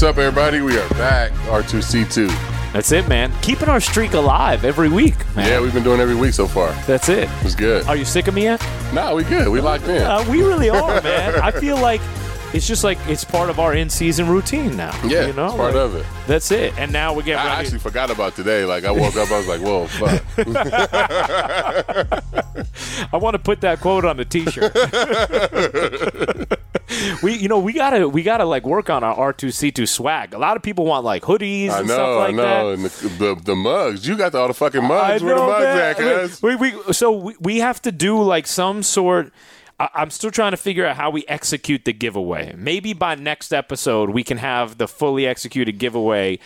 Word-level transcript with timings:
What's 0.00 0.16
up, 0.16 0.16
everybody? 0.16 0.62
We 0.62 0.78
are 0.78 0.88
back. 0.94 1.30
R2C2. 1.44 2.28
That's 2.72 2.90
it, 2.90 3.06
man. 3.06 3.30
Keeping 3.42 3.68
our 3.68 3.80
streak 3.80 4.14
alive 4.14 4.64
every 4.64 4.88
week, 4.88 5.14
man. 5.36 5.46
Yeah, 5.46 5.60
we've 5.60 5.74
been 5.74 5.82
doing 5.82 6.00
every 6.00 6.14
week 6.14 6.32
so 6.32 6.46
far. 6.46 6.72
That's 6.86 7.10
it. 7.10 7.28
It's 7.42 7.54
good. 7.54 7.84
Are 7.84 7.96
you 7.96 8.06
sick 8.06 8.26
of 8.26 8.32
me 8.32 8.44
yet? 8.44 8.66
Nah, 8.94 9.14
we 9.14 9.24
good. 9.24 9.48
We 9.48 9.60
locked 9.60 9.84
in. 9.88 10.00
Uh, 10.00 10.24
we 10.30 10.42
really 10.42 10.70
are, 10.70 11.02
man. 11.02 11.34
I 11.42 11.50
feel 11.50 11.78
like 11.78 12.00
it's 12.52 12.66
just 12.66 12.82
like 12.84 12.98
it's 13.08 13.24
part 13.24 13.48
of 13.50 13.58
our 13.60 13.74
in-season 13.74 14.28
routine 14.28 14.76
now. 14.76 14.92
yeah, 15.06 15.26
you 15.26 15.32
know, 15.32 15.46
it's 15.46 15.54
part 15.54 15.74
Like, 15.74 15.82
of 15.82 15.94
it. 15.96 16.06
That's 16.26 16.50
it. 16.50 16.76
And 16.78 16.92
now 16.92 17.12
we 17.14 17.22
get 17.22 17.38
I 17.38 17.44
ready. 17.46 17.60
actually 17.66 17.78
forgot 17.80 18.10
about 18.10 18.34
today. 18.36 18.64
Like, 18.64 18.84
I 18.84 18.90
woke 18.90 19.16
up, 19.16 19.30
I 19.30 19.38
was 19.38 19.48
like, 19.48 19.60
whoa, 19.60 19.86
fuck. 19.86 20.22
I 23.12 23.16
want 23.16 23.34
to 23.34 23.38
put 23.38 23.60
that 23.62 23.80
quote 23.80 24.04
on 24.04 24.16
the 24.16 24.24
T-shirt. 24.24 24.74
we, 27.22 27.34
you 27.34 27.48
know, 27.48 27.58
we 27.58 27.72
gotta, 27.72 28.08
we 28.08 28.22
gotta 28.22 28.44
like 28.44 28.64
work 28.66 28.90
on 28.90 29.02
our 29.04 29.14
R 29.14 29.32
two 29.32 29.50
C 29.50 29.70
two 29.70 29.86
swag. 29.86 30.34
A 30.34 30.38
lot 30.38 30.56
of 30.56 30.62
people 30.62 30.84
want 30.86 31.04
like 31.04 31.22
hoodies 31.22 31.70
I 31.70 31.80
and 31.80 31.88
know, 31.88 31.94
stuff 31.94 32.18
like 32.18 32.28
I 32.28 32.36
know. 32.36 32.76
the, 32.76 33.08
the, 33.08 33.40
the 33.44 33.56
mugs. 33.56 34.06
You 34.06 34.16
got 34.16 34.34
all 34.34 34.48
the 34.48 34.54
fucking 34.54 34.82
mugs. 34.84 35.22
I 35.22 35.24
Where 35.24 35.34
the 35.34 35.40
know, 35.40 35.46
mugs 35.46 35.64
man. 35.64 35.78
at, 35.78 35.96
cuz? 35.96 36.42
We, 36.42 36.56
we, 36.56 36.74
so 36.92 37.12
we, 37.12 37.34
we 37.40 37.58
have 37.58 37.80
to 37.82 37.92
do 37.92 38.20
like 38.22 38.46
some 38.46 38.82
sort. 38.82 39.32
I, 39.80 39.88
I'm 39.94 40.10
still 40.10 40.30
trying 40.30 40.52
to 40.52 40.56
figure 40.56 40.86
out 40.86 40.96
how 40.96 41.10
we 41.10 41.24
execute 41.26 41.84
the 41.84 41.92
giveaway. 41.92 42.54
Maybe 42.56 42.92
by 42.92 43.16
next 43.16 43.52
episode 43.52 44.10
we 44.10 44.22
can 44.22 44.38
have 44.38 44.78
the 44.78 44.86
fully 44.86 45.26
executed 45.26 45.78
giveaway 45.78 46.38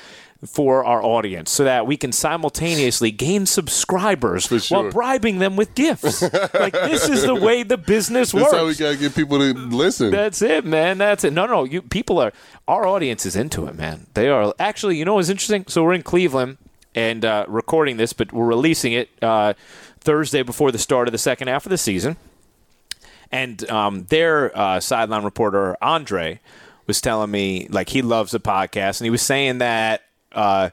for 0.46 0.84
our 0.84 1.02
audience 1.02 1.50
so 1.50 1.64
that 1.64 1.86
we 1.86 1.96
can 1.96 2.12
simultaneously 2.12 3.10
gain 3.10 3.46
subscribers 3.46 4.44
sure. 4.44 4.60
while 4.68 4.90
bribing 4.90 5.38
them 5.38 5.56
with 5.56 5.74
gifts. 5.74 6.22
like 6.54 6.72
this 6.72 7.08
is 7.08 7.22
the 7.22 7.34
way 7.34 7.62
the 7.62 7.78
business 7.78 8.32
That's 8.32 8.44
works. 8.44 8.56
how 8.56 8.66
we 8.66 8.74
got 8.74 8.92
to 8.92 8.96
get 8.98 9.14
people 9.14 9.38
to 9.38 9.52
listen. 9.54 10.10
That's 10.10 10.42
it, 10.42 10.64
man. 10.64 10.98
That's 10.98 11.24
it. 11.24 11.32
No, 11.32 11.46
no, 11.46 11.64
you 11.64 11.82
people 11.82 12.18
are 12.18 12.32
our 12.68 12.86
audience 12.86 13.26
is 13.26 13.36
into 13.36 13.66
it, 13.66 13.74
man. 13.74 14.06
They 14.14 14.28
are 14.28 14.54
actually. 14.58 14.98
You 14.98 15.04
know 15.04 15.14
what's 15.14 15.28
interesting? 15.28 15.64
So 15.68 15.82
we're 15.82 15.94
in 15.94 16.02
Cleveland 16.02 16.58
and 16.94 17.24
uh, 17.24 17.46
recording 17.48 17.96
this, 17.96 18.12
but 18.12 18.32
we're 18.32 18.46
releasing 18.46 18.92
it 18.92 19.08
uh, 19.22 19.54
Thursday 20.00 20.42
before 20.42 20.70
the 20.70 20.78
start 20.78 21.08
of 21.08 21.12
the 21.12 21.18
second 21.18 21.48
half 21.48 21.64
of 21.64 21.70
the 21.70 21.78
season. 21.78 22.16
And 23.34 23.68
um, 23.68 24.04
their 24.04 24.56
uh, 24.56 24.78
sideline 24.78 25.24
reporter 25.24 25.76
Andre 25.82 26.38
was 26.86 27.00
telling 27.00 27.30
me 27.32 27.66
like 27.68 27.88
he 27.88 28.00
loves 28.00 28.30
the 28.30 28.38
podcast, 28.40 29.00
and 29.00 29.06
he 29.06 29.10
was 29.10 29.22
saying 29.22 29.58
that. 29.58 30.02
Uh, 30.32 30.70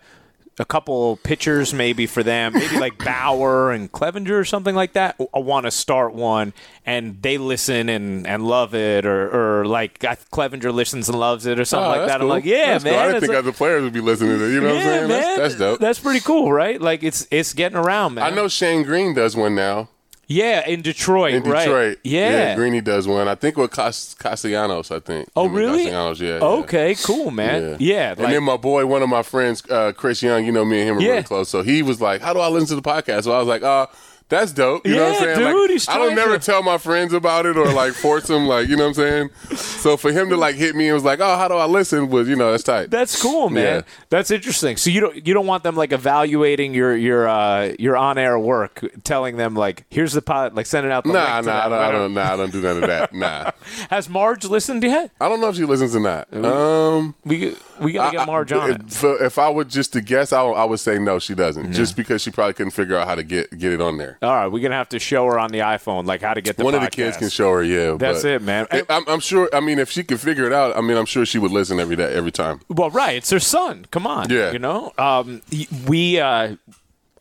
a 0.59 0.65
couple 0.65 1.17
pitchers 1.23 1.73
maybe 1.73 2.05
for 2.05 2.21
them, 2.21 2.53
maybe 2.53 2.77
like 2.77 2.97
Bauer 3.03 3.71
and 3.71 3.91
Clevinger 3.91 4.31
or 4.39 4.45
something 4.45 4.75
like 4.75 4.93
that. 4.93 5.19
I 5.33 5.39
want 5.39 5.65
to 5.65 5.71
start 5.71 6.13
one, 6.13 6.53
and 6.85 7.19
they 7.21 7.39
listen 7.39 7.89
and, 7.89 8.27
and 8.27 8.45
love 8.45 8.75
it, 8.75 9.05
or, 9.05 9.61
or 9.61 9.65
like 9.65 9.97
Clevinger 9.99 10.71
listens 10.71 11.09
and 11.09 11.17
loves 11.17 11.47
it, 11.47 11.59
or 11.59 11.65
something 11.65 11.87
Oh, 11.87 11.97
like 11.97 12.07
that. 12.07 12.19
cool. 12.19 12.27
I'm 12.27 12.29
like, 12.29 12.45
yeah, 12.45 12.73
That's 12.73 12.83
man. 12.83 12.93
Cool. 12.93 12.99
I 13.01 13.05
didn't 13.07 13.19
think 13.21 13.29
like- 13.29 13.39
other 13.39 13.51
players 13.53 13.81
would 13.83 13.93
be 13.93 14.01
listening 14.01 14.37
to 14.37 14.45
it. 14.45 14.53
You 14.53 14.61
know 14.61 14.67
what 14.67 14.75
I'm 14.75 14.81
saying? 14.83 15.07
man. 15.07 15.21
That's, 15.21 15.37
that's 15.37 15.55
dope. 15.55 15.79
That's 15.79 15.99
pretty 15.99 16.19
cool, 16.19 16.51
right? 16.51 16.79
Like 16.79 17.01
it's 17.01 17.27
it's 17.31 17.53
getting 17.53 17.77
around, 17.77 18.15
man. 18.15 18.25
I 18.25 18.35
know 18.35 18.47
Shane 18.47 18.83
Greene 18.83 19.15
does 19.15 19.35
one 19.35 19.55
now 19.55 19.89
Yeah, 20.27 20.65
in 20.65 20.81
Detroit, 20.81 21.33
in 21.33 21.43
right? 21.43 21.65
Detroit. 21.65 21.99
Yeah. 22.03 22.55
Greeny 22.55 22.79
does 22.79 23.05
one. 23.07 23.27
I 23.27 23.35
think 23.35 23.57
with 23.57 23.71
Cas- 23.71 24.15
Castellanos. 24.17 24.89
I 24.89 24.99
think. 25.01 25.27
Oh, 25.35 25.45
Him 25.47 25.53
really? 25.53 25.83
Castellanos, 25.85 26.21
yeah. 26.21 26.27
yeah. 26.37 26.43
Okay, 26.45 26.95
cool, 27.03 27.31
man. 27.31 27.75
Yeah, 27.79 28.11
and 28.11 28.19
like, 28.19 28.31
then 28.33 28.43
my 28.43 28.55
boy, 28.55 28.85
one 28.85 29.01
of 29.01 29.09
my 29.09 29.23
friends, 29.23 29.61
uh, 29.69 29.91
Chris 29.91 30.23
Young, 30.23 30.45
you 30.45 30.51
know, 30.53 30.63
me 30.63 30.79
and 30.81 30.89
him 30.89 30.97
are 30.97 31.01
Yeah. 31.01 31.09
really 31.11 31.23
close. 31.23 31.49
So 31.49 31.63
he 31.63 31.83
was 31.83 31.99
like, 31.99 32.21
"How 32.21 32.33
do 32.33 32.39
I 32.39 32.47
listen 32.47 32.69
to 32.69 32.75
the 32.75 32.81
podcast?" 32.81 33.23
So 33.23 33.33
I 33.33 33.39
was 33.39 33.47
like, 33.47 33.63
"Uh, 33.63 33.87
that's 34.31 34.51
dope." 34.51 34.85
You 34.87 34.95
know 34.95 35.03
what 35.11 35.21
I'm 35.21 35.27
Yeah, 35.27 35.35
saying? 35.35 35.45
Like, 35.45 35.53
dude, 35.55 35.69
he's 35.69 35.87
I 35.87 35.97
don't 35.99 36.15
never 36.15 36.39
to- 36.39 36.43
tell 36.43 36.63
my 36.63 36.79
friends 36.79 37.13
about 37.13 37.45
it 37.45 37.55
or 37.57 37.71
like 37.71 37.93
force 37.93 38.25
them, 38.25 38.47
like 38.47 38.67
you 38.67 38.75
know 38.75 38.87
what 38.89 38.97
I'm 38.97 39.29
saying. 39.49 39.57
So 39.57 39.95
for 39.97 40.11
him 40.11 40.29
to 40.29 40.37
like 40.37 40.55
hit 40.55 40.75
me 40.75 40.87
and 40.87 40.95
was 40.95 41.03
like, 41.03 41.19
"Oh, 41.19 41.37
how 41.37 41.47
do 41.47 41.53
I 41.53 41.65
listen?" 41.65 42.09
Was 42.09 42.27
you 42.27 42.35
know 42.35 42.49
that's 42.51 42.63
tight. 42.63 42.89
That's 42.89 43.21
cool, 43.21 43.49
man. 43.49 43.63
Yeah. 43.63 43.81
That's 44.09 44.31
interesting. 44.31 44.77
So 44.77 44.89
you 44.89 44.99
don't 45.01 45.27
you 45.27 45.33
don't 45.35 45.45
want 45.47 45.63
them 45.63 45.75
like 45.75 45.91
evaluating 45.91 46.73
your 46.73 46.95
your 46.95 47.27
uh, 47.27 47.73
your 47.77 47.95
on 47.97 48.17
air 48.17 48.39
work, 48.39 48.83
telling 49.03 49.37
them 49.37 49.53
like 49.53 49.85
here's 49.89 50.13
the 50.13 50.21
pot 50.21 50.55
like 50.55 50.65
sending 50.65 50.91
out 50.91 51.03
the 51.03 51.11
Nah, 51.13 51.41
nah, 51.41 51.65
I 51.65 51.69
don't, 51.69 51.79
I 51.79 51.91
don't, 51.91 52.13
nah, 52.13 52.33
I 52.33 52.37
don't 52.37 52.51
do 52.51 52.61
none 52.61 52.77
of 52.83 52.87
that. 52.89 53.13
Nah, 53.13 53.51
Has 53.89 54.07
Marge 54.09 54.45
listened 54.45 54.83
yet? 54.83 55.11
I 55.19 55.27
don't 55.29 55.41
know 55.41 55.49
if 55.49 55.55
she 55.57 55.65
listens 55.65 55.95
or 55.95 55.99
not. 55.99 56.27
Um, 56.33 57.13
We 57.25 57.55
we 57.79 57.91
gotta 57.93 58.11
get 58.17 58.21
I- 58.21 58.25
Marge 58.25 58.51
on 58.53 58.71
it. 58.71 58.81
if, 58.87 59.03
if 59.03 59.39
I 59.39 59.49
would 59.49 59.69
just 59.69 59.93
to 59.93 60.01
guess, 60.01 60.31
I, 60.33 60.43
would- 60.43 60.53
I 60.55 60.63
would 60.65 60.79
say 60.79 60.99
no, 60.99 61.19
she 61.19 61.33
doesn't. 61.35 61.73
Just 61.73 61.95
because 61.97 62.21
she 62.21 62.31
probably 62.31 62.53
couldn't 62.53 62.71
figure 62.71 62.97
out 62.97 63.07
how 63.07 63.15
to 63.15 63.23
get 63.23 63.57
get 63.57 63.71
it 63.73 63.81
on 63.81 63.97
there. 63.97 64.17
All 64.23 64.29
right, 64.31 64.47
we're 64.47 64.61
gonna 64.61 64.75
have 64.75 64.89
to 64.89 64.99
show 64.99 65.25
her 65.25 65.39
on 65.39 65.49
the 65.51 65.59
iPhone 65.59 66.05
like 66.05 66.21
how 66.21 66.35
to 66.35 66.41
get 66.41 66.55
the 66.55 66.63
One 66.63 66.75
of 66.75 66.81
the 66.81 66.91
kids 66.91 67.17
can 67.17 67.29
show 67.29 67.51
her, 67.53 67.63
yeah. 67.63 67.95
That's 67.97 68.23
it, 68.23 68.43
man. 68.43 68.67
I- 68.69 68.83
I'm, 68.87 69.03
I'm 69.07 69.19
sure. 69.19 69.49
I 69.51 69.59
mean, 69.61 69.79
if 69.79 69.89
she 69.89 70.03
could 70.03 70.19
figure 70.19 70.45
it 70.45 70.53
out, 70.53 70.77
I 70.77 70.81
mean, 70.81 70.95
I'm 70.95 71.07
sure 71.07 71.25
she 71.25 71.39
would 71.39 71.49
listen 71.49 71.79
every 71.79 71.95
day, 71.95 72.13
every 72.13 72.31
time. 72.31 72.59
Well, 72.69 72.91
right. 72.91 73.15
It's 73.15 73.31
her 73.31 73.39
son. 73.39 73.85
Come 73.89 74.05
on. 74.05 74.29
Yeah. 74.29 74.51
You 74.51 74.59
know, 74.59 74.91
um, 74.99 75.41
we, 75.87 76.19
uh, 76.19 76.55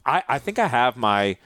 I, 0.05 0.23
I 0.29 0.39
think 0.39 0.59
I 0.59 0.67
have 0.67 0.99
my, 0.99 1.39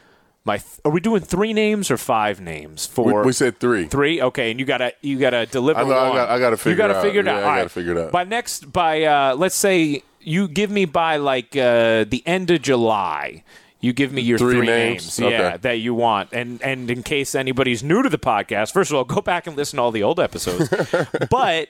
my. 0.44 0.56
Th- 0.56 0.80
are 0.84 0.90
we 0.90 0.98
doing 1.00 1.22
three 1.22 1.52
names 1.52 1.88
or 1.88 1.98
five 1.98 2.40
names 2.40 2.88
We, 2.88 2.94
for? 3.12 3.22
we 3.24 3.32
said 3.32 3.60
three. 3.60 3.86
Three. 3.86 4.20
Okay, 4.20 4.50
and 4.50 4.58
you 4.58 4.66
gotta 4.66 4.92
you 5.02 5.20
gotta 5.20 5.46
deliver. 5.46 5.78
I 5.78 5.84
know, 5.84 5.90
I 5.96 6.14
got- 6.16 6.28
I 6.30 6.38
gotta 6.40 6.56
figure 6.56 6.70
You 6.72 6.76
gotta 6.78 6.94
it 6.94 6.96
out. 6.96 7.02
figure 7.04 7.20
it 7.20 7.26
Yeah, 7.26 7.32
out. 7.32 7.38
I 7.38 7.42
gotta 7.42 7.60
right. 7.62 7.70
figure 7.70 7.92
it 7.92 7.98
out. 8.06 8.10
By 8.10 8.24
next, 8.24 8.72
by 8.72 9.04
uh, 9.04 9.36
let's 9.36 9.54
say 9.54 10.02
you 10.20 10.48
give 10.48 10.72
me 10.72 10.84
by 10.84 11.16
like 11.18 11.54
uh, 11.56 12.02
the 12.08 12.24
end 12.26 12.50
of 12.50 12.60
July. 12.60 13.44
You 13.84 13.92
give 13.92 14.12
me 14.12 14.22
your 14.22 14.38
Three 14.38 14.56
three, 14.56 14.66
names? 14.66 15.18
yeah, 15.18 15.26
Okay. 15.26 15.56
that 15.62 15.78
you 15.78 15.94
want, 15.94 16.30
and 16.32 16.62
and 16.62 16.90
in 16.90 17.02
case 17.02 17.34
anybody's 17.34 17.82
new 17.82 18.02
to 18.02 18.08
the 18.08 18.18
podcast, 18.18 18.72
first 18.72 18.90
of 18.90 18.96
all, 18.96 19.04
go 19.04 19.20
back 19.20 19.46
and 19.46 19.56
listen 19.56 19.76
to 19.76 19.82
all 19.82 19.90
the 19.92 20.02
old 20.02 20.18
episodes. 20.18 20.68
but 21.30 21.68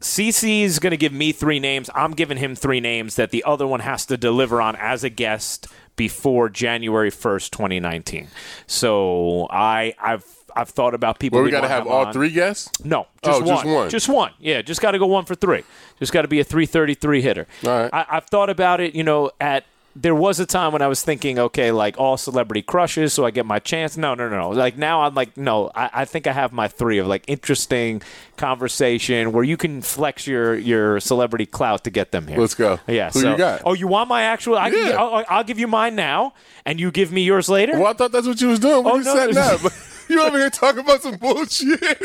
CC's 0.00 0.78
going 0.80 0.90
to 0.90 0.96
give 0.96 1.12
me 1.12 1.32
three 1.32 1.60
names. 1.60 1.88
I'm 1.94 2.12
giving 2.12 2.38
him 2.38 2.54
three 2.54 2.80
names 2.80 3.16
that 3.16 3.30
the 3.30 3.42
other 3.44 3.66
one 3.66 3.80
has 3.80 4.04
to 4.06 4.16
deliver 4.16 4.60
on 4.60 4.76
as 4.76 5.04
a 5.04 5.08
guest 5.10 5.66
before 5.96 6.48
January 6.48 7.10
1st, 7.10 7.50
2019. 7.50 8.28
So 8.66 9.46
I 9.50 9.94
I've 10.00 10.24
I've 10.56 10.68
thought 10.68 10.94
about 10.94 11.18
people. 11.18 11.36
Well, 11.36 11.44
we 11.44 11.48
we 11.48 11.52
got 11.52 11.62
to 11.62 11.68
have 11.68 11.86
all 11.86 12.06
on. 12.06 12.12
three 12.12 12.30
guests. 12.30 12.70
No, 12.84 13.06
oh, 13.22 13.40
just 13.40 13.42
Oh, 13.42 13.44
one. 13.44 13.48
just 13.48 13.66
one. 13.66 13.90
Just 13.90 14.08
one. 14.08 14.30
Yeah, 14.40 14.62
just 14.62 14.80
got 14.80 14.90
to 14.92 14.98
go 14.98 15.06
one 15.06 15.24
for 15.24 15.34
three. 15.34 15.62
Just 15.98 16.12
got 16.12 16.22
to 16.22 16.28
be 16.28 16.40
a 16.40 16.44
333 16.44 17.22
hitter. 17.22 17.46
All 17.64 17.70
right. 17.70 17.90
I, 17.92 18.06
I've 18.10 18.26
thought 18.26 18.50
about 18.50 18.80
it. 18.80 18.94
You 18.94 19.04
know, 19.04 19.30
at 19.40 19.64
there 19.96 20.14
was 20.14 20.40
a 20.40 20.46
time 20.46 20.72
when 20.72 20.82
I 20.82 20.88
was 20.88 21.02
thinking, 21.02 21.38
okay, 21.38 21.70
like 21.70 21.98
all 21.98 22.16
celebrity 22.16 22.62
crushes, 22.62 23.12
so 23.12 23.24
I 23.24 23.30
get 23.30 23.46
my 23.46 23.58
chance. 23.58 23.96
No, 23.96 24.14
no, 24.14 24.28
no, 24.28 24.38
no. 24.38 24.50
Like 24.50 24.76
now, 24.76 25.02
I'm 25.02 25.14
like, 25.14 25.36
no. 25.36 25.70
I, 25.74 25.90
I 25.92 26.04
think 26.04 26.26
I 26.26 26.32
have 26.32 26.52
my 26.52 26.68
three 26.68 26.98
of 26.98 27.06
like 27.06 27.24
interesting 27.28 28.02
conversation 28.36 29.32
where 29.32 29.44
you 29.44 29.56
can 29.56 29.82
flex 29.82 30.26
your 30.26 30.56
your 30.56 30.98
celebrity 31.00 31.46
clout 31.46 31.84
to 31.84 31.90
get 31.90 32.10
them 32.10 32.26
here. 32.26 32.38
Let's 32.38 32.54
go. 32.54 32.80
Yeah. 32.86 33.10
Who 33.10 33.20
so, 33.20 33.30
you 33.32 33.38
got? 33.38 33.62
Oh, 33.64 33.74
you 33.74 33.86
want 33.86 34.08
my 34.08 34.22
actual? 34.22 34.56
I 34.58 34.70
can, 34.70 34.88
Yeah. 34.88 34.96
I'll, 34.96 35.24
I'll 35.28 35.44
give 35.44 35.58
you 35.58 35.68
mine 35.68 35.94
now, 35.94 36.34
and 36.64 36.80
you 36.80 36.90
give 36.90 37.12
me 37.12 37.22
yours 37.22 37.48
later. 37.48 37.74
Well, 37.74 37.86
I 37.86 37.92
thought 37.92 38.12
that's 38.12 38.26
what 38.26 38.40
you 38.40 38.48
was 38.48 38.58
doing. 38.58 38.84
Oh, 38.84 39.00
just 39.02 39.34
no, 39.34 39.40
no. 39.40 39.68
up. 39.68 39.72
You 40.08 40.22
over 40.22 40.38
here 40.38 40.50
talking 40.50 40.80
about 40.80 41.02
some 41.02 41.16
bullshit. 41.16 41.80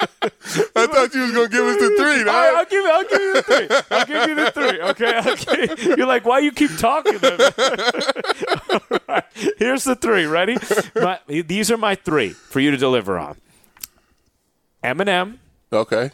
I 0.00 0.86
thought 0.86 1.14
you 1.14 1.22
was 1.22 1.32
gonna 1.32 1.48
give 1.48 1.64
us 1.64 1.76
the 1.78 1.94
three. 1.98 2.20
All 2.20 2.24
right, 2.26 2.54
I'll 2.56 2.64
give, 2.66 2.84
I'll 2.84 3.02
give 3.04 3.20
you 3.20 3.32
the 3.34 3.42
three. 3.42 3.68
I'll 3.90 4.06
give 4.06 4.28
you 4.28 4.34
the 4.34 4.50
three. 4.50 4.80
Okay. 4.82 5.66
Okay. 5.66 5.94
You're 5.96 6.06
like, 6.06 6.24
why 6.24 6.40
you 6.40 6.52
keep 6.52 6.76
talking? 6.78 7.18
To? 7.18 8.80
All 8.90 8.98
right. 9.08 9.24
Here's 9.58 9.84
the 9.84 9.94
three. 9.96 10.26
Ready? 10.26 10.56
My, 10.94 11.18
these 11.26 11.70
are 11.70 11.76
my 11.76 11.94
three 11.94 12.30
for 12.30 12.60
you 12.60 12.70
to 12.70 12.76
deliver 12.76 13.18
on. 13.18 13.36
Eminem, 14.84 15.38
Okay. 15.72 16.10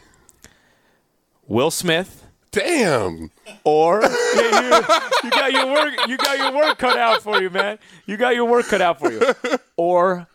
Will 1.47 1.69
Smith, 1.71 2.25
Damn. 2.51 3.29
or 3.63 4.01
Yeah, 4.35 4.61
you, 4.61 4.83
you 5.25 5.29
got 5.29 5.51
your 5.51 5.67
work. 5.67 5.93
You 6.07 6.17
got 6.17 6.37
your 6.37 6.53
work 6.53 6.77
cut 6.77 6.97
out 6.97 7.21
for 7.21 7.41
you, 7.41 7.49
man. 7.49 7.77
You 8.05 8.17
got 8.17 8.33
your 8.35 8.45
work 8.45 8.65
cut 8.67 8.81
out 8.81 8.99
for 8.99 9.11
you. 9.11 9.21
Or 9.77 10.27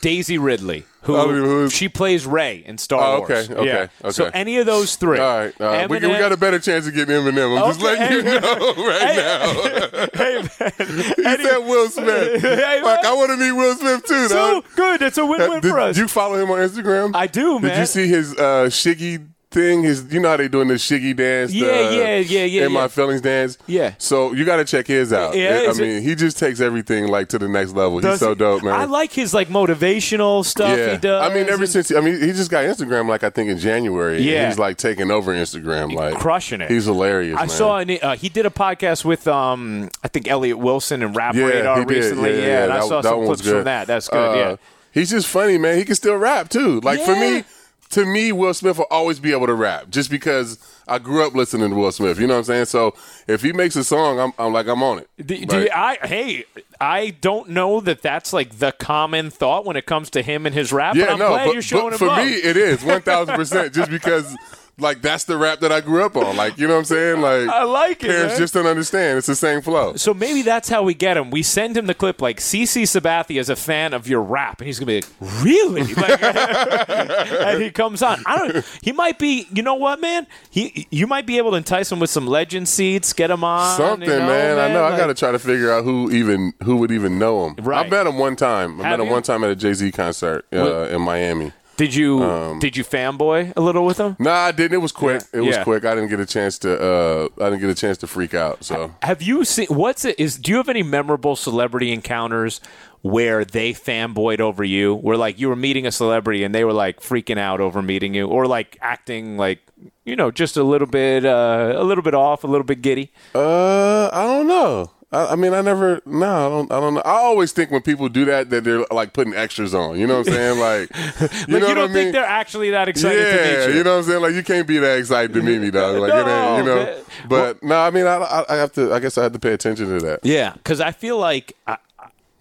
Daisy 0.00 0.38
Ridley, 0.38 0.84
who 1.02 1.16
Oh, 1.16 1.68
she 1.68 1.88
plays 1.88 2.26
Rey 2.26 2.62
in 2.64 2.78
Star 2.78 3.00
Oh, 3.16 3.18
Wars. 3.20 3.50
okay, 3.50 3.88
okay, 4.04 4.10
So 4.12 4.30
any 4.32 4.58
of 4.58 4.66
those 4.66 4.96
three. 4.96 5.18
All 5.18 5.38
right. 5.38 5.60
All 5.60 5.66
right. 5.66 5.88
We, 5.90 5.96
we 5.96 6.08
got 6.18 6.32
a 6.32 6.36
better 6.36 6.58
chance 6.58 6.86
of 6.86 6.94
getting 6.94 7.14
Eminem. 7.14 7.60
I'm 7.60 7.68
just 7.70 7.80
letting 7.82 8.16
you 8.18 8.22
know 8.22 8.40
right 8.40 9.16
now. 9.16 10.06
hey 10.14 10.42
man. 10.42 11.14
He 11.16 11.24
Any- 11.26 11.44
said 11.44 11.58
Will 11.58 11.88
Smith. 11.90 12.40
Hey, 12.42 12.80
Fuck. 12.82 13.04
I 13.04 13.12
want 13.14 13.30
to 13.30 13.36
meet 13.36 13.52
Will 13.52 13.74
Smith 13.76 14.04
too. 14.06 14.28
So 14.28 14.62
good. 14.76 15.02
It's 15.02 15.18
a 15.18 15.26
win-win 15.26 15.60
Did 15.60 15.70
for 15.70 15.80
us. 15.80 15.96
you 15.98 16.08
follow 16.08 16.36
him 16.40 16.50
on 16.50 16.58
Instagram? 16.58 17.14
I 17.14 17.26
do, 17.26 17.58
man. 17.58 17.70
Did 17.72 17.78
you 17.80 17.86
see 17.86 18.08
his 18.08 18.32
uh, 18.34 18.66
Shiggy 18.68 19.26
thing? 19.52 19.82
His, 19.82 20.12
you 20.12 20.20
know 20.20 20.30
how 20.30 20.36
they 20.36 20.48
doing 20.48 20.68
the 20.68 20.74
Shiggy 20.74 21.14
dance? 21.14 21.52
the, 21.52 21.58
Yeah, 21.58 21.90
yeah, 21.90 22.16
yeah, 22.18 22.44
yeah, 22.44 22.66
In 22.66 22.72
my 22.72 22.82
yeah. 22.82 22.88
feelings 22.88 23.20
dance. 23.20 23.58
Yeah. 23.66 23.94
So 23.98 24.32
you 24.32 24.44
got 24.44 24.56
to 24.56 24.64
check 24.64 24.86
his 24.86 25.12
out. 25.12 25.36
Yeah, 25.36 25.68
I 25.68 25.74
mean, 25.74 26.02
he 26.02 26.14
just 26.14 26.38
takes 26.38 26.60
everything 26.60 27.08
like 27.08 27.28
to 27.28 27.38
the 27.38 27.48
next 27.48 27.72
level. 27.72 27.98
He's 27.98 28.18
so 28.18 28.30
he? 28.30 28.34
dope, 28.34 28.62
man. 28.62 28.74
I 28.74 28.84
like 28.84 29.12
his 29.12 29.32
like 29.32 29.48
motivational 29.48 30.44
stuff 30.44 30.76
yeah, 30.76 30.92
he 30.92 30.98
does. 30.98 31.30
I 31.30 31.34
mean, 31.34 31.48
ever 31.48 31.62
and 31.62 31.68
since 31.68 31.92
I 31.92 32.00
mean, 32.00 32.20
he 32.20 32.32
just 32.32 32.50
got 32.50 32.64
Instagram 32.64 33.08
like 33.08 33.22
I 33.24 33.30
think 33.30 33.50
in 33.50 33.58
January. 33.58 34.20
Yeah. 34.22 34.48
he's 34.48 34.58
like 34.58 34.76
taking 34.76 35.10
over 35.10 35.32
Instagram, 35.32 35.92
like 35.94 36.14
crushing 36.14 36.60
it. 36.60 36.70
He's 36.70 36.86
hilarious. 36.86 37.36
I 37.36 37.42
man. 37.42 37.48
saw 37.48 37.78
an, 37.78 37.98
uh, 38.02 38.16
he 38.16 38.28
did 38.28 38.46
a 38.46 38.50
podcast 38.50 39.04
with 39.04 39.28
um 39.28 39.90
I 40.02 40.08
think 40.08 40.28
Elliot 40.28 40.58
Wilson 40.58 41.02
and 41.02 41.14
Rap 41.14 41.34
Yeah, 41.34 41.44
Radar 41.44 41.78
he 41.80 41.84
recently. 41.84 42.30
Yeah, 42.30 42.36
Yeah, 42.36 42.46
yeah, 42.46 42.64
and 42.64 42.72
I 42.72 42.80
saw 42.80 43.00
some 43.00 43.24
clips 43.26 43.48
from 43.48 43.64
that. 43.64 43.86
That's 43.86 44.08
good. 44.08 44.16
Uh, 44.16 44.34
yeah. 44.36 44.56
He's 44.92 45.10
just 45.10 45.26
funny, 45.26 45.56
man. 45.56 45.78
He 45.78 45.84
can 45.84 45.94
still 45.94 46.16
rap 46.16 46.50
too. 46.50 46.80
Like 46.80 47.00
for 47.00 47.16
me, 47.16 47.44
to 47.92 48.04
me, 48.06 48.32
Will 48.32 48.52
Smith 48.54 48.78
will 48.78 48.86
always 48.90 49.20
be 49.20 49.32
able 49.32 49.46
to 49.46 49.54
rap 49.54 49.88
just 49.90 50.10
because 50.10 50.58
I 50.88 50.98
grew 50.98 51.26
up 51.26 51.34
listening 51.34 51.70
to 51.70 51.76
Will 51.76 51.92
Smith. 51.92 52.18
You 52.18 52.26
know 52.26 52.34
what 52.34 52.38
I'm 52.38 52.44
saying? 52.44 52.64
So 52.66 52.94
if 53.28 53.42
he 53.42 53.52
makes 53.52 53.76
a 53.76 53.84
song, 53.84 54.18
I'm, 54.18 54.32
I'm 54.38 54.52
like, 54.52 54.66
I'm 54.66 54.82
on 54.82 54.98
it. 54.98 55.08
Do, 55.24 55.46
do 55.46 55.60
you- 55.60 55.68
I 55.72 55.98
hey, 56.02 56.44
I 56.80 57.10
don't 57.20 57.50
know 57.50 57.80
that 57.80 58.02
that's 58.02 58.32
like 58.32 58.58
the 58.58 58.72
common 58.72 59.30
thought 59.30 59.64
when 59.64 59.76
it 59.76 59.86
comes 59.86 60.10
to 60.10 60.22
him 60.22 60.44
and 60.46 60.54
his 60.54 60.72
rap. 60.72 60.94
but 60.94 61.00
yeah, 61.00 61.12
I'm 61.12 61.18
no, 61.18 61.30
but, 61.30 61.54
but 61.54 61.98
for 61.98 62.06
love. 62.06 62.26
me, 62.26 62.32
it 62.32 62.56
is 62.56 62.78
1,000% 62.82 63.72
just 63.72 63.90
because. 63.90 64.36
Like 64.82 65.00
that's 65.02 65.24
the 65.24 65.36
rap 65.36 65.60
that 65.60 65.72
I 65.72 65.80
grew 65.80 66.04
up 66.04 66.16
on. 66.16 66.36
Like 66.36 66.58
you 66.58 66.66
know 66.66 66.74
what 66.74 66.80
I'm 66.80 66.84
saying? 66.86 67.12
Like 67.22 67.48
I 67.48 67.62
like 67.64 68.02
it, 68.02 68.08
Parents 68.08 68.32
man. 68.34 68.38
just 68.40 68.54
don't 68.54 68.66
understand. 68.66 69.18
It's 69.18 69.26
the 69.28 69.36
same 69.36 69.62
flow. 69.62 69.94
So 69.96 70.12
maybe 70.12 70.42
that's 70.42 70.68
how 70.68 70.82
we 70.82 70.92
get 70.94 71.16
him. 71.16 71.30
We 71.30 71.42
send 71.42 71.76
him 71.76 71.86
the 71.86 71.94
clip 71.94 72.20
like 72.20 72.40
CC 72.40 72.82
Sabathia 72.82 73.38
is 73.38 73.48
a 73.48 73.54
fan 73.56 73.94
of 73.94 74.08
your 74.08 74.22
rap, 74.22 74.60
and 74.60 74.66
he's 74.66 74.78
gonna 74.80 74.86
be 74.86 74.96
like, 75.02 75.06
"Really?" 75.42 75.82
Like, 76.02 76.20
and 76.88 77.62
he 77.62 77.70
comes 77.70 78.02
on. 78.02 78.22
I 78.26 78.36
don't. 78.38 78.64
He 78.82 78.92
might 78.92 79.18
be. 79.18 79.46
You 79.52 79.62
know 79.62 79.74
what, 79.74 80.00
man? 80.00 80.26
He 80.50 80.86
you 80.90 81.06
might 81.06 81.26
be 81.26 81.38
able 81.38 81.52
to 81.52 81.56
entice 81.58 81.92
him 81.92 82.00
with 82.00 82.10
some 82.10 82.26
legend 82.26 82.68
seats, 82.68 83.12
get 83.12 83.30
him 83.30 83.44
on 83.44 83.76
Something, 83.76 84.08
you 84.08 84.18
know, 84.18 84.26
man. 84.26 84.58
I 84.58 84.72
know. 84.72 84.84
I 84.84 84.96
got 84.96 85.06
to 85.08 85.14
try 85.14 85.30
to 85.32 85.38
figure 85.38 85.70
out 85.70 85.84
who 85.84 86.10
even 86.10 86.54
who 86.64 86.76
would 86.78 86.90
even 86.90 87.18
know 87.18 87.46
him. 87.46 87.54
Right. 87.64 87.86
I 87.86 87.88
met 87.88 88.06
him 88.06 88.18
one 88.18 88.34
time. 88.36 88.80
I 88.80 88.88
Have 88.88 88.92
met 88.98 89.00
him 89.00 89.06
you? 89.06 89.12
one 89.12 89.22
time 89.22 89.44
at 89.44 89.50
a 89.50 89.56
Jay 89.56 89.74
Z 89.74 89.92
concert 89.92 90.44
uh, 90.52 90.88
in 90.90 91.00
Miami. 91.02 91.52
Did 91.82 91.96
you 91.96 92.22
Um, 92.22 92.58
did 92.60 92.76
you 92.76 92.84
fanboy 92.84 93.54
a 93.56 93.60
little 93.60 93.84
with 93.84 93.98
him? 93.98 94.14
Nah, 94.20 94.30
I 94.48 94.52
didn't. 94.52 94.74
It 94.74 94.82
was 94.82 94.92
quick. 94.92 95.22
Yeah. 95.32 95.40
It 95.40 95.42
was 95.42 95.56
Yeah. 95.56 95.64
quick. 95.64 95.84
I 95.84 95.96
didn't 95.96 96.10
get 96.10 96.20
a 96.20 96.26
chance 96.26 96.56
to. 96.58 96.70
Uh, 96.80 97.28
I 97.40 97.50
didn't 97.50 97.60
get 97.60 97.70
a 97.70 97.74
chance 97.74 97.98
to 97.98 98.06
freak 98.06 98.34
out. 98.34 98.62
So 98.62 98.92
Have 99.02 99.20
you 99.20 99.44
seen 99.44 99.66
what's 99.66 100.04
it 100.04 100.14
is? 100.16 100.36
Do 100.36 100.52
you 100.52 100.58
have 100.58 100.68
any 100.68 100.84
memorable 100.84 101.34
celebrity 101.34 101.90
encounters 101.92 102.60
where 103.00 103.44
they 103.44 103.72
fanboyed 103.72 104.38
over 104.38 104.62
you? 104.62 104.94
Where 104.94 105.16
like 105.16 105.40
you 105.40 105.48
were 105.48 105.56
meeting 105.56 105.84
a 105.84 105.90
celebrity 105.90 106.44
and 106.44 106.54
they 106.54 106.62
were 106.64 106.72
like 106.72 107.00
freaking 107.00 107.38
out 107.38 107.60
over 107.60 107.82
meeting 107.82 108.14
you, 108.14 108.28
or 108.28 108.46
like 108.46 108.78
acting 108.80 109.36
like 109.36 109.58
you 110.04 110.14
know 110.14 110.30
just 110.30 110.56
a 110.56 110.62
little 110.62 110.86
bit 110.86 111.24
uh, 111.24 111.72
a 111.76 111.82
little 111.82 112.04
bit 112.04 112.14
off, 112.14 112.44
a 112.44 112.46
little 112.46 112.64
bit 112.64 112.80
giddy. 112.80 113.10
Uh, 113.34 114.08
I 114.12 114.22
don't 114.24 114.46
know. 114.46 114.92
I, 115.12 115.32
I 115.32 115.36
mean, 115.36 115.52
I 115.52 115.60
never. 115.60 116.00
No, 116.06 116.46
I 116.46 116.48
don't. 116.48 116.72
I 116.72 116.80
don't 116.80 116.94
know. 116.94 117.02
I 117.04 117.12
always 117.12 117.52
think 117.52 117.70
when 117.70 117.82
people 117.82 118.08
do 118.08 118.24
that 118.24 118.50
that 118.50 118.64
they're 118.64 118.84
like 118.90 119.12
putting 119.12 119.34
extras 119.34 119.74
on. 119.74 119.98
You 119.98 120.06
know 120.06 120.18
what 120.18 120.28
I'm 120.28 120.32
saying? 120.34 120.58
Like, 120.58 120.90
you 121.20 121.28
Like 121.28 121.48
know 121.48 121.68
you 121.68 121.74
don't 121.74 121.78
I 121.78 121.86
mean? 121.86 121.92
think 121.94 122.12
they're 122.12 122.24
actually 122.24 122.70
that 122.70 122.88
excited 122.88 123.16
to 123.18 123.22
yeah, 123.22 123.66
meet 123.66 123.72
you? 123.72 123.78
you 123.78 123.84
know 123.84 123.92
what 123.92 123.98
I'm 123.98 124.04
saying? 124.04 124.22
Like, 124.22 124.34
you 124.34 124.42
can't 124.42 124.66
be 124.66 124.78
that 124.78 124.98
excited 124.98 125.34
to 125.34 125.42
meet 125.42 125.60
me, 125.60 125.70
dog. 125.70 125.98
Like, 126.00 126.12
it 126.12 126.16
ain't, 126.16 126.58
you 126.58 126.64
No, 126.64 126.64
know. 126.64 126.84
man. 126.84 126.98
But 127.28 127.62
no, 127.62 127.78
I 127.80 127.90
mean, 127.90 128.06
I, 128.06 128.44
I, 128.48 128.54
have 128.56 128.72
to. 128.72 128.92
I 128.92 128.98
guess 129.00 129.18
I 129.18 129.22
have 129.24 129.32
to 129.32 129.38
pay 129.38 129.52
attention 129.52 129.86
to 129.88 130.00
that. 130.06 130.20
Yeah, 130.24 130.52
because 130.54 130.80
I 130.80 130.92
feel 130.92 131.18
like 131.18 131.56
I- 131.66 131.76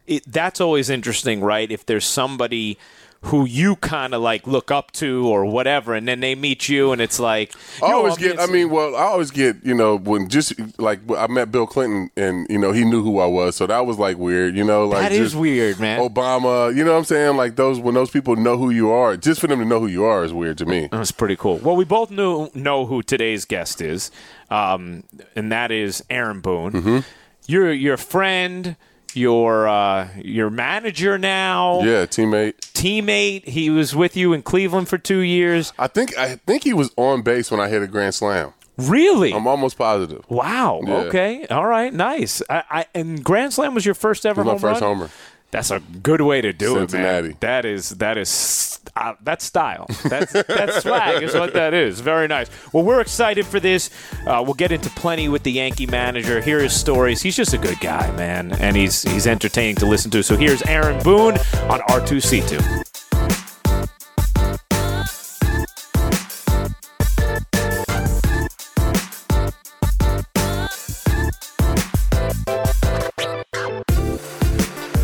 it, 0.08 0.24
that's 0.32 0.60
always 0.60 0.90
interesting, 0.90 1.42
right? 1.42 1.70
If 1.72 1.86
there's 1.86 2.06
somebody 2.06 2.78
who 3.26 3.46
you 3.46 3.76
kind 3.76 4.16
of 4.16 4.22
like 4.22 4.48
look 4.48 4.72
up 4.72 4.92
to 4.92 5.28
or 5.28 5.46
whatever, 5.46 5.94
and 5.94 6.08
then 6.08 6.22
they 6.22 6.34
meet 6.34 6.68
you, 6.68 6.92
and 6.92 7.00
it's 7.00 7.20
like 7.20 7.54
I 7.82 7.92
always 7.92 8.18
get. 8.18 8.40
I 8.40 8.48
mean, 8.48 8.72
well, 8.72 8.96
I 8.96 9.04
always 9.04 9.30
get. 9.30 9.64
You 9.64 9.76
know, 9.76 9.98
when 9.98 10.28
just 10.28 10.54
like 10.80 11.00
I 11.16 11.28
met 11.28 11.52
Bill 11.52 11.68
Clinton, 11.68 12.10
and 12.18 12.48
you 12.50 12.58
know, 12.58 12.72
he 12.72 12.84
knew 12.84 13.04
who 13.04 13.20
I 13.20 13.28
was, 13.28 13.56
so 13.56 13.68
that 13.68 13.86
was 13.86 14.00
like 14.00 14.18
weird. 14.18 14.56
You 14.56 14.64
know, 14.64 14.88
like 14.88 15.02
that 15.02 15.12
is 15.12 15.36
weird, 15.36 15.80
man. 15.80 16.00
Obama. 16.00 16.76
You 16.76 16.84
know 16.84 16.94
what 16.94 16.98
I'm 16.98 17.06
saying? 17.06 17.38
Like 17.38 17.58
those 17.58 17.80
when 17.80 17.94
those 17.94 18.10
people 18.10 18.36
know 18.36 18.58
who 18.58 18.72
you 18.72 18.90
are, 18.90 19.16
just 19.18 19.40
for 19.40 19.48
them 19.48 19.60
to 19.60 19.66
know 19.66 19.80
who 19.80 19.88
you 19.88 20.04
are 20.04 20.24
is 20.24 20.34
weird 20.34 20.58
to 20.58 20.66
me. 20.66 20.90
That's 20.92 21.12
pretty 21.12 21.36
cool. 21.36 21.58
Well, 21.58 21.76
we 21.76 21.86
both 21.86 22.10
knew 22.10 22.50
know 22.56 22.88
who 22.88 23.04
today's 23.04 23.46
guest 23.46 23.82
is, 23.82 24.10
um, 24.50 25.04
and 25.36 25.52
that 25.52 25.72
is 25.72 26.04
Aaron 26.10 26.42
Boone. 26.42 26.72
Mm-hmm. 26.72 27.00
You're 27.46 27.72
your 27.72 27.98
friend, 27.98 28.76
your 29.16 29.68
uh, 29.68 30.10
your 30.18 30.50
manager 30.50 31.18
now, 31.18 31.82
Yeah, 31.82 32.06
teammate. 32.06 32.56
teammate. 32.74 33.48
He 33.48 33.70
was 33.70 33.96
with 33.96 34.16
you 34.18 34.34
in 34.34 34.42
Cleveland 34.42 34.88
for 34.90 34.98
two 34.98 35.20
years. 35.20 35.74
I 35.80 35.88
think 35.88 36.18
I 36.18 36.36
think 36.48 36.64
he 36.64 36.74
was 36.74 36.92
on 36.98 37.22
base 37.22 37.52
when 37.52 37.60
I 37.60 37.70
hit 37.70 37.82
a 37.82 37.88
grand 37.88 38.16
slam. 38.16 38.54
Really? 38.78 39.32
I'm 39.34 39.46
almost 39.48 39.78
positive. 39.78 40.24
wow. 40.30 40.82
Yeah. 40.84 40.94
Okay. 41.02 41.46
All 41.48 41.68
right. 41.68 41.94
Nice. 41.94 42.42
I, 42.50 42.64
I, 42.70 42.86
and 42.96 43.24
Grand 43.24 43.54
Slam 43.54 43.76
was 43.76 43.86
your 43.86 43.94
first 43.94 44.26
ever 44.26 44.42
It 44.42 44.46
was 44.46 44.54
home 44.54 44.62
my 44.62 44.68
first 44.74 44.82
run? 44.82 44.96
homer. 44.98 45.10
That's 45.52 45.70
a 45.70 45.80
good 45.80 46.22
way 46.22 46.42
to 46.42 46.54
do 46.54 46.78
it, 46.78 46.94
man. 46.94 47.36
That 47.42 47.66
is 47.66 47.90
that 47.90 48.18
is 48.18 48.80
uh, 48.96 49.16
that's 49.22 49.44
style. 49.44 49.86
That's 50.06 50.32
that's 50.32 50.82
swag 50.82 51.24
is 51.24 51.34
what 51.34 51.54
that 51.54 51.74
is. 51.74 52.00
Very 52.00 52.28
nice. 52.28 52.50
Well, 52.74 52.84
we're 52.84 53.02
excited 53.02 53.46
for 53.46 53.60
this. 53.60 53.90
Uh, 54.26 54.42
we'll 54.46 54.54
get 54.54 54.72
into 54.72 54.90
plenty 54.92 55.28
with 55.30 55.44
the 55.44 55.52
Yankee 55.52 55.88
manager. 55.88 56.42
Hear 56.42 56.60
his 56.60 56.74
stories. 56.74 57.22
He's 57.22 57.36
just 57.36 57.54
a 57.54 57.58
good 57.58 57.80
guy, 57.80 58.12
man, 58.16 58.54
and 58.54 58.76
he's 58.76 59.02
he's 59.04 59.28
entertaining 59.28 59.76
to 59.78 59.86
listen 59.86 60.10
to. 60.12 60.24
So 60.24 60.38
here's 60.38 60.62
Aaron 60.64 61.02
Boone 61.04 61.38
on 61.70 61.80
R2C2. 61.82 62.91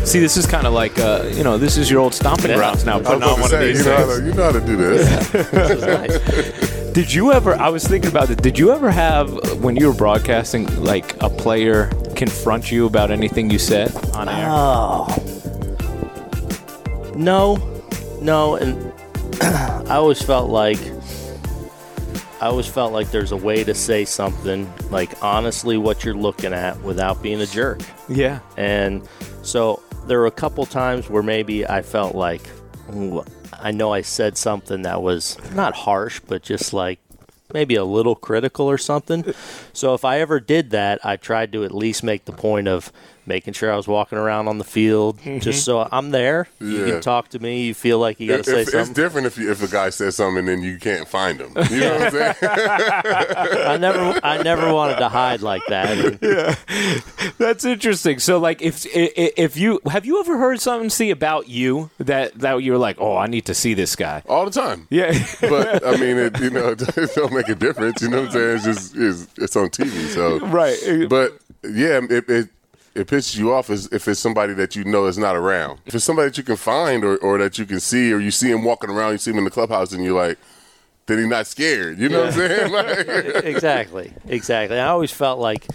See, 0.08 0.20
this 0.20 0.38
is 0.38 0.46
kind 0.46 0.66
of 0.66 0.72
like, 0.72 0.98
uh, 0.98 1.28
you 1.34 1.44
know, 1.44 1.58
this 1.58 1.76
is 1.76 1.90
your 1.90 2.00
old 2.00 2.14
stomping 2.14 2.56
grounds 2.56 2.82
now, 2.82 2.94
I 2.94 2.96
was 2.96 3.06
putting 3.08 3.22
on 3.24 3.40
one 3.40 3.50
say, 3.50 3.56
of 3.56 3.62
these 3.76 3.84
you 3.84 3.90
know, 3.90 3.96
how 3.98 4.06
to, 4.06 4.24
you 4.24 4.32
know 4.32 4.42
how 4.42 4.52
to 4.52 4.60
do 4.60 4.76
this. 4.76 6.92
Did 6.94 7.12
you 7.12 7.30
ever? 7.30 7.54
I 7.56 7.68
was 7.68 7.86
thinking 7.86 8.10
about 8.10 8.30
it. 8.30 8.40
Did 8.40 8.58
you 8.58 8.72
ever 8.72 8.90
have 8.90 9.62
when 9.62 9.76
you 9.76 9.86
were 9.86 9.92
broadcasting, 9.92 10.82
like 10.82 11.22
a 11.22 11.28
player 11.28 11.90
confront 12.16 12.72
you 12.72 12.86
about 12.86 13.10
anything 13.10 13.50
you 13.50 13.58
said 13.58 13.94
on 14.14 14.30
air? 14.30 14.46
Oh. 14.48 15.06
No, 17.14 17.56
no, 18.22 18.56
and 18.56 18.90
I 19.42 19.96
always 19.96 20.22
felt 20.22 20.48
like 20.48 20.78
I 22.40 22.46
always 22.46 22.66
felt 22.66 22.94
like 22.94 23.10
there's 23.10 23.32
a 23.32 23.36
way 23.36 23.62
to 23.62 23.74
say 23.74 24.06
something 24.06 24.72
like 24.90 25.22
honestly 25.22 25.76
what 25.76 26.02
you're 26.02 26.14
looking 26.14 26.54
at 26.54 26.80
without 26.82 27.22
being 27.22 27.42
a 27.42 27.46
jerk. 27.46 27.82
yeah. 28.08 28.40
And 28.56 29.06
so 29.42 29.82
there 30.08 30.18
were 30.18 30.26
a 30.26 30.32
couple 30.32 30.66
times 30.66 31.08
where 31.08 31.22
maybe 31.22 31.66
I 31.66 31.82
felt 31.82 32.14
like 32.14 32.42
"Ooh, 32.94 33.24
I 33.52 33.70
know 33.70 33.92
I 33.92 34.00
said 34.00 34.36
something 34.36 34.82
that 34.82 35.02
was 35.02 35.36
not 35.52 35.74
harsh, 35.74 36.20
but 36.26 36.42
just 36.42 36.72
like 36.72 36.98
maybe 37.52 37.74
a 37.76 37.84
little 37.84 38.14
critical 38.14 38.66
or 38.66 38.78
something. 38.78 39.32
So 39.72 39.94
if 39.94 40.04
I 40.04 40.20
ever 40.20 40.40
did 40.40 40.70
that, 40.70 41.04
I 41.04 41.16
tried 41.16 41.52
to 41.52 41.64
at 41.64 41.74
least 41.74 42.02
make 42.02 42.24
the 42.24 42.32
point 42.32 42.68
of 42.68 42.92
making 43.28 43.52
sure 43.52 43.72
I 43.72 43.76
was 43.76 43.86
walking 43.86 44.18
around 44.18 44.48
on 44.48 44.58
the 44.58 44.64
field, 44.64 45.18
just 45.18 45.26
mm-hmm. 45.26 45.50
so 45.52 45.88
I'm 45.92 46.10
there. 46.10 46.48
You 46.60 46.84
can 46.86 47.00
talk 47.00 47.28
to 47.30 47.38
me. 47.38 47.66
You 47.66 47.74
feel 47.74 47.98
like 47.98 48.18
you 48.18 48.28
got 48.28 48.38
to 48.38 48.44
say 48.44 48.64
something. 48.64 48.80
it's 48.80 48.90
different 48.90 49.26
if 49.26 49.38
you, 49.38 49.50
if 49.50 49.62
a 49.62 49.68
guy 49.68 49.90
says 49.90 50.16
something 50.16 50.38
and 50.38 50.48
then 50.48 50.62
you 50.62 50.78
can't 50.78 51.06
find 51.06 51.38
him. 51.40 51.52
You 51.70 51.80
know 51.80 51.98
what 51.98 52.02
I'm 52.02 52.10
saying? 52.10 52.34
I 52.42 53.76
never, 53.80 54.20
I 54.24 54.42
never 54.42 54.72
wanted 54.72 54.96
to 54.96 55.08
hide 55.08 55.42
like 55.42 55.62
that. 55.68 55.88
And 56.68 57.32
That's 57.38 57.64
interesting. 57.64 58.18
So, 58.18 58.38
like, 58.38 58.62
if 58.62 58.86
i- 58.86 59.12
i- 59.16 59.32
if 59.36 59.56
you 59.56 59.80
have 59.90 60.04
you 60.06 60.20
ever 60.20 60.38
heard 60.38 60.60
something 60.60 60.90
see 60.90 61.10
about 61.10 61.48
you 61.48 61.90
that 61.98 62.34
that 62.38 62.62
you 62.62 62.72
were 62.72 62.78
like, 62.78 62.96
oh, 63.00 63.16
I 63.16 63.26
need 63.26 63.46
to 63.46 63.54
see 63.54 63.74
this 63.74 63.94
guy. 63.96 64.22
All 64.28 64.44
the 64.44 64.50
time. 64.50 64.86
Yeah. 64.90 65.12
But 65.40 65.84
I 65.86 65.92
mean, 65.96 66.16
it, 66.16 66.40
you 66.40 66.50
know, 66.50 66.68
it 66.78 67.10
don't 67.14 67.32
make 67.32 67.48
a 67.48 67.54
difference. 67.54 68.02
You 68.02 68.08
know 68.08 68.22
what 68.22 68.26
I'm 68.26 68.32
saying? 68.32 68.56
It's 68.56 68.64
just 68.64 68.96
it's, 68.96 69.26
it's 69.38 69.56
on 69.56 69.68
TV. 69.68 70.08
So 70.08 70.38
Right. 70.46 70.78
But 71.08 71.38
yeah, 71.64 72.00
it 72.08 72.28
it, 72.28 72.48
it 72.98 73.06
pisses 73.06 73.36
you 73.36 73.52
off 73.52 73.70
as 73.70 73.86
if 73.92 74.08
it's 74.08 74.18
somebody 74.18 74.52
that 74.54 74.74
you 74.74 74.84
know 74.84 75.06
is 75.06 75.16
not 75.16 75.36
around. 75.36 75.78
If 75.86 75.94
it's 75.94 76.04
somebody 76.04 76.28
that 76.28 76.38
you 76.38 76.42
can 76.42 76.56
find 76.56 77.04
or, 77.04 77.16
or 77.18 77.38
that 77.38 77.56
you 77.58 77.64
can 77.64 77.78
see, 77.78 78.12
or 78.12 78.18
you 78.18 78.32
see 78.32 78.50
him 78.50 78.64
walking 78.64 78.90
around, 78.90 79.12
you 79.12 79.18
see 79.18 79.30
him 79.30 79.38
in 79.38 79.44
the 79.44 79.50
clubhouse, 79.50 79.92
and 79.92 80.02
you're 80.04 80.16
like, 80.16 80.38
then 81.06 81.18
he's 81.18 81.28
not 81.28 81.46
scared. 81.46 81.98
You 81.98 82.08
know 82.08 82.24
what 82.24 82.34
I'm 82.34 82.34
saying? 82.34 82.72
Like, 82.72 83.44
exactly, 83.44 84.12
exactly. 84.26 84.78
I 84.78 84.88
always 84.88 85.12
felt 85.12 85.38
like 85.38 85.66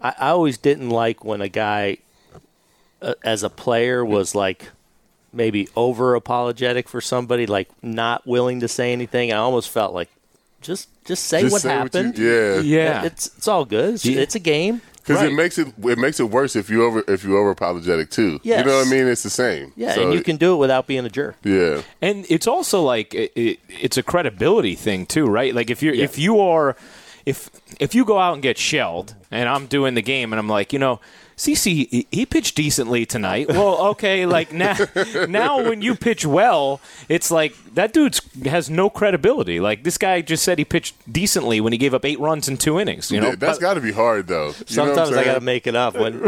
I, 0.00 0.14
I 0.18 0.28
always 0.30 0.58
didn't 0.58 0.90
like 0.90 1.24
when 1.24 1.40
a 1.40 1.48
guy, 1.48 1.98
uh, 3.00 3.14
as 3.22 3.42
a 3.44 3.50
player, 3.50 4.04
was 4.04 4.34
like 4.34 4.70
maybe 5.32 5.68
over 5.76 6.16
apologetic 6.16 6.88
for 6.88 7.00
somebody, 7.00 7.46
like 7.46 7.68
not 7.82 8.26
willing 8.26 8.60
to 8.60 8.68
say 8.68 8.92
anything. 8.92 9.32
I 9.32 9.36
almost 9.36 9.70
felt 9.70 9.94
like 9.94 10.10
just 10.60 10.88
just 11.04 11.24
say 11.24 11.42
just 11.42 11.52
what 11.52 11.62
say 11.62 11.70
happened. 11.70 12.18
you, 12.18 12.28
yeah. 12.28 12.60
yeah. 12.60 13.04
It's 13.04 13.28
it's 13.38 13.46
all 13.46 13.64
good. 13.64 13.94
It's, 13.94 14.06
it's 14.06 14.34
a 14.34 14.40
game. 14.40 14.82
Because 15.08 15.22
Right. 15.22 15.32
it 15.32 15.34
makes 15.34 15.58
it 15.58 15.68
it 15.84 15.98
makes 15.98 16.20
it 16.20 16.24
worse 16.30 16.54
if 16.54 16.68
you 16.68 16.84
over 16.84 17.02
if 17.08 17.24
you 17.24 17.36
over 17.38 17.50
apologetic 17.50 18.10
too. 18.10 18.38
Yes. 18.42 18.60
You 18.64 18.70
know 18.70 18.78
what 18.78 18.86
I 18.86 18.90
mean? 18.90 19.06
It's 19.08 19.22
the 19.22 19.30
same. 19.30 19.72
Yeah, 19.74 19.94
So, 19.94 20.02
and 20.02 20.12
you 20.12 20.22
can 20.22 20.36
do 20.36 20.52
it 20.54 20.58
without 20.58 20.86
being 20.86 21.04
a 21.06 21.08
jerk. 21.10 21.36
Yeah. 21.42 21.80
And 22.02 22.26
it's 22.28 22.46
also 22.46 22.82
like 22.82 23.14
it, 23.14 23.32
it, 23.34 23.58
it's 23.68 23.96
a 23.96 24.02
credibility 24.02 24.74
thing 24.74 25.06
too, 25.06 25.26
right? 25.26 25.54
Like 25.54 25.70
if 25.70 25.82
you're 25.82 25.94
if 25.94 26.18
you 26.18 26.38
are 26.40 26.76
if 27.26 27.48
if 27.80 27.94
you 27.94 28.04
go 28.04 28.18
out 28.18 28.34
and 28.34 28.42
get 28.42 28.58
shelled 28.58 29.14
and 29.30 29.48
I'm 29.48 29.66
doing 29.66 29.94
the 29.94 30.02
game 30.02 30.32
and 30.32 30.38
I'm 30.38 30.48
like, 30.48 30.72
you 30.72 30.78
know, 30.78 31.00
CC 31.38 31.88
he- 31.88 32.06
he 32.10 32.26
pitched 32.26 32.56
decently 32.56 33.06
tonight. 33.06 33.46
Well, 33.48 33.78
okay, 33.90 34.26
like 34.26 34.52
now 34.52 34.76
now 35.28 35.62
when 35.62 35.80
you 35.80 35.94
pitch 35.94 36.26
well, 36.26 36.80
it's 37.08 37.30
like 37.30 37.54
that 37.74 37.92
dude 37.92 38.18
has 38.44 38.68
no 38.68 38.90
credibility. 38.90 39.60
Like 39.60 39.84
this 39.84 39.96
guy 39.98 40.20
just 40.20 40.42
said 40.42 40.58
he 40.58 40.64
pitched 40.64 40.96
decently 41.10 41.60
when 41.60 41.72
he 41.72 41.78
gave 41.78 41.94
up 41.94 42.04
8 42.04 42.18
runs 42.18 42.48
in 42.48 42.56
2 42.56 42.80
innings, 42.80 43.12
you 43.12 43.20
know. 43.20 43.36
that's 43.36 43.58
got 43.58 43.74
to 43.74 43.80
be 43.80 43.92
hard 43.92 44.26
though. 44.26 44.48
You 44.66 44.76
know 44.76 44.82
I'm 44.82 44.94
Sometimes 44.94 45.12
I 45.12 45.24
got 45.24 45.34
to 45.34 45.40
make 45.40 45.68
it 45.68 45.76
up 45.76 45.94
when 45.94 46.14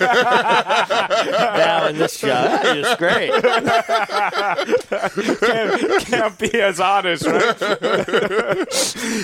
yeah, 0.00 1.54
now 1.56 1.86
in 1.86 1.96
this 1.96 2.20
job, 2.20 2.60
it's 2.64 2.94
great. 2.96 3.30
can't, 5.40 6.06
can't 6.06 6.38
be 6.38 6.60
as 6.60 6.80
honest, 6.80 7.24
right? 7.24 7.60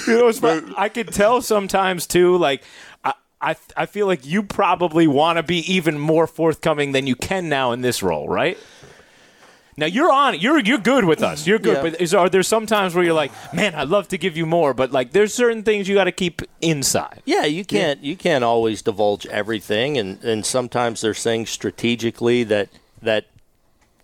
you 0.06 0.16
know, 0.16 0.28
it's. 0.28 0.42
I 0.76 0.88
could 0.88 1.12
tell 1.12 1.42
sometimes 1.42 2.06
too. 2.06 2.36
Like, 2.36 2.62
I, 3.42 3.56
I, 3.76 3.86
feel 3.86 4.06
like 4.06 4.24
you 4.24 4.42
probably 4.42 5.06
want 5.06 5.38
to 5.38 5.42
be 5.42 5.58
even 5.72 5.98
more 5.98 6.26
forthcoming 6.26 6.92
than 6.92 7.06
you 7.06 7.16
can 7.16 7.48
now 7.48 7.72
in 7.72 7.80
this 7.80 8.02
role, 8.02 8.28
right? 8.28 8.56
Now 9.76 9.86
you're 9.86 10.12
on. 10.12 10.38
You're 10.38 10.58
you're 10.60 10.78
good 10.78 11.04
with 11.04 11.22
us. 11.22 11.46
You're 11.46 11.58
good. 11.58 11.76
Yeah. 11.76 11.82
But 11.82 12.00
is, 12.00 12.12
are 12.14 12.28
there 12.28 12.42
some 12.42 12.66
times 12.66 12.94
where 12.94 13.04
you're 13.04 13.14
like, 13.14 13.32
man, 13.54 13.74
I'd 13.74 13.88
love 13.88 14.08
to 14.08 14.18
give 14.18 14.36
you 14.36 14.44
more, 14.44 14.74
but 14.74 14.92
like, 14.92 15.12
there's 15.12 15.32
certain 15.32 15.62
things 15.62 15.88
you 15.88 15.94
got 15.94 16.04
to 16.04 16.12
keep 16.12 16.42
inside. 16.60 17.22
Yeah, 17.24 17.44
you 17.44 17.64
can't 17.64 18.02
you 18.02 18.16
can't 18.16 18.44
always 18.44 18.82
divulge 18.82 19.26
everything, 19.26 19.96
and, 19.96 20.22
and 20.22 20.44
sometimes 20.44 21.00
there's 21.00 21.22
things 21.22 21.48
strategically 21.48 22.44
that 22.44 22.68
that 23.00 23.26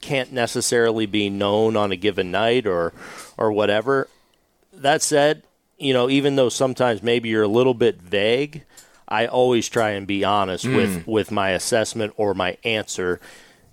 can't 0.00 0.32
necessarily 0.32 1.06
be 1.06 1.28
known 1.28 1.76
on 1.76 1.92
a 1.92 1.96
given 1.96 2.30
night 2.30 2.66
or 2.66 2.94
or 3.36 3.52
whatever. 3.52 4.08
That 4.72 5.02
said, 5.02 5.42
you 5.76 5.92
know, 5.92 6.08
even 6.08 6.36
though 6.36 6.48
sometimes 6.48 7.02
maybe 7.02 7.28
you're 7.28 7.42
a 7.42 7.48
little 7.48 7.74
bit 7.74 8.00
vague, 8.00 8.64
I 9.08 9.26
always 9.26 9.68
try 9.68 9.90
and 9.90 10.06
be 10.06 10.24
honest 10.24 10.64
hmm. 10.64 10.76
with 10.76 11.06
with 11.06 11.30
my 11.30 11.50
assessment 11.50 12.12
or 12.16 12.34
my 12.34 12.58
answer. 12.64 13.20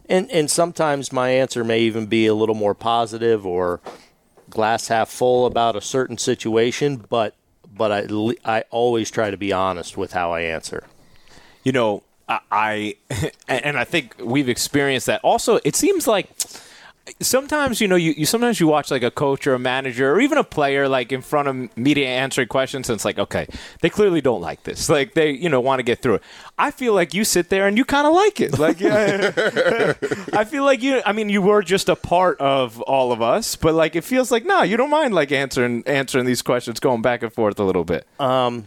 And 0.07 0.29
and 0.31 0.49
sometimes 0.49 1.11
my 1.11 1.29
answer 1.29 1.63
may 1.63 1.79
even 1.79 2.05
be 2.05 2.25
a 2.27 2.33
little 2.33 2.55
more 2.55 2.75
positive 2.75 3.45
or 3.45 3.81
glass 4.49 4.87
half 4.87 5.09
full 5.09 5.45
about 5.45 5.75
a 5.75 5.81
certain 5.81 6.17
situation, 6.17 7.05
but 7.09 7.35
but 7.71 7.91
I 7.91 8.07
I 8.45 8.63
always 8.69 9.11
try 9.11 9.31
to 9.31 9.37
be 9.37 9.51
honest 9.51 9.97
with 9.97 10.13
how 10.13 10.31
I 10.31 10.41
answer. 10.41 10.85
you 11.63 11.71
know, 11.71 12.03
I, 12.29 12.39
I 12.51 12.95
and 13.47 13.77
I 13.77 13.83
think 13.83 14.15
we've 14.19 14.49
experienced 14.49 15.07
that. 15.07 15.21
Also, 15.23 15.59
it 15.63 15.75
seems 15.75 16.07
like 16.07 16.29
sometimes 17.19 17.81
you 17.81 17.87
know 17.87 17.95
you, 17.95 18.13
you 18.17 18.25
sometimes 18.25 18.59
you 18.59 18.67
watch 18.67 18.89
like 18.89 19.03
a 19.03 19.11
coach 19.11 19.45
or 19.45 19.53
a 19.53 19.59
manager 19.59 20.13
or 20.13 20.19
even 20.19 20.37
a 20.37 20.43
player 20.43 20.89
like 20.89 21.11
in 21.11 21.21
front 21.21 21.47
of 21.47 21.77
media 21.77 22.07
answering 22.07 22.47
questions 22.47 22.89
and 22.89 22.95
it's 22.95 23.05
like 23.05 23.19
okay 23.19 23.47
they 23.81 23.89
clearly 23.89 24.21
don't 24.21 24.41
like 24.41 24.63
this. 24.63 24.89
Like 24.95 25.13
they 25.13 25.31
you 25.31 25.49
know 25.49 25.59
want 25.59 25.79
to 25.79 25.83
get 25.83 26.01
through 26.01 26.15
it. 26.15 26.23
I 26.57 26.71
feel 26.71 26.93
like 26.93 27.13
you 27.13 27.25
sit 27.25 27.49
there 27.49 27.67
and 27.67 27.77
you 27.77 27.83
kind 27.85 28.07
of 28.07 28.13
like 28.13 28.39
it. 28.39 28.57
Like 28.57 28.79
yeah. 28.79 29.33
I 30.33 30.45
feel 30.45 30.63
like 30.63 30.81
you 30.81 31.01
i 31.05 31.11
mean 31.11 31.29
you 31.29 31.41
were 31.41 31.61
just 31.61 31.89
a 31.89 31.95
part 31.95 32.39
of 32.39 32.81
all 32.83 33.11
of 33.11 33.21
us 33.21 33.55
but 33.55 33.75
like 33.75 33.95
it 33.95 34.03
feels 34.03 34.31
like 34.31 34.45
no 34.45 34.63
you 34.63 34.77
don't 34.77 34.89
mind 34.89 35.13
like 35.13 35.31
answering 35.31 35.83
answering 35.85 36.25
these 36.25 36.41
questions 36.41 36.79
going 36.79 37.01
back 37.01 37.23
and 37.23 37.33
forth 37.33 37.59
a 37.59 37.63
little 37.63 37.83
bit. 37.83 38.07
Um 38.19 38.65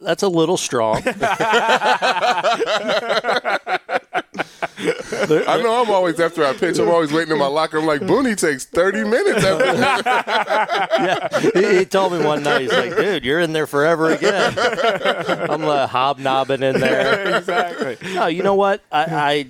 That's 0.00 0.22
a 0.22 0.28
little 0.28 0.56
strong. 0.58 1.02
I 4.78 5.60
know 5.62 5.82
I'm 5.82 5.90
always 5.90 6.20
after 6.20 6.44
I 6.44 6.52
pitch. 6.52 6.78
I'm 6.78 6.88
always 6.88 7.12
waiting 7.12 7.32
in 7.32 7.38
my 7.38 7.46
locker. 7.46 7.78
I'm 7.78 7.86
like, 7.86 8.02
Booney 8.02 8.36
takes 8.36 8.64
30 8.64 9.04
minutes 9.04 9.44
after. 9.44 9.64
yeah, 11.02 11.40
he, 11.40 11.78
he 11.78 11.84
told 11.84 12.12
me 12.12 12.24
one 12.24 12.42
night 12.42 12.62
he's 12.62 12.72
like, 12.72 12.96
"Dude, 12.96 13.24
you're 13.24 13.40
in 13.40 13.52
there 13.52 13.66
forever 13.66 14.10
again." 14.10 14.54
I'm 15.50 15.62
like 15.62 15.90
hobnobbing 15.90 16.62
in 16.62 16.78
there. 16.80 17.36
exactly 17.38 17.96
No, 18.14 18.26
you 18.26 18.42
know 18.42 18.54
what? 18.54 18.82
I, 18.92 19.46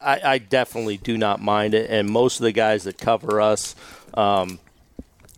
I, 0.00 0.14
I, 0.14 0.32
I 0.32 0.38
definitely 0.38 0.98
do 0.98 1.16
not 1.16 1.40
mind 1.40 1.74
it, 1.74 1.90
and 1.90 2.08
most 2.08 2.40
of 2.40 2.44
the 2.44 2.52
guys 2.52 2.84
that 2.84 2.98
cover 2.98 3.40
us, 3.40 3.74
um, 4.14 4.58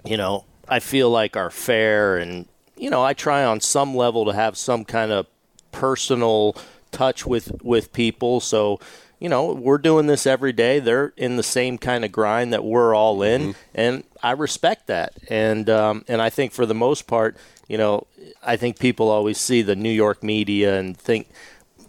you 0.04 0.16
know, 0.16 0.44
I 0.68 0.80
feel 0.80 1.10
like 1.10 1.36
are 1.36 1.50
fair, 1.50 2.16
and 2.16 2.46
you 2.76 2.90
know, 2.90 3.02
I 3.02 3.14
try 3.14 3.44
on 3.44 3.60
some 3.60 3.94
level 3.94 4.24
to 4.26 4.32
have 4.32 4.56
some 4.56 4.84
kind 4.84 5.12
of 5.12 5.26
personal 5.72 6.56
touch 6.90 7.26
with 7.26 7.62
with 7.62 7.92
people. 7.92 8.40
So, 8.40 8.80
you 9.18 9.28
know, 9.28 9.52
we're 9.52 9.78
doing 9.78 10.06
this 10.06 10.26
every 10.26 10.52
day. 10.52 10.78
They're 10.78 11.12
in 11.16 11.36
the 11.36 11.42
same 11.42 11.78
kind 11.78 12.04
of 12.04 12.12
grind 12.12 12.52
that 12.52 12.64
we're 12.64 12.94
all 12.94 13.22
in, 13.22 13.54
and 13.74 14.04
I 14.22 14.32
respect 14.32 14.86
that. 14.86 15.12
And 15.28 15.68
um, 15.68 16.04
and 16.08 16.20
I 16.22 16.30
think 16.30 16.52
for 16.52 16.66
the 16.66 16.74
most 16.74 17.06
part, 17.06 17.36
you 17.68 17.78
know, 17.78 18.06
I 18.42 18.56
think 18.56 18.78
people 18.78 19.08
always 19.08 19.38
see 19.38 19.62
the 19.62 19.76
New 19.76 19.90
York 19.90 20.22
media 20.22 20.78
and 20.78 20.96
think 20.96 21.28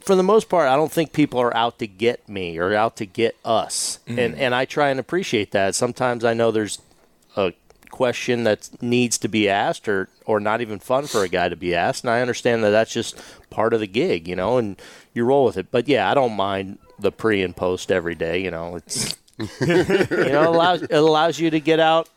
for 0.02 0.16
the 0.16 0.24
most 0.24 0.50
part, 0.50 0.68
I 0.68 0.76
don't 0.76 0.92
think 0.92 1.14
people 1.14 1.40
are 1.40 1.56
out 1.56 1.78
to 1.80 1.88
get 1.88 2.28
me 2.28 2.58
or 2.58 2.74
out 2.74 2.96
to 2.98 3.06
get 3.06 3.38
us, 3.46 4.00
and 4.08 4.36
and 4.36 4.56
I 4.56 4.66
try 4.66 4.90
and 4.90 5.00
appreciate 5.00 5.52
that. 5.52 5.76
Sometimes 5.76 6.26
I 6.26 6.34
know 6.34 6.52
there's 6.52 6.80
a 7.36 7.54
question 7.92 8.44
that 8.44 8.70
needs 8.82 9.18
to 9.20 9.28
be 9.28 9.50
asked, 9.50 9.88
or 9.88 10.10
or 10.26 10.40
not 10.40 10.62
even 10.62 10.80
fun 10.80 11.06
for 11.06 11.24
a 11.24 11.30
guy 11.30 11.50
to 11.50 11.56
be 11.56 11.76
asked, 11.76 12.04
and 12.04 12.12
I 12.12 12.22
understand 12.22 12.64
that 12.64 12.72
that's 12.72 12.92
just 12.92 13.22
part 13.60 13.74
of 13.74 13.82
the 13.82 13.88
gig, 13.88 14.26
you 14.26 14.38
know, 14.38 14.58
and 14.58 14.82
you 15.14 15.26
roll 15.26 15.44
with 15.44 15.58
it. 15.58 15.68
But 15.70 15.90
yeah, 15.90 16.10
I 16.10 16.14
don't 16.14 16.32
mind 16.38 16.78
the 16.98 17.12
pre 17.12 17.42
and 17.44 17.54
post 17.54 17.92
every 17.92 18.16
day. 18.16 18.42
You 18.42 18.52
know, 18.52 18.78
it's 18.78 19.18
you 19.38 19.46
know 19.68 20.44
it 20.44 20.48
allows 20.56 20.82
it 20.84 20.92
allows 20.94 21.40
you 21.40 21.50
to 21.50 21.60
get 21.60 21.80
out, 21.82 22.08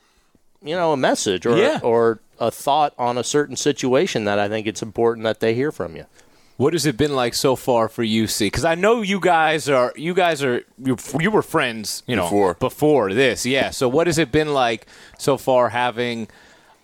you 0.63 0.77
know, 0.77 0.93
a 0.93 0.97
message 0.97 1.45
or 1.47 1.57
Yeah. 1.59 1.81
or 1.83 2.21
a 2.39 2.51
thought 2.53 2.95
on 2.99 3.19
a 3.19 3.25
certain 3.25 3.57
situation 3.57 4.25
that 4.27 4.39
I 4.39 4.49
think 4.49 4.67
it's 4.69 4.83
important 4.83 5.25
that 5.25 5.41
they 5.41 5.53
hear 5.55 5.73
from 5.73 5.97
you. 5.97 6.07
What 6.59 6.75
has 6.75 6.87
it 6.87 6.97
been 6.97 7.17
like 7.17 7.35
so 7.35 7.57
far 7.57 7.89
for 7.89 8.05
UC? 8.05 8.47
Because 8.47 8.65
I 8.65 8.77
know 8.77 9.03
you 9.03 9.19
guys 9.19 9.69
are 9.69 9.93
you 9.97 10.15
guys 10.15 10.45
are 10.45 10.63
you, 10.79 10.97
you 11.19 11.31
were 11.33 11.43
friends, 11.43 12.05
you 12.07 12.15
know, 12.15 12.23
Before. 12.25 12.55
before 12.55 13.13
this, 13.13 13.45
yeah. 13.45 13.71
So 13.71 13.89
what 13.89 14.07
has 14.07 14.17
it 14.19 14.31
been 14.31 14.53
like 14.55 14.87
so 15.19 15.37
far 15.37 15.71
having 15.71 16.29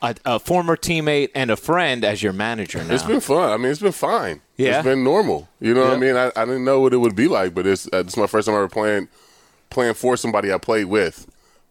a, 0.02 0.14
a 0.24 0.38
former 0.38 0.76
teammate 0.76 1.30
and 1.34 1.50
a 1.50 1.56
friend 1.56 2.04
as 2.04 2.22
your 2.22 2.32
manager 2.32 2.82
now? 2.82 2.94
It's 2.94 3.02
been 3.02 3.20
fun. 3.20 3.50
I 3.50 3.56
mean, 3.56 3.70
it's 3.70 3.80
been 3.80 3.92
fine. 3.92 4.40
Yeah. 4.56 4.78
It's 4.78 4.84
been 4.84 5.04
normal. 5.04 5.48
You 5.60 5.74
know 5.74 5.82
what 5.82 5.92
I 5.92 5.96
mean? 5.98 6.16
I, 6.16 6.32
I 6.36 6.44
didn't 6.44 6.64
know 6.64 6.80
what 6.80 6.92
it 6.92 6.98
would 6.98 7.16
be 7.16 7.28
like, 7.28 7.54
but 7.54 7.66
it's 7.66 7.86
uh, 7.86 7.98
it's 7.98 8.16
my 8.16 8.26
first 8.26 8.46
time 8.46 8.54
ever 8.54 8.68
playing 8.68 9.08
playing 9.70 9.94
for 9.94 10.16
somebody 10.16 10.52
I 10.52 10.58
played 10.58 10.86
with. 10.86 11.26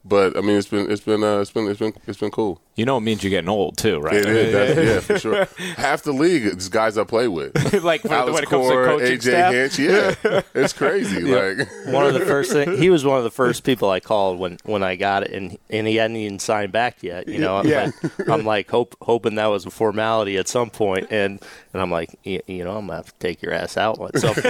But 0.06 0.38
I 0.38 0.42
mean, 0.42 0.58
it's 0.58 0.68
been 0.68 0.90
it's 0.90 1.02
been 1.02 1.24
uh, 1.24 1.40
it's 1.40 1.52
been 1.52 1.68
it's 1.68 1.80
been 1.80 1.94
it's 2.06 2.20
been 2.20 2.32
cool. 2.32 2.62
You 2.78 2.86
know, 2.86 2.98
it 2.98 3.02
means 3.02 3.24
you're 3.24 3.32
getting 3.32 3.50
old 3.50 3.76
too, 3.76 4.00
right? 4.00 4.18
It 4.18 4.28
is, 4.28 4.54
that's, 4.54 4.78
yeah, 4.78 5.00
for 5.00 5.20
sure. 5.20 5.48
Half 5.78 6.04
the 6.04 6.12
league 6.12 6.46
is 6.46 6.70
guys 6.70 6.96
I 6.96 7.06
play 7.06 7.28
with. 7.28 7.56
like 7.84 8.04
when, 8.04 8.14
Alex 8.14 8.34
when 8.36 8.44
it 8.44 8.50
comes 8.50 8.68
to 8.68 8.74
coaching 8.74 9.18
AJ 9.18 9.22
staff. 9.22 9.54
Hinch, 9.54 9.80
yeah, 9.80 10.42
it's 10.54 10.74
crazy. 10.74 11.22
Like 11.22 11.68
one 11.88 12.06
of 12.06 12.14
the 12.14 12.20
first 12.28 12.52
thing 12.52 12.78
he 12.78 12.92
was 12.92 13.04
one 13.04 13.18
of 13.18 13.24
the 13.24 13.32
first 13.32 13.64
people 13.64 13.90
I 13.90 14.00
called 14.00 14.38
when, 14.38 14.60
when 14.64 14.84
I 14.84 14.96
got 14.96 15.24
it 15.24 15.32
and 15.32 15.58
and 15.72 15.88
he 15.88 15.96
hadn't 15.96 16.18
even 16.18 16.38
signed 16.38 16.72
back 16.72 17.02
yet 17.02 17.28
you 17.28 17.40
know 17.40 17.64
Yeah. 17.64 17.90
But 18.18 18.30
I'm 18.30 18.46
like 18.46 18.70
hope 18.70 18.96
hoping 19.02 19.36
that 19.36 19.48
was 19.48 19.66
a 19.66 19.72
formality 19.72 20.38
at 20.38 20.48
some 20.48 20.70
point 20.70 21.08
and 21.10 21.42
and 21.74 21.82
I'm 21.82 21.90
like 21.90 22.20
you, 22.24 22.42
you 22.46 22.64
know 22.64 22.78
I'm 22.78 22.86
gonna 22.86 22.98
have 22.98 23.08
to 23.08 23.20
take 23.20 23.42
your 23.42 23.54
ass 23.54 23.76
out 23.78 24.00
at 24.00 24.20
some 24.20 24.36
point 24.36 24.46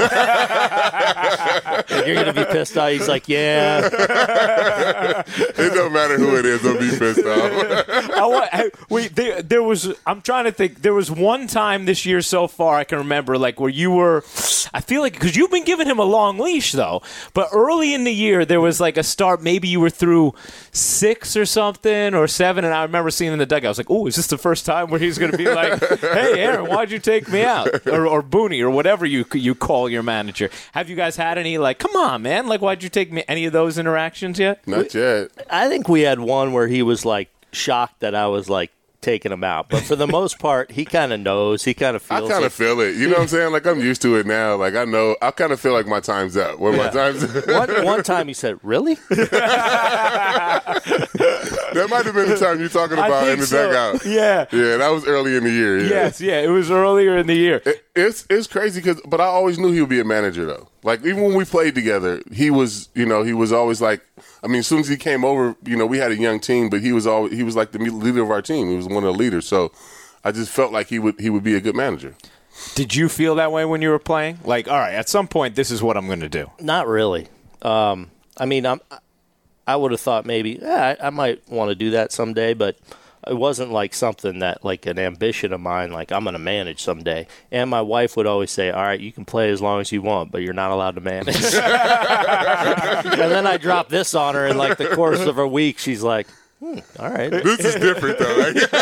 And 1.92 2.08
you're 2.08 2.16
gonna 2.16 2.34
be 2.34 2.44
pissed 2.46 2.78
off 2.78 2.92
he's 2.92 3.08
like 3.08 3.30
yeah 3.30 3.88
it 5.38 5.74
don't 5.74 5.94
matter 5.94 6.18
who 6.18 6.36
it 6.38 6.46
is, 6.46 6.62
don't 6.62 6.80
be 6.80 6.90
pissed 6.98 7.26
off. 7.26 8.17
I 8.18 8.26
want, 8.26 8.50
I, 8.52 8.72
wait, 8.90 9.16
there, 9.16 9.42
there 9.42 9.64
was. 9.64 9.94
I'm 10.06 10.22
trying 10.22 10.46
to 10.46 10.52
think. 10.52 10.82
There 10.82 10.94
was 10.94 11.12
one 11.12 11.48
time 11.48 11.86
this 11.86 12.06
year 12.06 12.22
so 12.22 12.48
far 12.48 12.76
I 12.76 12.84
can 12.84 12.98
remember, 13.00 13.38
like 13.38 13.60
where 13.60 13.70
you 13.70 13.92
were. 13.92 14.24
I 14.74 14.82
feel 14.82 15.02
like 15.02 15.14
because 15.14 15.36
you've 15.36 15.52
been 15.52 15.64
giving 15.64 15.88
him 15.88 16.00
a 16.00 16.04
long 16.04 16.38
leash 16.40 16.72
though, 16.72 17.02
but 17.34 17.50
early 17.54 17.94
in 17.94 18.04
the 18.04 18.14
year 18.14 18.46
there 18.46 18.62
was 18.62 18.80
like 18.80 18.98
a 18.98 19.04
start. 19.04 19.42
Maybe 19.42 19.68
you 19.68 19.80
were 19.80 19.90
through 19.90 20.34
six 20.72 21.38
or 21.38 21.46
something 21.46 22.14
or 22.14 22.28
seven, 22.28 22.66
and 22.66 22.74
I 22.74 22.84
remember 22.84 23.10
seeing 23.10 23.32
in 23.34 23.40
the 23.40 23.46
dugout. 23.46 23.66
I 23.66 23.70
was 23.70 23.78
like, 23.78 23.90
"Oh, 23.90 24.08
is 24.08 24.16
this 24.16 24.28
the 24.28 24.38
first 24.38 24.66
time 24.66 24.90
where 24.90 25.00
he's 25.00 25.18
going 25.18 25.32
to 25.32 25.38
be 25.38 25.50
like, 25.50 25.80
hey, 26.00 26.40
Aaron, 26.40 26.68
why'd 26.70 26.92
you 26.92 27.00
take 27.00 27.30
me 27.30 27.44
out?" 27.44 27.88
Or, 27.88 28.08
or 28.08 28.24
Booney 28.24 28.62
or 28.62 28.70
whatever 28.70 29.06
you 29.06 29.26
you 29.34 29.56
call 29.56 29.90
your 29.90 30.04
manager. 30.04 30.50
Have 30.74 30.90
you 30.90 30.96
guys 30.96 31.16
had 31.16 31.38
any 31.38 31.58
like, 31.58 31.80
come 31.80 31.96
on, 31.96 32.22
man, 32.22 32.48
like 32.48 32.62
why'd 32.62 32.84
you 32.84 32.90
take 32.90 33.12
me? 33.12 33.24
Any 33.28 33.46
of 33.46 33.54
those 33.54 33.78
interactions 33.78 34.40
yet? 34.40 34.68
Not 34.68 34.94
yet. 34.94 35.32
I 35.50 35.70
think 35.70 35.88
we 35.88 36.02
had 36.02 36.20
one 36.20 36.54
where 36.54 36.68
he 36.68 36.82
was 36.82 37.06
like 37.06 37.30
shocked 37.58 38.00
that 38.02 38.16
I 38.16 38.28
was 38.28 38.50
like 38.50 38.72
taking 39.00 39.32
him 39.32 39.44
out 39.44 39.70
but 39.70 39.84
for 39.84 39.96
the 39.96 40.08
most 40.08 40.40
part 40.48 40.72
he 40.72 40.84
kind 40.84 41.14
of 41.14 41.20
knows 41.20 41.64
he 41.64 41.74
kind 41.74 41.96
of 41.96 42.02
feels. 42.02 42.30
I 42.30 42.34
kind 42.34 42.44
of 42.46 42.52
feel 42.52 42.80
it. 42.82 42.96
You 42.96 43.08
know 43.08 43.14
what 43.14 43.22
I'm 43.22 43.28
saying? 43.38 43.52
Like 43.54 43.66
I'm 43.68 43.80
used 43.80 44.02
to 44.02 44.16
it 44.18 44.26
now. 44.26 44.56
Like 44.56 44.76
I 44.76 44.86
know. 44.86 45.16
I 45.22 45.30
kind 45.32 45.52
of 45.52 45.60
feel 45.60 45.74
like 45.74 45.86
my 45.88 46.00
time's 46.00 46.36
up. 46.36 46.60
When 46.60 46.76
my 46.76 46.90
time's 46.90 47.24
one, 47.48 47.86
one 47.86 48.04
time 48.04 48.28
he 48.28 48.34
said 48.34 48.58
really 48.64 48.96
that 51.74 51.88
might 51.90 52.06
have 52.06 52.16
been 52.16 52.30
the 52.30 52.38
time 52.38 52.60
you're 52.60 52.70
talking 52.70 52.98
about 52.98 53.28
in 53.28 53.40
the 53.40 53.46
so. 53.46 53.68
dugout. 53.70 54.06
Yeah. 54.06 54.46
Yeah, 54.52 54.78
that 54.78 54.90
was 54.90 55.06
early 55.08 55.36
in 55.36 55.44
the 55.44 55.52
year. 55.52 55.78
Yeah. 55.80 55.90
Yes, 55.90 56.20
yeah, 56.22 56.42
it 56.42 56.48
was 56.50 56.72
earlier 56.72 57.18
in 57.18 57.28
the 57.28 57.36
year. 57.36 57.62
It- 57.66 57.84
it's 57.96 58.28
it's 58.30 58.46
crazy 58.46 58.80
because, 58.80 59.02
but 59.08 59.20
I 59.20 59.24
always 59.26 59.58
knew 59.58 59.72
he 59.72 59.80
would 59.82 59.90
be 59.90 60.00
a 60.00 60.04
manager 60.06 60.46
though. 60.46 60.70
Like 60.84 61.04
even 61.06 61.24
when 61.24 61.34
we 61.34 61.46
played 61.46 61.76
together, 61.76 62.22
he 62.32 62.50
was 62.50 62.90
you 62.94 63.06
know 63.06 63.24
he 63.24 63.34
was 63.34 63.52
always 63.52 63.82
like. 63.82 64.02
I 64.44 64.48
mean, 64.48 64.60
as 64.60 64.68
soon 64.68 64.80
as 64.80 64.88
he 64.88 64.98
came 64.98 65.26
over, 65.26 65.56
you 65.66 65.76
know, 65.76 65.86
we 65.86 65.98
had 65.98 66.12
a 66.12 66.16
young 66.16 66.40
team, 66.40 66.70
but 66.70 66.82
he 66.82 66.92
was 66.92 67.08
always 67.08 67.34
he 67.34 67.44
was 67.44 67.56
like 67.56 67.72
the 67.72 67.80
leader 67.80 68.22
of 68.22 68.30
our 68.30 68.42
team. 68.42 68.70
He 68.70 68.76
was 68.76 68.86
one 68.86 68.98
of 68.98 69.14
the 69.14 69.14
leaders. 69.14 69.48
So 69.48 69.72
I 70.24 70.32
just 70.32 70.52
felt 70.52 70.72
like 70.72 70.88
he 70.88 71.00
would 71.00 71.20
he 71.20 71.30
would 71.30 71.44
be 71.44 71.56
a 71.56 71.62
good 71.62 71.76
manager. 71.76 72.16
Did 72.76 72.96
you 72.96 73.10
feel 73.10 73.36
that 73.36 73.52
way 73.52 73.66
when 73.66 73.82
you 73.82 73.90
were 73.90 74.00
playing? 74.00 74.40
Like, 74.44 74.68
all 74.68 74.78
right, 74.78 74.94
at 74.94 75.10
some 75.10 75.28
point, 75.28 75.56
this 75.56 75.72
is 75.72 75.82
what 75.84 75.96
I'm 75.96 76.08
going 76.08 76.22
to 76.22 76.30
do. 76.30 76.50
Not 76.60 76.88
really. 76.88 77.28
Um, 77.62 78.10
I 78.38 78.46
mean, 78.46 78.66
I'm, 78.66 78.82
I 79.66 79.76
would 79.76 79.92
have 79.92 80.02
thought 80.02 80.26
maybe 80.26 80.60
yeah, 80.62 80.96
I, 81.00 81.08
I 81.08 81.10
might 81.10 81.48
want 81.50 81.70
to 81.70 81.76
do 81.76 81.92
that 81.92 82.12
someday, 82.12 82.54
but 82.54 82.78
it 83.26 83.36
wasn't 83.38 83.72
like 83.72 83.94
something 83.94 84.40
that 84.40 84.64
like 84.64 84.86
an 84.86 85.00
ambition 85.00 85.52
of 85.54 85.60
mine 85.60 85.92
like 85.92 86.12
i'm 86.12 86.24
going 86.24 86.34
to 86.34 86.40
manage 86.40 86.82
someday 86.82 87.26
and 87.52 87.70
my 87.70 87.82
wife 87.82 88.16
would 88.16 88.28
always 88.28 88.52
say 88.52 88.70
all 88.70 88.82
right 88.84 89.00
you 89.00 89.12
can 89.12 89.26
play 89.26 89.50
as 89.50 89.62
long 89.62 89.82
as 89.82 89.92
you 89.92 90.02
want 90.02 90.32
but 90.32 90.42
you're 90.42 90.54
not 90.54 90.72
allowed 90.72 90.96
to 90.96 91.02
manage 91.02 91.36
and 91.54 93.32
then 93.32 93.48
i 93.48 93.58
dropped 93.58 93.90
this 93.90 94.14
on 94.16 94.36
her 94.36 94.46
in 94.48 94.58
like 94.58 94.78
the 94.78 94.88
course 94.96 95.20
of 95.22 95.38
a 95.38 95.48
week 95.48 95.78
she's 95.80 96.04
like 96.04 96.28
hmm, 96.60 96.80
all 97.00 97.10
right 97.12 97.30
This 97.32 97.60
is 97.60 97.76
different 97.76 98.18
though. 98.20 98.38
Like, 98.38 98.74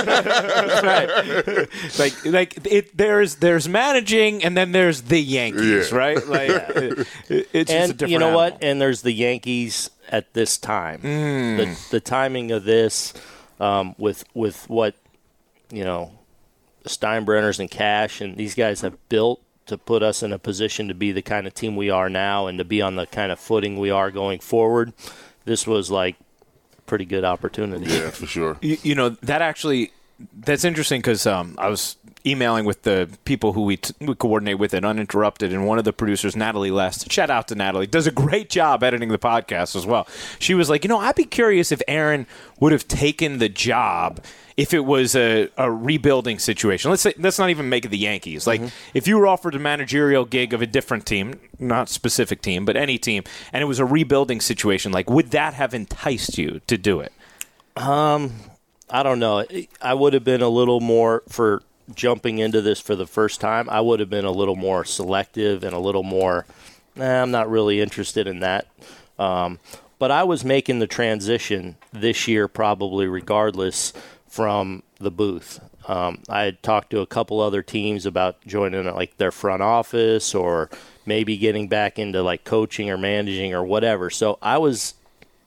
right. 0.84 1.68
like 2.00 2.26
like 2.26 2.66
it, 2.66 2.96
there's 2.98 3.36
there's 3.36 3.68
managing 3.68 4.44
and 4.44 4.56
then 4.56 4.72
there's 4.72 5.02
the 5.04 5.20
Yankees, 5.20 5.92
Yeah. 5.92 5.98
right? 5.98 6.26
Like 6.28 6.50
it- 6.50 7.08
it's 7.30 7.52
just 7.52 7.70
a 7.70 7.76
and 7.76 7.92
different 7.98 8.12
you 8.12 8.20
know 8.20 8.34
what 8.36 8.58
and 8.62 8.80
there's 8.80 9.02
the 9.02 9.12
yankees 9.12 9.90
at 10.10 10.34
this 10.34 10.58
time 10.58 11.00
Hmm. 11.02 11.58
the, 11.58 11.88
the 11.92 12.00
timing 12.00 12.52
of 12.52 12.64
this 12.64 13.14
um, 13.60 13.96
with 13.98 14.24
with 14.34 14.70
what 14.70 14.96
you 15.72 15.84
know 15.84 16.12
steinbrenners 16.86 17.60
and 17.60 17.72
cash 17.72 18.22
and 18.22 18.38
these 18.38 18.56
guys 18.56 18.82
have 18.82 18.98
built 19.10 19.42
to 19.66 19.78
put 19.78 20.04
us 20.04 20.22
in 20.22 20.32
a 20.32 20.38
position 20.38 20.88
to 20.88 20.94
be 20.94 21.12
the 21.12 21.22
kind 21.22 21.48
of 21.48 21.54
team 21.54 21.76
we 21.76 21.90
are 21.90 22.10
now 22.10 22.46
and 22.46 22.60
to 22.60 22.64
be 22.64 22.82
on 22.82 22.96
the 22.96 23.08
kind 23.08 23.32
of 23.32 23.40
footing 23.40 23.80
we 23.80 23.90
are 23.90 24.12
going 24.12 24.40
forward 24.40 24.94
this 25.46 25.66
was 25.66 25.90
like 25.90 26.16
pretty 26.86 27.06
good 27.06 27.24
opportunity 27.24 27.92
yeah, 27.92 28.10
for 28.10 28.28
sure. 28.28 28.58
You, 28.62 28.78
you 28.84 28.96
know 28.96 29.10
that 29.10 29.42
actually 29.42 29.92
that's 30.34 30.64
interesting 30.64 31.00
because 31.02 31.26
um, 31.26 31.56
I 31.58 31.68
was 31.70 31.98
emailing 32.26 32.66
with 32.66 32.84
the 32.84 33.10
people 33.26 33.54
who 33.54 33.62
we, 33.62 33.78
t- 33.78 33.94
we 34.00 34.16
coordinate 34.16 34.60
with 34.60 34.74
at 34.74 34.84
Uninterrupted, 34.84 35.54
and 35.54 35.68
one 35.68 35.78
of 35.78 35.86
the 35.86 35.94
producers, 35.94 36.36
Natalie 36.36 36.72
Lest, 36.72 37.12
shout 37.12 37.30
out 37.30 37.48
to 37.50 37.56
Natalie, 37.56 37.88
does 37.88 38.08
a 38.08 38.12
great 38.12 38.50
job 38.50 38.84
editing 38.84 39.10
the 39.10 39.18
podcast 39.18 39.76
as 39.76 39.86
well. 39.86 40.08
She 40.40 40.54
was 40.54 40.70
like, 40.70 40.84
you 40.84 40.88
know, 40.88 41.00
I'd 41.00 41.16
be 41.16 41.26
curious 41.26 41.72
if 41.72 41.82
Aaron 41.88 42.28
would 42.60 42.72
have 42.72 42.88
taken 42.88 43.38
the 43.38 43.50
job 43.50 44.22
if 44.58 44.74
it 44.74 44.86
was 44.86 45.16
a, 45.16 45.50
a 45.58 45.70
rebuilding 45.70 46.40
situation. 46.40 46.90
Let's 46.90 47.04
say 47.04 47.14
let's 47.18 47.38
not 47.38 47.50
even 47.50 47.68
make 47.70 47.86
it 47.86 47.90
the 47.90 47.98
Yankees. 47.98 48.48
Like 48.48 48.62
if 48.94 49.08
you 49.08 49.18
were 49.18 49.28
offered 49.28 49.56
a 49.56 49.60
managerial 49.60 50.26
gig 50.26 50.54
of 50.54 50.62
a 50.62 50.68
different 50.68 51.06
team, 51.06 51.40
not 51.60 51.90
specific 51.90 52.42
team, 52.42 52.66
but 52.66 52.78
any 52.78 52.98
team, 52.98 53.24
and 53.52 53.62
it 53.62 53.66
was 53.66 53.80
a 53.80 53.86
rebuilding 53.86 54.40
situation, 54.40 54.92
like 54.92 55.10
would 55.10 55.32
that 55.32 55.54
have 55.54 55.74
enticed 55.74 56.38
you 56.38 56.62
to 56.68 56.78
do 56.78 57.02
it? 57.02 57.12
Um, 57.76 58.34
I 58.90 59.04
don't 59.04 59.20
know. 59.20 59.46
I 59.82 59.94
would 59.94 60.14
have 60.14 60.24
been 60.24 60.42
a 60.42 60.50
little 60.50 60.80
more 60.80 61.24
for 61.28 61.62
jumping 61.94 62.40
into 62.40 62.62
this 62.62 62.80
for 62.80 62.96
the 62.96 63.06
first 63.06 63.40
time. 63.42 63.70
I 63.70 63.82
would 63.82 64.00
have 64.00 64.10
been 64.10 64.26
a 64.26 64.32
little 64.32 64.56
more 64.56 64.86
selective 64.86 65.64
and 65.64 65.74
a 65.74 65.80
little 65.80 66.04
more. 66.04 66.46
I'm 66.98 67.32
not 67.32 67.50
really 67.50 67.82
interested 67.82 68.28
in 68.28 68.40
that. 68.40 68.68
Um, 69.20 69.60
but 70.00 70.12
I 70.12 70.24
was 70.24 70.44
making 70.44 70.80
the 70.80 70.88
transition 70.88 71.78
this 71.92 72.28
year, 72.28 72.48
probably 72.48 73.08
regardless 73.08 73.94
from 74.28 74.84
the 75.00 75.12
booth. 75.12 75.60
Um, 75.88 76.24
I 76.28 76.44
had 76.44 76.64
talked 76.64 76.90
to 76.92 77.00
a 77.00 77.06
couple 77.06 77.40
other 77.40 77.62
teams 77.62 78.06
about 78.06 78.46
joining 78.46 78.86
like 78.94 79.18
their 79.18 79.32
front 79.32 79.62
office 79.62 80.34
or 80.34 80.70
maybe 81.06 81.38
getting 81.38 81.68
back 81.68 82.00
into 82.00 82.24
like 82.24 82.44
coaching 82.44 82.90
or 82.90 82.98
managing 82.98 83.54
or 83.54 83.64
whatever. 83.64 84.10
So 84.10 84.38
I 84.42 84.58
was 84.58 84.96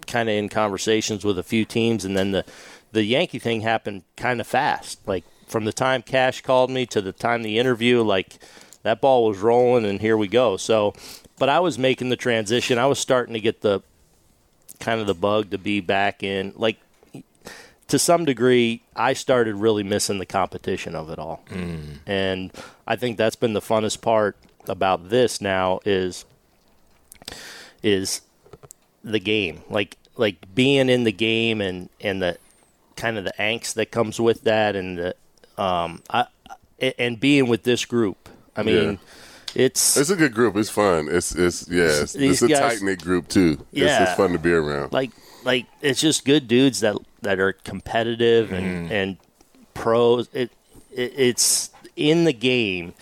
kind 0.07 0.29
of 0.29 0.35
in 0.35 0.49
conversations 0.49 1.25
with 1.25 1.39
a 1.39 1.43
few 1.43 1.65
teams, 1.65 2.05
and 2.05 2.17
then 2.17 2.31
the 2.31 2.45
the 2.93 3.05
Yankee 3.05 3.39
thing 3.39 3.61
happened 3.61 4.03
kind 4.17 4.41
of 4.41 4.47
fast. 4.47 5.01
Like 5.07 5.25
from 5.49 5.65
the 5.65 5.73
time 5.73 6.03
Cash 6.03 6.43
called 6.43 6.71
me 6.71 6.87
to 6.87 7.01
the 7.01 7.13
time 7.13 7.43
the 7.43 7.59
interview, 7.59 8.03
like 8.03 8.39
that 8.83 9.01
ball 9.01 9.27
was 9.27 9.39
rolling, 9.39 9.85
and 9.85 10.01
here 10.01 10.17
we 10.17 10.29
go. 10.29 10.57
So, 10.57 10.95
but 11.39 11.49
I 11.49 11.61
was 11.61 11.79
making 11.79 12.11
the 12.11 12.17
transition. 12.17 12.79
I 12.79 12.87
was 12.87 12.99
starting 12.99 13.35
to 13.35 13.41
get 13.41 13.61
the 13.63 13.83
kind 14.79 15.01
of 15.01 15.07
the 15.07 15.15
bug 15.15 15.51
to 15.51 15.59
be 15.59 15.81
back 15.81 16.23
in 16.23 16.53
like 16.57 16.79
to 17.89 17.99
some 17.99 18.25
degree 18.25 18.83
i 18.95 19.13
started 19.13 19.55
really 19.55 19.83
missing 19.83 20.19
the 20.19 20.27
competition 20.27 20.95
of 20.95 21.11
it 21.11 21.19
all 21.19 21.43
mm. 21.51 21.99
and 22.07 22.53
i 22.87 22.95
think 22.95 23.17
that's 23.17 23.37
been 23.37 23.55
the 23.55 23.61
funnest 23.61 24.01
part 24.01 24.37
about 24.69 25.09
this 25.09 25.41
now 25.41 25.81
is 25.85 26.25
is 27.83 28.21
the 29.03 29.19
game 29.19 29.63
like 29.69 29.97
like 30.17 30.55
being 30.55 30.89
in 30.89 31.05
the 31.05 31.13
game 31.13 31.61
and 31.61 31.89
and 32.01 32.21
the 32.23 32.37
kind 32.97 33.17
of 33.17 33.25
the 33.25 33.35
angst 33.39 33.75
that 33.75 33.91
comes 33.91 34.21
with 34.21 34.43
that 34.43 34.77
and 34.77 34.99
the 34.99 35.15
um 35.59 36.03
I, 36.11 36.27
and 36.99 37.19
being 37.21 37.49
with 37.49 37.65
this 37.65 37.85
group 37.85 38.29
i 38.57 38.63
mean 38.63 38.99
it's 39.55 39.97
It's 39.97 40.11
a 40.11 40.15
good 40.17 40.35
group. 40.35 40.57
It's 40.57 40.69
fun. 40.69 41.09
It's 41.11 41.35
it's 41.35 41.67
yeah. 41.69 41.85
It's, 42.03 42.15
it's 42.15 42.43
a 42.43 42.49
tight 42.49 42.83
knit 42.83 43.01
group 43.03 43.29
too. 43.29 43.57
It's, 43.73 43.81
Yeah. 43.81 44.03
it's 44.03 44.15
fun 44.15 44.33
to 44.33 44.39
be 44.39 44.53
around. 44.53 44.93
like 44.93 45.11
like 45.43 45.65
it's 45.81 46.01
just 46.01 46.27
good 46.27 46.47
dudes 46.47 46.81
that 46.81 46.97
that 47.23 47.41
are 47.41 47.55
competitive 47.55 48.53
and 48.53 48.93
and 48.93 49.17
pros. 49.73 50.29
It, 50.35 50.53
it 50.95 51.13
it's 51.17 51.71
in 51.97 52.25
the 52.25 52.35
game. 52.35 52.93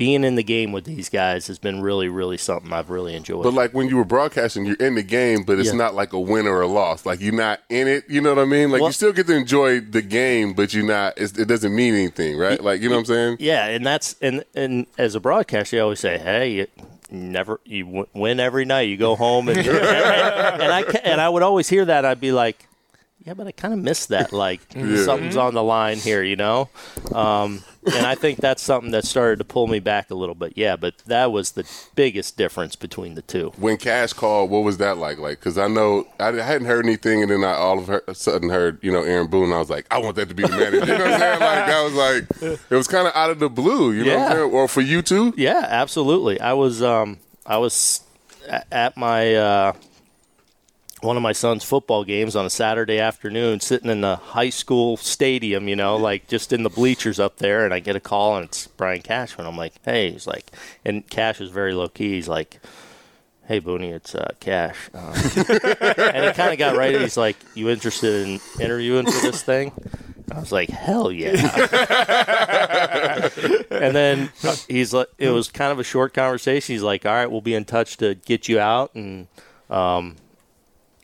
Being 0.00 0.24
in 0.24 0.34
the 0.34 0.42
game 0.42 0.72
with 0.72 0.84
these 0.86 1.10
guys 1.10 1.46
has 1.48 1.58
been 1.58 1.82
really, 1.82 2.08
really 2.08 2.38
something 2.38 2.72
I've 2.72 2.88
really 2.88 3.14
enjoyed. 3.14 3.42
But 3.44 3.52
like 3.52 3.74
when 3.74 3.88
you 3.90 3.98
were 3.98 4.04
broadcasting, 4.06 4.64
you're 4.64 4.76
in 4.76 4.94
the 4.94 5.02
game, 5.02 5.42
but 5.42 5.58
it's 5.58 5.68
Yeah. 5.72 5.74
not 5.76 5.94
like 5.94 6.14
a 6.14 6.18
win 6.18 6.46
or 6.46 6.62
a 6.62 6.66
loss. 6.66 7.04
Like 7.04 7.20
you're 7.20 7.34
not 7.34 7.60
in 7.68 7.86
it. 7.86 8.04
You 8.08 8.22
know 8.22 8.30
what 8.34 8.38
I 8.42 8.46
mean? 8.46 8.70
Like 8.70 8.80
Well- 8.80 8.88
you 8.88 8.94
still 8.94 9.12
get 9.12 9.26
to 9.26 9.34
enjoy 9.36 9.80
the 9.80 10.00
game, 10.00 10.54
but 10.54 10.72
you're 10.72 10.86
not. 10.86 11.18
It's, 11.18 11.38
it 11.38 11.46
doesn't 11.48 11.74
mean 11.74 11.92
anything, 11.94 12.38
right? 12.38 12.60
Like 12.64 12.80
you 12.80 12.88
know 12.88 12.94
what 12.94 13.00
I'm 13.00 13.04
saying? 13.14 13.36
yeah, 13.40 13.66
and 13.66 13.84
that's 13.84 14.16
and 14.22 14.42
and 14.54 14.86
as 14.96 15.14
a 15.14 15.20
broadcaster, 15.20 15.76
you 15.76 15.82
always 15.82 16.00
say, 16.00 16.16
"Hey, 16.16 16.50
you 16.50 16.66
never 17.10 17.60
you 17.66 18.06
win 18.14 18.40
every 18.40 18.64
night. 18.64 18.88
You 18.88 18.96
go 18.96 19.16
home 19.16 19.48
and 19.50 19.58
and, 19.58 19.68
and 19.68 20.72
I 20.72 20.80
and 21.04 21.20
I 21.20 21.28
would 21.28 21.42
always 21.42 21.68
hear 21.68 21.84
that. 21.84 22.06
I'd 22.06 22.20
be 22.20 22.32
like, 22.32 22.66
yeah, 23.24 23.34
but 23.34 23.46
I 23.46 23.52
kind 23.52 23.74
of 23.74 23.80
miss 23.80 24.06
that. 24.06 24.32
Like 24.32 24.60
something's 24.72 25.36
on 25.36 25.54
the 25.54 25.62
line 25.62 25.98
here, 25.98 26.22
you 26.22 26.36
know. 26.36 26.70
Um, 27.12 27.62
and 27.94 28.06
I 28.06 28.14
think 28.14 28.40
that's 28.40 28.62
something 28.62 28.92
that 28.92 29.04
started 29.04 29.38
to 29.38 29.44
pull 29.44 29.66
me 29.66 29.78
back 29.78 30.10
a 30.10 30.14
little 30.14 30.34
bit. 30.34 30.54
Yeah, 30.56 30.76
but 30.76 30.96
that 31.06 31.30
was 31.30 31.52
the 31.52 31.68
biggest 31.94 32.36
difference 32.36 32.76
between 32.76 33.14
the 33.14 33.22
two. 33.22 33.52
When 33.56 33.76
Cash 33.76 34.14
called, 34.14 34.50
what 34.50 34.60
was 34.60 34.78
that 34.78 34.96
like? 34.96 35.18
Like, 35.18 35.38
because 35.38 35.58
I 35.58 35.68
know 35.68 36.06
I 36.18 36.32
hadn't 36.32 36.66
heard 36.66 36.84
anything, 36.84 37.22
and 37.22 37.30
then 37.30 37.44
I 37.44 37.52
all 37.52 37.78
of 37.78 37.88
a 37.90 38.14
sudden 38.14 38.48
heard, 38.48 38.78
you 38.82 38.90
know, 38.90 39.02
Aaron 39.02 39.26
Boone. 39.26 39.44
And 39.44 39.54
I 39.54 39.58
was 39.58 39.70
like, 39.70 39.86
I 39.90 39.98
want 39.98 40.16
that 40.16 40.28
to 40.30 40.34
be 40.34 40.42
the 40.42 40.48
manager. 40.48 40.80
You 40.90 40.98
know 40.98 41.04
what 41.04 41.12
I'm 41.12 41.20
saying? 41.20 41.40
Like 41.40 41.66
that 41.66 41.82
was 41.84 41.94
like, 41.94 42.60
it 42.70 42.74
was 42.74 42.88
kind 42.88 43.06
of 43.06 43.14
out 43.14 43.30
of 43.30 43.38
the 43.38 43.50
blue. 43.50 43.92
You 43.92 44.04
know 44.04 44.16
what 44.18 44.26
I'm 44.30 44.36
saying? 44.38 44.50
Or 44.52 44.68
for 44.68 44.80
you 44.80 45.02
too. 45.02 45.34
Yeah, 45.36 45.66
absolutely. 45.68 46.40
I 46.40 46.54
was 46.54 46.82
um, 46.82 47.18
I 47.46 47.58
was 47.58 48.00
at 48.72 48.96
my 48.96 49.34
uh, 49.34 49.72
one 51.02 51.16
of 51.16 51.22
my 51.22 51.32
son's 51.32 51.64
football 51.64 52.04
games 52.04 52.36
on 52.36 52.44
a 52.44 52.50
Saturday 52.50 52.98
afternoon, 52.98 53.60
sitting 53.60 53.90
in 53.90 54.00
the 54.00 54.16
high 54.16 54.50
school 54.50 54.96
stadium, 54.96 55.68
you 55.68 55.76
know, 55.76 55.96
like 55.96 56.26
just 56.28 56.52
in 56.52 56.62
the 56.62 56.70
bleachers 56.70 57.18
up 57.18 57.36
there, 57.36 57.64
and 57.64 57.72
I 57.72 57.80
get 57.80 57.96
a 57.96 58.00
call 58.00 58.36
and 58.36 58.46
it's 58.46 58.66
Brian 58.66 59.02
Cashman. 59.02 59.46
I'm 59.46 59.56
like, 59.56 59.74
hey, 59.84 60.12
he's 60.12 60.26
like, 60.26 60.50
and 60.84 61.08
Cash 61.08 61.40
is 61.40 61.50
very 61.50 61.72
low 61.74 61.88
key. 61.88 62.12
He's 62.12 62.28
like. 62.28 62.60
Hey 63.46 63.60
Booney, 63.60 63.90
it's 63.92 64.14
uh, 64.14 64.30
Cash, 64.38 64.90
um, 64.94 65.02
and 65.12 66.24
it 66.24 66.36
kind 66.36 66.52
of 66.52 66.58
got 66.58 66.76
right. 66.76 67.00
He's 67.00 67.16
like, 67.16 67.36
"You 67.56 67.68
interested 67.68 68.28
in 68.28 68.40
interviewing 68.60 69.06
for 69.06 69.20
this 69.22 69.42
thing?" 69.42 69.72
I 70.30 70.38
was 70.38 70.52
like, 70.52 70.68
"Hell 70.68 71.10
yeah!" 71.10 71.32
and 73.72 73.92
then 73.92 74.30
he's 74.68 74.94
like, 74.94 75.08
it 75.18 75.30
was 75.30 75.48
kind 75.48 75.72
of 75.72 75.80
a 75.80 75.82
short 75.82 76.14
conversation. 76.14 76.74
He's 76.74 76.84
like, 76.84 77.04
"All 77.04 77.12
right, 77.12 77.28
we'll 77.28 77.40
be 77.40 77.54
in 77.54 77.64
touch 77.64 77.96
to 77.96 78.14
get 78.14 78.48
you 78.48 78.60
out." 78.60 78.94
And 78.94 79.26
um, 79.68 80.14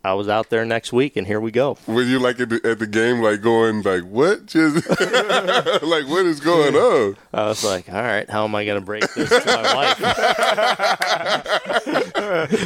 I 0.06 0.14
was 0.14 0.28
out 0.28 0.50
there 0.50 0.64
next 0.64 0.92
week, 0.92 1.16
and 1.16 1.26
here 1.26 1.40
we 1.40 1.50
go. 1.50 1.76
Were 1.88 2.02
you 2.02 2.20
like 2.20 2.38
at 2.38 2.48
the, 2.48 2.60
at 2.62 2.78
the 2.78 2.86
game, 2.86 3.20
like 3.20 3.42
going 3.42 3.82
like, 3.82 4.04
what? 4.04 4.46
Just 4.46 4.88
like 4.88 6.06
what 6.06 6.26
is 6.26 6.38
going 6.38 6.76
on? 6.76 7.16
I 7.34 7.46
was 7.46 7.64
like, 7.64 7.88
"All 7.88 8.00
right, 8.00 8.30
how 8.30 8.44
am 8.44 8.54
I 8.54 8.64
going 8.64 8.78
to 8.78 8.84
break 8.86 9.02
this 9.14 9.28
to 9.28 9.42
my 9.46 9.74
wife?" 9.74 9.98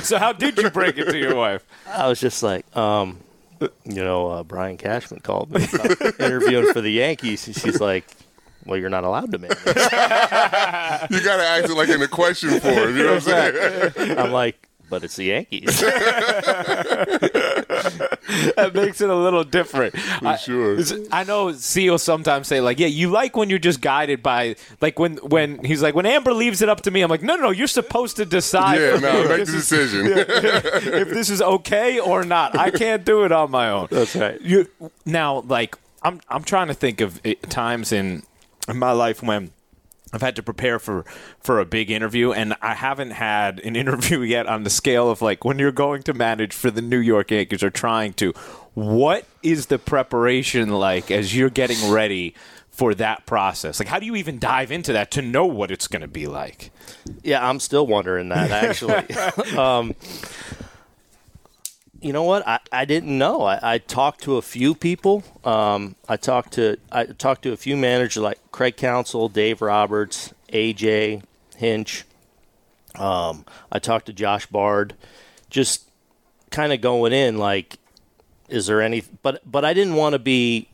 So 0.04 0.18
how 0.18 0.32
did 0.32 0.58
you 0.58 0.68
break 0.70 0.98
it 0.98 1.06
to 1.06 1.16
your 1.18 1.34
wife? 1.34 1.64
I 1.86 2.08
was 2.08 2.20
just 2.20 2.42
like, 2.42 2.64
um, 2.76 3.18
you 3.60 4.04
know, 4.04 4.28
uh, 4.28 4.42
Brian 4.42 4.76
Cashman 4.76 5.20
called 5.20 5.50
me 5.50 5.66
interviewing 6.18 6.72
for 6.72 6.80
the 6.82 6.92
Yankees, 6.92 7.46
and 7.46 7.56
she's 7.56 7.80
like. 7.80 8.04
Well, 8.66 8.78
you're 8.78 8.90
not 8.90 9.04
allowed 9.04 9.32
to 9.32 9.38
manage. 9.38 9.56
You 9.66 9.72
gotta 11.24 11.42
ask 11.44 11.64
it 11.64 11.74
like 11.74 11.88
in 11.88 12.02
a 12.02 12.06
question 12.06 12.60
form. 12.60 12.94
You 12.94 13.04
know 13.04 13.14
what 13.14 13.26
I'm 13.26 13.54
saying? 13.96 14.18
I'm 14.18 14.32
like, 14.32 14.68
but 14.90 15.04
it's 15.04 15.16
the 15.16 15.24
Yankees. 15.24 15.82
That 18.56 18.74
makes 18.74 19.00
it 19.00 19.10
a 19.10 19.14
little 19.14 19.42
different. 19.44 19.94
I, 20.24 20.36
sure. 20.36 20.78
I 21.10 21.24
know 21.24 21.52
Seal 21.52 21.98
sometimes 21.98 22.46
say 22.46 22.60
like, 22.60 22.78
"Yeah, 22.78 22.86
you 22.86 23.10
like 23.10 23.36
when 23.36 23.50
you're 23.50 23.58
just 23.58 23.80
guided 23.80 24.22
by 24.22 24.54
like 24.80 24.98
when 24.98 25.16
when 25.16 25.64
he's 25.64 25.82
like 25.82 25.94
when 25.94 26.06
Amber 26.06 26.32
leaves 26.32 26.62
it 26.62 26.68
up 26.68 26.82
to 26.82 26.90
me." 26.90 27.00
I'm 27.02 27.10
like, 27.10 27.22
"No, 27.22 27.34
no, 27.36 27.42
no 27.44 27.50
you're 27.50 27.66
supposed 27.66 28.16
to 28.16 28.24
decide 28.26 28.80
Yeah, 28.80 28.98
no, 29.00 29.28
make 29.28 29.40
if 29.40 29.46
the 29.46 29.52
this 29.52 29.54
is- 29.54 29.68
decision. 29.68 30.06
if 30.06 31.08
this 31.08 31.30
is 31.30 31.42
okay 31.42 31.98
or 31.98 32.22
not. 32.24 32.56
I 32.56 32.70
can't 32.70 33.04
do 33.04 33.24
it 33.24 33.32
on 33.32 33.50
my 33.50 33.68
own." 33.70 33.88
That's 33.90 34.14
right. 34.14 34.40
You 34.40 34.68
now 35.04 35.40
like 35.40 35.76
I'm 36.02 36.20
I'm 36.28 36.44
trying 36.44 36.68
to 36.68 36.74
think 36.74 37.00
of 37.00 37.20
it, 37.24 37.42
times 37.50 37.90
in 37.92 38.22
in 38.68 38.78
my 38.78 38.92
life 38.92 39.22
when 39.22 39.50
I've 40.12 40.22
had 40.22 40.36
to 40.36 40.42
prepare 40.42 40.78
for 40.78 41.04
for 41.40 41.60
a 41.60 41.64
big 41.64 41.90
interview, 41.90 42.32
and 42.32 42.56
I 42.60 42.74
haven't 42.74 43.12
had 43.12 43.60
an 43.60 43.76
interview 43.82 44.20
yet 44.20 44.46
on 44.46 44.64
the 44.64 44.70
scale 44.70 45.10
of 45.10 45.22
like 45.22 45.44
when 45.44 45.58
you're 45.58 45.72
going 45.72 46.02
to 46.04 46.14
manage 46.14 46.54
for 46.54 46.70
the 46.70 46.82
New 46.82 46.98
York 46.98 47.30
Yankees 47.30 47.62
or 47.62 47.70
trying 47.70 48.12
to. 48.14 48.32
What 48.74 49.26
is 49.42 49.66
the 49.66 49.80
preparation 49.80 50.68
like 50.70 51.10
as 51.10 51.36
you're 51.36 51.50
getting 51.50 51.90
ready 51.90 52.34
for 52.70 52.94
that 52.94 53.26
process? 53.26 53.80
Like, 53.80 53.88
how 53.88 53.98
do 53.98 54.06
you 54.06 54.16
even 54.16 54.38
dive 54.38 54.70
into 54.70 54.92
that 54.92 55.10
to 55.12 55.22
know 55.22 55.44
what 55.44 55.70
it's 55.70 55.88
going 55.88 56.02
to 56.02 56.08
be 56.08 56.26
like? 56.26 56.70
Yeah, 57.22 57.46
I'm 57.46 57.60
still 57.60 57.86
wondering 57.86 58.28
that 58.30 58.50
actually. 58.64 59.14
um, 59.58 59.94
you 62.00 62.12
know 62.12 62.22
what? 62.22 62.46
I, 62.46 62.60
I 62.72 62.84
didn't 62.84 63.16
know. 63.16 63.42
I, 63.42 63.74
I 63.74 63.78
talked 63.78 64.22
to 64.22 64.36
a 64.36 64.42
few 64.42 64.74
people. 64.74 65.22
Um, 65.44 65.96
I 66.08 66.16
talked 66.16 66.54
to 66.54 66.78
I 66.90 67.04
talked 67.04 67.42
to 67.42 67.52
a 67.52 67.56
few 67.56 67.76
managers 67.76 68.22
like 68.22 68.38
Craig 68.52 68.76
Counsell, 68.76 69.28
Dave 69.28 69.60
Roberts, 69.60 70.32
AJ 70.52 71.22
Hinch. 71.56 72.04
Um, 72.94 73.44
I 73.70 73.78
talked 73.78 74.06
to 74.06 74.12
Josh 74.12 74.46
Bard. 74.46 74.94
Just 75.50 75.88
kind 76.50 76.72
of 76.72 76.80
going 76.80 77.12
in 77.12 77.38
like, 77.38 77.76
is 78.48 78.66
there 78.66 78.80
any? 78.80 79.04
But 79.22 79.42
but 79.50 79.64
I 79.64 79.74
didn't 79.74 79.94
want 79.94 80.14
to 80.14 80.18
be. 80.18 80.68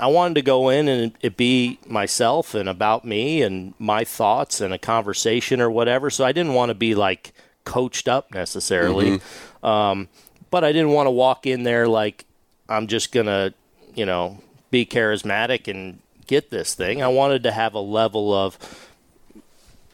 I 0.00 0.06
wanted 0.06 0.34
to 0.34 0.42
go 0.42 0.68
in 0.68 0.86
and 0.86 1.12
it 1.22 1.36
be 1.36 1.80
myself 1.84 2.54
and 2.54 2.68
about 2.68 3.04
me 3.04 3.42
and 3.42 3.74
my 3.80 4.04
thoughts 4.04 4.60
and 4.60 4.72
a 4.72 4.78
conversation 4.78 5.60
or 5.60 5.68
whatever. 5.68 6.08
So 6.08 6.24
I 6.24 6.30
didn't 6.30 6.54
want 6.54 6.70
to 6.70 6.74
be 6.76 6.94
like 6.94 7.32
coached 7.64 8.06
up 8.06 8.32
necessarily. 8.32 9.20
Um, 9.60 10.08
but 10.50 10.64
I 10.64 10.72
didn't 10.72 10.92
want 10.92 11.06
to 11.06 11.10
walk 11.10 11.46
in 11.46 11.62
there 11.62 11.86
like 11.88 12.24
I'm 12.68 12.86
just 12.86 13.12
gonna, 13.12 13.54
you 13.94 14.06
know, 14.06 14.42
be 14.70 14.84
charismatic 14.84 15.68
and 15.68 16.00
get 16.26 16.50
this 16.50 16.74
thing. 16.74 17.02
I 17.02 17.08
wanted 17.08 17.42
to 17.44 17.52
have 17.52 17.74
a 17.74 17.80
level 17.80 18.34
of, 18.34 18.58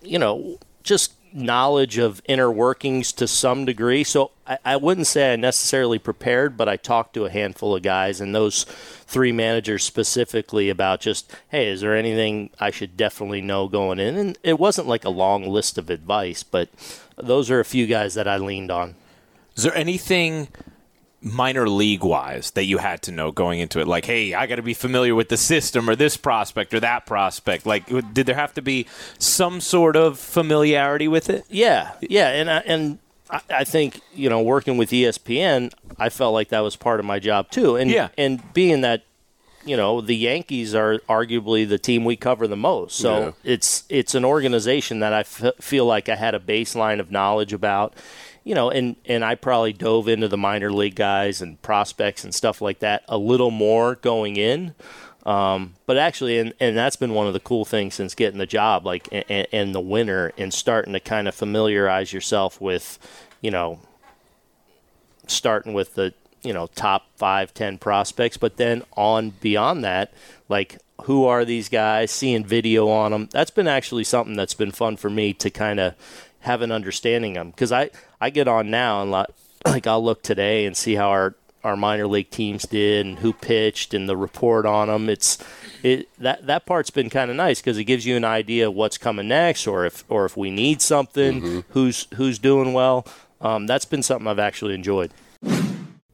you 0.03 0.19
know, 0.19 0.59
just 0.83 1.15
knowledge 1.35 1.99
of 1.99 2.23
inner 2.27 2.51
workings 2.51 3.13
to 3.13 3.27
some 3.27 3.65
degree. 3.65 4.05
So 4.05 4.31
I, 4.47 4.59
I 4.65 4.77
wouldn't 4.77 5.09
say 5.09 5.33
I 5.33 5.37
necessarily 5.37 5.99
prepared, 5.99 6.57
but 6.57 6.69
I 6.69 6.77
talked 6.77 7.15
to 7.15 7.25
a 7.25 7.31
handful 7.31 7.75
of 7.75 7.83
guys 7.83 8.21
and 8.21 8.33
those 8.33 8.63
three 8.63 9.33
managers 9.33 9.83
specifically 9.83 10.71
about 10.71 11.01
just, 11.01 11.35
hey, 11.49 11.69
is 11.69 11.81
there 11.81 11.97
anything 11.97 12.51
I 12.61 12.71
should 12.71 12.97
definitely 12.97 13.41
know 13.41 13.67
going 13.67 13.99
in? 13.99 14.17
And 14.17 14.39
it 14.45 14.61
wasn't 14.61 14.87
like 14.87 15.05
a 15.05 15.11
long 15.11 15.49
list 15.49 15.77
of 15.77 15.91
advice, 15.91 16.45
but 16.45 16.69
those 17.17 17.51
are 17.51 17.61
a 17.61 17.65
few 17.65 17.89
guys 17.89 18.15
that 18.15 18.29
I 18.29 18.37
leaned 18.37 18.71
on. 18.71 18.95
Is 19.57 19.63
there 19.63 19.75
anything 19.75 20.49
minor 21.21 21.69
league 21.69 22.03
wise 22.05 22.51
that 22.53 22.65
you 22.65 22.79
had 22.79 23.03
to 23.03 23.13
know 23.13 23.31
going 23.33 23.61
into 23.61 23.81
it? 23.81 23.87
Like, 23.89 24.05
hey, 24.05 24.35
I 24.35 24.47
got 24.47 24.57
to 24.57 24.63
be 24.63 24.75
familiar 24.75 25.15
with 25.15 25.29
the 25.29 25.37
system 25.37 25.89
or 25.89 25.97
this 25.97 26.17
prospect 26.17 26.75
or 26.75 26.81
that 26.81 27.07
prospect. 27.07 27.65
Like, 27.67 27.87
did 28.13 28.27
there 28.27 28.35
have 28.35 28.55
to 28.55 28.63
be 28.63 28.87
some 29.19 29.61
sort 29.61 29.97
of 29.97 30.19
familiarity 30.19 31.09
with 31.09 31.31
it? 31.31 31.45
Yeah, 31.49 31.93
yeah, 32.01 32.29
and 32.29 32.51
I, 32.51 32.59
and 32.59 32.99
I, 33.51 33.65
think 33.65 34.01
you 34.15 34.29
know 34.29 34.43
working 34.43 34.77
with 34.77 34.91
ESPN, 34.91 35.73
I 35.99 36.09
felt 36.09 36.35
like 36.35 36.49
that 36.49 36.61
was 36.61 36.77
part 36.77 37.01
of 37.01 37.07
my 37.07 37.19
job 37.19 37.51
too. 37.51 37.77
And 37.77 37.91
Yeah. 37.91 38.09
and 38.19 38.53
being 38.53 38.83
that 38.83 39.05
you 39.65 39.77
know 39.79 40.01
the 40.03 40.15
Yankees 40.15 40.75
are 40.75 40.99
arguably 41.09 41.67
the 41.67 41.79
team 41.79 42.05
we 42.05 42.17
cover 42.17 42.47
the 42.47 42.57
most, 42.57 42.97
so 42.99 43.19
Yeah. 43.19 43.31
it's 43.53 43.85
it's 43.89 44.15
an 44.15 44.25
organization 44.25 45.01
that 45.01 45.15
I 45.15 45.21
f- 45.21 45.55
feel 45.61 45.87
like 45.87 46.09
I 46.11 46.17
had 46.17 46.35
a 46.35 46.39
baseline 46.41 47.01
of 47.01 47.11
knowledge 47.11 47.53
about. 47.55 47.95
You 48.45 48.55
know, 48.55 48.71
and, 48.71 48.97
and 49.07 49.25
I 49.25 49.35
probably 49.35 49.73
dove 49.73 50.07
into 50.07 50.29
the 50.29 50.37
minor 50.37 50.71
league 50.71 50.97
guys 50.97 51.41
and 51.41 51.61
prospects 51.63 52.25
and 52.25 52.35
stuff 52.35 52.61
like 52.61 52.81
that 52.81 53.03
a 53.09 53.17
little 53.17 53.51
more 53.51 53.95
going 53.97 54.37
in. 54.37 54.75
Um, 55.25 55.75
but 55.87 55.97
actually, 55.97 56.39
and, 56.39 56.53
and 56.61 56.77
that's 56.77 56.97
been 56.97 57.15
one 57.15 57.27
of 57.27 57.33
the 57.33 57.41
cool 57.41 57.65
things 57.65 57.95
since 57.95 58.15
getting 58.15 58.39
the 58.39 58.47
job, 58.47 58.85
like 58.85 59.09
and, 59.11 59.49
and 59.51 59.75
the 59.75 59.81
winter, 59.81 60.33
and 60.37 60.53
starting 60.53 60.93
to 60.93 61.01
kind 61.01 61.27
of 61.27 61.35
familiarize 61.35 62.13
yourself 62.13 62.61
with, 62.61 62.99
you 63.41 63.51
know, 63.51 63.81
starting 65.27 65.73
with 65.73 65.95
the 65.95 66.13
you 66.43 66.53
know 66.53 66.67
top 66.75 67.07
five, 67.17 67.55
ten 67.55 67.79
prospects, 67.79 68.37
but 68.37 68.59
then 68.59 68.83
on 68.97 69.31
beyond 69.31 69.83
that, 69.83 70.13
like 70.51 70.79
who 71.05 71.25
are 71.25 71.45
these 71.45 71.69
guys? 71.69 72.11
Seeing 72.11 72.45
video 72.45 72.89
on 72.89 73.13
them. 73.13 73.29
That's 73.33 73.51
been 73.51 73.69
actually 73.69 74.05
something 74.05 74.37
that's 74.37 74.55
been 74.55 74.71
fun 74.71 74.97
for 74.97 75.11
me 75.11 75.33
to 75.35 75.51
kind 75.51 75.81
of 75.81 75.95
have 76.41 76.61
an 76.61 76.71
understanding 76.71 77.37
of 77.39 77.47
because 77.47 77.73
I 77.73 77.91
I 78.25 78.31
get 78.31 78.49
on 78.49 78.71
now 78.71 79.03
and 79.03 79.11
like, 79.11 79.29
like 79.67 79.87
I'll 79.87 80.03
look 80.03 80.23
today 80.23 80.65
and 80.65 80.75
see 80.75 80.95
how 80.95 81.11
our 81.11 81.35
our 81.63 81.77
minor 81.77 82.07
league 82.07 82.29
teams 82.29 82.65
did 82.65 83.07
and 83.07 83.19
who 83.19 83.33
pitched 83.33 83.95
and 83.95 84.07
the 84.07 84.17
report 84.17 84.67
on 84.67 84.89
them. 84.89 85.11
It's 85.11 85.39
it 85.83 86.09
that 86.19 86.47
that 86.47 86.65
part's 86.65 86.89
been 86.89 87.11
kind 87.11 87.31
of 87.31 87.37
nice 87.37 87.61
because 87.61 87.77
it 87.77 87.85
gives 87.85 88.07
you 88.07 88.17
an 88.17 88.25
idea 88.25 88.69
of 88.69 88.75
what's 88.75 88.97
coming 88.97 89.29
next 89.29 89.67
or 89.67 89.85
if 89.85 90.05
or 90.09 90.25
if 90.25 90.39
we 90.39 90.51
need 90.51 90.81
something, 90.81 91.65
who's 91.71 92.07
who's 92.15 92.39
doing 92.39 92.73
well. 92.73 93.07
Um, 93.43 93.67
that's 93.67 93.85
been 93.85 94.03
something 94.03 94.27
I've 94.27 94.39
actually 94.39 94.75
enjoyed. 94.75 95.13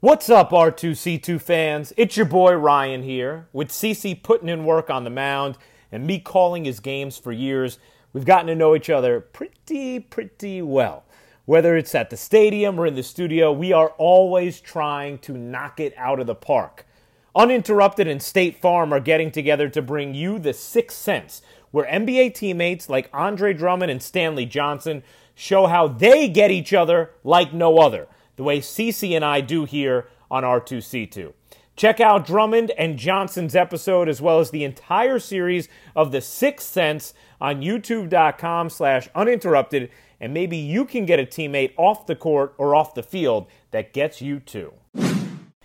What's 0.00 0.30
up, 0.30 0.50
R2C2 0.50 1.40
fans? 1.40 1.92
It's 1.96 2.16
your 2.16 2.26
boy 2.26 2.54
Ryan 2.54 3.04
here. 3.04 3.46
With 3.52 3.68
CC 3.68 4.20
putting 4.20 4.48
in 4.48 4.64
work 4.64 4.90
on 4.90 5.04
the 5.04 5.10
mound 5.10 5.58
and 5.92 6.06
me 6.06 6.18
calling 6.18 6.64
his 6.64 6.80
games 6.80 7.18
for 7.18 7.30
years, 7.30 7.78
we've 8.12 8.24
gotten 8.24 8.46
to 8.48 8.54
know 8.56 8.74
each 8.74 8.90
other 8.90 9.20
pretty, 9.20 10.00
pretty 10.00 10.62
well. 10.62 11.04
Whether 11.50 11.76
it's 11.76 11.96
at 11.96 12.10
the 12.10 12.16
stadium 12.16 12.78
or 12.78 12.86
in 12.86 12.94
the 12.94 13.02
studio, 13.02 13.50
we 13.50 13.72
are 13.72 13.88
always 13.98 14.60
trying 14.60 15.18
to 15.18 15.36
knock 15.36 15.80
it 15.80 15.92
out 15.96 16.20
of 16.20 16.28
the 16.28 16.34
park. 16.36 16.86
Uninterrupted 17.34 18.06
and 18.06 18.22
State 18.22 18.62
Farm 18.62 18.92
are 18.92 19.00
getting 19.00 19.32
together 19.32 19.68
to 19.70 19.82
bring 19.82 20.14
you 20.14 20.38
the 20.38 20.52
Sixth 20.52 20.96
Sense, 20.96 21.42
where 21.72 21.86
NBA 21.86 22.34
teammates 22.34 22.88
like 22.88 23.10
Andre 23.12 23.52
Drummond 23.52 23.90
and 23.90 24.00
Stanley 24.00 24.46
Johnson 24.46 25.02
show 25.34 25.66
how 25.66 25.88
they 25.88 26.28
get 26.28 26.52
each 26.52 26.72
other 26.72 27.10
like 27.24 27.52
no 27.52 27.78
other, 27.78 28.06
the 28.36 28.44
way 28.44 28.60
Cece 28.60 29.16
and 29.16 29.24
I 29.24 29.40
do 29.40 29.64
here 29.64 30.06
on 30.30 30.44
R2C2. 30.44 31.32
Check 31.74 31.98
out 31.98 32.26
Drummond 32.26 32.70
and 32.78 32.96
Johnson's 32.96 33.56
episode 33.56 34.08
as 34.08 34.20
well 34.20 34.38
as 34.38 34.52
the 34.52 34.62
entire 34.62 35.18
series 35.18 35.66
of 35.96 36.12
The 36.12 36.20
Sixth 36.20 36.68
Sense 36.68 37.12
on 37.40 37.60
youtube.com 37.60 38.70
slash 38.70 39.08
uninterrupted, 39.16 39.90
and 40.20 40.34
maybe 40.34 40.56
you 40.56 40.84
can 40.84 41.06
get 41.06 41.18
a 41.18 41.24
teammate 41.24 41.72
off 41.76 42.06
the 42.06 42.16
court 42.16 42.54
or 42.58 42.74
off 42.74 42.94
the 42.94 43.02
field 43.02 43.46
that 43.70 43.92
gets 43.92 44.20
you 44.20 44.40
too. 44.40 44.72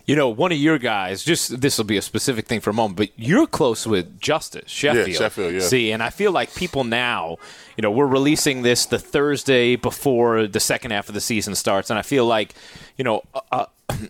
You 0.08 0.16
know, 0.16 0.30
one 0.30 0.52
of 0.52 0.60
your 0.60 0.78
guys, 0.78 1.24
just 1.24 1.62
this 1.62 1.80
will 1.80 1.86
be 1.86 1.98
a 1.98 2.02
specific 2.02 2.46
thing 2.46 2.60
for 2.60 2.70
a 2.70 2.74
moment, 2.74 2.98
but 2.98 3.10
you're 3.16 3.48
close 3.48 3.88
with 3.88 4.20
Justice 4.20 4.70
Sheffield. 4.70 5.08
Yeah, 5.08 5.14
Sheffield, 5.16 5.54
yeah. 5.56 5.60
See, 5.62 5.92
and 5.92 6.04
I 6.04 6.12
feel 6.12 6.32
like 6.32 6.54
people 6.54 6.84
now, 6.84 7.38
you 7.76 7.82
know, 7.82 7.90
we're 7.90 8.06
releasing 8.06 8.62
this 8.62 8.86
the 8.86 9.00
Thursday 9.00 9.76
before 9.76 10.46
the 10.46 10.60
second 10.60 10.92
half 10.92 11.08
of 11.08 11.16
the 11.16 11.22
season 11.22 11.56
starts, 11.56 11.90
and 11.90 11.98
I 11.98 12.04
feel 12.04 12.28
like, 12.28 12.54
you 12.98 13.04
know, 13.04 13.24
a, 13.52 13.66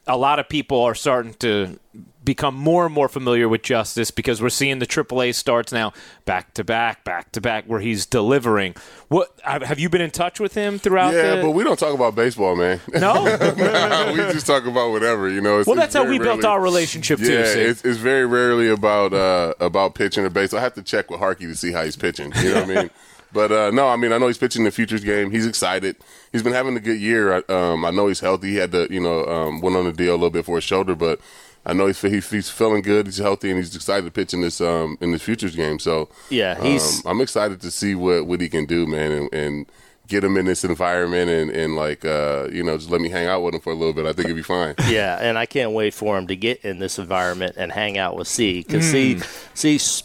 a 0.05 0.17
lot 0.17 0.39
of 0.39 0.49
people 0.49 0.81
are 0.81 0.95
starting 0.95 1.33
to 1.35 1.79
become 2.25 2.55
more 2.55 2.85
and 2.85 2.93
more 2.93 3.07
familiar 3.07 3.47
with 3.47 3.61
Justice 3.61 4.11
because 4.11 4.41
we're 4.41 4.49
seeing 4.49 4.79
the 4.79 4.87
AAA 4.87 5.35
starts 5.35 5.71
now 5.71 5.93
back 6.25 6.53
to 6.55 6.63
back, 6.63 7.03
back 7.03 7.31
to 7.33 7.41
back, 7.41 7.65
where 7.65 7.79
he's 7.79 8.05
delivering. 8.05 8.75
What 9.07 9.39
have 9.43 9.79
you 9.79 9.87
been 9.89 10.01
in 10.01 10.11
touch 10.11 10.39
with 10.39 10.55
him 10.55 10.79
throughout? 10.79 11.13
Yeah, 11.13 11.35
the, 11.35 11.41
but 11.43 11.51
we 11.51 11.63
don't 11.63 11.77
talk 11.77 11.93
about 11.93 12.15
baseball, 12.15 12.55
man. 12.55 12.81
no. 12.93 13.23
we 14.11 14.17
just 14.33 14.47
talk 14.47 14.65
about 14.65 14.91
whatever, 14.91 15.29
you 15.29 15.41
know. 15.41 15.59
It's, 15.59 15.67
well, 15.67 15.75
that's 15.75 15.93
how 15.93 16.03
we 16.03 16.19
built 16.19 16.43
our 16.43 16.59
relationship 16.59 17.19
too. 17.19 17.31
Yeah, 17.31 17.45
see? 17.45 17.61
it's, 17.61 17.85
it's 17.85 17.99
very 17.99 18.25
rarely 18.25 18.67
about 18.67 19.13
uh, 19.13 19.53
about 19.59 19.95
pitching 19.95 20.25
or 20.25 20.29
base. 20.29 20.53
I 20.53 20.61
have 20.61 20.73
to 20.73 20.81
check 20.83 21.09
with 21.11 21.19
Harkey 21.19 21.45
to 21.45 21.55
see 21.55 21.71
how 21.71 21.83
he's 21.83 21.95
pitching. 21.95 22.33
You 22.37 22.49
know 22.53 22.61
what 22.61 22.69
I 22.69 22.75
mean? 22.81 22.89
But 23.33 23.51
uh, 23.51 23.69
no, 23.71 23.89
I 23.89 23.97
mean 23.97 24.13
I 24.13 24.17
know 24.17 24.27
he's 24.27 24.37
pitching 24.37 24.63
the 24.63 24.71
futures 24.71 25.03
game. 25.03 25.29
He's 25.29 25.45
excited. 25.45 25.97
He's 26.31 26.41
been 26.41 26.53
having 26.53 26.77
a 26.77 26.79
good 26.79 27.01
year. 27.01 27.33
I- 27.49 27.53
Um, 27.53 27.83
I 27.83 27.91
know 27.91 28.07
he's 28.07 28.21
healthy. 28.21 28.51
He 28.51 28.55
had 28.55 28.71
to, 28.71 28.87
you 28.89 29.01
know, 29.01 29.25
um, 29.25 29.59
went 29.59 29.75
on 29.75 29.83
the 29.83 29.91
deal 29.91 30.13
a 30.13 30.15
little 30.15 30.29
bit 30.29 30.45
for 30.45 30.55
his 30.55 30.63
shoulder, 30.63 30.95
but 30.95 31.19
I 31.65 31.73
know 31.73 31.87
he's 31.87 32.01
he's, 32.01 32.29
he's 32.29 32.49
feeling 32.49 32.81
good. 32.81 33.07
He's 33.07 33.17
healthy 33.17 33.49
and 33.49 33.57
he's 33.57 33.75
excited 33.75 34.05
to 34.05 34.11
pitch 34.11 34.33
in 34.33 34.41
this 34.41 34.61
um, 34.61 34.97
in 35.01 35.11
this 35.11 35.21
futures 35.23 35.55
game. 35.55 35.79
So 35.79 36.09
Yeah, 36.29 36.61
he's- 36.61 37.03
um, 37.05 37.11
I'm 37.11 37.21
excited 37.21 37.61
to 37.61 37.71
see 37.71 37.95
what 37.95 38.27
what 38.27 38.41
he 38.41 38.49
can 38.49 38.65
do, 38.65 38.85
man, 38.87 39.11
and. 39.11 39.33
and 39.33 39.65
Get 40.07 40.23
him 40.23 40.37
in 40.37 40.45
this 40.45 40.63
environment 40.63 41.31
and, 41.31 41.49
and 41.49 41.75
like 41.75 42.05
uh, 42.05 42.47
you 42.51 42.61
know 42.63 42.77
just 42.77 42.91
let 42.91 43.01
me 43.01 43.09
hang 43.09 43.25
out 43.25 43.41
with 43.41 43.55
him 43.55 43.59
for 43.59 43.71
a 43.71 43.75
little 43.75 43.91
bit. 43.91 44.05
I 44.05 44.13
think 44.13 44.27
he'll 44.27 44.35
be 44.35 44.43
fine. 44.43 44.75
Yeah, 44.87 45.17
and 45.19 45.35
I 45.35 45.47
can't 45.47 45.71
wait 45.71 45.95
for 45.95 46.15
him 46.15 46.27
to 46.27 46.35
get 46.35 46.63
in 46.63 46.77
this 46.77 46.99
environment 46.99 47.55
and 47.57 47.71
hang 47.71 47.97
out 47.97 48.15
with 48.15 48.27
C 48.27 48.59
because 48.61 48.85
C, 48.85 49.19
C's, 49.55 50.03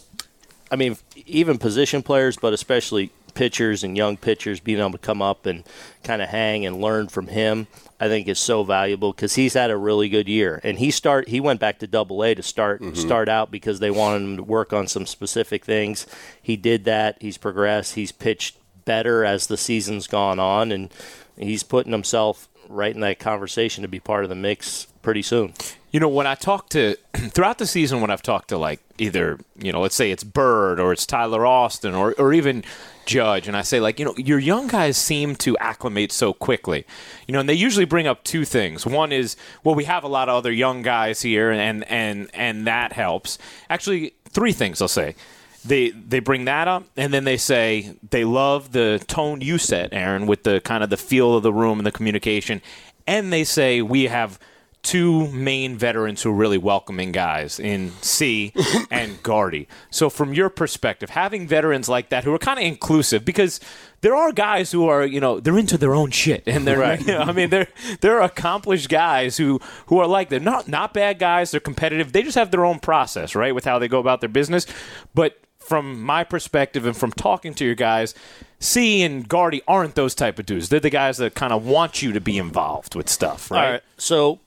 I 0.71 0.75
mean, 0.75 0.97
even 1.27 1.59
position 1.59 2.01
players, 2.01 2.35
but 2.35 2.51
especially 2.51 3.11
pitchers 3.35 3.83
and 3.83 3.95
young 3.95 4.17
pitchers 4.17 4.59
being 4.59 4.79
able 4.79 4.93
to 4.93 4.97
come 4.97 5.21
up 5.21 5.45
and 5.45 5.63
kind 6.03 6.23
of 6.23 6.29
hang 6.29 6.65
and 6.65 6.81
learn 6.81 7.07
from 7.07 7.27
him, 7.27 7.67
I 8.01 8.07
think 8.07 8.27
is 8.27 8.39
so 8.39 8.63
valuable 8.63 9.13
because 9.13 9.35
he's 9.35 9.53
had 9.53 9.69
a 9.69 9.77
really 9.77 10.09
good 10.09 10.27
year 10.27 10.59
and 10.63 10.79
he 10.79 10.89
start 10.89 11.27
he 11.29 11.39
went 11.39 11.59
back 11.59 11.77
to 11.79 11.87
Double 11.87 12.23
A 12.23 12.33
to 12.33 12.41
start 12.41 12.81
mm-hmm. 12.81 12.95
start 12.95 13.29
out 13.29 13.51
because 13.51 13.79
they 13.79 13.91
wanted 13.91 14.23
him 14.23 14.37
to 14.37 14.43
work 14.43 14.73
on 14.73 14.87
some 14.87 15.05
specific 15.05 15.63
things. 15.63 16.07
He 16.41 16.57
did 16.57 16.85
that. 16.85 17.17
He's 17.21 17.37
progressed. 17.37 17.93
He's 17.93 18.11
pitched 18.11 18.57
better 18.85 19.23
as 19.23 19.45
the 19.45 19.55
season's 19.55 20.07
gone 20.07 20.39
on 20.39 20.71
and 20.71 20.91
he's 21.37 21.61
putting 21.61 21.91
himself 21.91 22.49
right 22.67 22.95
in 22.95 23.01
that 23.01 23.19
conversation 23.19 23.83
to 23.83 23.87
be 23.87 23.99
part 23.99 24.23
of 24.23 24.29
the 24.29 24.35
mix 24.35 24.87
pretty 25.01 25.21
soon. 25.21 25.53
You 25.91 25.99
know, 25.99 26.07
when 26.07 26.27
I 26.27 26.35
talk 26.35 26.69
to 26.69 26.95
throughout 27.15 27.57
the 27.57 27.67
season, 27.67 28.01
when 28.01 28.09
I've 28.09 28.21
talked 28.21 28.49
to 28.49 28.57
like 28.57 28.79
either 28.97 29.39
you 29.57 29.71
know, 29.71 29.81
let's 29.81 29.95
say 29.95 30.11
it's 30.11 30.23
Bird 30.23 30.79
or 30.79 30.93
it's 30.93 31.05
Tyler 31.05 31.45
Austin 31.45 31.93
or 31.93 32.13
or 32.17 32.33
even 32.33 32.63
Judge, 33.05 33.47
and 33.47 33.57
I 33.57 33.61
say 33.61 33.79
like, 33.79 33.99
you 33.99 34.05
know, 34.05 34.15
your 34.15 34.39
young 34.39 34.67
guys 34.67 34.97
seem 34.97 35.35
to 35.37 35.57
acclimate 35.57 36.11
so 36.11 36.33
quickly, 36.33 36.85
you 37.27 37.33
know, 37.33 37.39
and 37.39 37.49
they 37.49 37.53
usually 37.53 37.85
bring 37.85 38.07
up 38.07 38.23
two 38.23 38.45
things. 38.45 38.85
One 38.85 39.11
is, 39.11 39.35
well, 39.63 39.75
we 39.75 39.85
have 39.85 40.03
a 40.03 40.07
lot 40.07 40.29
of 40.29 40.35
other 40.35 40.51
young 40.51 40.81
guys 40.81 41.21
here, 41.21 41.51
and 41.51 41.83
and 41.89 42.29
and 42.33 42.67
that 42.67 42.93
helps. 42.93 43.37
Actually, 43.69 44.13
three 44.29 44.53
things 44.53 44.81
I'll 44.81 44.87
say 44.87 45.15
they 45.63 45.89
they 45.89 46.19
bring 46.19 46.45
that 46.45 46.67
up 46.67 46.85
and 46.97 47.13
then 47.13 47.23
they 47.23 47.37
say 47.37 47.95
they 48.09 48.23
love 48.23 48.71
the 48.71 49.03
tone 49.07 49.41
you 49.41 49.57
set 49.57 49.89
aaron 49.93 50.25
with 50.25 50.43
the 50.43 50.59
kind 50.61 50.83
of 50.83 50.89
the 50.89 50.97
feel 50.97 51.35
of 51.35 51.43
the 51.43 51.53
room 51.53 51.79
and 51.79 51.85
the 51.85 51.91
communication 51.91 52.61
and 53.05 53.31
they 53.31 53.43
say 53.43 53.81
we 53.81 54.05
have 54.05 54.39
two 54.83 55.27
main 55.27 55.77
veterans 55.77 56.23
who 56.23 56.31
are 56.31 56.35
really 56.35 56.57
welcoming 56.57 57.11
guys 57.11 57.59
in 57.59 57.91
C 58.01 58.53
and 58.91 59.21
Gardy. 59.21 59.67
So 59.89 60.09
from 60.09 60.33
your 60.33 60.49
perspective, 60.49 61.11
having 61.11 61.47
veterans 61.47 61.87
like 61.87 62.09
that 62.09 62.23
who 62.23 62.33
are 62.33 62.39
kind 62.39 62.59
of 62.59 62.65
inclusive 62.65 63.23
because 63.23 63.59
there 64.01 64.15
are 64.15 64.31
guys 64.31 64.71
who 64.71 64.87
are, 64.87 65.05
you 65.05 65.19
know, 65.19 65.39
they're 65.39 65.57
into 65.57 65.77
their 65.77 65.93
own 65.93 66.09
shit 66.09 66.43
and 66.47 66.65
they're 66.65 66.79
right. 66.79 66.99
you 67.07 67.13
know, 67.13 67.21
I 67.21 67.31
mean 67.31 67.49
they're 67.49 67.67
they're 68.01 68.21
accomplished 68.21 68.89
guys 68.89 69.37
who 69.37 69.59
who 69.87 69.99
are 69.99 70.07
like 70.07 70.29
they're 70.29 70.39
not 70.39 70.67
not 70.67 70.93
bad 70.93 71.19
guys, 71.19 71.51
they're 71.51 71.59
competitive. 71.59 72.11
They 72.11 72.23
just 72.23 72.35
have 72.35 72.51
their 72.51 72.65
own 72.65 72.79
process, 72.79 73.35
right, 73.35 73.53
with 73.53 73.65
how 73.65 73.77
they 73.77 73.87
go 73.87 73.99
about 73.99 74.21
their 74.21 74.29
business. 74.29 74.65
But 75.13 75.39
from 75.59 76.01
my 76.01 76.23
perspective 76.23 76.85
and 76.85 76.97
from 76.97 77.11
talking 77.11 77.53
to 77.53 77.63
your 77.63 77.75
guys, 77.75 78.15
C 78.59 79.03
and 79.03 79.27
Gardy 79.27 79.61
aren't 79.67 79.93
those 79.93 80.15
type 80.15 80.39
of 80.39 80.47
dudes. 80.47 80.69
They're 80.69 80.79
the 80.79 80.89
guys 80.89 81.17
that 81.17 81.35
kind 81.35 81.53
of 81.53 81.65
want 81.65 82.01
you 82.01 82.11
to 82.13 82.19
be 82.19 82.37
involved 82.39 82.95
with 82.95 83.09
stuff, 83.09 83.51
right? 83.51 83.71
right. 83.71 83.81
So 83.97 84.39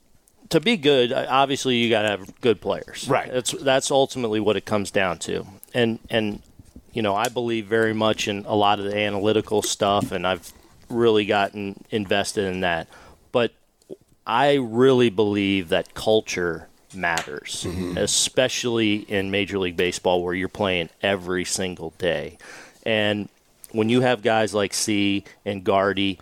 to 0.49 0.59
be 0.59 0.77
good, 0.77 1.11
obviously 1.11 1.75
you 1.77 1.89
got 1.89 2.03
to 2.03 2.09
have 2.09 2.41
good 2.41 2.61
players. 2.61 3.07
Right. 3.07 3.31
That's 3.31 3.51
that's 3.51 3.91
ultimately 3.91 4.39
what 4.39 4.55
it 4.55 4.65
comes 4.65 4.91
down 4.91 5.19
to. 5.19 5.45
And 5.73 5.99
and 6.09 6.41
you 6.93 7.01
know, 7.01 7.15
I 7.15 7.27
believe 7.27 7.65
very 7.67 7.93
much 7.93 8.27
in 8.27 8.45
a 8.45 8.55
lot 8.55 8.79
of 8.79 8.85
the 8.85 8.97
analytical 8.97 9.61
stuff 9.61 10.11
and 10.11 10.25
I've 10.25 10.53
really 10.89 11.25
gotten 11.25 11.83
invested 11.89 12.45
in 12.45 12.61
that. 12.61 12.87
But 13.31 13.53
I 14.25 14.55
really 14.55 15.09
believe 15.09 15.69
that 15.69 15.93
culture 15.93 16.67
matters, 16.93 17.65
mm-hmm. 17.67 17.97
especially 17.97 18.95
in 18.95 19.31
Major 19.31 19.59
League 19.59 19.77
Baseball 19.77 20.23
where 20.23 20.33
you're 20.33 20.47
playing 20.47 20.89
every 21.01 21.45
single 21.45 21.91
day. 21.97 22.37
And 22.85 23.29
when 23.71 23.89
you 23.89 24.01
have 24.01 24.21
guys 24.21 24.53
like 24.53 24.73
C 24.73 25.25
and 25.43 25.63
Gardy 25.63 26.19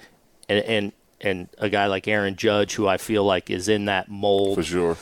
and, 0.50 0.64
and 0.66 0.92
and 1.24 1.48
a 1.58 1.70
guy 1.70 1.88
like 1.88 2.08
Aaron 2.08 2.36
Judge, 2.36 2.76
who 2.76 2.88
I 2.88 2.98
feel 2.98 3.24
like 3.24 3.50
is 3.50 3.68
in 3.70 3.86
that 3.86 4.10
mold. 4.10 4.58
For 4.58 4.64
sure. 4.64 4.98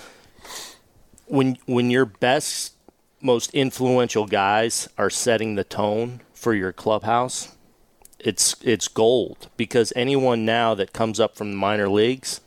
When 1.25 1.57
when 1.65 1.89
your 1.89 2.05
best, 2.05 2.75
most 3.21 3.53
influential 3.53 4.27
guys 4.27 4.87
are 4.97 5.09
setting 5.09 5.55
the 5.55 5.63
tone 5.63 6.21
for 6.33 6.53
your 6.53 6.71
clubhouse, 6.71 7.55
it's 8.19 8.55
it's 8.61 8.87
gold 8.87 9.49
because 9.57 9.91
anyone 9.95 10.45
now 10.45 10.75
that 10.75 10.93
comes 10.93 11.19
up 11.19 11.35
from 11.35 11.51
the 11.51 11.57
minor 11.57 11.89
leagues, 11.89 12.41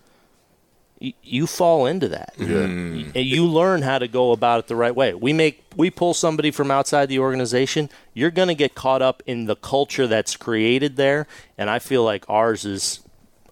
y- 1.01 1.15
you 1.23 1.47
fall 1.47 1.87
into 1.87 2.09
that. 2.09 2.35
Yeah. 2.37 2.47
Mm. 2.47 3.25
You 3.25 3.47
learn 3.47 3.83
how 3.83 3.99
to 3.99 4.07
go 4.07 4.33
about 4.33 4.61
it 4.61 4.67
the 4.67 4.77
right 4.77 4.95
way. 4.95 5.15
We 5.15 5.33
make 5.33 5.65
we 5.77 5.91
pull 5.91 6.15
somebody 6.15 6.51
from 6.51 6.71
outside 6.71 7.09
the 7.09 7.19
organization, 7.19 7.89
you're 8.13 8.31
going 8.31 8.49
to 8.49 8.55
get 8.55 8.75
caught 8.75 9.03
up 9.03 9.23
in 9.27 9.47
the 9.47 9.57
culture 9.57 10.07
that's 10.07 10.37
created 10.37 10.97
there, 10.97 11.27
and 11.59 11.71
I 11.71 11.79
feel 11.79 12.05
like 12.05 12.25
ours 12.29 12.65
is 12.65 13.01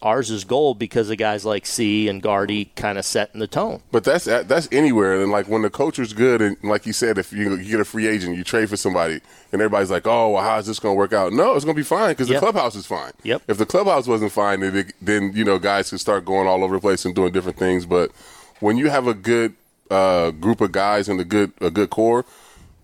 ours 0.02 0.30
is 0.30 0.44
gold 0.44 0.78
because 0.78 1.08
of 1.08 1.16
guys 1.16 1.44
like 1.44 1.64
C 1.64 2.08
and 2.08 2.20
Gardy 2.20 2.66
kind 2.76 2.98
of 2.98 3.04
setting 3.04 3.40
the 3.40 3.46
tone. 3.46 3.80
But 3.90 4.04
that's 4.04 4.24
that's 4.24 4.68
anywhere. 4.72 5.22
And 5.22 5.30
like 5.30 5.48
when 5.48 5.62
the 5.62 5.70
culture's 5.70 6.12
good, 6.12 6.42
and 6.42 6.56
like 6.62 6.84
you 6.84 6.92
said, 6.92 7.18
if 7.18 7.32
you, 7.32 7.56
you 7.56 7.70
get 7.70 7.80
a 7.80 7.84
free 7.84 8.06
agent, 8.06 8.36
you 8.36 8.44
trade 8.44 8.68
for 8.68 8.76
somebody, 8.76 9.20
and 9.52 9.62
everybody's 9.62 9.90
like, 9.90 10.06
"Oh, 10.06 10.30
well, 10.30 10.42
how 10.42 10.58
is 10.58 10.66
this 10.66 10.78
going 10.78 10.94
to 10.94 10.98
work 10.98 11.12
out?" 11.12 11.32
No, 11.32 11.54
it's 11.54 11.64
going 11.64 11.76
to 11.76 11.80
be 11.80 11.84
fine 11.84 12.10
because 12.10 12.28
yep. 12.28 12.40
the 12.40 12.46
clubhouse 12.46 12.74
is 12.74 12.86
fine. 12.86 13.12
Yep. 13.22 13.42
If 13.48 13.58
the 13.58 13.66
clubhouse 13.66 14.06
wasn't 14.06 14.32
fine, 14.32 14.60
then, 14.60 14.76
it, 14.76 14.92
then 15.00 15.32
you 15.34 15.44
know 15.44 15.58
guys 15.58 15.90
could 15.90 16.00
start 16.00 16.24
going 16.24 16.46
all 16.46 16.64
over 16.64 16.74
the 16.74 16.80
place 16.80 17.04
and 17.04 17.14
doing 17.14 17.32
different 17.32 17.58
things. 17.58 17.86
But 17.86 18.10
when 18.60 18.76
you 18.76 18.90
have 18.90 19.06
a 19.06 19.14
good 19.14 19.54
uh, 19.90 20.30
group 20.32 20.60
of 20.60 20.72
guys 20.72 21.08
and 21.08 21.20
a 21.20 21.24
good 21.24 21.52
a 21.60 21.70
good 21.70 21.90
core, 21.90 22.24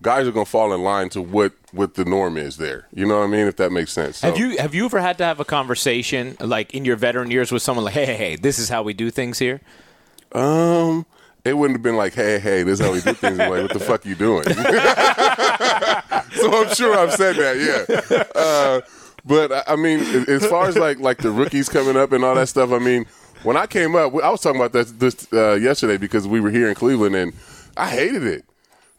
guys 0.01 0.27
are 0.27 0.31
going 0.31 0.45
to 0.45 0.51
fall 0.51 0.73
in 0.73 0.81
line 0.81 1.09
to 1.09 1.21
what 1.21 1.53
what 1.71 1.95
the 1.95 2.05
norm 2.05 2.37
is 2.37 2.57
there. 2.57 2.87
You 2.93 3.07
know 3.07 3.19
what 3.19 3.25
I 3.25 3.27
mean? 3.27 3.47
If 3.47 3.57
that 3.57 3.71
makes 3.71 3.91
sense. 3.91 4.17
So. 4.17 4.27
Have 4.27 4.37
you 4.37 4.57
have 4.57 4.73
you 4.73 4.85
ever 4.85 4.99
had 4.99 5.17
to 5.19 5.25
have 5.25 5.39
a 5.39 5.45
conversation 5.45 6.37
like 6.39 6.73
in 6.73 6.85
your 6.85 6.95
veteran 6.95 7.31
years 7.31 7.51
with 7.51 7.61
someone 7.61 7.85
like, 7.85 7.93
hey, 7.93 8.05
hey, 8.05 8.15
hey, 8.15 8.35
this 8.35 8.59
is 8.59 8.69
how 8.69 8.83
we 8.83 8.93
do 8.93 9.11
things 9.11 9.39
here? 9.39 9.61
Um, 10.31 11.05
it 11.43 11.57
wouldn't 11.57 11.77
have 11.77 11.83
been 11.83 11.97
like, 11.97 12.13
hey, 12.13 12.39
hey, 12.39 12.63
this 12.63 12.79
is 12.79 12.85
how 12.85 12.91
we 12.91 13.01
do 13.01 13.13
things. 13.13 13.37
like, 13.37 13.49
what 13.49 13.73
the 13.73 13.79
fuck 13.79 14.05
are 14.05 14.09
you 14.09 14.15
doing? 14.15 14.43
so 16.33 16.53
I'm 16.53 16.73
sure 16.75 16.97
I've 16.97 17.13
said 17.13 17.35
that. 17.37 17.57
Yeah. 17.57 18.23
Uh, 18.39 18.81
but 19.25 19.69
I 19.69 19.75
mean, 19.75 19.99
as 20.27 20.45
far 20.45 20.67
as 20.67 20.77
like 20.77 20.99
like 20.99 21.17
the 21.17 21.31
rookies 21.31 21.69
coming 21.69 21.97
up 21.97 22.11
and 22.11 22.23
all 22.23 22.35
that 22.35 22.47
stuff, 22.49 22.71
I 22.71 22.79
mean, 22.79 23.05
when 23.43 23.57
I 23.57 23.67
came 23.67 23.95
up, 23.95 24.13
I 24.23 24.29
was 24.29 24.41
talking 24.41 24.59
about 24.59 24.73
that 24.73 24.99
this 24.99 25.31
uh, 25.33 25.53
yesterday 25.55 25.97
because 25.97 26.27
we 26.27 26.39
were 26.39 26.51
here 26.51 26.69
in 26.69 26.75
Cleveland 26.75 27.15
and 27.15 27.33
I 27.77 27.89
hated 27.89 28.23
it. 28.23 28.45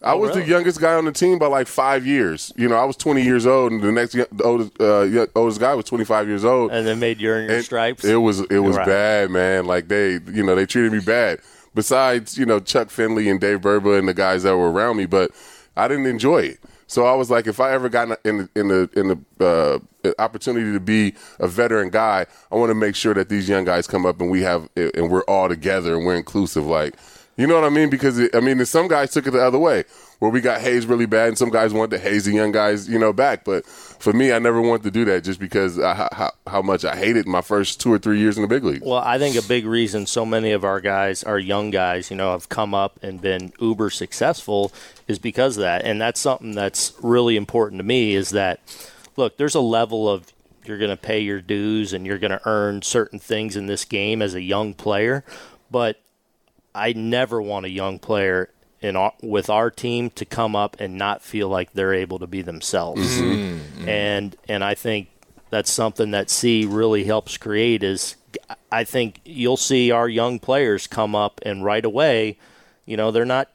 I 0.03 0.13
oh, 0.13 0.17
was 0.17 0.29
really? 0.29 0.41
the 0.41 0.47
youngest 0.47 0.81
guy 0.81 0.95
on 0.95 1.05
the 1.05 1.11
team 1.11 1.37
by 1.37 1.45
like 1.45 1.67
five 1.67 2.07
years. 2.07 2.51
You 2.55 2.67
know, 2.67 2.75
I 2.75 2.85
was 2.85 2.95
20 2.97 3.21
years 3.21 3.45
old, 3.45 3.71
and 3.71 3.81
the 3.81 3.91
next 3.91 4.13
the 4.13 4.43
oldest, 4.43 4.81
uh, 4.81 5.27
oldest 5.35 5.59
guy 5.59 5.75
was 5.75 5.85
25 5.85 6.27
years 6.27 6.43
old. 6.43 6.71
And 6.71 6.87
they 6.87 6.95
made 6.95 7.21
you 7.21 7.29
earn 7.29 7.49
your 7.49 7.61
stripes. 7.61 8.03
It 8.03 8.15
was 8.15 8.39
it 8.41 8.59
was 8.59 8.77
right. 8.77 8.87
bad, 8.87 9.29
man. 9.29 9.65
Like 9.65 9.89
they, 9.89 10.13
you 10.13 10.43
know, 10.43 10.55
they 10.55 10.65
treated 10.65 10.91
me 10.91 11.01
bad. 11.01 11.39
Besides, 11.75 12.37
you 12.37 12.45
know, 12.45 12.59
Chuck 12.59 12.89
Finley 12.89 13.29
and 13.29 13.39
Dave 13.39 13.61
Burba 13.61 13.97
and 13.97 14.07
the 14.07 14.13
guys 14.13 14.43
that 14.43 14.57
were 14.57 14.71
around 14.71 14.97
me, 14.97 15.05
but 15.05 15.31
I 15.77 15.87
didn't 15.87 16.07
enjoy 16.07 16.39
it. 16.39 16.59
So 16.87 17.05
I 17.05 17.13
was 17.13 17.29
like, 17.29 17.47
if 17.47 17.61
I 17.61 17.71
ever 17.71 17.87
got 17.87 18.19
in 18.25 18.37
the 18.39 18.49
in 18.55 18.67
the 18.67 18.89
in 18.95 19.07
the 19.37 19.81
uh, 20.03 20.11
opportunity 20.19 20.73
to 20.73 20.79
be 20.79 21.13
a 21.39 21.47
veteran 21.47 21.89
guy, 21.89 22.25
I 22.51 22.55
want 22.55 22.71
to 22.71 22.75
make 22.75 22.95
sure 22.95 23.13
that 23.13 23.29
these 23.29 23.47
young 23.47 23.65
guys 23.65 23.87
come 23.87 24.05
up 24.05 24.19
and 24.19 24.29
we 24.31 24.41
have 24.41 24.67
and 24.75 25.09
we're 25.09 25.23
all 25.23 25.47
together 25.47 25.95
and 25.95 26.05
we're 26.05 26.17
inclusive. 26.17 26.65
Like 26.65 26.95
you 27.37 27.47
know 27.47 27.55
what 27.55 27.63
I 27.63 27.69
mean? 27.69 27.89
Because 27.89 28.19
it, 28.19 28.35
I 28.35 28.39
mean, 28.39 28.63
some 28.65 28.87
guys 28.87 29.11
took 29.11 29.25
it 29.25 29.31
the 29.31 29.43
other 29.43 29.57
way, 29.57 29.85
where 30.19 30.29
we 30.29 30.41
got 30.41 30.61
hazed 30.61 30.87
really 30.87 31.05
bad, 31.05 31.29
and 31.29 31.37
some 31.37 31.49
guys 31.49 31.73
wanted 31.73 31.97
to 31.97 31.99
haze 31.99 32.25
the 32.25 32.33
young 32.33 32.51
guys, 32.51 32.89
you 32.89 32.99
know, 32.99 33.13
back. 33.13 33.43
But 33.43 33.65
for 33.65 34.13
me, 34.13 34.31
I 34.31 34.39
never 34.39 34.61
wanted 34.61 34.83
to 34.83 34.91
do 34.91 35.05
that 35.05 35.23
just 35.23 35.39
because 35.39 35.79
I, 35.79 35.93
how, 36.11 36.31
how 36.45 36.61
much 36.61 36.85
I 36.85 36.95
hated 36.95 37.27
my 37.27 37.41
first 37.41 37.79
two 37.79 37.91
or 37.91 37.97
three 37.97 38.19
years 38.19 38.37
in 38.37 38.41
the 38.41 38.47
big 38.47 38.63
league. 38.63 38.83
Well, 38.83 38.99
I 38.99 39.17
think 39.17 39.35
a 39.35 39.41
big 39.41 39.65
reason 39.65 40.05
so 40.05 40.25
many 40.25 40.51
of 40.51 40.63
our 40.63 40.81
guys, 40.81 41.23
our 41.23 41.39
young 41.39 41.71
guys, 41.71 42.11
you 42.11 42.17
know, 42.17 42.31
have 42.31 42.49
come 42.49 42.73
up 42.73 42.99
and 43.01 43.21
been 43.21 43.53
uber 43.59 43.89
successful 43.89 44.71
is 45.07 45.19
because 45.19 45.57
of 45.57 45.61
that, 45.61 45.83
and 45.85 46.01
that's 46.01 46.19
something 46.19 46.51
that's 46.51 46.93
really 47.01 47.37
important 47.37 47.79
to 47.79 47.83
me. 47.83 48.13
Is 48.13 48.31
that 48.31 48.59
look, 49.15 49.37
there's 49.37 49.55
a 49.55 49.61
level 49.61 50.09
of 50.09 50.31
you're 50.65 50.77
going 50.77 50.91
to 50.91 50.97
pay 50.97 51.19
your 51.19 51.41
dues 51.41 51.93
and 51.93 52.05
you're 52.05 52.19
going 52.19 52.31
to 52.31 52.41
earn 52.45 52.81
certain 52.81 53.19
things 53.19 53.55
in 53.55 53.65
this 53.65 53.85
game 53.85 54.21
as 54.21 54.35
a 54.35 54.41
young 54.41 54.73
player, 54.73 55.23
but 55.69 56.00
I 56.73 56.93
never 56.93 57.41
want 57.41 57.65
a 57.65 57.69
young 57.69 57.99
player 57.99 58.49
in 58.81 58.95
our, 58.95 59.13
with 59.21 59.49
our 59.49 59.69
team 59.69 60.09
to 60.11 60.25
come 60.25 60.55
up 60.55 60.75
and 60.79 60.95
not 60.97 61.21
feel 61.21 61.47
like 61.47 61.73
they're 61.73 61.93
able 61.93 62.19
to 62.19 62.27
be 62.27 62.41
themselves. 62.41 63.01
Mm-hmm. 63.01 63.81
mm-hmm. 63.81 63.89
And 63.89 64.35
and 64.47 64.63
I 64.63 64.75
think 64.75 65.09
that's 65.49 65.71
something 65.71 66.11
that 66.11 66.29
C 66.29 66.65
really 66.65 67.03
helps 67.03 67.37
create 67.37 67.83
is 67.83 68.15
I 68.71 68.83
think 68.83 69.21
you'll 69.25 69.57
see 69.57 69.91
our 69.91 70.07
young 70.07 70.39
players 70.39 70.87
come 70.87 71.15
up 71.15 71.39
and 71.43 71.63
right 71.63 71.83
away, 71.83 72.37
you 72.85 72.97
know, 72.97 73.11
they're 73.11 73.25
not 73.25 73.49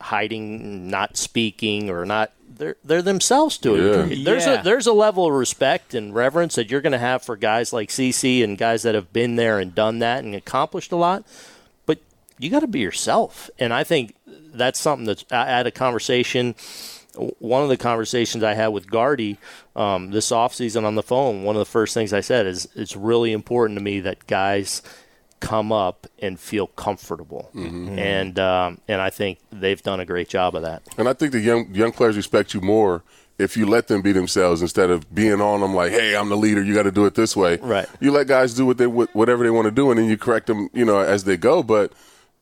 hiding, 0.00 0.88
not 0.88 1.16
speaking 1.16 1.90
or 1.90 2.06
not 2.06 2.32
they're 2.48 2.76
they're 2.84 3.02
themselves 3.02 3.58
to 3.58 3.74
it. 3.74 4.18
Yeah. 4.18 4.24
There's 4.24 4.46
yeah. 4.46 4.60
a 4.60 4.62
there's 4.62 4.86
a 4.86 4.92
level 4.92 5.26
of 5.26 5.32
respect 5.32 5.94
and 5.94 6.14
reverence 6.14 6.54
that 6.54 6.70
you're 6.70 6.80
going 6.80 6.92
to 6.92 6.98
have 6.98 7.22
for 7.22 7.36
guys 7.36 7.72
like 7.72 7.88
CC 7.88 8.44
and 8.44 8.56
guys 8.56 8.82
that 8.82 8.94
have 8.94 9.12
been 9.12 9.36
there 9.36 9.58
and 9.58 9.74
done 9.74 9.98
that 10.00 10.24
and 10.24 10.34
accomplished 10.34 10.92
a 10.92 10.96
lot 10.96 11.24
you 12.40 12.50
got 12.50 12.60
to 12.60 12.66
be 12.66 12.80
yourself. 12.80 13.50
And 13.58 13.72
I 13.72 13.84
think 13.84 14.14
that's 14.26 14.80
something 14.80 15.06
that 15.06 15.30
I 15.32 15.46
had 15.46 15.66
a 15.66 15.70
conversation. 15.70 16.54
One 17.14 17.62
of 17.62 17.68
the 17.68 17.76
conversations 17.76 18.42
I 18.42 18.54
had 18.54 18.68
with 18.68 18.90
Gardy 18.90 19.38
um, 19.76 20.10
this 20.10 20.30
offseason 20.30 20.84
on 20.84 20.94
the 20.94 21.02
phone, 21.02 21.42
one 21.42 21.56
of 21.56 21.60
the 21.60 21.70
first 21.70 21.94
things 21.94 22.12
I 22.12 22.20
said 22.20 22.46
is 22.46 22.68
it's 22.74 22.96
really 22.96 23.32
important 23.32 23.78
to 23.78 23.84
me 23.84 24.00
that 24.00 24.26
guys 24.26 24.82
come 25.40 25.72
up 25.72 26.06
and 26.18 26.38
feel 26.38 26.66
comfortable, 26.66 27.50
mm-hmm. 27.54 27.98
and 27.98 28.38
um, 28.38 28.80
and 28.86 29.00
I 29.00 29.10
think 29.10 29.38
they've 29.50 29.82
done 29.82 29.98
a 29.98 30.04
great 30.04 30.28
job 30.28 30.54
of 30.54 30.62
that. 30.62 30.82
And 30.98 31.08
I 31.08 31.14
think 31.14 31.32
the 31.32 31.40
young 31.40 31.74
young 31.74 31.92
players 31.92 32.16
respect 32.16 32.54
you 32.54 32.60
more 32.60 33.02
if 33.38 33.56
you 33.56 33.64
let 33.64 33.88
them 33.88 34.02
be 34.02 34.12
themselves 34.12 34.60
instead 34.60 34.90
of 34.90 35.12
being 35.12 35.40
on 35.40 35.60
them 35.60 35.74
like, 35.74 35.92
"Hey, 35.92 36.14
I'm 36.14 36.28
the 36.28 36.36
leader. 36.36 36.62
You 36.62 36.74
got 36.74 36.82
to 36.82 36.92
do 36.92 37.06
it 37.06 37.14
this 37.14 37.34
way." 37.34 37.56
Right. 37.56 37.88
You 37.98 38.12
let 38.12 38.26
guys 38.26 38.54
do 38.54 38.66
what 38.66 38.78
they 38.78 38.86
whatever 38.86 39.42
they 39.42 39.50
want 39.50 39.64
to 39.64 39.70
do, 39.70 39.90
and 39.90 39.98
then 39.98 40.08
you 40.08 40.16
correct 40.16 40.46
them, 40.46 40.68
you 40.72 40.84
know, 40.84 41.00
as 41.00 41.24
they 41.24 41.36
go. 41.36 41.62
But 41.62 41.92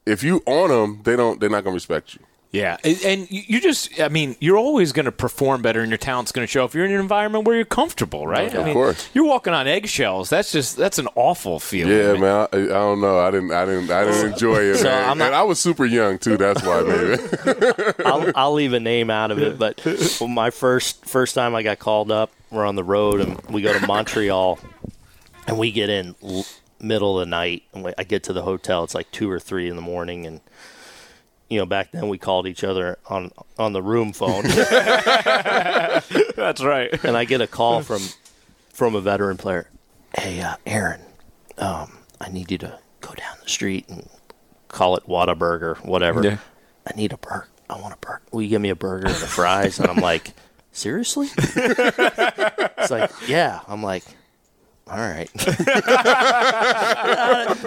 if 0.09 0.23
you 0.23 0.43
on 0.47 0.71
them, 0.71 1.01
they 1.05 1.17
don't. 1.17 1.39
They're 1.41 1.51
not 1.51 1.65
gonna 1.65 1.75
respect 1.75 2.15
you. 2.15 2.21
Yeah, 2.51 2.79
and- 2.83 2.99
and 3.05 3.31
you 3.31 3.43
you 3.47 3.61
just, 3.61 4.01
I 4.01 4.09
mean, 4.09 4.35
you're 4.41 4.57
always 4.57 4.93
going 4.93 5.05
to 5.05 5.13
perform 5.13 5.61
better 5.61 5.83
and 5.83 5.91
your 5.91 5.99
talent's 5.99 6.33
going 6.33 6.47
to 6.47 6.51
show 6.51 6.65
if 6.65 6.75
you're 6.75 6.87
in 6.87 6.93
an 6.93 6.99
environment 6.99 7.45
where 7.47 7.55
you're 7.55 7.67
comfortable, 7.67 8.27
right? 8.27 8.55
I 8.55 8.59
Of 8.61 8.65
mean, 8.65 8.73
course. 8.73 9.07
You're 9.13 9.27
walking 9.27 9.53
on 9.53 9.67
eggshells. 9.69 10.31
That's 10.31 10.51
just, 10.51 10.79
that's 10.79 10.99
an 10.99 11.09
awful 11.15 11.61
feeling. 11.61 11.93
Yeah, 11.95 12.15
man. 12.15 12.49
I, 12.51 12.57
I 12.57 12.67
don't 12.69 13.03
know. 13.03 13.19
I 13.19 13.31
didn't. 13.31 13.53
I 13.53 13.67
didn't. 13.67 13.91
I 13.91 14.05
didn't 14.05 14.33
enjoy 14.33 14.61
it, 14.63 14.77
So 14.77 14.85
man. 14.85 15.11
I'm 15.11 15.19
not- 15.19 15.27
and 15.27 15.35
I 15.35 15.43
was 15.43 15.59
super 15.61 15.85
young 15.85 16.17
too. 16.19 16.39
That's 16.39 16.63
why, 16.63 16.81
maybe. 16.85 17.23
I'll, 18.07 18.33
I'll 18.35 18.55
leave 18.55 18.73
a 18.73 18.81
name 18.81 19.11
out 19.11 19.31
of 19.31 19.39
it, 19.43 19.59
but 19.59 19.83
well, 20.19 20.29
my 20.31 20.49
first 20.49 21.05
first 21.05 21.35
time 21.35 21.55
I 21.55 21.63
got 21.63 21.79
called 21.79 22.11
up, 22.11 22.33
we're 22.51 22.65
on 22.65 22.77
the 22.77 22.85
road 22.85 23.21
and 23.21 23.39
we 23.51 23.61
go 23.61 23.79
to 23.79 23.87
Montreal, 23.87 24.59
and 25.47 25.59
we 25.59 25.71
get 25.71 25.91
in 25.91 26.15
l- 26.23 26.47
middle 26.81 27.19
of 27.19 27.27
the 27.27 27.31
night, 27.31 27.63
and 27.73 27.95
I 27.97 28.05
get 28.05 28.23
to 28.25 28.33
the 28.33 28.43
hotel. 28.43 28.85
It's 28.85 28.95
like 28.95 29.11
two 29.11 29.31
or 29.31 29.41
three 29.41 29.69
in 29.69 29.77
the 29.77 29.83
morning, 29.83 30.27
and 30.27 30.41
you 31.49 31.59
know 31.59 31.67
back 31.67 31.93
then 31.93 32.09
we 32.09 32.19
called 32.19 32.47
each 32.47 32.65
other 32.65 32.99
on 33.09 33.31
on 33.59 33.73
the 33.73 33.83
room 33.83 34.13
phone, 34.13 34.43
That's 36.37 36.63
right. 36.63 37.05
and 37.05 37.17
I 37.17 37.25
get 37.25 37.41
a 37.41 37.47
call 37.47 37.83
from 37.83 38.03
from 38.73 38.95
a 38.95 39.01
veteran 39.01 39.37
player. 39.37 39.69
Hey, 40.17 40.41
uh, 40.41 40.57
Aaron, 40.67 41.01
um, 41.59 41.99
I 42.21 42.31
need 42.31 42.51
you 42.51 42.59
to 42.59 42.79
go 43.01 43.15
down 43.15 43.37
the 43.43 43.49
street 43.49 43.89
and 43.89 44.09
call 44.69 44.97
it 44.97 45.05
Whataburger, 45.07 45.85
whatever. 45.85 46.23
Yeah. 46.23 46.39
I 46.87 46.97
need 46.97 47.13
a 47.13 47.19
burger. 47.19 47.49
I 47.69 47.79
want 47.81 47.95
a 47.95 47.99
burger. 47.99 48.23
Will 48.33 48.43
you 48.43 48.49
give 48.49 48.63
me 48.63 48.71
a 48.71 48.77
burger 48.77 49.07
and 49.09 49.17
the 49.17 49.27
fries? 49.27 49.79
And 49.79 49.91
I'm 49.91 49.97
like, 49.99 50.33
seriously? 50.73 51.29
it's 51.37 52.91
like, 52.91 53.11
yeah. 53.27 53.61
I'm 53.69 53.83
like, 53.83 54.05
all 54.91 54.97
right. 54.97 55.29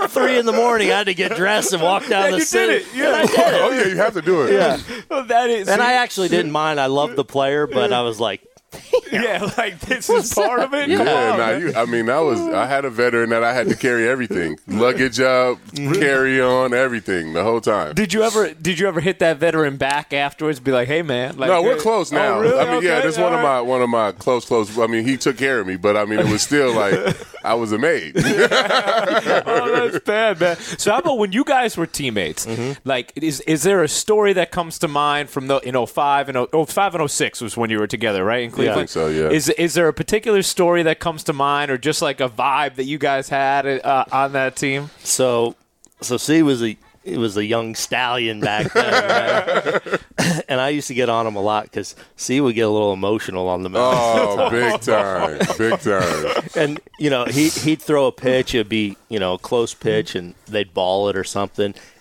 Three 0.09 0.37
in 0.39 0.45
the 0.45 0.53
morning, 0.53 0.91
I 0.91 0.97
had 0.99 1.05
to 1.07 1.13
get 1.13 1.35
dressed 1.35 1.73
and 1.73 1.81
walk 1.81 2.07
down 2.07 2.25
Yeah, 2.25 2.31
the 2.31 2.37
you 2.37 2.43
city. 2.45 2.73
did 2.73 2.81
it. 2.81 2.87
Yeah. 2.95 3.09
I 3.11 3.25
did 3.25 3.31
it. 3.39 3.39
oh 3.61 3.69
yeah, 3.71 3.85
you 3.87 3.95
have 3.97 4.13
to 4.13 4.21
do 4.21 4.43
it. 4.43 4.53
Yeah. 4.53 4.79
Well, 5.09 5.23
that 5.25 5.49
is, 5.49 5.67
And 5.67 5.81
I 5.81 5.93
actually 5.93 6.29
didn't 6.29 6.51
mind. 6.51 6.79
I 6.79 6.87
loved 6.87 7.15
the 7.15 7.23
player, 7.25 7.67
but 7.67 7.93
I 7.93 8.01
was 8.01 8.19
like, 8.19 8.41
yeah, 9.11 9.49
like 9.57 9.79
this 9.81 10.09
is 10.09 10.33
part 10.33 10.61
of 10.61 10.73
it. 10.73 10.89
Yeah, 10.89 10.97
Come 10.97 11.07
on, 11.07 11.37
nah, 11.37 11.49
you, 11.57 11.73
I 11.75 11.85
mean, 11.85 12.09
I 12.09 12.19
was. 12.21 12.39
I 12.39 12.65
had 12.67 12.85
a 12.85 12.89
veteran 12.89 13.31
that 13.31 13.43
I 13.43 13.53
had 13.53 13.67
to 13.67 13.75
carry 13.75 14.07
everything, 14.07 14.57
luggage 14.67 15.19
up, 15.19 15.57
carry 15.75 16.41
on, 16.41 16.73
everything 16.73 17.33
the 17.33 17.43
whole 17.43 17.59
time. 17.59 17.95
Did 17.95 18.13
you 18.13 18.23
ever 18.23 18.53
did 18.53 18.79
you 18.79 18.87
ever 18.87 19.01
hit 19.01 19.19
that 19.19 19.37
veteran 19.37 19.75
back 19.77 20.13
afterwards? 20.13 20.59
Be 20.59 20.71
like, 20.71 20.87
hey 20.87 21.01
man, 21.01 21.37
like, 21.37 21.49
No, 21.49 21.61
we're 21.61 21.77
close 21.77 22.13
oh, 22.13 22.15
now. 22.15 22.39
really? 22.39 22.57
I 22.57 22.63
mean, 22.73 22.83
yeah, 22.83 22.97
Okay, 22.97 23.07
that's 23.07 23.17
one 23.17 23.33
of 23.33 23.41
my 23.41 23.59
one 23.59 23.81
of 23.81 23.89
my 23.89 24.13
close, 24.13 24.45
close. 24.45 24.77
I 24.79 24.87
mean, 24.87 25.05
he 25.05 25.17
took 25.17 25.37
care 25.37 25.59
of 25.59 25.67
me, 25.67 25.75
but 25.75 25.97
I 25.97 26.05
mean, 26.05 26.19
it 26.19 26.29
was 26.29 26.41
still 26.41 26.73
like 26.73 27.17
I 27.43 27.55
was 27.55 27.73
a 27.73 27.77
maid. 27.77 28.13
oh, 28.17 29.89
that's 29.89 30.03
bad, 30.05 30.39
man. 30.39 30.55
So 30.57 30.91
how 30.91 30.99
about 30.99 31.17
when 31.17 31.31
you 31.31 31.43
guys 31.43 31.75
were 31.77 31.87
teammates? 31.87 32.45
Mm-hmm. 32.45 32.87
Like, 32.87 33.11
is 33.15 33.41
is 33.41 33.63
there 33.63 33.83
a 33.83 33.87
story 33.87 34.33
that 34.33 34.51
comes 34.51 34.79
to 34.79 34.87
mind 34.87 35.29
from 35.29 35.47
the 35.47 35.57
in 35.59 35.85
05 35.85 36.29
and 36.29 36.35
0, 36.51 36.65
05 36.65 36.95
and 36.95 37.11
06 37.11 37.41
was 37.41 37.57
when 37.57 37.69
you 37.69 37.79
were 37.79 37.87
together, 37.87 38.23
right? 38.23 38.43
In 38.43 38.51
Cleveland. 38.65 38.89
think 38.89 38.89
so, 38.89 39.07
yeah. 39.07 39.29
Is 39.29 39.49
is 39.49 39.73
there 39.73 39.87
a 39.87 39.93
particular 39.93 40.41
story 40.41 40.83
that 40.83 40.99
comes 40.99 41.23
to 41.25 41.33
mind, 41.33 41.71
or 41.71 41.77
just 41.77 42.01
like 42.01 42.19
a 42.19 42.29
vibe 42.29 42.75
that 42.75 42.85
you 42.85 42.97
guys 42.97 43.29
had 43.29 43.65
uh, 43.65 44.05
on 44.11 44.33
that 44.33 44.55
team? 44.55 44.89
so, 45.03 45.55
so 46.01 46.17
C 46.17 46.41
was 46.43 46.63
a 46.63 46.77
he 47.03 47.17
was 47.17 47.35
a 47.35 47.43
young 47.43 47.73
stallion 47.73 48.39
back 48.41 48.71
then, 48.73 48.91
man. 48.91 50.41
and 50.47 50.61
I 50.61 50.69
used 50.69 50.87
to 50.89 50.93
get 50.93 51.09
on 51.09 51.25
him 51.25 51.35
a 51.35 51.41
lot 51.41 51.63
because 51.63 51.95
C 52.15 52.39
would 52.39 52.53
get 52.53 52.61
a 52.61 52.69
little 52.69 52.93
emotional 52.93 53.47
on 53.47 53.63
the 53.63 53.69
mound. 53.69 53.97
oh, 53.97 54.49
big 54.51 54.81
time, 54.81 55.39
big 55.57 55.79
time. 55.79 56.43
and 56.55 56.79
you 56.99 57.09
know 57.09 57.25
he 57.25 57.49
he'd 57.49 57.81
throw 57.81 58.05
a 58.05 58.11
pitch 58.11 58.53
it'd 58.53 58.69
be 58.69 58.97
you 59.09 59.19
know 59.19 59.33
a 59.33 59.39
close 59.39 59.73
pitch 59.73 60.15
and 60.15 60.35
they'd 60.45 60.73
ball 60.73 61.09
it 61.09 61.17
or 61.17 61.23
something 61.23 61.73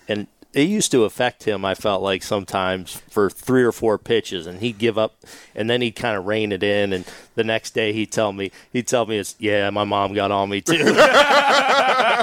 it 0.53 0.67
used 0.67 0.91
to 0.91 1.03
affect 1.05 1.43
him 1.43 1.63
i 1.63 1.73
felt 1.73 2.01
like 2.01 2.21
sometimes 2.23 3.01
for 3.09 3.29
three 3.29 3.63
or 3.63 3.71
four 3.71 3.97
pitches 3.97 4.45
and 4.47 4.59
he'd 4.59 4.77
give 4.77 4.97
up 4.97 5.15
and 5.55 5.69
then 5.69 5.81
he'd 5.81 5.95
kind 5.95 6.17
of 6.17 6.25
rein 6.25 6.51
it 6.51 6.63
in 6.63 6.91
and 6.93 7.05
the 7.35 7.43
next 7.43 7.71
day 7.71 7.93
he'd 7.93 8.11
tell 8.11 8.33
me 8.33 8.51
he'd 8.73 8.87
tell 8.87 9.05
me 9.05 9.17
it's 9.17 9.35
yeah 9.39 9.69
my 9.69 9.83
mom 9.83 10.13
got 10.13 10.31
on 10.31 10.49
me 10.49 10.61
too 10.61 10.73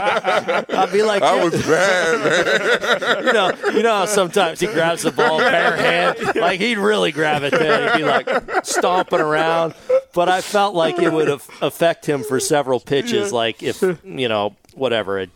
i'd 0.00 0.90
be 0.92 1.02
like 1.02 1.22
I 1.22 1.42
was 1.42 1.52
bad, 1.66 3.00
man. 3.00 3.26
you 3.26 3.32
know, 3.32 3.52
you 3.72 3.82
know 3.82 3.94
how 3.94 4.04
sometimes 4.06 4.60
he 4.60 4.66
grabs 4.66 5.02
the 5.02 5.10
ball 5.12 5.38
bare 5.38 5.76
hand, 5.76 6.18
like 6.36 6.60
he'd 6.60 6.78
really 6.78 7.12
grab 7.12 7.42
it 7.42 7.50
then. 7.52 7.92
He'd 7.92 7.98
be 7.98 8.08
like 8.08 8.28
stomping 8.64 9.20
around. 9.20 9.74
But 10.14 10.28
I 10.28 10.40
felt 10.40 10.74
like 10.74 10.98
it 10.98 11.12
would 11.12 11.28
af- 11.28 11.62
affect 11.62 12.06
him 12.06 12.22
for 12.22 12.40
several 12.40 12.80
pitches, 12.80 13.32
like 13.32 13.62
if 13.62 13.82
you 13.82 14.28
know 14.28 14.56
whatever 14.74 15.20
a 15.20 15.26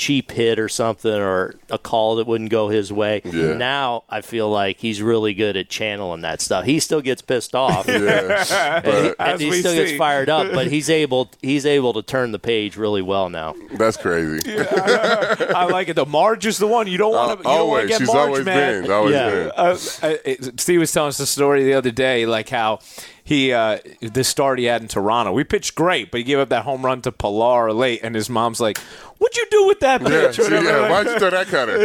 cheap 0.00 0.30
hit 0.30 0.58
or 0.58 0.66
something 0.66 1.12
or 1.12 1.54
a 1.68 1.76
call 1.76 2.16
that 2.16 2.26
wouldn't 2.26 2.48
go 2.48 2.70
his 2.70 2.90
way. 2.90 3.20
Yeah. 3.22 3.52
Now 3.52 4.04
I 4.08 4.22
feel 4.22 4.48
like 4.48 4.78
he's 4.78 5.02
really 5.02 5.34
good 5.34 5.58
at 5.58 5.68
channeling 5.68 6.22
that 6.22 6.40
stuff. 6.40 6.64
He 6.64 6.80
still 6.80 7.02
gets 7.02 7.20
pissed 7.20 7.54
off. 7.54 7.86
Yeah, 8.00 8.80
but 8.82 9.16
And 9.18 9.40
he 9.40 9.50
we 9.50 9.60
still 9.60 9.74
gets 9.74 9.92
fired 9.98 10.30
up, 10.30 10.52
but 10.52 10.68
he's 10.68 10.88
able 11.02 11.30
he's 11.42 11.66
able 11.66 11.92
to 11.92 12.02
turn 12.02 12.32
the 12.32 12.38
page 12.38 12.76
really 12.78 13.02
well 13.02 13.28
now. 13.28 13.54
that's 13.74 13.98
crazy. 13.98 14.40
I 14.58 15.64
like 15.70 15.88
it. 15.88 15.94
The 15.94 16.06
Marge 16.06 16.46
is 16.46 16.56
the 16.58 16.66
one 16.66 16.86
you 16.86 16.96
don't 16.98 17.12
want 17.12 17.42
to. 17.42 17.48
You 17.48 17.54
don't 17.56 17.68
want 17.68 17.88
to 17.88 17.88
always, 17.88 17.88
get 17.88 17.98
she's 17.98 18.06
Marge, 18.08 18.28
always 18.28 18.44
man. 18.46 18.82
been, 18.82 18.90
always 18.90 19.12
Yeah. 19.14 19.30
been. 19.30 19.50
uh, 19.56 19.76
uh, 20.02 20.50
Steve 20.56 20.80
was 20.80 20.92
telling 20.92 21.08
us 21.08 21.18
the 21.18 21.26
story 21.26 21.64
the 21.64 21.74
other 21.74 21.90
day, 21.90 22.24
like 22.26 22.48
how 22.48 22.78
he 23.24 23.52
uh, 23.52 23.78
the 24.00 24.24
start 24.24 24.58
he 24.58 24.64
had 24.66 24.82
in 24.82 24.88
Toronto. 24.88 25.32
We 25.32 25.44
pitched 25.44 25.74
great, 25.74 26.10
but 26.10 26.18
he 26.18 26.24
gave 26.24 26.38
up 26.38 26.48
that 26.50 26.64
home 26.64 26.84
run 26.84 27.02
to 27.02 27.12
Pillar 27.12 27.72
late, 27.72 28.00
and 28.02 28.14
his 28.14 28.28
mom's 28.30 28.60
like, 28.60 28.78
"What'd 29.18 29.36
you 29.36 29.46
do 29.50 29.66
with 29.66 29.80
that 29.80 30.00
Yeah, 30.02 30.08
pitch?" 30.08 30.36
see, 30.36 30.50
yeah, 30.52 30.88
why'd 30.90 31.06
you 31.06 31.18
throw 31.18 31.30
that 31.30 31.46
cutter? 31.48 31.76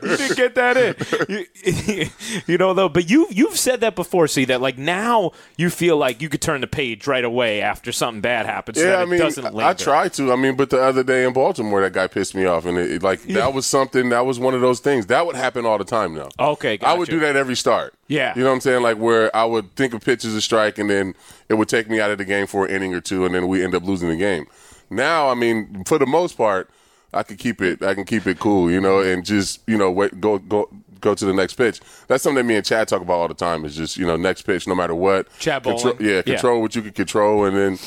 you 0.10 0.16
didn't 0.16 0.36
get 0.36 0.54
that 0.54 0.76
in. 0.76 0.94
You, 1.28 2.06
you 2.46 2.58
know 2.58 2.74
though, 2.74 2.88
but 2.88 3.08
you 3.10 3.26
you've 3.30 3.56
said 3.56 3.80
that 3.80 3.94
before. 3.94 4.26
See 4.28 4.44
that 4.46 4.60
like 4.60 4.78
now 4.78 5.32
you 5.56 5.70
feel 5.70 5.96
like 5.96 6.20
you 6.22 6.28
could 6.28 6.40
turn 6.42 6.60
the 6.60 6.66
page 6.66 7.06
right 7.06 7.24
away 7.24 7.60
after 7.60 7.92
something 7.92 8.20
bad 8.20 8.46
happens. 8.46 8.78
so 8.78 8.84
Yeah, 8.84 8.90
that 8.90 8.98
I 8.98 9.02
it 9.02 9.08
mean, 9.08 9.20
doesn't 9.20 9.58
I. 9.58 9.68
I 9.70 9.74
try 9.74 10.08
to. 10.08 10.32
I 10.32 10.36
mean, 10.36 10.56
but 10.56 10.70
the 10.70 10.80
other 10.82 11.02
day 11.02 11.24
in 11.24 11.32
Baltimore, 11.32 11.80
that 11.80 11.92
guy 11.92 12.06
pissed 12.06 12.34
me 12.34 12.44
off, 12.44 12.64
and 12.66 12.78
it, 12.78 13.02
like 13.02 13.22
that 13.24 13.52
was 13.54 13.66
something. 13.66 14.10
That 14.10 14.26
was 14.26 14.38
one 14.38 14.54
of 14.54 14.60
those 14.60 14.80
things 14.80 15.06
that 15.06 15.26
would 15.26 15.36
happen 15.36 15.66
all 15.66 15.78
the 15.78 15.84
time. 15.84 16.14
Now, 16.14 16.28
Okay, 16.38 16.78
I 16.82 16.94
would 16.94 17.08
do 17.08 17.20
that 17.20 17.36
every 17.36 17.56
start. 17.56 17.94
Yeah. 18.08 18.34
you 18.36 18.42
know 18.44 18.50
what 18.50 18.54
I'm 18.56 18.60
saying? 18.60 18.82
Like 18.82 18.98
where 18.98 19.34
I 19.34 19.44
would 19.44 19.74
think 19.74 19.85
a 19.92 19.98
pitch 20.00 20.24
is 20.24 20.34
a 20.34 20.40
strike, 20.40 20.78
and 20.78 20.88
then 20.90 21.14
it 21.48 21.54
would 21.54 21.68
take 21.68 21.88
me 21.90 22.00
out 22.00 22.10
of 22.10 22.18
the 22.18 22.24
game 22.24 22.46
for 22.46 22.66
an 22.66 22.72
inning 22.74 22.94
or 22.94 23.00
two, 23.00 23.24
and 23.24 23.34
then 23.34 23.48
we 23.48 23.62
end 23.64 23.74
up 23.74 23.82
losing 23.84 24.08
the 24.08 24.16
game. 24.16 24.46
Now, 24.90 25.28
I 25.28 25.34
mean, 25.34 25.84
for 25.84 25.98
the 25.98 26.06
most 26.06 26.36
part, 26.36 26.70
I 27.12 27.22
can 27.22 27.36
keep 27.36 27.60
it. 27.62 27.82
I 27.82 27.94
can 27.94 28.04
keep 28.04 28.26
it 28.26 28.38
cool, 28.38 28.70
you 28.70 28.80
know, 28.80 29.00
and 29.00 29.24
just 29.24 29.60
you 29.66 29.76
know, 29.78 29.90
wait, 29.90 30.20
go 30.20 30.38
go. 30.38 30.68
Go 31.02 31.14
to 31.14 31.26
the 31.26 31.34
next 31.34 31.54
pitch. 31.54 31.80
That's 32.08 32.22
something 32.24 32.36
that 32.38 32.44
me 32.48 32.56
and 32.56 32.64
Chad 32.64 32.88
talk 32.88 33.02
about 33.02 33.14
all 33.14 33.28
the 33.28 33.34
time. 33.34 33.66
Is 33.66 33.76
just 33.76 33.98
you 33.98 34.06
know 34.06 34.16
next 34.16 34.42
pitch, 34.42 34.66
no 34.66 34.74
matter 34.74 34.94
what. 34.94 35.28
Chad 35.38 35.62
Control- 35.62 35.92
Bohling. 35.94 36.08
yeah, 36.08 36.16
Yeah. 36.16 36.22
control 36.22 36.62
what 36.62 36.74
you 36.74 36.80
can 36.82 36.92
control, 36.92 37.44
and 37.44 37.54
then 37.54 37.78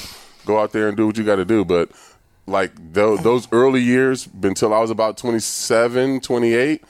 go 0.46 0.60
out 0.60 0.72
there 0.74 0.88
and 0.88 0.96
do 0.96 1.08
what 1.08 1.18
you 1.18 1.24
got 1.24 1.38
to 1.38 1.44
do. 1.44 1.66
But 1.66 1.90
like 2.46 2.72
those, 2.94 3.22
those 3.24 3.48
early 3.52 3.82
years, 3.82 4.30
until 4.44 4.74
I 4.76 4.80
was 4.80 4.92
about 4.92 5.18
27, 5.18 6.20
28, 6.22 6.84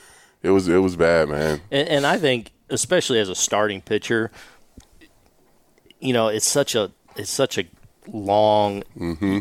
it 0.44 0.50
was 0.52 0.68
it 0.68 0.78
was 0.80 0.96
bad, 0.98 1.30
man. 1.30 1.62
And, 1.72 1.88
and 1.88 2.06
I 2.06 2.18
think, 2.18 2.52
especially 2.70 3.20
as 3.20 3.30
a 3.30 3.36
starting 3.36 3.80
pitcher, 3.82 4.30
you 6.00 6.14
know, 6.14 6.28
it's 6.28 6.48
such 6.48 6.76
a 6.76 6.92
it's 7.16 7.30
such 7.30 7.58
a 7.58 7.66
long. 8.08 8.84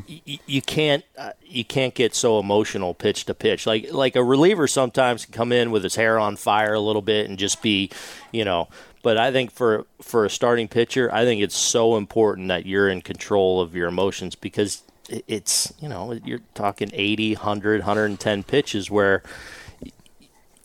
y- 0.09 0.23
y- 0.27 0.39
you 0.47 0.61
can't 0.63 1.05
uh, 1.17 1.31
you 1.45 1.65
can't 1.65 1.95
get 1.95 2.15
so 2.15 2.39
emotional 2.39 2.95
pitch 2.95 3.25
to 3.27 3.35
pitch. 3.35 3.67
Like 3.67 3.93
like 3.93 4.17
a 4.17 4.25
reliever 4.25 4.67
sometimes 4.67 5.25
can 5.25 5.33
come 5.35 5.53
in 5.53 5.71
with 5.71 5.83
his 5.85 5.95
hair 5.97 6.19
on 6.19 6.37
fire 6.37 6.75
a 6.75 6.81
little 6.81 7.03
bit 7.03 7.29
and 7.29 7.39
just 7.39 7.63
be, 7.63 7.91
you 8.33 8.45
know. 8.45 8.69
But 9.03 9.17
I 9.17 9.31
think 9.33 9.53
for 9.53 9.87
for 10.03 10.25
a 10.25 10.31
starting 10.31 10.69
pitcher, 10.69 11.13
I 11.15 11.25
think 11.25 11.41
it's 11.41 11.57
so 11.57 11.97
important 11.97 12.49
that 12.49 12.67
you're 12.67 12.89
in 12.89 13.01
control 13.01 13.61
of 13.61 13.75
your 13.75 13.89
emotions 13.89 14.35
because 14.35 14.83
it's 15.09 15.73
you 15.81 15.89
know 15.89 16.13
you're 16.25 16.41
talking 16.55 16.91
80 16.93 17.35
100 17.37 17.81
110 17.81 18.43
pitches 18.43 18.91
where 18.91 19.23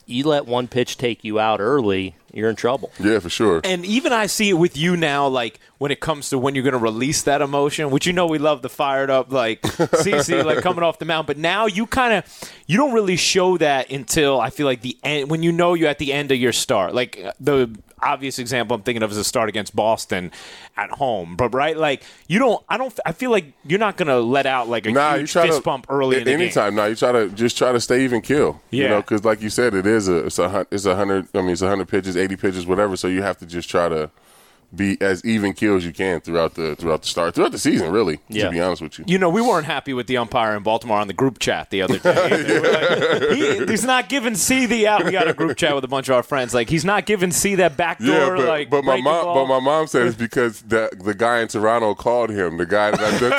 you 0.05 0.25
let 0.27 0.45
one 0.45 0.67
pitch 0.67 0.97
take 0.97 1.23
you 1.23 1.39
out 1.39 1.61
early, 1.61 2.15
you're 2.33 2.49
in 2.49 2.55
trouble. 2.55 2.91
Yeah, 2.99 3.19
for 3.19 3.29
sure. 3.29 3.61
And 3.63 3.85
even 3.85 4.11
I 4.13 4.25
see 4.25 4.49
it 4.49 4.53
with 4.53 4.75
you 4.75 4.97
now, 4.97 5.27
like 5.27 5.59
when 5.77 5.91
it 5.91 5.99
comes 5.99 6.29
to 6.29 6.39
when 6.39 6.55
you're 6.55 6.63
going 6.63 6.73
to 6.73 6.77
release 6.79 7.21
that 7.23 7.41
emotion, 7.41 7.89
which 7.91 8.07
you 8.07 8.13
know 8.13 8.25
we 8.27 8.37
love 8.39 8.61
the 8.61 8.69
fired 8.69 9.09
up, 9.09 9.31
like 9.31 9.61
CC, 9.61 10.43
like 10.43 10.61
coming 10.63 10.83
off 10.83 10.99
the 10.99 11.05
mound. 11.05 11.27
But 11.27 11.37
now 11.37 11.65
you 11.67 11.85
kind 11.85 12.13
of 12.13 12.53
you 12.67 12.77
don't 12.77 12.93
really 12.93 13.15
show 13.17 13.57
that 13.57 13.91
until 13.91 14.39
I 14.41 14.49
feel 14.49 14.65
like 14.65 14.81
the 14.81 14.97
end 15.03 15.29
when 15.29 15.43
you 15.43 15.51
know 15.51 15.73
you're 15.73 15.89
at 15.89 15.99
the 15.99 16.11
end 16.13 16.31
of 16.31 16.37
your 16.37 16.53
start. 16.53 16.93
Like 16.93 17.19
uh, 17.23 17.33
the 17.39 17.75
obvious 18.01 18.37
example 18.37 18.75
I'm 18.75 18.83
thinking 18.83 19.01
of 19.01 19.11
is 19.11 19.17
a 19.17 19.23
start 19.23 19.47
against 19.47 19.73
Boston 19.73 20.29
at 20.75 20.89
home. 20.91 21.37
But 21.37 21.53
right, 21.53 21.77
like 21.77 22.03
you 22.27 22.37
don't, 22.37 22.61
I 22.67 22.75
don't, 22.77 22.97
I 23.05 23.13
feel 23.13 23.31
like 23.31 23.53
you're 23.65 23.79
not 23.79 23.95
going 23.95 24.09
to 24.09 24.19
let 24.19 24.45
out 24.45 24.67
like 24.67 24.85
a 24.85 24.91
Nah, 24.91 25.13
you 25.13 25.19
huge 25.19 25.31
try 25.31 25.45
fist 25.47 25.59
to 25.59 25.63
bump 25.63 25.85
early 25.87 26.17
in 26.17 26.25
the 26.25 26.31
game. 26.31 26.41
anytime. 26.41 26.75
Nah, 26.75 26.85
you 26.87 26.95
try 26.95 27.13
to 27.13 27.29
just 27.29 27.57
try 27.57 27.71
to 27.71 27.79
stay 27.79 28.03
even 28.03 28.21
kill. 28.21 28.61
Yeah. 28.71 28.83
you 28.83 28.89
know, 28.89 29.01
because 29.01 29.23
like 29.23 29.41
you 29.41 29.49
said, 29.49 29.73
it 29.73 29.85
is 29.85 30.09
a 30.09 30.25
it's 30.25 30.37
a 30.37 30.49
hun- 30.49 30.65
it's 30.69 30.85
a 30.85 30.95
hundred. 30.97 31.27
I 31.33 31.39
mean, 31.41 31.51
it's 31.51 31.61
a 31.61 31.69
hundred 31.69 31.87
pitches, 31.87 32.17
eighty 32.23 32.35
pitches, 32.35 32.65
whatever. 32.65 32.95
So 32.95 33.07
you 33.07 33.21
have 33.21 33.37
to 33.37 33.45
just 33.45 33.69
try 33.69 33.89
to 33.89 34.09
be 34.75 34.97
as 35.01 35.23
even 35.23 35.53
keel 35.53 35.75
as 35.75 35.85
you 35.85 35.93
can 35.93 36.19
throughout 36.21 36.55
the 36.55 36.75
throughout 36.75 37.01
the 37.03 37.07
start 37.07 37.35
throughout 37.35 37.51
the 37.51 37.59
season. 37.59 37.91
Really, 37.91 38.19
Yeah. 38.29 38.45
to 38.45 38.51
be 38.51 38.59
honest 38.59 38.81
with 38.81 38.97
you. 38.99 39.05
You 39.07 39.17
know, 39.19 39.29
we 39.29 39.41
weren't 39.41 39.65
happy 39.65 39.93
with 39.93 40.07
the 40.07 40.17
umpire 40.17 40.55
in 40.55 40.63
Baltimore 40.63 40.99
on 40.99 41.07
the 41.07 41.13
group 41.13 41.39
chat 41.39 41.69
the 41.69 41.81
other 41.81 41.99
day. 41.99 42.11
either. 42.39 42.61
Like, 42.61 43.37
he, 43.37 43.65
he's 43.65 43.83
not 43.85 44.09
giving 44.09 44.35
C 44.35 44.65
the 44.65 44.87
out. 44.87 45.05
We 45.05 45.11
got 45.11 45.27
a 45.27 45.33
group 45.33 45.57
chat 45.57 45.75
with 45.75 45.83
a 45.83 45.87
bunch 45.87 46.09
of 46.09 46.15
our 46.15 46.23
friends. 46.23 46.53
Like 46.53 46.69
he's 46.69 46.85
not 46.85 47.05
giving 47.05 47.31
C 47.31 47.55
that 47.55 47.77
back 47.77 47.99
door. 47.99 48.07
Yeah, 48.09 48.35
but, 48.35 48.47
like, 48.47 48.69
but 48.69 48.83
my 48.83 48.99
mom, 48.99 49.25
ball. 49.25 49.35
but 49.35 49.45
my 49.47 49.59
mom 49.59 49.87
said 49.87 50.07
it's 50.07 50.17
because 50.17 50.61
the 50.63 50.89
the 51.03 51.13
guy 51.13 51.39
in 51.41 51.47
Toronto 51.47 51.93
called 51.95 52.29
him. 52.29 52.57
The 52.57 52.65
guy 52.65 52.91
that 52.91 52.99
I 52.99 53.11
that 53.17 53.37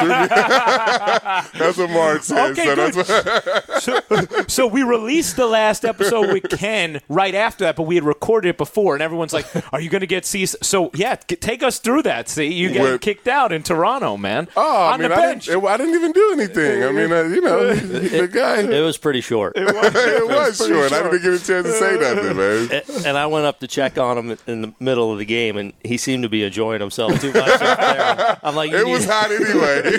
threw 1.51 1.59
me. 1.59 1.59
that's 1.65 1.77
what 1.79 1.91
Mark 1.91 2.23
said. 2.23 2.53
Okay, 2.53 2.65
so 2.65 2.75
good. 2.75 2.95
that's 2.95 3.81
what, 3.81 3.83
so, 3.83 4.45
so 4.49 4.67
we 4.67 4.83
released 4.83 5.37
the 5.37 5.47
last 5.47 5.85
episode 5.85 6.33
with 6.33 6.49
Ken 6.51 7.01
right 7.09 7.35
after 7.35 7.65
that, 7.65 7.77
but 7.77 7.85
we 7.85 7.95
had 7.97 8.05
recorded 8.05 8.49
it 8.51 8.59
before, 8.59 8.95
and 8.95 9.03
everyone's 9.03 9.33
like, 9.33 9.47
"Are 9.73 9.81
you 9.81 9.91
going 9.91 10.01
to 10.01 10.07
get 10.07 10.25
C?" 10.27 10.47
So 10.47 10.91
yeah, 10.95 11.17
g- 11.29 11.37
take 11.37 11.63
us 11.63 11.79
through 11.79 12.03
that. 12.03 12.29
See, 12.29 12.53
you 12.53 12.71
get 12.71 12.83
With- 12.83 13.01
kicked 13.01 13.29
out 13.29 13.53
in 13.53 13.63
Toronto, 13.63 14.17
man. 14.17 14.49
oh, 14.57 14.77
I 14.77 14.93
on 14.95 15.01
mean, 15.01 15.09
the 15.09 15.15
I 15.15 15.19
bench. 15.21 15.47
didn't, 15.47 15.65
I 15.67 15.77
didn't 15.77 15.95
even 15.95 16.13
do 16.13 16.33
anything. 16.35 16.83
I 16.85 16.93
mean, 16.93 17.13
uh, 17.13 17.23
you 17.25 17.41
know, 17.41 17.75
the 17.75 18.29
guy. 18.29 18.61
It 18.61 18.83
was 18.83 18.97
pretty 18.99 19.21
short. 19.21 19.55
it 19.57 19.65
was 19.65 19.73
pretty 20.59 20.73
short. 20.73 20.93
I 20.93 21.01
short. 21.01 21.13
didn't 21.13 21.23
get 21.23 21.33
a 21.43 21.45
chance 21.47 21.67
to 21.67 21.73
say 21.73 21.97
nothing, 22.01 22.37
man. 22.37 23.07
and 23.07 23.19
I 23.19 23.27
went 23.27 23.47
up 23.47 23.61
to 23.61 23.67
check 23.67 23.99
on 23.99 24.19
him 24.19 24.39
in 24.47 24.63
the 24.63 24.75
middle 24.81 25.13
of 25.13 25.19
the 25.19 25.25
game, 25.25 25.57
and 25.57 25.73
he 25.85 25.97
seemed 25.97 26.23
to 26.25 26.29
be 26.29 26.43
enjoying 26.45 26.81
himself 26.81 27.21
too 27.21 27.33
much. 27.33 27.49
up 27.49 27.79
there. 27.79 28.39
I'm 28.43 28.55
like, 28.55 28.71
you 28.71 28.79
It 28.79 28.85
need 28.87 28.93
was 28.93 29.05
hot 29.07 29.31
anyway. 29.31 29.97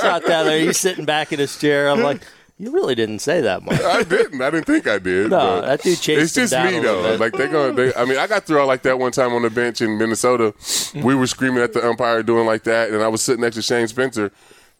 shot 0.00 0.24
down 0.26 0.46
there. 0.46 0.60
He's 0.60 0.78
sitting 0.78 1.04
back 1.04 1.32
in 1.32 1.38
his 1.38 1.58
chair. 1.58 1.88
I'm 1.90 2.02
like, 2.02 2.22
you 2.60 2.70
really 2.72 2.94
didn't 2.94 3.20
say 3.20 3.40
that 3.40 3.62
much. 3.62 3.80
I 3.80 4.02
didn't. 4.02 4.42
I 4.42 4.50
didn't 4.50 4.66
think 4.66 4.86
I 4.86 4.98
did. 4.98 5.30
No, 5.30 5.62
that 5.62 5.80
dude 5.82 5.98
chased 5.98 6.36
It's 6.36 6.52
just 6.52 6.52
me 6.52 6.78
though. 6.78 7.16
Like 7.18 7.32
they 7.32 7.48
going 7.48 7.74
They, 7.74 7.94
I 7.94 8.04
mean, 8.04 8.18
I 8.18 8.26
got 8.26 8.44
through 8.44 8.60
out 8.60 8.66
like 8.66 8.82
that 8.82 8.98
one 8.98 9.12
time 9.12 9.32
on 9.32 9.40
the 9.40 9.48
bench 9.48 9.80
in 9.80 9.96
Minnesota. 9.96 10.52
We 10.94 11.14
were 11.14 11.26
screaming 11.26 11.62
at 11.62 11.72
the 11.72 11.86
umpire 11.88 12.22
doing 12.22 12.44
like 12.44 12.64
that, 12.64 12.90
and 12.90 13.02
I 13.02 13.08
was 13.08 13.22
sitting 13.22 13.40
next 13.40 13.56
to 13.56 13.62
Shane 13.62 13.88
Spencer, 13.88 14.30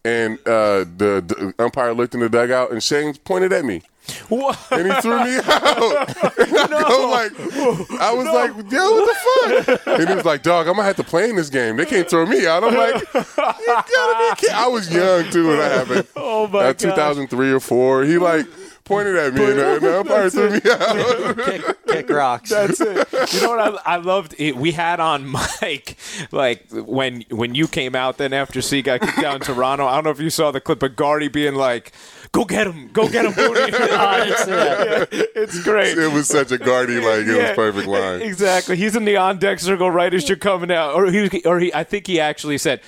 and 0.05 0.39
uh, 0.47 0.85
the, 0.97 1.23
the 1.27 1.55
umpire 1.59 1.93
looked 1.93 2.15
in 2.15 2.21
the 2.21 2.29
dugout, 2.29 2.73
and 2.73 2.83
Shane 2.83 3.15
pointed 3.25 3.53
at 3.53 3.65
me. 3.65 3.83
What? 4.29 4.59
and 4.73 4.91
he 4.91 5.01
threw 5.01 5.23
me 5.25 5.37
out. 5.37 6.17
And 6.41 6.75
I 6.75 6.83
go 6.89 7.09
like, 7.11 8.01
I 8.01 8.13
was 8.13 8.27
like, 8.27 8.51
yo, 8.73 8.91
what 8.91 9.65
the 9.67 9.77
fuck? 9.77 9.87
And 10.01 10.09
he 10.09 10.15
was 10.15 10.25
like, 10.25 10.43
dog, 10.43 10.67
I'm 10.67 10.75
gonna 10.75 10.87
have 10.87 10.97
to 10.97 11.05
play 11.05 11.29
in 11.31 11.37
this 11.37 11.49
game. 11.51 11.77
They 11.77 11.87
can't 11.87 12.09
throw 12.09 12.27
me 12.27 12.47
out. 12.47 12.65
I'm 12.65 12.75
like, 12.75 12.95
you 12.95 13.23
gotta 13.35 14.35
be 14.35 14.41
kidding. 14.41 14.55
I 14.57 14.67
was 14.67 14.93
young 14.93 15.31
too 15.31 15.49
when 15.49 15.59
that 15.59 15.87
happened. 15.87 16.09
Oh 16.17 16.47
my 16.49 16.61
god. 16.63 16.79
2003 16.79 17.53
or 17.53 17.61
four. 17.61 18.05
He 18.05 18.19
like 18.19 18.47
pointed 18.91 19.17
at 19.17 19.35
me, 19.35 19.45
and 19.45 19.59
the, 19.59 19.75
and 19.75 19.83
the 19.83 20.01
umpire 20.01 20.31
threw 20.31 20.51
me 20.51 20.61
out. 20.69 21.37
kick, 21.47 21.87
kick 21.87 22.09
rocks. 22.11 22.51
That's 22.51 22.81
it. 22.81 23.33
You 23.33 23.43
know 23.43 23.51
what 23.51 23.81
I, 23.87 23.95
I 23.95 23.97
loved? 23.97 24.35
It, 24.37 24.57
we 24.57 24.73
had 24.73 24.99
on 24.99 25.27
Mike 25.61 25.97
like 26.33 26.67
when 26.71 27.25
when 27.31 27.55
you 27.55 27.69
came 27.69 27.95
out. 27.95 28.19
Then 28.19 28.33
after 28.33 28.61
C 28.61 28.83
got 28.83 29.01
kicked 29.01 29.19
out 29.19 29.37
in 29.37 29.41
Toronto, 29.43 29.87
I 29.87 29.95
don't 29.95 30.05
know 30.05 30.11
if 30.11 30.21
you 30.21 30.31
saw 30.31 30.51
the 30.51 30.61
clip 30.61 30.83
of 30.83 30.97
Gardy 30.97 31.29
being 31.29 31.55
like, 31.55 31.93
"Go 32.33 32.45
get 32.45 32.67
him, 32.67 32.91
go 32.93 33.09
get 33.09 33.25
him, 33.25 33.33
Booney." 33.33 33.73
I 33.73 34.25
didn't 34.25 35.09
see 35.13 35.31
it's 35.37 35.63
great. 35.63 35.97
It 35.97 36.13
was 36.13 36.27
such 36.27 36.51
a 36.51 36.59
Gardy 36.59 36.97
like 36.97 37.27
it 37.27 37.37
was 37.37 37.55
perfect 37.55 37.87
line. 37.87 38.23
Exactly. 38.23 38.77
He's 38.77 38.97
in 38.97 39.05
the 39.05 39.17
on 39.17 39.39
deck 39.39 39.61
circle 39.61 39.91
right 39.91 40.13
as 40.13 40.29
you're 40.29 40.37
coming 40.37 40.73
out, 40.73 40.95
or 40.95 41.11
he, 41.11 41.43
or 41.45 41.61
he. 41.61 41.73
I 41.73 41.85
think 41.85 42.07
he 42.07 42.19
actually 42.19 42.59
said, 42.59 42.81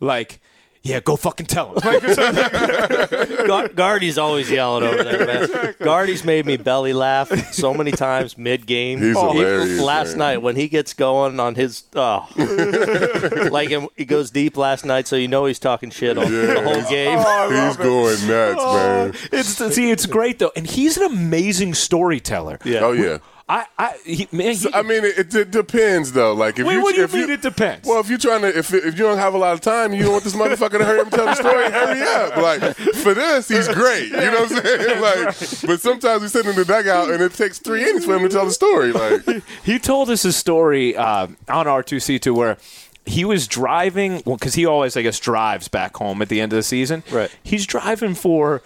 like. 0.00 0.40
Yeah, 0.82 1.00
go 1.00 1.16
fucking 1.16 1.44
tell 1.44 1.74
him. 1.78 2.00
Gar- 3.46 3.68
Gardy's 3.68 4.16
always 4.16 4.50
yelling 4.50 4.82
over 4.84 5.04
there, 5.04 5.26
man. 5.26 5.74
Gardy's 5.78 6.24
made 6.24 6.46
me 6.46 6.56
belly 6.56 6.94
laugh 6.94 7.30
so 7.52 7.74
many 7.74 7.90
times 7.92 8.38
mid 8.38 8.66
game. 8.66 8.98
He's 8.98 9.14
hilarious, 9.18 9.78
Last 9.80 10.10
man. 10.10 10.18
night 10.18 10.36
when 10.38 10.56
he 10.56 10.68
gets 10.68 10.94
going 10.94 11.38
on 11.38 11.54
his, 11.54 11.84
oh, 11.94 12.26
like 13.52 13.68
him, 13.68 13.88
he 13.94 14.06
goes 14.06 14.30
deep 14.30 14.56
last 14.56 14.86
night, 14.86 15.06
so 15.06 15.16
you 15.16 15.28
know 15.28 15.44
he's 15.44 15.58
talking 15.58 15.90
shit 15.90 16.16
on 16.16 16.30
the 16.30 16.62
whole 16.62 16.88
game. 16.88 17.18
He's 17.18 17.76
going 17.76 18.26
nuts, 18.26 18.64
man. 18.64 19.14
it's 19.32 19.74
see, 19.74 19.90
it's 19.90 20.06
great 20.06 20.38
though, 20.38 20.52
and 20.56 20.66
he's 20.66 20.96
an 20.96 21.04
amazing 21.12 21.74
storyteller. 21.74 22.58
Yeah. 22.64 22.80
Oh 22.80 22.92
yeah. 22.92 23.18
I, 23.50 23.66
I, 23.76 23.96
he, 24.06 24.28
man, 24.30 24.54
he, 24.54 24.72
I 24.72 24.82
mean, 24.82 25.04
it, 25.04 25.34
it 25.34 25.50
depends 25.50 26.12
though. 26.12 26.34
Like 26.34 26.60
if 26.60 26.66
Wait, 26.66 26.74
you, 26.74 26.82
what 26.82 26.94
do 26.94 26.98
you 27.00 27.04
if 27.04 27.12
mean 27.12 27.30
it 27.30 27.42
depends? 27.42 27.88
Well, 27.88 27.98
if 27.98 28.08
you're 28.08 28.16
trying 28.16 28.42
to, 28.42 28.56
if 28.56 28.72
if 28.72 28.84
you 28.84 28.92
don't 29.04 29.18
have 29.18 29.34
a 29.34 29.38
lot 29.38 29.54
of 29.54 29.60
time, 29.60 29.92
you 29.92 30.04
don't 30.04 30.12
want 30.12 30.22
this 30.22 30.36
motherfucker 30.36 30.78
to 30.78 30.84
hurry 30.84 31.00
up 31.00 31.06
and 31.06 31.12
tell 31.12 31.24
the 31.24 31.34
story. 31.34 31.68
hurry 31.68 32.00
up! 32.00 32.36
Like 32.36 32.76
for 32.76 33.12
this, 33.12 33.48
he's 33.48 33.66
great. 33.66 34.10
You 34.10 34.16
know 34.16 34.42
what 34.42 34.52
I'm 34.52 34.62
saying? 34.62 35.00
Like, 35.00 35.24
but 35.66 35.80
sometimes 35.80 36.22
we 36.22 36.28
sit 36.28 36.46
in 36.46 36.54
the 36.54 36.64
dugout 36.64 37.10
and 37.10 37.22
it 37.22 37.32
takes 37.32 37.58
three 37.58 37.82
innings 37.82 38.04
for 38.04 38.16
him 38.16 38.22
to 38.22 38.28
tell 38.28 38.44
the 38.44 38.52
story. 38.52 38.92
Like, 38.92 39.42
he 39.64 39.78
told 39.78 40.10
us 40.10 40.24
a 40.24 40.32
story 40.32 40.96
uh, 40.96 41.26
on 41.48 41.66
R2C2 41.66 42.34
where 42.34 42.58
he 43.06 43.24
was 43.24 43.48
driving, 43.48 44.22
well, 44.26 44.36
because 44.36 44.54
he 44.54 44.66
always, 44.66 44.96
I 44.96 45.02
guess, 45.02 45.18
drives 45.18 45.68
back 45.68 45.96
home 45.96 46.22
at 46.22 46.28
the 46.28 46.40
end 46.40 46.52
of 46.52 46.56
the 46.56 46.62
season. 46.62 47.02
Right. 47.10 47.30
He's 47.42 47.66
driving 47.66 48.14
for 48.14 48.62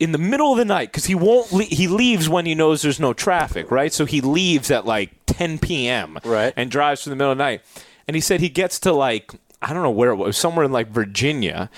in 0.00 0.12
the 0.12 0.18
middle 0.18 0.52
of 0.52 0.58
the 0.58 0.64
night 0.64 0.90
because 0.92 1.06
he 1.06 1.14
won't. 1.14 1.52
Le- 1.52 1.64
he 1.64 1.88
leaves 1.88 2.28
when 2.28 2.46
he 2.46 2.54
knows 2.54 2.82
there's 2.82 3.00
no 3.00 3.12
traffic, 3.12 3.70
right? 3.70 3.92
So 3.92 4.04
he 4.04 4.20
leaves 4.20 4.70
at 4.70 4.86
like 4.86 5.10
10 5.26 5.58
p.m. 5.58 6.18
Right. 6.24 6.52
and 6.56 6.70
drives 6.70 7.02
for 7.02 7.10
the 7.10 7.16
middle 7.16 7.32
of 7.32 7.38
the 7.38 7.44
night. 7.44 7.62
And 8.06 8.14
he 8.14 8.20
said 8.20 8.40
he 8.40 8.48
gets 8.48 8.78
to 8.80 8.92
like 8.92 9.32
I 9.60 9.72
don't 9.72 9.82
know 9.82 9.90
where 9.90 10.10
it 10.10 10.16
was, 10.16 10.36
somewhere 10.36 10.64
in 10.64 10.72
like 10.72 10.88
Virginia, 10.88 11.68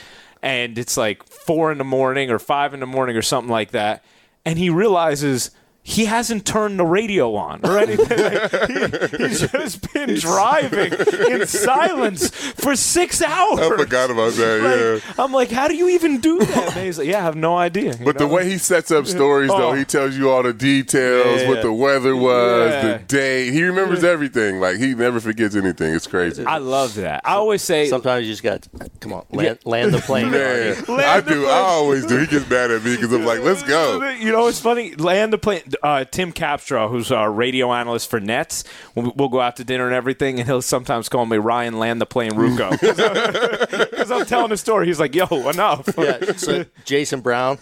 and 0.43 0.77
it's 0.79 0.97
like 0.97 1.25
four 1.25 1.73
in 1.73 1.79
the 1.79 1.85
morning 1.85 2.31
or 2.31 2.39
five 2.39 2.75
in 2.75 2.81
the 2.81 2.87
morning 2.87 3.17
or 3.17 3.23
something 3.23 3.51
like 3.51 3.71
that, 3.71 4.05
and 4.45 4.59
he 4.59 4.71
realizes. 4.71 5.51
He 5.83 6.05
hasn't 6.05 6.45
turned 6.47 6.79
the 6.79 6.85
radio 6.85 7.35
on 7.35 7.61
or 7.65 7.79
anything. 7.79 8.07
Like, 8.21 9.11
he, 9.11 9.17
he's 9.29 9.51
just 9.51 9.93
been 9.93 10.15
driving 10.17 10.93
in 11.33 11.47
silence 11.81 12.29
for 12.31 12.77
six 12.77 13.23
hours. 13.23 13.61
I 13.61 13.77
forgot 13.77 14.11
about 14.11 14.33
that. 14.35 14.61
Like, 14.63 15.03
yeah. 15.17 15.25
I'm 15.25 15.33
like, 15.33 15.51
how 15.51 15.69
do 15.69 15.75
you 15.75 15.89
even 15.89 16.21
do 16.21 16.39
that? 16.39 16.77
And 16.77 16.85
he's 16.87 16.99
like, 16.99 17.09
yeah, 17.09 17.19
I 17.19 17.23
have 17.23 17.35
no 17.37 17.57
idea. 17.57 17.97
you 17.97 18.05
But 18.05 18.19
the 18.19 18.27
way 18.27 18.49
he 18.49 18.59
sets 18.59 18.91
up 18.91 19.07
stories, 19.07 19.49
though, 19.51 19.71
Oh. 19.71 19.73
he 19.73 19.85
tells 19.85 20.17
you 20.17 20.31
all 20.31 20.43
the 20.43 20.53
details, 20.53 21.43
Yeah. 21.43 21.49
what 21.49 21.63
the 21.63 21.73
weather 21.73 22.15
was, 22.15 22.71
Yeah. 22.73 22.99
the 22.99 22.99
date. 23.05 23.53
He 23.53 23.63
remembers 23.63 24.05
everything. 24.05 24.61
Like 24.61 24.77
he 24.77 24.95
never 24.95 25.19
forgets 25.21 25.57
anything. 25.57 25.95
It's 25.95 26.07
crazy. 26.07 26.45
I 26.45 26.59
love 26.59 26.95
that. 26.97 27.23
I 27.25 27.35
always 27.35 27.63
say, 27.63 27.89
Sometimes 27.89 28.27
you 28.27 28.33
just 28.33 28.43
got, 28.43 28.67
come 29.01 29.13
on, 29.15 29.25
land, 29.31 29.59
land 29.65 29.95
the 29.95 30.01
plane. 30.01 30.31
Man, 30.31 30.85
Gardy. 30.85 31.03
I 31.05 31.21
the 31.21 31.31
do. 31.31 31.41
plane. 31.43 31.55
I 31.55 31.59
always 31.61 32.07
do. 32.07 32.19
He 32.19 32.27
gets 32.27 32.49
mad 32.51 32.71
at 32.71 32.85
me 32.85 32.97
because 32.97 33.13
I'm 33.13 33.25
like, 33.25 33.41
let's 33.41 33.63
go. 33.63 34.09
You 34.11 34.31
know, 34.33 34.47
it's 34.49 34.61
funny. 34.61 34.95
Land 34.95 35.33
the 35.33 35.39
plane. 35.39 35.63
Uh, 35.83 36.05
Tim 36.05 36.33
Capstraw, 36.33 36.91
who's 36.91 37.13
our 37.13 37.31
radio 37.31 37.73
analyst 37.73 38.11
for 38.11 38.21
Nets, 38.21 38.65
we'll, 38.95 39.13
we'll 39.17 39.29
go 39.29 39.41
out 39.41 39.57
to 39.57 39.65
dinner 39.65 39.87
and 39.87 39.95
everything, 39.95 40.39
and 40.39 40.49
he'll 40.49 40.63
sometimes 40.63 41.09
call 41.09 41.27
me 41.27 41.37
Ryan 41.37 41.79
Land 41.79 42.01
the 42.01 42.07
Plane 42.07 42.33
Ruocco 42.33 42.71
because 43.91 44.11
I'm 44.11 44.27
telling 44.27 44.53
a 44.53 44.57
story. 44.57 44.87
He's 44.87 45.01
like, 45.01 45.15
"Yo, 45.15 45.27
enough." 45.49 45.89
Yeah, 45.97 46.33
so 46.33 46.65
Jason 46.85 47.21
Brown, 47.21 47.59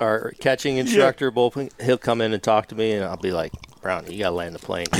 our 0.00 0.32
catching 0.40 0.76
instructor, 0.76 1.30
bullpen, 1.30 1.70
he'll 1.82 1.98
come 1.98 2.20
in 2.20 2.32
and 2.32 2.42
talk 2.42 2.68
to 2.68 2.74
me, 2.74 2.92
and 2.92 3.04
I'll 3.04 3.16
be 3.16 3.32
like, 3.32 3.52
Brown, 3.82 4.10
you 4.10 4.20
gotta 4.20 4.34
land 4.36 4.54
the 4.54 4.60
plane. 4.60 4.86
I 4.92 4.98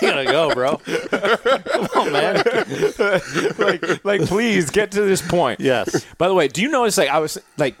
gotta 0.00 0.24
go, 0.24 0.52
bro. 0.52 0.78
Come 0.78 1.88
on, 1.94 2.12
man. 2.12 2.42
like, 3.58 4.04
like, 4.04 4.20
please 4.22 4.70
get 4.70 4.90
to 4.92 5.02
this 5.02 5.22
point. 5.22 5.60
Yes. 5.60 6.04
By 6.18 6.26
the 6.26 6.34
way, 6.34 6.48
do 6.48 6.62
you 6.62 6.68
notice? 6.68 6.98
Like, 6.98 7.10
I 7.10 7.20
was 7.20 7.38
like, 7.58 7.76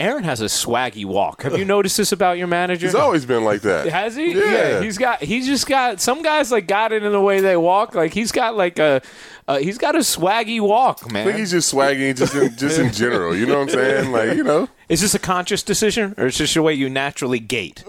Aaron 0.00 0.24
has 0.24 0.40
a 0.40 0.44
swaggy 0.46 1.04
walk. 1.04 1.42
Have 1.42 1.58
you 1.58 1.64
noticed 1.64 1.96
this 1.96 2.12
about 2.12 2.38
your 2.38 2.46
manager? 2.46 2.86
He's 2.86 2.94
always 2.94 3.26
been 3.26 3.44
like 3.44 3.62
that. 3.62 3.88
Has 3.88 4.14
he? 4.14 4.32
Yeah. 4.32 4.80
He's 4.80 4.96
got. 4.96 5.22
He's 5.22 5.46
just 5.46 5.66
got. 5.66 6.00
Some 6.00 6.22
guys 6.22 6.52
like 6.52 6.68
got 6.68 6.92
it 6.92 7.02
in 7.02 7.12
the 7.12 7.20
way 7.20 7.40
they 7.40 7.56
walk. 7.56 7.94
Like 7.94 8.14
he's 8.14 8.30
got 8.30 8.56
like 8.56 8.78
a. 8.78 9.02
Uh, 9.48 9.58
he's 9.58 9.78
got 9.78 9.94
a 9.94 10.00
swaggy 10.00 10.60
walk, 10.60 11.10
man. 11.10 11.22
I 11.22 11.30
think 11.30 11.38
he's 11.38 11.50
just 11.50 11.72
swaggy, 11.72 12.14
just 12.16 12.34
in, 12.34 12.54
just 12.56 12.78
in 12.78 12.92
general. 12.92 13.34
You 13.34 13.46
know 13.46 13.54
what 13.60 13.62
I'm 13.62 13.68
saying? 13.70 14.12
Like, 14.12 14.36
you 14.36 14.44
know, 14.44 14.68
Is 14.88 15.00
this 15.00 15.14
a 15.14 15.18
conscious 15.18 15.62
decision, 15.62 16.14
or 16.18 16.26
is 16.26 16.38
this 16.38 16.52
the 16.54 16.62
way 16.62 16.74
you 16.74 16.88
naturally 16.90 17.38
gait? 17.40 17.82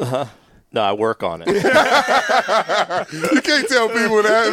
No, 0.71 0.81
I 0.81 0.93
work 0.93 1.23
on 1.23 1.41
it. 1.43 1.47
you 1.47 3.41
can't 3.41 3.67
tell 3.67 3.87
people 3.89 4.21
that, 4.21 4.51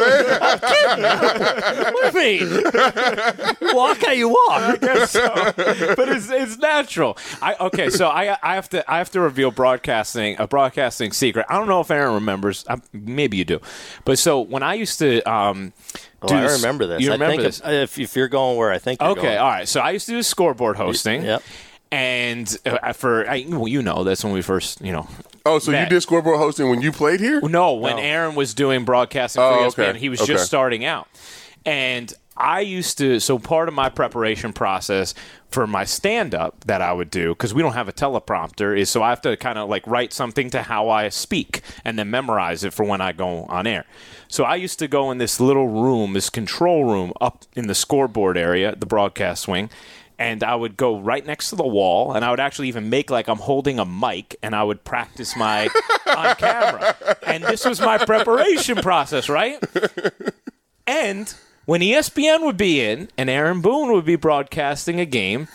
man. 0.99 1.93
what 1.93 2.11
do 2.11 2.19
you 2.19 2.39
mean? 2.49 3.75
Walk 3.75 3.99
how 4.03 4.11
you 4.11 4.29
walk. 4.29 4.61
I 4.61 4.77
guess 4.77 5.11
so. 5.11 5.27
but 5.95 6.09
it's 6.09 6.29
it's 6.31 6.57
natural. 6.57 7.17
I 7.41 7.55
okay, 7.59 7.91
so 7.91 8.07
I 8.07 8.35
I 8.41 8.55
have 8.55 8.67
to 8.69 8.91
I 8.91 8.97
have 8.97 9.11
to 9.11 9.21
reveal 9.21 9.51
broadcasting 9.51 10.37
a 10.39 10.47
broadcasting 10.47 11.11
secret. 11.11 11.45
I 11.49 11.57
don't 11.57 11.67
know 11.67 11.81
if 11.81 11.91
Aaron 11.91 12.15
remembers. 12.15 12.65
I, 12.67 12.77
maybe 12.93 13.37
you 13.37 13.45
do, 13.45 13.59
but 14.03 14.17
so 14.17 14.41
when 14.41 14.63
I 14.63 14.73
used 14.73 14.97
to 14.99 15.21
um. 15.29 15.73
Oh, 16.19 16.29
do 16.29 16.33
I 16.33 16.51
remember 16.53 16.87
this. 16.87 17.01
You 17.01 17.09
I 17.09 17.13
remember 17.13 17.43
think 17.43 17.43
this? 17.43 17.61
If, 17.63 17.99
if 17.99 18.15
you're 18.15 18.27
going 18.27 18.57
where 18.57 18.71
I 18.71 18.79
think 18.79 18.99
Okay, 18.99 19.21
going. 19.21 19.37
all 19.37 19.49
right. 19.49 19.67
So 19.67 19.81
I 19.81 19.91
used 19.91 20.07
to 20.07 20.13
do 20.13 20.23
scoreboard 20.23 20.75
hosting. 20.75 21.21
Yep. 21.21 21.43
And 21.91 22.57
uh, 22.65 22.91
for 22.93 23.29
I, 23.29 23.45
well, 23.47 23.67
you 23.67 23.83
know, 23.83 24.03
that's 24.03 24.23
when 24.23 24.33
we 24.33 24.41
first, 24.41 24.81
you 24.81 24.91
know, 24.91 25.07
Oh, 25.47 25.59
so 25.59 25.71
you 25.71 25.77
Matt. 25.77 25.89
did 25.89 26.01
scoreboard 26.01 26.37
hosting 26.37 26.69
when 26.69 26.81
you 26.81 26.91
played 26.91 27.19
here? 27.19 27.41
no, 27.41 27.73
when 27.73 27.95
No. 27.97 28.01
Aaron 28.01 28.35
was 28.35 28.53
doing 28.53 28.85
broadcasting 28.85 29.39
for 29.39 29.45
Oh, 29.45 29.67
ESPN, 29.69 29.89
okay, 29.89 29.99
he 29.99 30.09
was 30.09 30.21
okay. 30.21 30.33
just 30.33 30.45
starting 30.45 30.83
out, 30.85 31.07
and 31.65 32.13
I 32.39 32.59
used 32.59 32.97
to. 32.99 33.19
So 33.19 33.39
part 33.39 33.67
of 33.67 33.73
my 33.73 33.89
preparation 33.89 34.53
process 34.53 35.15
for 35.49 35.65
my 35.65 35.85
stand 35.85 36.35
up 36.35 36.65
that 36.65 36.81
I 36.83 36.93
would 36.93 37.09
do 37.09 37.29
because 37.29 37.53
we 37.53 37.61
don't 37.63 37.73
have 37.73 37.87
a 37.87 37.93
teleprompter 37.93 38.77
is 38.77 38.89
so 38.91 39.01
I 39.01 39.09
have 39.09 39.21
to 39.21 39.35
kind 39.37 39.57
of 39.57 39.69
like 39.69 39.87
write 39.87 40.13
something 40.13 40.49
to 40.51 40.61
how 40.63 40.89
I 40.89 41.09
speak 41.09 41.61
and 41.85 41.97
then 41.97 42.11
memorize 42.11 42.63
it 42.63 42.73
for 42.73 42.83
when 42.85 43.01
I 43.01 43.11
go 43.13 43.45
on 43.45 43.65
air. 43.65 43.85
So 44.27 44.43
I 44.43 44.55
used 44.55 44.77
to 44.79 44.87
go 44.87 45.09
in 45.09 45.17
this 45.19 45.39
little 45.39 45.67
room, 45.69 46.13
this 46.13 46.29
control 46.29 46.83
room 46.85 47.11
up 47.21 47.45
in 47.55 47.67
the 47.67 47.73
scoreboard 47.75 48.37
area, 48.37 48.75
the 48.75 48.85
broadcast 48.85 49.47
wing, 49.47 49.69
and 50.19 50.43
I 50.43 50.55
would 50.55 50.77
go 50.77 50.99
right 50.99 51.25
next 51.25 51.49
to 51.51 51.55
the 51.55 51.67
wall, 51.67 52.13
and 52.13 52.25
I 52.25 52.31
would 52.31 52.39
actually 52.39 52.69
even 52.69 52.89
make 52.89 53.09
like 53.09 53.27
I'm 53.27 53.37
holding 53.37 53.79
a 53.79 53.85
mic, 53.85 54.35
and 54.41 54.55
I 54.55 54.63
would 54.63 54.83
practice 54.83 55.35
my 55.35 55.69
on 56.07 56.35
camera. 56.35 56.95
And 57.25 57.43
this 57.43 57.65
was 57.65 57.79
my 57.79 57.97
preparation 57.97 58.77
process, 58.77 59.29
right? 59.29 59.63
And 60.87 61.33
when 61.65 61.81
ESPN 61.81 62.43
would 62.43 62.57
be 62.57 62.81
in 62.81 63.09
and 63.17 63.29
Aaron 63.29 63.61
Boone 63.61 63.91
would 63.91 64.05
be 64.05 64.15
broadcasting 64.15 64.99
a 64.99 65.05
game, 65.05 65.49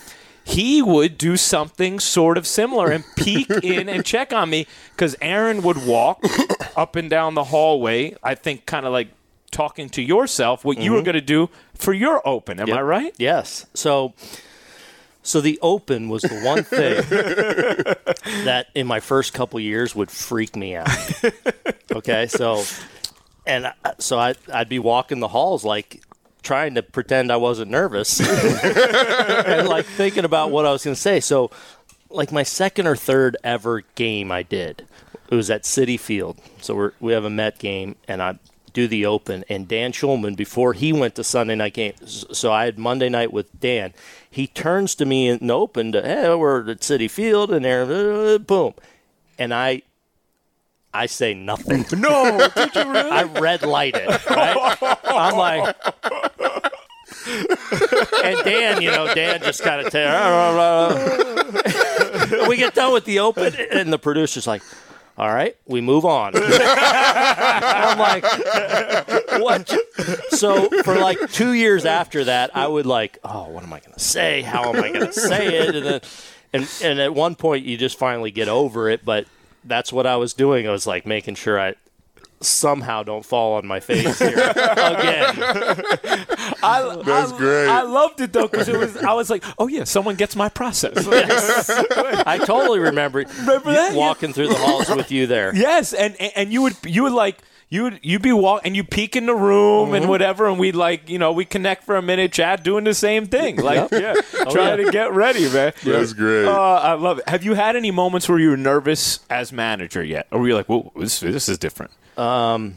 he 0.45 0.81
would 0.81 1.17
do 1.17 1.37
something 1.37 1.99
sort 1.99 2.37
of 2.37 2.45
similar 2.45 2.91
and 2.91 3.03
peek 3.15 3.49
in 3.63 3.89
and 3.89 4.05
check 4.05 4.31
on 4.31 4.49
me 4.49 4.67
because 4.91 5.15
Aaron 5.21 5.63
would 5.63 5.85
walk 5.85 6.23
up 6.75 6.95
and 6.95 7.09
down 7.09 7.33
the 7.33 7.45
hallway, 7.45 8.15
I 8.21 8.35
think 8.35 8.65
kind 8.65 8.85
of 8.85 8.91
like 8.91 9.09
talking 9.51 9.89
to 9.89 10.01
yourself 10.01 10.65
what 10.65 10.77
you 10.77 10.91
were 10.91 10.97
mm-hmm. 10.97 11.05
going 11.05 11.15
to 11.15 11.21
do 11.21 11.49
for 11.73 11.93
your 11.93 12.27
open. 12.27 12.59
Am 12.59 12.71
I 12.71 12.81
right? 12.81 13.13
Yes. 13.17 13.65
So, 13.73 14.13
so 15.23 15.41
the 15.41 15.57
open 15.61 16.09
was 16.09 16.21
the 16.23 16.39
one 16.41 16.63
thing 16.63 16.95
that 18.45 18.67
in 18.75 18.85
my 18.87 18.99
first 18.99 19.33
couple 19.33 19.59
years 19.59 19.95
would 19.95 20.11
freak 20.11 20.55
me 20.55 20.75
out. 20.75 20.89
Okay, 21.91 22.27
so, 22.27 22.63
and 23.47 23.67
I- 23.67 23.73
so 23.99 24.19
I, 24.19 24.35
I'd 24.53 24.69
be 24.69 24.79
walking 24.79 25.19
the 25.19 25.27
halls 25.29 25.63
like 25.63 26.01
trying 26.41 26.75
to 26.75 26.83
pretend 26.83 27.31
I 27.31 27.37
wasn't 27.37 27.71
nervous 27.71 28.19
and 29.47 29.67
like 29.67 29.85
thinking 29.85 30.25
about 30.25 30.51
what 30.51 30.65
I 30.65 30.71
was 30.71 30.83
going 30.83 30.95
to 30.95 30.99
say. 31.01 31.19
So, 31.19 31.51
like 32.09 32.31
my 32.31 32.43
second 32.43 32.85
or 32.87 32.95
third 32.95 33.37
ever 33.43 33.81
game 33.95 34.31
I 34.31 34.43
did, 34.43 34.85
it 35.29 35.35
was 35.35 35.49
at 35.49 35.63
Citi 35.63 35.99
Field. 35.99 36.37
So 36.61 36.75
we're, 36.75 36.91
we 36.99 37.13
have 37.13 37.23
a 37.25 37.29
Met 37.29 37.59
game, 37.59 37.95
and 38.07 38.21
I 38.21 38.37
do 38.73 38.87
the 38.87 39.05
open. 39.05 39.43
And 39.49 39.67
Dan 39.67 39.91
Shulman, 39.91 40.35
before 40.35 40.73
he 40.73 40.91
went 40.91 41.15
to 41.15 41.23
Sunday 41.23 41.55
night 41.55 41.73
game, 41.73 41.93
so 42.05 42.51
I 42.51 42.65
had 42.65 42.77
Monday 42.77 43.09
night 43.09 43.31
with 43.31 43.59
Dan. 43.59 43.93
He 44.29 44.47
turns 44.47 44.95
to 44.95 45.05
me 45.05 45.29
in 45.29 45.47
the 45.47 45.53
open 45.53 45.91
to, 45.91 46.01
hey, 46.01 46.33
we're 46.35 46.69
at 46.69 46.79
Citi 46.79 47.09
Field, 47.09 47.51
and 47.51 47.63
there, 47.63 48.39
boom, 48.39 48.73
and 49.37 49.53
I. 49.53 49.83
I 50.95 51.07
say 51.07 51.33
nothing. 51.33 51.85
No, 51.99 52.47
did 52.55 52.75
you 52.75 52.83
really? 52.83 53.09
I 53.09 53.23
red 53.23 53.63
light 53.63 53.95
it. 53.97 54.29
Right? 54.29 54.77
I'm 55.05 55.35
like, 55.35 55.75
and 58.23 58.37
Dan, 58.43 58.81
you 58.81 58.91
know, 58.91 59.11
Dan 59.13 59.41
just 59.41 59.63
kind 59.63 59.81
of 59.85 59.91
we 62.47 62.57
get 62.57 62.75
done 62.75 62.93
with 62.93 63.05
the 63.05 63.19
open, 63.19 63.55
and 63.71 63.91
the 63.91 63.99
producer's 63.99 64.45
like, 64.47 64.61
"All 65.17 65.33
right, 65.33 65.55
we 65.65 65.81
move 65.81 66.05
on." 66.05 66.33
I'm 66.35 67.99
like, 67.99 68.23
"What?" 69.41 69.73
So 70.29 70.69
for 70.83 70.95
like 70.95 71.31
two 71.31 71.53
years 71.53 71.85
after 71.85 72.23
that, 72.25 72.55
I 72.55 72.67
would 72.67 72.85
like, 72.85 73.19
"Oh, 73.23 73.49
what 73.49 73.63
am 73.63 73.73
I 73.73 73.79
going 73.79 73.93
to 73.93 73.99
say? 73.99 74.41
How 74.41 74.73
am 74.73 74.83
I 74.83 74.91
going 74.91 75.07
to 75.07 75.13
say 75.13 75.57
it?" 75.57 75.75
And 75.75 75.85
then, 75.85 76.01
and 76.53 76.69
and 76.83 76.99
at 76.99 77.13
one 77.13 77.35
point, 77.35 77.65
you 77.65 77.77
just 77.77 77.97
finally 77.97 78.31
get 78.31 78.47
over 78.47 78.89
it, 78.89 79.03
but. 79.05 79.25
That's 79.65 79.93
what 79.93 80.05
I 80.05 80.17
was 80.17 80.33
doing. 80.33 80.67
I 80.67 80.71
was 80.71 80.85
like 80.85 81.05
making 81.05 81.35
sure 81.35 81.57
I 81.57 81.75
somehow 82.43 83.03
don't 83.03 83.25
fall 83.25 83.53
on 83.53 83.65
my 83.67 83.79
face 83.79 84.19
here 84.19 84.29
again. 84.29 84.43
I, 86.63 87.01
That's 87.05 87.31
I- 87.31 87.37
great. 87.37 87.67
I 87.67 87.81
loved 87.83 88.21
it 88.21 88.33
though 88.33 88.47
because 88.47 88.67
it 88.69 88.77
was. 88.77 88.95
I 88.97 89.13
was 89.13 89.29
like, 89.29 89.43
oh 89.57 89.67
yeah, 89.67 89.83
someone 89.83 90.15
gets 90.15 90.35
my 90.35 90.49
process. 90.49 91.05
Yes. 91.23 91.69
I 92.25 92.37
totally 92.39 92.79
remember, 92.79 93.19
Remember 93.39 93.69
you- 93.71 93.75
that? 93.75 93.93
Yeah. 93.93 93.97
walking 93.97 94.33
through 94.33 94.47
the 94.49 94.55
halls 94.55 94.89
with 94.89 95.11
you 95.11 95.27
there. 95.27 95.55
Yes, 95.55 95.93
and 95.93 96.15
and- 96.19 96.31
and 96.35 96.53
you 96.53 96.61
would 96.63 96.75
you 96.85 97.03
would 97.03 97.13
like 97.13 97.37
you 97.73 97.83
would 97.83 97.99
you'd 98.03 98.21
be 98.21 98.31
walk 98.31 98.61
and 98.65 98.75
you 98.75 98.83
peek 98.83 99.15
in 99.15 99.25
the 99.25 99.33
room 99.35 99.87
Mm-hmm. 99.87 99.95
and 99.95 100.07
whatever, 100.09 100.47
and 100.47 100.59
we'd 100.59 100.75
like 100.75 101.09
you 101.09 101.17
know 101.17 101.31
we 101.31 101.43
connect 101.45 101.83
for 101.83 101.95
a 101.95 102.01
minute, 102.01 102.31
chat, 102.31 102.63
doing 102.63 102.83
the 102.83 102.93
same 102.93 103.25
thing, 103.25 103.57
like 103.57 103.91
yeah, 103.91 104.13
trying 104.51 104.79
yeah. 104.79 104.85
to 104.85 104.91
get 104.91 105.11
ready, 105.13 105.49
man. 105.51 105.73
That's 105.83 106.13
great. 106.13 106.45
Uh, 106.45 106.51
I 106.51 106.93
love 106.93 107.19
it. 107.19 107.27
Have 107.27 107.43
you 107.43 107.55
had 107.55 107.75
any 107.75 107.91
moments 107.91 108.29
where 108.29 108.37
you 108.39 108.49
were 108.51 108.57
nervous 108.57 109.19
as 109.29 109.51
manager 109.51 110.03
yet, 110.03 110.27
or 110.31 110.39
were 110.39 110.47
you 110.47 110.55
like, 110.55 110.67
"Whoa, 110.67 110.91
this, 110.95 111.19
this 111.19 111.49
is 111.49 111.57
different"? 111.57 111.91
Um, 112.17 112.75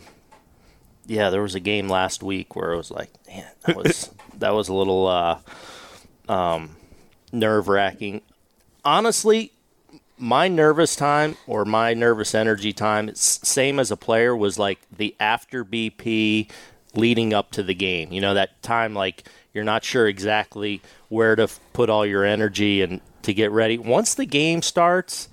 Yeah, 1.06 1.30
there 1.30 1.42
was 1.42 1.54
a 1.54 1.60
game 1.60 1.88
last 1.88 2.22
week 2.22 2.56
where 2.56 2.72
I 2.72 2.76
was 2.76 2.90
like, 2.90 3.10
man, 3.28 3.46
that 3.66 3.76
was 3.82 4.10
that 4.38 4.54
was 4.54 4.68
a 4.68 4.74
little 4.74 5.06
uh, 5.06 5.38
um, 6.28 6.76
nerve 7.32 7.68
wracking. 7.68 8.22
Honestly, 8.84 9.52
my 10.18 10.48
nervous 10.48 10.96
time 10.96 11.36
or 11.46 11.64
my 11.64 11.94
nervous 11.94 12.34
energy 12.34 12.72
time, 12.72 13.08
it's 13.08 13.46
same 13.46 13.78
as 13.78 13.90
a 13.90 13.96
player, 13.96 14.34
was 14.36 14.58
like 14.58 14.80
the 14.94 15.14
after 15.20 15.64
BP 15.64 16.50
leading 16.94 17.34
up 17.34 17.50
to 17.52 17.62
the 17.62 17.74
game. 17.74 18.12
You 18.12 18.20
know, 18.20 18.34
that 18.34 18.62
time 18.62 18.94
like 18.94 19.28
you're 19.52 19.64
not 19.64 19.84
sure 19.84 20.06
exactly 20.06 20.82
where 21.08 21.36
to 21.36 21.44
f- 21.44 21.60
put 21.72 21.90
all 21.90 22.04
your 22.06 22.24
energy 22.24 22.82
and 22.82 23.00
to 23.22 23.34
get 23.34 23.50
ready. 23.50 23.78
Once 23.78 24.14
the 24.14 24.26
game 24.26 24.62
starts, 24.62 25.28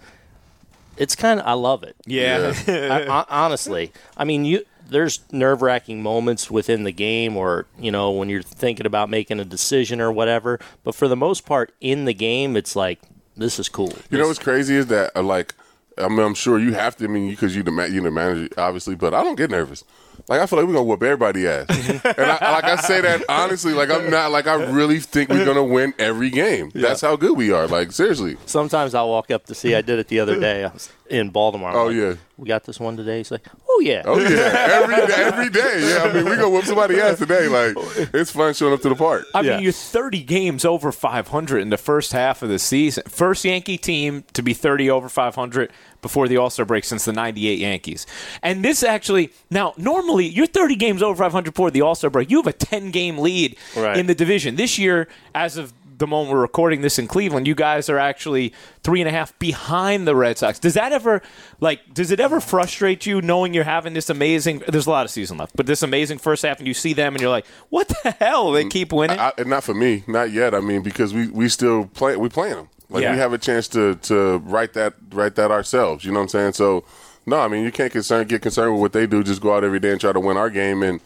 it's 0.97 1.15
kind 1.15 1.39
of 1.39 1.47
I 1.47 1.53
love 1.53 1.83
it. 1.83 1.95
Yeah, 2.05 2.53
I, 2.67 3.05
I, 3.07 3.25
honestly, 3.29 3.91
I 4.17 4.25
mean, 4.25 4.45
you 4.45 4.65
there's 4.87 5.21
nerve 5.31 5.61
wracking 5.61 6.03
moments 6.03 6.51
within 6.51 6.83
the 6.83 6.91
game, 6.91 7.37
or 7.37 7.65
you 7.79 7.91
know, 7.91 8.11
when 8.11 8.29
you're 8.29 8.41
thinking 8.41 8.85
about 8.85 9.09
making 9.09 9.39
a 9.39 9.45
decision 9.45 10.01
or 10.01 10.11
whatever. 10.11 10.59
But 10.83 10.95
for 10.95 11.07
the 11.07 11.15
most 11.15 11.45
part, 11.45 11.73
in 11.79 12.05
the 12.05 12.13
game, 12.13 12.55
it's 12.55 12.75
like 12.75 13.01
this 13.37 13.59
is 13.59 13.69
cool. 13.69 13.93
You 14.09 14.17
know 14.17 14.27
what's 14.27 14.39
crazy 14.39 14.75
is 14.75 14.87
that 14.87 15.11
uh, 15.15 15.23
like 15.23 15.55
I 15.97 16.07
mean 16.07 16.19
I'm 16.19 16.33
sure 16.33 16.59
you 16.59 16.73
have 16.73 16.95
to 16.97 17.05
I 17.05 17.07
mean 17.07 17.29
because 17.29 17.55
you 17.55 17.63
the 17.63 17.71
ma- 17.71 17.85
you 17.85 18.01
the 18.01 18.11
manager 18.11 18.49
obviously 18.57 18.95
but 18.95 19.13
I 19.13 19.23
don't 19.23 19.35
get 19.35 19.49
nervous. 19.49 19.83
Like 20.29 20.39
I 20.39 20.45
feel 20.45 20.59
like 20.59 20.67
we're 20.67 20.73
gonna 20.73 20.85
whoop 20.85 21.03
everybody 21.03 21.47
ass, 21.47 21.65
and 22.05 22.21
I, 22.31 22.51
like 22.51 22.63
I 22.63 22.75
say 22.77 23.01
that 23.01 23.23
honestly. 23.27 23.73
Like 23.73 23.89
I'm 23.89 24.09
not 24.09 24.31
like 24.31 24.47
I 24.47 24.53
really 24.71 24.99
think 24.99 25.29
we're 25.29 25.43
gonna 25.43 25.63
win 25.63 25.93
every 25.97 26.29
game. 26.29 26.71
That's 26.73 27.01
how 27.01 27.15
good 27.15 27.35
we 27.35 27.51
are. 27.51 27.67
Like 27.67 27.91
seriously. 27.91 28.37
Sometimes 28.45 28.93
I'll 28.93 29.09
walk 29.09 29.31
up 29.31 29.45
to 29.47 29.55
see. 29.55 29.75
I 29.75 29.81
did 29.81 29.99
it 29.99 30.07
the 30.07 30.19
other 30.19 30.39
day. 30.39 30.63
I 30.63 30.71
was 30.71 30.89
in 31.09 31.29
Baltimore. 31.29 31.69
I'm 31.69 31.75
Oh, 31.75 31.85
like, 31.87 31.95
yeah. 31.95 32.13
we 32.37 32.47
got 32.47 32.63
this 32.63 32.79
one 32.79 32.95
today. 32.97 33.17
He's 33.17 33.29
like, 33.31 33.45
oh 33.69 33.79
yeah. 33.83 34.03
Oh 34.05 34.17
yeah, 34.19 34.81
every 34.83 34.95
every 35.13 35.49
day. 35.49 35.89
Yeah, 35.89 36.03
I 36.09 36.13
mean 36.13 36.25
we 36.25 36.31
gonna 36.35 36.49
whoop 36.49 36.65
somebody 36.65 36.99
ass 36.99 37.19
today. 37.19 37.47
Like 37.47 37.75
it's 38.13 38.31
fun 38.31 38.53
showing 38.53 38.73
up 38.73 38.81
to 38.81 38.89
the 38.89 38.95
park. 38.95 39.25
I 39.35 39.41
Yeah. 39.41 39.55
mean, 39.55 39.63
you're 39.63 39.71
30 39.73 40.23
games 40.23 40.63
over 40.65 40.91
500 40.91 41.59
in 41.59 41.69
the 41.69 41.77
first 41.77 42.11
half 42.13 42.41
of 42.41 42.49
the 42.49 42.59
season. 42.59 43.03
First 43.07 43.43
Yankee 43.45 43.77
team 43.77 44.23
to 44.33 44.41
be 44.41 44.53
30 44.53 44.89
over 44.89 45.09
500 45.09 45.71
before 46.01 46.27
the 46.27 46.37
All 46.37 46.49
Star 46.49 46.65
break 46.65 46.83
since 46.83 47.05
the 47.05 47.13
98 47.13 47.59
Yankees. 47.59 48.05
And 48.41 48.63
this 48.63 48.83
actually, 48.83 49.31
now, 49.49 49.73
normally 49.77 50.27
you're 50.27 50.47
30 50.47 50.75
games 50.75 51.01
over 51.03 51.15
500 51.21 51.53
before 51.53 51.71
the 51.71 51.81
All 51.81 51.95
Star 51.95 52.09
break. 52.09 52.29
You 52.31 52.37
have 52.37 52.47
a 52.47 52.53
10 52.53 52.91
game 52.91 53.17
lead 53.17 53.55
Right. 53.75 53.97
in 53.97 54.07
the 54.07 54.15
division. 54.15 54.55
This 54.55 54.77
year, 54.79 55.07
as 55.35 55.57
of 55.57 55.73
the 56.03 56.07
moment 56.07 56.33
we're 56.33 56.41
recording 56.41 56.81
this 56.81 56.99
in 56.99 57.07
Cleveland, 57.07 57.47
you 57.47 57.55
guys 57.55 57.89
are 57.89 57.97
actually 57.97 58.53
three 58.83 58.99
and 58.99 59.07
a 59.07 59.11
half 59.11 59.37
behind 59.39 60.05
the 60.05 60.15
Red 60.15 60.37
Sox. 60.37 60.59
Does 60.59 60.73
that 60.73 60.91
ever, 60.91 61.21
like, 61.61 61.93
does 61.93 62.11
it 62.11 62.19
ever 62.19 62.41
frustrate 62.41 63.05
you 63.05 63.21
knowing 63.21 63.53
you're 63.53 63.63
having 63.63 63.93
this 63.93 64.09
amazing? 64.09 64.63
There's 64.67 64.85
a 64.85 64.89
lot 64.89 65.05
of 65.05 65.11
season 65.11 65.37
left, 65.37 65.55
but 65.55 65.65
this 65.65 65.81
amazing 65.81 66.17
first 66.17 66.43
half, 66.43 66.59
and 66.59 66.67
you 66.67 66.73
see 66.73 66.91
them, 66.91 67.13
and 67.13 67.21
you're 67.21 67.31
like, 67.31 67.45
what 67.69 67.87
the 68.03 68.11
hell? 68.11 68.51
They 68.51 68.65
keep 68.67 68.89
mm, 68.89 68.97
winning. 68.97 69.19
I, 69.19 69.31
and 69.37 69.49
not 69.49 69.63
for 69.63 69.73
me, 69.73 70.03
not 70.07 70.31
yet. 70.31 70.53
I 70.53 70.59
mean, 70.59 70.81
because 70.81 71.13
we 71.13 71.29
we 71.29 71.47
still 71.47 71.85
play, 71.85 72.17
we 72.17 72.27
playing 72.27 72.55
them. 72.55 72.69
Like 72.89 73.03
Yeah. 73.03 73.13
we 73.13 73.17
have 73.17 73.31
a 73.31 73.37
chance 73.37 73.69
to 73.69 73.95
to 73.95 74.37
write 74.39 74.73
that 74.73 74.93
write 75.11 75.35
that 75.35 75.51
ourselves. 75.51 76.03
You 76.03 76.11
know 76.11 76.19
what 76.19 76.23
I'm 76.23 76.29
saying? 76.29 76.53
So 76.53 76.83
no, 77.25 77.39
I 77.39 77.47
mean 77.47 77.63
you 77.63 77.71
can't 77.71 77.91
concern 77.91 78.27
get 78.27 78.41
concerned 78.41 78.73
with 78.73 78.81
what 78.81 78.93
they 78.93 79.07
do. 79.07 79.23
Just 79.23 79.41
go 79.41 79.55
out 79.55 79.63
every 79.63 79.79
day 79.79 79.91
and 79.91 80.01
try 80.01 80.11
to 80.11 80.19
win 80.19 80.35
our 80.37 80.49
game, 80.49 80.83
and 80.83 80.99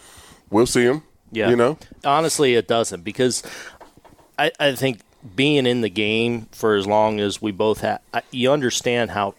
we'll 0.50 0.66
see 0.66 0.86
them. 0.86 1.04
Yeah. 1.32 1.50
you 1.50 1.58
know. 1.58 1.78
Honestly, 2.06 2.56
it 2.56 2.68
doesn't 2.68 3.04
because 3.04 3.43
I, 4.38 4.52
I 4.60 4.76
think 4.76 5.00
being 5.36 5.66
in 5.66 5.82
the 5.82 5.90
game 5.90 6.48
for 6.52 6.76
as 6.76 6.88
long 6.88 7.20
as 7.20 7.42
we 7.42 7.52
both 7.52 7.82
have, 7.82 8.02
you 8.32 8.52
understand 8.52 9.12
how 9.12 9.36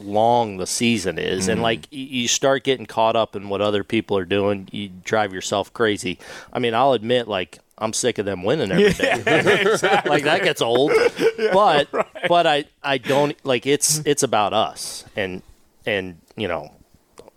long 0.00 0.56
the 0.58 0.66
season 0.66 1.18
is, 1.18 1.48
and 1.48 1.56
mm-hmm. 1.56 1.62
like 1.62 1.86
you 1.90 2.28
start 2.28 2.64
getting 2.64 2.86
caught 2.86 3.16
up 3.16 3.36
in 3.36 3.48
what 3.48 3.60
other 3.60 3.84
people 3.84 4.16
are 4.16 4.24
doing, 4.24 4.68
you 4.72 4.90
drive 5.04 5.32
yourself 5.32 5.72
crazy. 5.72 6.18
I 6.52 6.58
mean, 6.58 6.74
I'll 6.74 6.92
admit, 6.92 7.28
like 7.28 7.58
I'm 7.78 7.92
sick 7.92 8.18
of 8.18 8.26
them 8.26 8.44
winning 8.44 8.70
every 8.70 8.92
day. 8.92 9.14
like 10.06 10.24
that 10.24 10.42
gets 10.42 10.62
old, 10.62 10.92
but 11.52 11.88
but 12.28 12.46
I 12.46 12.64
I 12.82 12.98
don't 12.98 13.36
like 13.44 13.66
it's 13.66 14.00
it's 14.04 14.22
about 14.22 14.52
us 14.52 15.04
and 15.16 15.42
and 15.86 16.18
you 16.36 16.48
know 16.48 16.72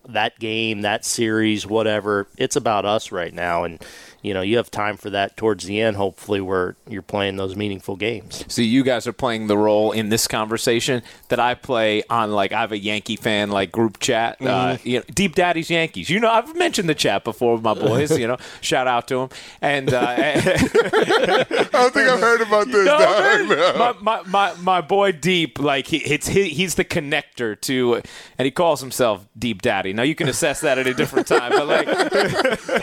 that 0.10 0.40
game, 0.40 0.82
that 0.82 1.06
series, 1.06 1.68
whatever. 1.68 2.28
It's 2.38 2.56
about 2.56 2.86
us 2.86 3.12
right 3.12 3.34
now, 3.34 3.64
and 3.64 3.84
you 4.28 4.34
know, 4.34 4.42
you 4.42 4.58
have 4.58 4.70
time 4.70 4.98
for 4.98 5.10
that 5.10 5.38
towards 5.38 5.64
the 5.64 5.80
end, 5.82 5.96
hopefully, 5.96 6.42
where 6.42 6.76
you're 6.88 7.02
playing 7.02 7.38
those 7.38 7.56
meaningful 7.56 7.96
games. 7.96 8.44
See, 8.48 8.66
you 8.66 8.84
guys 8.84 9.08
are 9.08 9.14
playing 9.14 9.48
the 9.48 9.58
role 9.58 9.92
in 9.92 10.10
this 10.10 10.28
conversation 10.28 11.02
that 11.30 11.40
I 11.40 11.54
play 11.56 12.04
on 12.10 12.32
like 12.32 12.52
I 12.52 12.62
have 12.62 12.72
a 12.72 12.78
Yankee 12.78 13.16
fan 13.16 13.50
like 13.50 13.72
group 13.72 14.00
chat. 14.00 14.42
Uh, 14.42 14.78
you 14.84 15.00
know, 15.00 15.06
Deep 15.14 15.36
Daddy's 15.36 15.70
Yankees. 15.70 16.10
You 16.10 16.20
know, 16.20 16.30
I've 16.30 16.56
mentioned 16.56 16.90
the 16.90 16.96
chat 16.96 17.24
before 17.24 17.54
with 17.54 17.64
my 17.64 17.74
boys. 17.88 18.18
You 18.18 18.28
know, 18.28 18.38
shout 18.62 18.88
out 18.88 19.08
to 19.08 19.20
them. 19.20 19.30
And 19.62 19.94
uh, 19.94 20.00
I 20.18 21.46
don't 21.72 21.94
think 21.94 22.10
I've 22.10 22.20
heard 22.20 22.42
about 22.42 22.68
this. 22.68 22.86
No, 22.86 23.00
dog. 23.00 23.48
man. 23.48 23.50
No. 23.50 23.74
my, 23.78 23.94
my, 24.02 24.24
my, 24.24 24.54
my 24.62 24.82
boy 24.82 25.14
Deep, 25.14 25.60
like 25.60 25.88
he, 25.88 25.98
it's 25.98 26.28
he, 26.28 26.50
he's 26.50 26.76
the 26.76 26.86
connector 26.86 27.60
to, 27.62 28.02
and 28.38 28.46
he 28.46 28.52
calls 28.52 28.82
himself 28.82 29.26
Deep 29.38 29.62
Daddy. 29.62 29.94
Now 29.94 30.04
you 30.04 30.16
can 30.16 30.28
assess 30.28 30.62
that 30.62 30.78
at 30.78 30.86
a 30.86 30.94
different 30.94 31.28
time, 31.28 31.52
but 31.52 31.68
like 31.68 31.88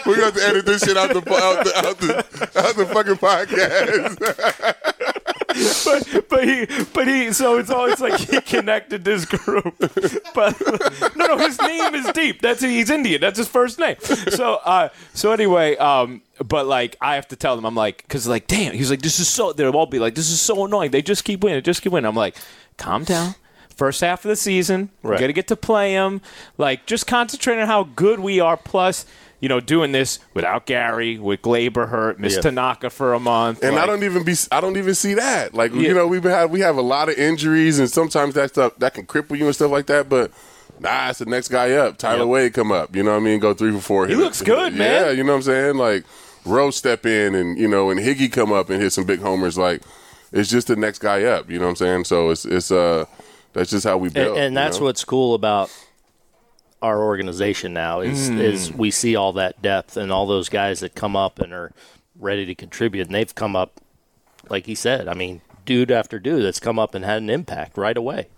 We're 0.07 0.17
going 0.17 0.33
to 0.33 0.43
edit 0.43 0.67
this 0.67 0.85
shit 0.85 0.97
out 0.97 1.13
the 1.13 1.23
out 1.37 1.65
the 1.65 1.77
out 1.87 1.99
the, 1.99 2.19
out 2.61 2.77
the 2.77 2.87
fucking 2.87 3.17
podcast. 3.17 4.19
but, 5.85 6.29
but 6.29 6.45
he 6.49 6.67
but 6.93 7.07
he 7.07 7.33
so 7.33 7.59
it's 7.59 7.71
always 7.71 8.01
like 8.01 8.19
he 8.19 8.41
connected 8.41 9.05
this 9.05 9.25
group 9.25 9.73
but 10.35 10.61
no 11.15 11.27
no 11.27 11.39
his 11.39 11.61
name 11.61 11.95
is 11.95 12.11
deep 12.13 12.41
that's 12.43 12.61
he's 12.61 12.91
indian 12.91 13.21
that's 13.21 13.39
his 13.39 13.47
first 13.47 13.79
name 13.79 13.95
so 14.01 14.55
uh 14.65 14.89
so 15.13 15.31
anyway 15.31 15.77
um 15.77 16.23
but 16.45 16.67
like 16.67 16.97
i 17.01 17.15
have 17.15 17.29
to 17.29 17.37
tell 17.37 17.55
them 17.55 17.65
i'm 17.65 17.77
like 17.77 17.99
because 17.99 18.27
like 18.27 18.49
damn 18.49 18.73
he's 18.73 18.91
like 18.91 19.01
this 19.03 19.21
is 19.21 19.29
so 19.29 19.53
they'll 19.53 19.71
all 19.77 19.87
be 19.87 20.01
like 20.01 20.17
this 20.17 20.29
is 20.29 20.41
so 20.41 20.65
annoying 20.65 20.91
they 20.91 21.03
just 21.03 21.23
keep 21.25 21.45
winning 21.45 21.63
just 21.63 21.83
keep 21.83 21.93
winning 21.93 22.09
i'm 22.09 22.17
like 22.17 22.37
calm 22.77 23.05
down 23.05 23.37
First 23.77 24.03
half 24.03 24.25
of 24.25 24.29
the 24.29 24.37
season, 24.37 24.91
we're 25.03 25.11
Right. 25.13 25.21
gonna 25.21 25.33
get 25.33 25.49
to 25.49 25.57
play 25.57 25.95
them. 25.95 26.21
Like, 26.57 26.87
just 26.87 27.09
concentrate 27.09 27.61
on 27.61 27.67
how 27.67 27.83
good 27.83 28.21
we 28.21 28.39
are. 28.39 28.57
Plus, 28.57 29.05
you 29.41 29.49
know, 29.49 29.61
doing 29.61 29.93
this 29.93 30.19
without 30.33 30.67
Gary, 30.67 31.19
with 31.19 31.43
Gleyber 31.43 31.89
hurt, 31.89 32.19
miss 32.19 32.35
Yeah. 32.37 32.41
Tanaka 32.43 32.91
for 32.91 33.13
a 33.15 33.21
month, 33.21 33.63
And 33.63 33.79
I 33.79 33.87
don't 33.87 34.03
even 34.05 34.25
be 34.25 34.35
I 34.51 34.61
don't 34.61 34.77
even 34.77 34.95
see 34.95 35.15
that. 35.15 35.55
Like 35.55 35.73
Yeah. 35.75 35.81
you 35.89 35.95
know, 35.95 36.07
we 36.07 36.21
have 36.23 36.51
we 36.51 36.61
have 36.61 36.77
a 36.77 36.83
lot 36.83 37.09
of 37.09 37.17
injuries 37.17 37.79
and 37.79 37.91
sometimes 37.91 38.35
that 38.35 38.51
stuff 38.51 38.77
that 38.79 38.95
can 38.95 39.07
cripple 39.07 39.37
you 39.39 39.47
and 39.47 39.55
stuff 39.55 39.71
like 39.71 39.87
that, 39.87 40.09
but 40.09 40.31
Nah, 40.81 41.11
it's 41.11 41.21
the 41.21 41.27
next 41.27 41.49
guy 41.49 41.73
up. 41.75 41.99
Tyler 41.99 42.21
Yep. 42.21 42.29
Wade 42.29 42.53
come 42.55 42.73
up. 42.73 42.97
You 42.97 43.05
know 43.05 43.13
what 43.13 43.19
I 43.19 43.21
mean? 43.21 43.39
Go 43.39 43.55
three 43.55 43.71
for 43.73 43.81
four. 43.81 44.07
He 44.09 44.17
looks 44.17 44.43
good, 44.43 44.75
man. 44.75 45.05
Yeah, 45.07 45.11
you 45.13 45.23
know 45.23 45.31
what 45.33 45.37
I'm 45.37 45.43
saying? 45.43 45.77
Like 45.77 46.05
Rose 46.45 46.75
step 46.77 47.07
in 47.07 47.35
and 47.37 47.57
you 47.57 47.69
know, 47.69 47.91
and 47.91 48.01
Higgy 48.01 48.31
come 48.33 48.53
up 48.53 48.71
and 48.71 48.83
hit 48.83 48.93
some 48.93 49.05
big 49.05 49.21
homers. 49.21 49.57
Like 49.57 49.83
it's 50.33 50.51
just 50.51 50.67
the 50.67 50.75
next 50.77 50.99
guy 50.99 51.23
up. 51.25 51.49
You 51.49 51.59
know 51.61 51.67
what 51.67 51.71
I'm 51.71 51.77
saying? 51.77 52.05
So 52.05 52.31
it's 52.31 52.45
it's 52.45 52.73
uh 52.73 53.05
that's 53.53 53.71
just 53.71 53.87
how 53.87 53.99
we 53.99 54.09
and, 54.09 54.15
build. 54.15 54.37
and 54.37 54.53
you 54.53 54.59
that's 54.59 54.79
know? 54.81 54.87
what's 54.87 55.05
cool 55.05 55.35
about 55.35 55.71
our 56.85 57.03
organization 57.03 57.73
now 57.73 58.01
is 58.01 58.31
Mm. 58.31 58.41
is 58.41 58.73
we 58.73 58.91
see 58.91 59.17
all 59.17 59.33
that 59.35 59.61
depth 59.63 59.97
and 59.97 60.13
all 60.13 60.27
those 60.27 60.49
guys 60.49 60.81
that 60.81 60.95
come 60.95 61.17
up 61.17 61.39
and 61.39 61.53
are 61.53 61.73
ready 62.19 62.45
to 62.47 62.55
contribute 62.55 63.07
and 63.07 63.15
they've 63.15 63.35
come 63.35 63.57
up 63.57 63.81
like 64.51 64.67
he 64.67 64.75
said 64.75 65.09
i 65.09 65.15
mean 65.15 65.41
dude 65.65 65.91
after 65.91 66.19
dude 66.19 66.45
that's 66.45 66.61
come 66.61 66.79
up 66.79 66.95
and 66.95 67.05
had 67.05 67.23
an 67.23 67.31
impact 67.31 67.77
right 67.79 67.97
away 67.97 68.29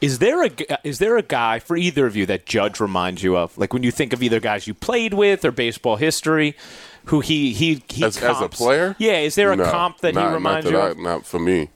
Is 0.00 0.18
there 0.18 0.42
a 0.44 0.50
g- 0.50 0.66
is 0.84 0.98
there 0.98 1.16
a 1.16 1.22
guy 1.22 1.58
for 1.58 1.76
either 1.76 2.04
of 2.06 2.14
you 2.14 2.26
that 2.26 2.44
Judge 2.44 2.78
reminds 2.80 3.22
you 3.22 3.38
of? 3.38 3.56
Like 3.56 3.72
when 3.72 3.82
you 3.82 3.90
think 3.90 4.12
of 4.12 4.22
either 4.22 4.38
guys 4.40 4.66
you 4.66 4.74
played 4.74 5.14
with 5.14 5.44
or 5.46 5.52
baseball 5.52 5.96
history, 5.96 6.54
who 7.06 7.20
he 7.20 7.54
he 7.54 7.82
he 7.88 8.04
As- 8.04 8.18
as 8.22 8.40
a 8.42 8.48
player? 8.50 8.96
Yeah, 8.98 9.18
is 9.28 9.34
there 9.34 9.50
a 9.52 9.56
No, 9.56 9.64
comp 9.70 9.98
that 10.00 10.12
not, 10.14 10.28
he 10.28 10.34
reminds 10.34 10.64
not 10.66 10.70
you 10.72 10.76
that 10.76 10.90
of? 10.92 10.98
I, 10.98 11.02
not 11.02 11.24
for 11.24 11.38
me. 11.38 11.70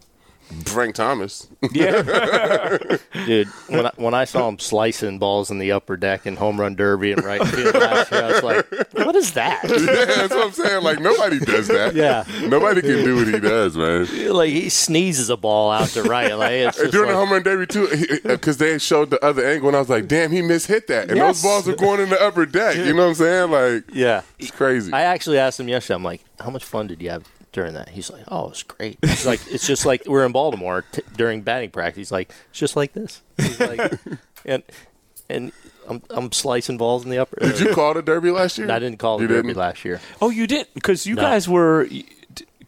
Frank 0.64 0.94
Thomas. 0.94 1.46
Yeah, 1.72 2.02
dude 3.26 3.48
when 3.68 3.86
I, 3.86 3.92
when 3.96 4.14
I 4.14 4.24
saw 4.24 4.48
him 4.48 4.58
slicing 4.58 5.18
balls 5.18 5.50
in 5.50 5.58
the 5.58 5.72
upper 5.72 5.96
deck 5.96 6.26
and 6.26 6.38
home 6.38 6.58
run 6.60 6.74
derby 6.74 7.12
and 7.12 7.22
right 7.24 7.44
field 7.48 7.74
last 7.74 8.10
year 8.12 8.22
i 8.22 8.32
was 8.32 8.42
like 8.42 8.66
what 8.94 9.14
is 9.16 9.32
that 9.32 9.64
yeah, 9.68 10.16
that's 10.16 10.34
what 10.34 10.46
I'm 10.46 10.52
saying. 10.52 10.82
Like 10.82 11.00
nobody 11.00 11.38
does 11.38 11.68
that. 11.68 11.94
Yeah. 11.94 12.24
Nobody 12.48 12.80
can 12.80 13.04
do 13.04 13.16
what 13.16 13.28
he 13.28 13.38
does, 13.40 13.76
man. 13.76 14.06
like 14.32 14.50
he 14.50 14.68
sneezes 14.68 15.30
a 15.30 15.36
ball 15.36 15.70
out 15.70 15.88
to 15.90 16.02
right 16.02 16.36
like 16.36 16.52
it's 16.52 16.76
just 16.78 16.92
During 16.92 17.08
the 17.10 17.16
home 17.16 17.30
run 17.32 17.42
derby 17.42 17.66
too, 17.66 17.88
because 18.24 18.56
uh, 18.60 18.64
they 18.64 18.78
showed 18.78 19.10
the 19.10 19.24
other 19.24 19.46
angle, 19.46 19.68
and 19.68 19.76
I 19.76 19.80
was 19.80 19.88
like, 19.88 20.08
"Damn, 20.08 20.30
he 20.30 20.40
mishit 20.40 20.86
that." 20.88 21.08
And 21.08 21.16
Yes. 21.16 21.40
those 21.40 21.42
balls 21.42 21.68
are 21.68 21.76
going 21.76 22.00
in 22.00 22.08
the 22.08 22.20
upper 22.20 22.46
deck. 22.46 22.76
You 22.76 22.92
know 22.94 23.02
what 23.02 23.08
I'm 23.08 23.14
saying? 23.14 23.50
Like, 23.50 23.84
yeah 23.92 24.22
it's 24.38 24.50
crazy. 24.50 24.92
I 24.92 25.02
actually 25.02 25.38
asked 25.38 25.58
him 25.60 25.68
yesterday. 25.68 25.96
I'm 25.96 26.04
like, 26.04 26.22
"How 26.40 26.50
much 26.50 26.64
fun 26.64 26.86
did 26.86 27.00
you 27.02 27.10
have 27.10 27.24
during 27.52 27.74
that?" 27.74 27.90
He's 27.90 28.10
like, 28.10 28.24
"Oh, 28.28 28.50
it's 28.50 28.62
great." 28.62 28.98
He's 29.04 29.26
like, 29.26 29.40
"It's 29.50 29.66
just 29.66 29.84
like 29.86 30.02
we're 30.06 30.24
in 30.26 30.32
Baltimore 30.32 30.84
t- 30.92 31.02
during 31.16 31.42
batting 31.42 31.70
practice." 31.70 31.96
He's 31.96 32.12
like, 32.12 32.30
"It's 32.50 32.58
just 32.58 32.76
like 32.76 32.92
this." 32.92 33.22
He's 33.36 33.60
like, 33.60 33.92
and 34.44 34.62
and 35.30 35.52
I'm 35.88 36.02
I'm 36.10 36.32
slicing 36.32 36.76
balls 36.78 37.04
in 37.04 37.10
the 37.10 37.18
upper. 37.18 37.38
Did 37.40 37.60
you 37.60 37.74
call 37.74 37.94
the 37.94 38.02
derby 38.02 38.30
last 38.30 38.58
year? 38.58 38.70
I 38.70 38.78
didn't 38.78 38.98
call 38.98 39.18
the 39.18 39.22
You 39.22 39.28
derby 39.28 39.48
didn't? 39.48 39.58
last 39.58 39.84
year. 39.84 40.00
Oh, 40.20 40.30
you 40.30 40.46
didn't 40.46 40.74
because 40.74 41.06
you 41.06 41.14
No. 41.14 41.22
guys 41.22 41.48
were 41.48 41.86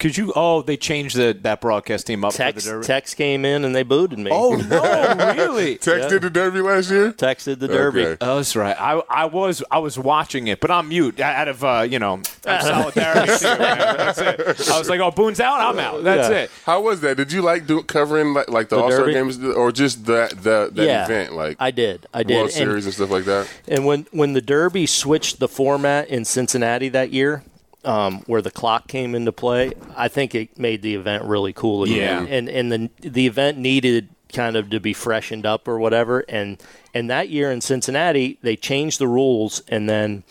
because 0.00 0.16
you 0.16 0.32
oh 0.34 0.62
they 0.62 0.76
changed 0.78 1.14
the 1.16 1.36
that 1.42 1.60
broadcast 1.60 2.06
team 2.06 2.24
up 2.24 2.32
Tex 2.32 2.64
for 2.64 2.68
the 2.68 2.74
derby. 2.76 2.86
Tex 2.86 3.14
came 3.14 3.44
in 3.44 3.64
and 3.66 3.74
they 3.74 3.82
booted 3.82 4.18
me. 4.18 4.30
oh 4.32 4.56
no, 4.56 5.34
really? 5.36 5.76
Tex 5.76 6.06
did 6.06 6.22
the 6.22 6.30
derby 6.30 6.60
last 6.60 6.90
year. 6.90 7.12
texted 7.12 7.58
the 7.58 7.68
derby. 7.68 8.04
Okay. 8.06 8.16
Oh, 8.22 8.36
that's 8.36 8.56
right. 8.56 8.76
I, 8.80 9.02
I 9.10 9.24
was 9.26 9.62
I 9.70 9.78
was 9.78 9.98
watching 9.98 10.46
it, 10.48 10.60
but 10.60 10.70
I'm 10.70 10.88
mute 10.88 11.20
out 11.20 11.48
of 11.48 11.62
uh, 11.62 11.86
you 11.88 11.98
know 11.98 12.22
solidarity. 12.44 13.26
to. 13.32 13.44
That's 13.44 14.18
it. 14.18 14.70
I 14.70 14.78
was 14.78 14.88
like, 14.88 15.00
oh, 15.00 15.10
Boone's 15.10 15.40
out, 15.40 15.60
I'm 15.60 15.78
out. 15.78 16.02
That's 16.02 16.30
Yeah. 16.30 16.36
it. 16.38 16.50
How 16.64 16.80
was 16.80 17.00
that? 17.02 17.16
Did 17.16 17.30
you 17.32 17.42
like 17.42 17.66
do, 17.66 17.82
covering 17.82 18.32
like, 18.34 18.48
like 18.48 18.68
the, 18.70 18.76
The 18.76 18.82
All 18.82 18.92
Star 18.92 19.10
games, 19.10 19.38
or 19.44 19.70
just 19.72 20.06
that 20.06 20.30
the 20.42 20.70
that 20.72 20.86
Yeah, 20.86 21.04
event, 21.04 21.34
like 21.34 21.56
I 21.60 21.70
did. 21.70 22.06
I 22.14 22.22
did. 22.22 22.34
World 22.34 22.46
And- 22.46 22.54
Series 22.54 22.84
and 22.86 22.94
stuff 22.94 23.10
like 23.10 23.24
that? 23.24 23.48
And 23.68 23.84
when 23.84 24.06
when 24.12 24.32
the 24.32 24.40
Derby 24.40 24.86
switched 24.86 25.38
the 25.40 25.48
format 25.48 26.08
in 26.08 26.24
Cincinnati 26.24 26.88
that 26.90 27.10
year, 27.12 27.42
um, 27.84 28.22
where 28.26 28.42
the 28.42 28.50
clock 28.50 28.88
came 28.88 29.14
into 29.14 29.32
play, 29.32 29.72
I 29.96 30.08
think 30.08 30.34
it 30.34 30.58
made 30.58 30.82
the 30.82 30.94
event 30.94 31.24
really 31.24 31.52
cool 31.52 31.84
again. 31.84 32.26
Yeah. 32.26 32.32
And 32.34 32.48
and 32.48 32.72
the 32.72 33.08
the 33.08 33.26
event 33.26 33.58
needed 33.58 34.08
kind 34.32 34.56
of 34.56 34.70
to 34.70 34.78
be 34.80 34.92
freshened 34.92 35.44
up 35.46 35.66
or 35.66 35.78
whatever. 35.78 36.24
And 36.28 36.62
and 36.94 37.08
that 37.10 37.28
year 37.30 37.50
in 37.50 37.60
Cincinnati, 37.60 38.38
they 38.42 38.56
changed 38.56 38.98
the 38.98 39.08
rules, 39.08 39.62
and 39.68 39.88
then 39.88 40.24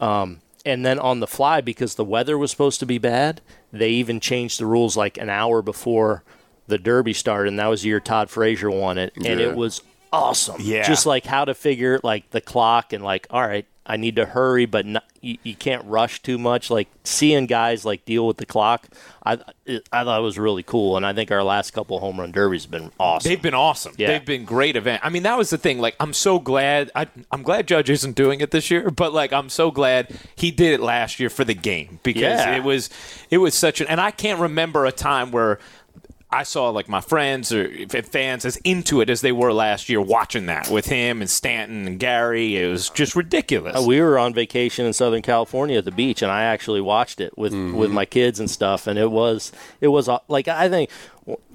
um, 0.00 0.40
and 0.66 0.84
then 0.84 0.98
on 0.98 1.20
the 1.20 1.26
fly 1.26 1.60
because 1.60 1.94
the 1.94 2.04
weather 2.04 2.36
was 2.36 2.50
supposed 2.50 2.80
to 2.80 2.86
be 2.86 2.98
bad, 2.98 3.40
they 3.72 3.90
even 3.90 4.20
changed 4.20 4.58
the 4.60 4.66
rules 4.66 4.96
like 4.96 5.18
an 5.18 5.30
hour 5.30 5.62
before 5.62 6.24
the 6.66 6.78
Derby 6.78 7.14
started, 7.14 7.48
and 7.48 7.58
that 7.58 7.66
was 7.68 7.82
the 7.82 7.88
year 7.88 8.00
Todd 8.00 8.28
Frazier 8.28 8.70
won 8.70 8.98
it, 8.98 9.12
and 9.16 9.24
Yeah. 9.40 9.48
it 9.48 9.56
was 9.56 9.80
awesome. 10.12 10.56
Yeah. 10.60 10.82
just 10.86 11.06
like 11.06 11.24
how 11.24 11.44
to 11.44 11.54
figure 11.54 12.00
like 12.02 12.30
the 12.30 12.40
clock 12.40 12.92
and 12.92 13.02
like, 13.04 13.26
all 13.30 13.46
right, 13.46 13.66
I 13.86 13.96
need 13.96 14.16
to 14.16 14.26
hurry, 14.26 14.66
but 14.66 14.84
not, 14.84 15.04
you, 15.22 15.38
you 15.42 15.54
can't 15.54 15.82
rush 15.86 16.20
too 16.22 16.36
much. 16.36 16.68
Like 16.70 16.88
seeing 17.04 17.46
guys 17.46 17.86
like 17.86 18.04
deal 18.04 18.26
with 18.26 18.36
the 18.36 18.44
clock, 18.44 18.86
I 19.24 19.38
it, 19.64 19.88
I 19.90 20.04
thought 20.04 20.20
it 20.20 20.22
was 20.22 20.38
really 20.38 20.62
cool, 20.62 20.98
and 20.98 21.06
I 21.06 21.14
think 21.14 21.30
our 21.32 21.42
last 21.42 21.70
couple 21.70 21.98
home 21.98 22.20
run 22.20 22.30
derbies 22.30 22.64
have 22.64 22.70
been 22.70 22.92
awesome. 23.00 23.28
They've 23.30 23.40
been 23.40 23.54
awesome. 23.54 23.94
Yeah. 23.96 24.08
They've 24.08 24.24
been 24.24 24.44
great 24.44 24.76
event. 24.76 25.00
I 25.04 25.08
mean, 25.08 25.22
that 25.22 25.38
was 25.38 25.48
the 25.48 25.56
thing. 25.56 25.78
Like, 25.78 25.96
I'm 26.00 26.12
so 26.12 26.38
glad. 26.38 26.90
I, 26.94 27.06
I'm 27.32 27.42
glad 27.42 27.66
Judge 27.66 27.88
isn't 27.88 28.14
doing 28.14 28.42
it 28.42 28.50
this 28.50 28.70
year, 28.70 28.90
but 28.90 29.14
like, 29.14 29.32
I'm 29.32 29.48
so 29.48 29.70
glad 29.70 30.14
he 30.36 30.50
did 30.50 30.74
it 30.74 30.80
last 30.80 31.18
year 31.18 31.30
for 31.30 31.44
the 31.44 31.54
game 31.54 31.98
because 32.02 32.22
Yeah. 32.40 32.56
it 32.56 32.62
was 32.64 32.90
it 33.30 33.38
was 33.38 33.54
such 33.54 33.80
an. 33.80 33.86
And 33.88 34.00
I 34.02 34.10
can't 34.10 34.38
remember 34.40 34.84
a 34.84 34.92
time 34.92 35.30
where. 35.30 35.58
I 36.30 36.42
saw 36.42 36.68
like 36.70 36.88
my 36.90 37.00
friends 37.00 37.52
or 37.52 37.70
fans 37.88 38.44
as 38.44 38.56
into 38.58 39.00
it 39.00 39.08
as 39.08 39.22
they 39.22 39.32
were 39.32 39.52
last 39.52 39.88
year, 39.88 40.00
watching 40.00 40.46
that 40.46 40.68
with 40.68 40.86
him 40.86 41.20
and 41.22 41.30
Stanton 41.30 41.86
and 41.86 41.98
Gary. 41.98 42.56
It 42.62 42.66
was 42.68 42.90
just 42.90 43.16
ridiculous. 43.16 43.76
Uh, 43.76 43.82
we 43.86 44.00
were 44.02 44.18
on 44.18 44.34
vacation 44.34 44.84
in 44.84 44.92
Southern 44.92 45.22
California 45.22 45.78
at 45.78 45.86
the 45.86 45.90
beach, 45.90 46.20
and 46.20 46.30
I 46.30 46.42
actually 46.42 46.82
watched 46.82 47.20
it 47.20 47.36
with 47.38 47.54
with 47.54 47.90
my 47.90 48.04
kids 48.04 48.40
and 48.40 48.50
stuff. 48.50 48.86
And 48.86 48.98
it 48.98 49.10
was 49.10 49.52
it 49.80 49.88
was 49.88 50.08
uh, 50.08 50.18
like 50.28 50.48
I 50.48 50.68
think 50.68 50.90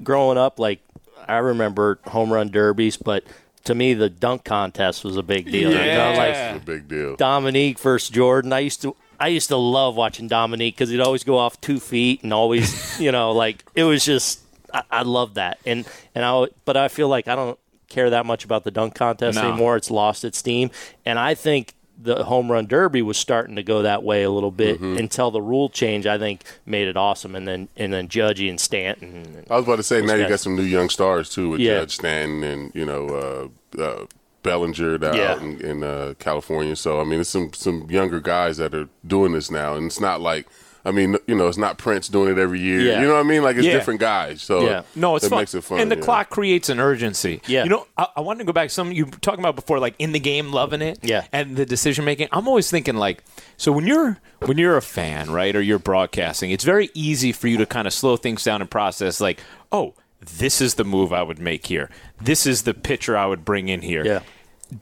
growing 0.03 0.37
up, 0.37 0.57
like 0.59 0.79
I 1.27 1.37
remember 1.37 1.99
home 2.05 2.33
run 2.33 2.49
derbies, 2.49 2.97
but 2.97 3.23
to 3.65 3.75
me 3.75 3.93
the 3.93 4.09
dunk 4.09 4.43
contest 4.43 5.03
was 5.03 5.17
a 5.17 5.23
big 5.23 5.45
deal. 5.51 5.69
You 5.69 5.75
know, 5.77 5.83
Yeah. 5.85 6.17
like 6.53 6.61
a 6.61 6.65
big 6.65 6.87
deal. 6.87 7.15
Dominique 7.15 7.79
versus 7.79 8.09
Jordan. 8.09 8.51
I 8.51 8.59
used 8.59 8.81
to 8.81 8.95
I 9.19 9.27
used 9.27 9.49
to 9.49 9.55
love 9.57 9.95
watching 9.95 10.27
Dominique 10.27 10.75
because 10.75 10.89
he'd 10.89 10.99
always 10.99 11.23
go 11.23 11.37
off 11.37 11.61
two 11.61 11.79
feet 11.79 12.23
and 12.23 12.33
always 12.33 12.99
you 12.99 13.11
know 13.11 13.31
like 13.31 13.63
it 13.75 13.83
was 13.83 14.03
just 14.03 14.39
I, 14.73 14.83
I 14.91 15.01
love 15.03 15.35
that 15.35 15.59
and 15.65 15.85
and 16.15 16.25
I 16.25 16.47
but 16.65 16.75
I 16.77 16.87
feel 16.87 17.07
like 17.09 17.27
I 17.27 17.35
don't 17.35 17.59
care 17.89 18.09
that 18.09 18.25
much 18.25 18.43
about 18.43 18.63
the 18.63 18.71
dunk 18.71 18.95
contest 18.95 19.35
No. 19.39 19.47
anymore. 19.47 19.75
It's 19.77 19.91
lost 19.91 20.23
its 20.25 20.37
steam, 20.39 20.71
and 21.05 21.19
I 21.19 21.35
think. 21.35 21.73
The 21.95 22.23
home 22.25 22.51
run 22.51 22.65
derby 22.65 23.03
was 23.03 23.17
starting 23.17 23.55
to 23.55 23.61
go 23.63 23.83
that 23.83 24.01
way 24.03 24.23
a 24.23 24.29
little 24.31 24.49
bit 24.49 24.81
until 24.81 25.29
the 25.29 25.41
rule 25.43 25.69
change. 25.69 26.07
I 26.07 26.17
think 26.17 26.43
made 26.65 26.87
it 26.87 26.97
awesome, 26.97 27.35
and 27.35 27.47
then 27.47 27.69
and 27.77 27.93
then 27.93 28.07
Judgy 28.09 28.49
and 28.49 28.59
Stanton. 28.59 29.45
I 29.47 29.55
was 29.57 29.63
about 29.65 29.75
to 29.75 29.83
say 29.83 30.01
now 30.01 30.15
you 30.15 30.27
got 30.27 30.39
some 30.39 30.55
new 30.55 30.63
young 30.63 30.89
stars 30.89 31.29
too 31.29 31.49
with 31.51 31.61
Yeah. 31.61 31.81
Judge 31.81 31.91
Stanton 31.91 32.43
and 32.43 32.75
you 32.75 32.83
know 32.83 33.51
uh, 33.77 33.81
uh, 33.81 34.05
Bellinger 34.41 34.97
that 34.97 35.15
Yeah. 35.15 35.33
out 35.33 35.41
in, 35.43 35.61
in 35.61 35.83
uh, 35.83 36.15
California. 36.17 36.75
So 36.75 36.99
I 36.99 37.03
mean, 37.03 37.19
it's 37.21 37.29
some 37.29 37.53
some 37.53 37.89
younger 37.91 38.19
guys 38.19 38.57
that 38.57 38.73
are 38.73 38.89
doing 39.05 39.33
this 39.33 39.51
now, 39.51 39.75
and 39.75 39.85
it's 39.85 40.01
not 40.01 40.19
like 40.19 40.47
I 40.85 40.91
mean, 40.91 41.15
you 41.27 41.35
know, 41.35 41.47
it's 41.47 41.57
not 41.57 41.77
Prince 41.77 42.09
doing 42.09 42.31
it 42.31 42.37
every 42.37 42.59
year. 42.59 42.81
Yeah. 42.81 42.99
You 43.01 43.07
know 43.07 43.13
what 43.13 43.21
I 43.21 43.23
mean? 43.23 43.41
Like 43.41 43.55
it's 43.55 43.65
Yeah. 43.65 43.73
different 43.73 43.99
guys. 44.01 44.41
So 44.41 44.61
Yeah. 44.65 44.81
No, 44.95 45.15
it's 45.15 45.25
it 45.25 45.29
fun. 45.29 45.39
makes 45.39 45.53
it 45.53 45.63
fun. 45.63 45.79
and 45.79 45.89
the 45.89 45.95
yeah. 45.95 46.01
clock 46.01 46.29
creates 46.29 46.67
an 46.69 46.79
urgency. 46.79 47.41
Yeah. 47.47 47.63
You 47.63 47.69
know, 47.69 47.87
I, 47.97 48.07
I 48.17 48.21
wanted 48.21 48.39
to 48.39 48.45
go 48.45 48.51
back. 48.53 48.67
to 48.67 48.73
Some 48.73 48.91
you 48.91 49.05
were 49.05 49.11
talking 49.11 49.39
about 49.39 49.55
before, 49.55 49.79
like 49.79 49.95
in 49.97 50.11
the 50.11 50.19
game, 50.19 50.51
loving 50.51 50.81
it. 50.81 50.99
Yeah. 51.01 51.25
And 51.31 51.55
the 51.55 51.65
decision 51.65 52.03
making. 52.03 52.27
I'm 52.31 52.47
always 52.47 52.69
thinking 52.69 52.95
like, 52.95 53.23
so 53.55 53.71
when 53.71 53.87
you're 53.87 54.17
when 54.45 54.57
you're 54.57 54.75
a 54.75 54.81
fan, 54.81 55.31
right, 55.31 55.55
or 55.55 55.61
you're 55.61 55.79
broadcasting, 55.79 56.51
it's 56.51 56.65
very 56.65 56.89
easy 56.93 57.31
for 57.31 57.47
you 57.47 57.57
to 57.57 57.65
kind 57.65 57.87
of 57.87 57.93
slow 57.93 58.17
things 58.17 58.43
down 58.43 58.59
and 58.61 58.69
process. 58.69 59.21
Like, 59.21 59.39
oh, 59.71 59.93
this 60.19 60.59
is 60.61 60.75
the 60.75 60.83
move 60.83 61.13
I 61.13 61.23
would 61.23 61.39
make 61.39 61.67
here. 61.67 61.89
This 62.21 62.45
is 62.45 62.63
the 62.63 62.73
pitcher 62.73 63.15
I 63.17 63.25
would 63.25 63.45
bring 63.45 63.69
in 63.69 63.81
here. 63.81 64.05
Yeah. 64.05 64.19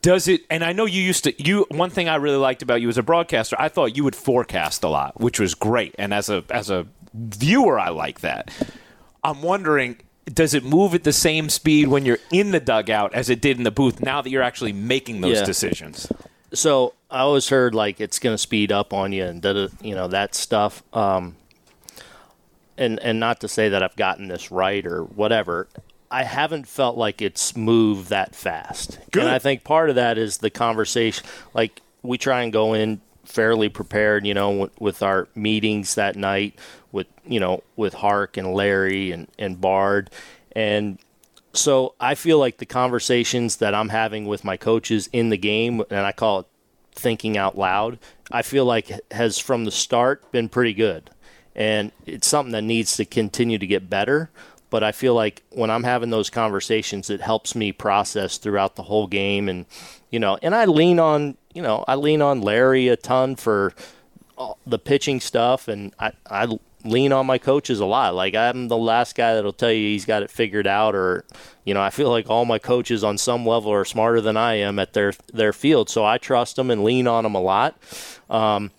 Does 0.02 0.28
it? 0.28 0.42
And 0.50 0.64
I 0.64 0.74
know 0.74 0.86
you 0.86 1.02
used 1.02 1.24
to. 1.24 1.44
You 1.44 1.66
one 1.70 1.89
thing 1.89 2.08
I 2.08 2.16
really 2.16 2.38
liked 2.38 2.62
about 2.62 2.82
you 2.82 2.89
as 2.89 2.98
a 2.98 3.04
broadcaster, 3.04 3.56
I 3.60 3.68
thought 3.68 3.96
you 3.98 4.04
would 4.04 4.16
forecast 4.16 4.84
a 4.84 4.88
lot, 4.88 5.20
which 5.20 5.39
was 5.39 5.56
great. 5.56 5.96
And 5.98 6.14
as 6.14 6.30
a 6.30 6.44
as 6.50 6.70
a 6.70 6.88
viewer, 7.14 7.80
I 7.80 7.89
like 7.89 8.22
that. 8.22 8.52
I'm 9.24 9.42
wondering, 9.42 9.98
does 10.26 10.54
it 10.54 10.64
move 10.64 10.94
at 10.94 11.04
the 11.04 11.12
same 11.14 11.50
speed 11.50 11.88
when 11.88 12.06
you're 12.06 12.20
in 12.32 12.52
the 12.52 12.60
dugout 12.60 13.14
as 13.14 13.30
it 13.30 13.42
did 13.42 13.58
in 13.58 13.64
the 13.64 13.72
booth? 13.72 14.02
Now 14.02 14.22
that 14.22 14.30
you're 14.30 14.44
actually 14.44 14.74
making 14.74 15.22
those 15.22 15.39
Yeah. 15.39 15.46
decisions. 15.46 16.08
So 16.54 16.94
I 17.10 17.20
always 17.20 17.50
heard 17.50 17.74
like 17.74 18.00
it's 18.00 18.20
going 18.20 18.34
to 18.34 18.38
speed 18.38 18.72
up 18.72 18.94
on 18.94 19.14
you 19.14 19.24
and 19.26 19.42
da 19.42 19.68
you 19.82 19.96
know 19.96 20.08
that 20.10 20.36
stuff. 20.36 20.84
Um, 20.94 21.36
and 22.78 23.00
and 23.00 23.20
not 23.20 23.42
to 23.42 23.48
say 23.48 23.70
that 23.70 23.82
I've 23.84 23.96
gotten 23.96 24.28
this 24.28 24.52
right 24.52 24.86
or 24.86 25.04
whatever. 25.04 25.68
I 26.12 26.24
haven't 26.24 26.68
felt 26.68 26.97
like 26.97 27.22
it's 27.22 27.55
moved 27.55 28.09
that 28.09 28.36
fast. 28.36 28.99
Good. 29.12 29.24
And 29.24 29.32
I 29.32 29.39
think 29.39 29.64
part 29.64 29.89
of 29.89 29.95
that 29.95 30.18
is 30.18 30.38
the 30.39 30.49
conversation. 30.49 31.26
Like 31.53 31.82
we 32.03 32.18
try 32.18 32.43
and 32.43 32.51
go 32.51 32.74
in 32.74 33.01
fairly 33.24 33.70
prepared, 33.70 34.26
you 34.26 34.34
know, 34.34 34.51
with, 34.51 34.82
with 34.82 35.03
our 35.03 35.28
meetings 35.36 35.95
that 35.95 36.16
night 36.16 36.59
with 36.91 37.07
you 37.26 37.39
know 37.39 37.64
with 37.78 37.93
Hark 37.93 38.38
and 38.38 38.53
Larry 38.53 39.12
and 39.12 39.28
and 39.39 39.59
Bard 39.62 40.09
and 40.53 40.99
so 41.53 41.95
I 41.99 42.16
feel 42.16 42.39
like 42.39 42.57
the 42.57 42.66
conversations 42.66 43.57
that 43.57 43.76
I'm 43.76 43.89
having 43.89 44.26
with 44.26 44.43
my 44.43 44.57
coaches 44.57 45.09
in 45.12 45.30
the 45.30 45.38
game, 45.38 45.84
and 45.89 46.05
I 46.05 46.12
call 46.12 46.41
it 46.41 46.45
thinking 46.93 47.38
out 47.38 47.57
loud, 47.57 47.99
I 48.32 48.41
feel 48.41 48.66
like 48.66 48.91
has 49.12 49.38
from 49.38 49.66
the 49.66 49.72
start 49.72 50.32
been 50.32 50.49
pretty 50.49 50.74
good. 50.74 51.09
And 51.53 51.91
it's 52.05 52.28
something 52.28 52.53
that 52.53 52.62
needs 52.62 52.95
to 52.95 53.03
continue 53.03 53.57
to 53.57 53.68
get 53.68 53.89
better. 53.89 54.30
But 54.72 54.84
I 54.84 54.91
feel 54.91 55.13
like 55.13 55.43
when 55.51 55.69
I'm 55.69 55.84
having 55.84 56.09
those 56.09 56.32
conversations, 56.32 57.11
it 57.11 57.22
helps 57.22 57.53
me 57.53 57.72
process 57.72 58.39
throughout 58.39 58.76
the 58.76 58.84
whole 58.84 59.05
game. 59.05 59.47
And, 59.47 59.67
you 60.09 60.19
know, 60.19 60.39
and 60.41 60.55
I 60.55 60.65
lean 60.65 60.97
on, 60.97 61.38
you 61.53 61.61
know, 61.61 61.86
I 61.88 61.95
lean 61.95 62.24
on 62.24 62.41
Larry 62.41 62.88
a 62.88 62.95
ton 62.95 63.36
for 63.36 63.74
the 64.65 64.80
pitching 64.80 65.19
stuff. 65.19 65.67
And 65.67 65.93
I, 65.99 66.13
I 66.26 66.57
lean 66.84 67.11
on 67.11 67.26
my 67.26 67.38
coaches 67.38 67.80
a 67.80 67.86
lot. 67.86 68.15
Like 68.15 68.36
I'm 68.36 68.67
the 68.67 68.78
last 68.78 69.15
guy 69.15 69.36
that'll 69.36 69.53
tell 69.53 69.72
you 69.72 69.88
he's 69.89 70.05
got 70.05 70.24
it 70.24 70.32
figured 70.32 70.67
out 70.67 70.95
or 70.95 71.26
you 71.63 71.74
know, 71.74 71.82
I 71.82 71.89
feel 71.89 72.09
like 72.09 72.30
all 72.30 72.45
my 72.45 72.59
coaches 72.59 73.03
on 73.03 73.17
some 73.17 73.45
level 73.45 73.72
are 73.72 73.86
smarter 73.86 74.22
than 74.22 74.38
I 74.38 74.55
am 74.55 74.80
at 74.80 74.93
their 74.93 75.13
their 75.34 75.53
field. 75.53 75.89
So 75.89 76.05
I 76.05 76.17
trust 76.17 76.55
them 76.55 76.72
and 76.72 76.84
lean 76.84 77.07
on 77.07 77.24
them 77.24 77.36
a 77.36 77.41
lot. 77.41 77.78
Um, 78.30 78.72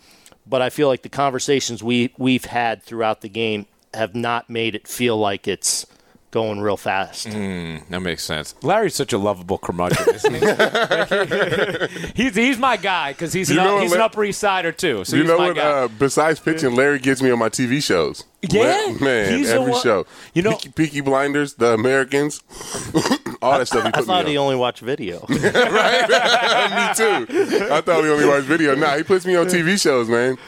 but 0.46 0.62
I 0.62 0.70
feel 0.70 0.88
like 0.88 1.02
the 1.02 1.08
conversations 1.08 1.82
we 1.82 2.12
we've 2.18 2.46
had 2.46 2.82
throughout 2.82 3.20
the 3.20 3.28
game 3.28 3.66
have 3.94 4.14
not 4.14 4.48
made 4.50 4.74
it 4.74 4.86
feel 4.88 5.16
like 5.16 5.46
it's 5.48 5.86
going 6.30 6.60
real 6.60 6.76
fast. 6.78 7.24
That 7.30 8.00
makes 8.00 8.24
sense. 8.24 8.54
Larry's 8.62 8.94
such 8.94 9.12
a 9.12 9.18
lovable 9.18 9.58
curmudgeon, 9.58 10.14
isn't 10.14 10.34
he? 10.34 12.12
he's, 12.22 12.34
he's 12.34 12.58
my 12.58 12.76
guy 12.78 13.12
because 13.12 13.32
he's, 13.32 13.50
an, 13.50 13.56
You 13.56 13.62
know 13.62 13.74
what, 13.74 13.82
he's 13.82 13.92
an 13.92 14.00
Upper 14.00 14.24
East 14.24 14.40
Sider 14.40 14.72
too. 14.72 15.04
So 15.04 15.16
you 15.16 15.22
he's 15.22 15.30
know 15.30 15.38
my 15.38 15.48
what? 15.48 15.56
guy. 15.56 15.62
Uh, 15.62 15.88
besides 15.88 16.40
pitching, 16.40 16.74
Larry 16.74 16.98
gets 16.98 17.20
me 17.22 17.30
on 17.30 17.38
my 17.38 17.50
TV 17.50 17.82
shows. 17.82 18.24
Yeah? 18.50 18.94
Man, 19.00 19.38
He's 19.38 19.50
every 19.50 19.70
one- 19.72 19.82
show. 19.82 20.06
you 20.34 20.42
know- 20.42 20.52
Peaky, 20.56 20.68
Peaky 20.70 21.00
Blinders, 21.00 21.54
The 21.54 21.74
Americans, 21.74 22.42
all 23.42 23.58
that 23.58 23.66
stuff. 23.68 23.84
He 23.84 23.90
I 23.94 24.02
thought 24.02 24.24
me 24.24 24.32
he 24.32 24.36
on. 24.36 24.44
only 24.44 24.56
watched 24.56 24.80
video. 24.80 25.24
right, 25.28 26.08
me 26.08 26.94
too. 26.94 27.68
I 27.72 27.80
thought 27.80 28.02
he 28.04 28.10
only 28.10 28.26
watched 28.26 28.46
video. 28.46 28.74
Nah, 28.74 28.96
he 28.96 29.02
puts 29.04 29.24
me 29.24 29.36
on 29.36 29.46
TV 29.46 29.80
shows, 29.80 30.08
man. 30.08 30.38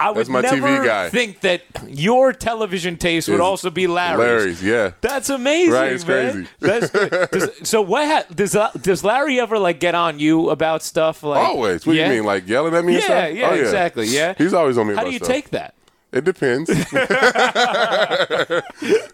I 0.00 0.10
would 0.10 0.18
That's 0.18 0.28
my 0.28 0.40
never 0.40 0.56
TV 0.66 0.84
guy. 0.84 1.08
think 1.10 1.40
that 1.42 1.62
your 1.88 2.32
television 2.32 2.96
taste 2.96 3.28
would 3.28 3.34
Is 3.34 3.40
also 3.40 3.70
be 3.70 3.86
Larry's. 3.86 4.18
Larry's, 4.18 4.62
yeah. 4.62 4.90
That's 5.00 5.30
amazing, 5.30 5.72
Right, 5.74 5.92
it's 5.92 6.06
man. 6.06 6.32
crazy. 6.32 6.48
That's 6.60 6.90
good. 6.90 7.30
Does, 7.30 7.50
so 7.68 7.82
what 7.82 8.06
ha- 8.06 8.24
does 8.34 8.56
uh, 8.56 8.70
does 8.80 9.04
Larry 9.04 9.38
ever 9.40 9.58
like 9.58 9.78
get 9.80 9.94
on 9.94 10.18
you 10.18 10.50
about 10.50 10.82
stuff 10.82 11.22
like 11.22 11.38
Always. 11.46 11.86
What 11.86 11.94
yeah? 11.96 12.08
do 12.08 12.14
you 12.14 12.20
mean, 12.20 12.26
like 12.26 12.48
yelling 12.48 12.74
at 12.74 12.84
me 12.84 12.94
Yeah, 12.94 12.98
and 12.98 13.04
stuff? 13.04 13.36
yeah, 13.38 13.50
Oh, 13.50 13.54
exactly. 13.54 14.06
Yeah. 14.06 14.34
He's 14.36 14.52
always 14.54 14.76
on 14.76 14.88
me 14.88 14.94
How 14.94 15.00
about 15.02 15.08
do 15.08 15.12
you 15.12 15.18
stuff. 15.18 15.28
take 15.28 15.50
that? 15.50 15.74
It 16.14 16.24
depends. 16.24 16.70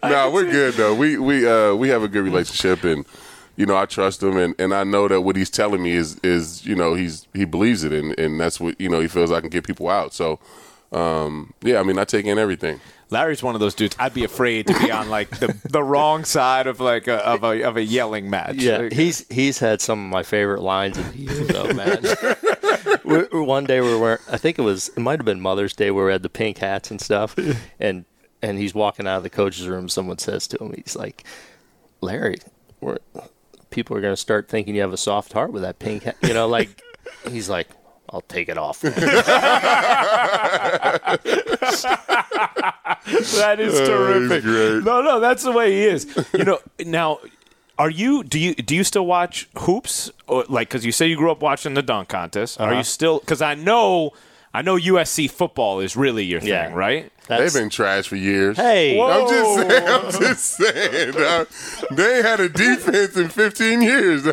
nah, 0.03 0.29
we're 0.29 0.49
good 0.51 0.75
though. 0.75 0.93
We 0.93 1.17
we 1.17 1.47
uh 1.47 1.73
we 1.73 1.89
have 1.89 2.03
a 2.03 2.07
good 2.07 2.23
relationship 2.23 2.83
and 2.83 3.05
you 3.57 3.65
know, 3.65 3.75
I 3.75 3.85
trust 3.85 4.23
him 4.23 4.37
and, 4.37 4.55
and 4.59 4.73
I 4.73 4.83
know 4.83 5.07
that 5.07 5.21
what 5.21 5.35
he's 5.35 5.49
telling 5.49 5.81
me 5.81 5.93
is 5.93 6.19
is, 6.23 6.63
you 6.65 6.75
know, 6.75 6.93
he's 6.93 7.27
he 7.33 7.45
believes 7.45 7.83
it 7.83 7.91
and, 7.91 8.17
and 8.19 8.39
that's 8.39 8.59
what 8.59 8.79
you 8.79 8.87
know, 8.87 9.01
he 9.01 9.07
feels 9.07 9.31
I 9.31 9.41
can 9.41 9.49
get 9.49 9.65
people 9.65 9.89
out. 9.89 10.13
So 10.13 10.39
um 10.91 11.53
yeah, 11.61 11.79
I 11.79 11.83
mean 11.83 11.97
I 11.97 12.03
take 12.03 12.27
in 12.27 12.37
everything. 12.37 12.79
Larry's 13.09 13.43
one 13.43 13.55
of 13.55 13.61
those 13.61 13.75
dudes. 13.75 13.95
I'd 13.99 14.13
be 14.13 14.23
afraid 14.23 14.67
to 14.67 14.79
be 14.79 14.89
on 14.91 15.09
like 15.09 15.29
the, 15.39 15.53
the 15.69 15.83
wrong 15.83 16.23
side 16.23 16.65
of 16.67 16.79
like 16.79 17.07
a, 17.07 17.17
of 17.27 17.43
a 17.43 17.63
of 17.63 17.77
a 17.77 17.83
yelling 17.83 18.29
match. 18.29 18.55
Yeah, 18.55 18.77
Like, 18.77 18.93
he's 18.93 19.25
he's 19.29 19.59
had 19.59 19.81
some 19.81 20.05
of 20.05 20.11
my 20.11 20.23
favorite 20.23 20.61
lines 20.61 20.97
of 20.97 21.11
his 21.13 21.47
though, 21.47 21.73
man. 21.73 22.01
We- 23.03 23.23
we- 23.31 23.41
One 23.41 23.65
day 23.65 23.81
we 23.81 23.95
were, 23.95 24.19
I 24.29 24.37
think 24.37 24.57
it 24.59 24.61
was, 24.63 24.89
it 24.89 24.99
might 24.99 25.19
have 25.19 25.25
been 25.25 25.41
Mother's 25.41 25.73
Day 25.75 25.91
where 25.91 26.05
we 26.05 26.11
had 26.11 26.23
the 26.23 26.29
pink 26.29 26.57
hats 26.59 26.91
and 26.91 26.99
stuff, 27.01 27.35
and 27.79 28.05
and 28.43 28.57
he's 28.57 28.73
walking 28.73 29.07
out 29.07 29.17
of 29.17 29.23
the 29.23 29.29
coach's 29.29 29.67
room. 29.67 29.87
Someone 29.89 30.17
says 30.17 30.47
to 30.47 30.57
him, 30.63 30.73
he's 30.75 30.95
like, 30.95 31.23
"Larry, 32.01 32.37
we're, 32.79 32.97
people 33.69 33.95
are 33.97 34.01
going 34.01 34.13
to 34.13 34.17
start 34.21 34.47
thinking 34.49 34.73
you 34.75 34.81
have 34.81 34.93
a 34.93 34.97
soft 34.97 35.33
heart 35.33 35.51
with 35.51 35.61
that 35.63 35.77
pink 35.79 36.03
hat." 36.03 36.17
You 36.23 36.33
know, 36.33 36.47
like 36.47 36.81
he's 37.29 37.49
like, 37.49 37.67
"I'll 38.09 38.21
take 38.21 38.49
it 38.49 38.57
off." 38.57 38.81
that 42.41 43.57
is 43.59 43.77
terrific. 43.79 44.43
great. 44.43 44.83
No, 44.83 45.01
no, 45.01 45.19
that's 45.19 45.43
the 45.43 45.51
way 45.51 45.71
he 45.71 45.83
is. 45.83 46.07
You 46.33 46.43
know, 46.45 46.59
now 46.85 47.19
are 47.81 47.89
you 47.89 48.23
do 48.23 48.37
you 48.39 48.53
do 48.55 48.75
you 48.75 48.83
still 48.83 49.05
watch 49.05 49.47
hoops 49.65 50.11
or 50.27 50.45
like 50.57 50.69
cuz 50.69 50.85
you 50.85 50.91
say 50.91 51.07
you 51.07 51.15
grew 51.21 51.31
up 51.31 51.41
watching 51.41 51.73
the 51.73 51.81
dunk 51.91 52.09
contest? 52.09 52.59
Are 52.59 52.67
Uh-huh. 52.69 52.77
you 52.79 52.83
still 52.83 53.19
cuz 53.19 53.41
I 53.41 53.55
know 53.55 54.11
I 54.53 54.61
know 54.61 54.75
USC 54.77 55.29
football 55.31 55.79
is 55.79 55.95
really 55.95 56.25
your 56.25 56.41
thing, 56.41 56.49
Yeah. 56.49 56.73
right? 56.73 57.09
That's, 57.27 57.53
They've 57.53 57.61
been 57.61 57.69
trash 57.69 58.07
for 58.11 58.17
years. 58.17 58.57
hey, 58.57 58.99
I'm 58.99 59.27
just 59.35 59.55
saying. 59.55 59.87
I'm 59.87 60.11
just 60.11 60.43
saying. 60.61 61.11
dog. 61.13 61.47
they 61.91 62.21
had 62.21 62.39
a 62.41 62.49
defense 62.49 63.15
in 63.15 63.29
15 63.29 63.81
years. 63.81 64.25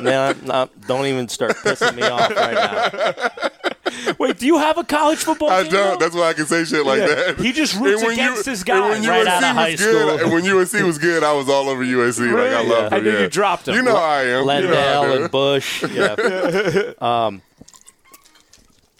man, 0.00 0.20
I'm 0.40 0.46
not- 0.46 0.70
don't 0.88 1.06
even 1.06 1.28
start 1.28 1.52
pissing 1.58 1.94
me 1.94 2.02
off 2.02 2.30
right 2.34 2.54
now. 2.54 3.70
Wait, 4.18 4.38
do 4.38 4.46
you 4.46 4.58
have 4.58 4.78
a 4.78 4.84
college 4.84 5.18
football 5.18 5.50
I 5.50 5.62
team, 5.62 5.72
don't. 5.72 5.98
though? 5.98 6.04
That's 6.04 6.14
why 6.16 6.28
I 6.28 6.32
can 6.32 6.46
say 6.46 6.64
shit 6.64 6.84
like 6.84 7.00
Yeah. 7.00 7.06
that. 7.14 7.40
He 7.40 7.52
just 7.52 7.74
roots 7.78 8.02
And 8.02 8.12
against 8.12 8.46
his 8.46 8.60
and 8.60 8.66
guy 8.66 8.80
when 8.90 9.02
right 9.04 9.26
USC 9.26 9.28
out 9.28 9.42
of 9.42 9.56
was 9.56 9.56
high 9.56 9.70
good, 9.76 9.78
school. 9.78 10.18
and 10.24 10.32
when 10.32 10.44
USC 10.44 10.82
was 10.86 10.98
good, 10.98 11.22
I 11.24 11.32
was 11.32 11.48
all 11.48 11.68
over 11.68 11.82
USC. 11.84 12.20
Like 12.32 12.38
I 12.40 12.44
Really? 12.50 12.68
love 12.68 12.92
I 12.92 12.96
them. 12.96 13.04
knew 13.04 13.12
yeah. 13.12 13.20
you 13.20 13.28
dropped 13.28 13.68
him. 13.68 13.74
You 13.74 13.82
know 13.82 13.96
I 13.96 14.22
am. 14.22 14.26
You 14.26 14.44
know 14.44 14.50
I 14.50 14.60
LenDale 14.62 15.16
do. 15.16 15.22
and 15.22 15.30
Bush. 15.30 15.82
Yeah. 15.92 16.92
um, 17.26 17.42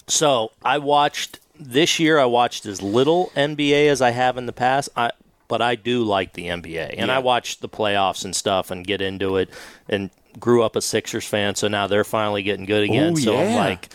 so 0.07 0.53
I 0.65 0.79
watched 0.79 1.39
this 1.59 1.99
year. 1.99 2.19
I 2.19 2.25
watched 2.25 2.67
as 2.67 2.83
little 2.83 3.31
NBA 3.37 3.87
as 3.89 4.03
I 4.03 4.11
have 4.11 4.37
in 4.37 4.47
the 4.47 4.53
past. 4.53 4.89
I 4.97 5.11
but 5.49 5.61
I 5.61 5.75
do 5.75 6.03
like 6.03 6.33
the 6.33 6.47
NBA, 6.47 6.95
and 6.97 7.09
Yeah. 7.09 7.17
I 7.17 7.19
watch 7.19 7.61
the 7.61 7.69
playoffs 7.69 8.25
and 8.25 8.35
stuff 8.35 8.71
and 8.71 8.87
get 8.87 9.01
into 9.03 9.37
it. 9.37 9.51
And 9.89 10.11
grew 10.41 10.63
up 10.63 10.77
a 10.77 10.81
Sixers 10.81 11.27
fan, 11.27 11.55
so 11.57 11.69
now 11.69 11.87
they're 11.87 12.05
finally 12.05 12.43
getting 12.43 12.65
good 12.65 12.85
again. 12.85 13.13
Ooh, 13.13 13.17
so 13.17 13.37
I'm 13.37 13.51
yeah. 13.51 13.57
like, 13.57 13.89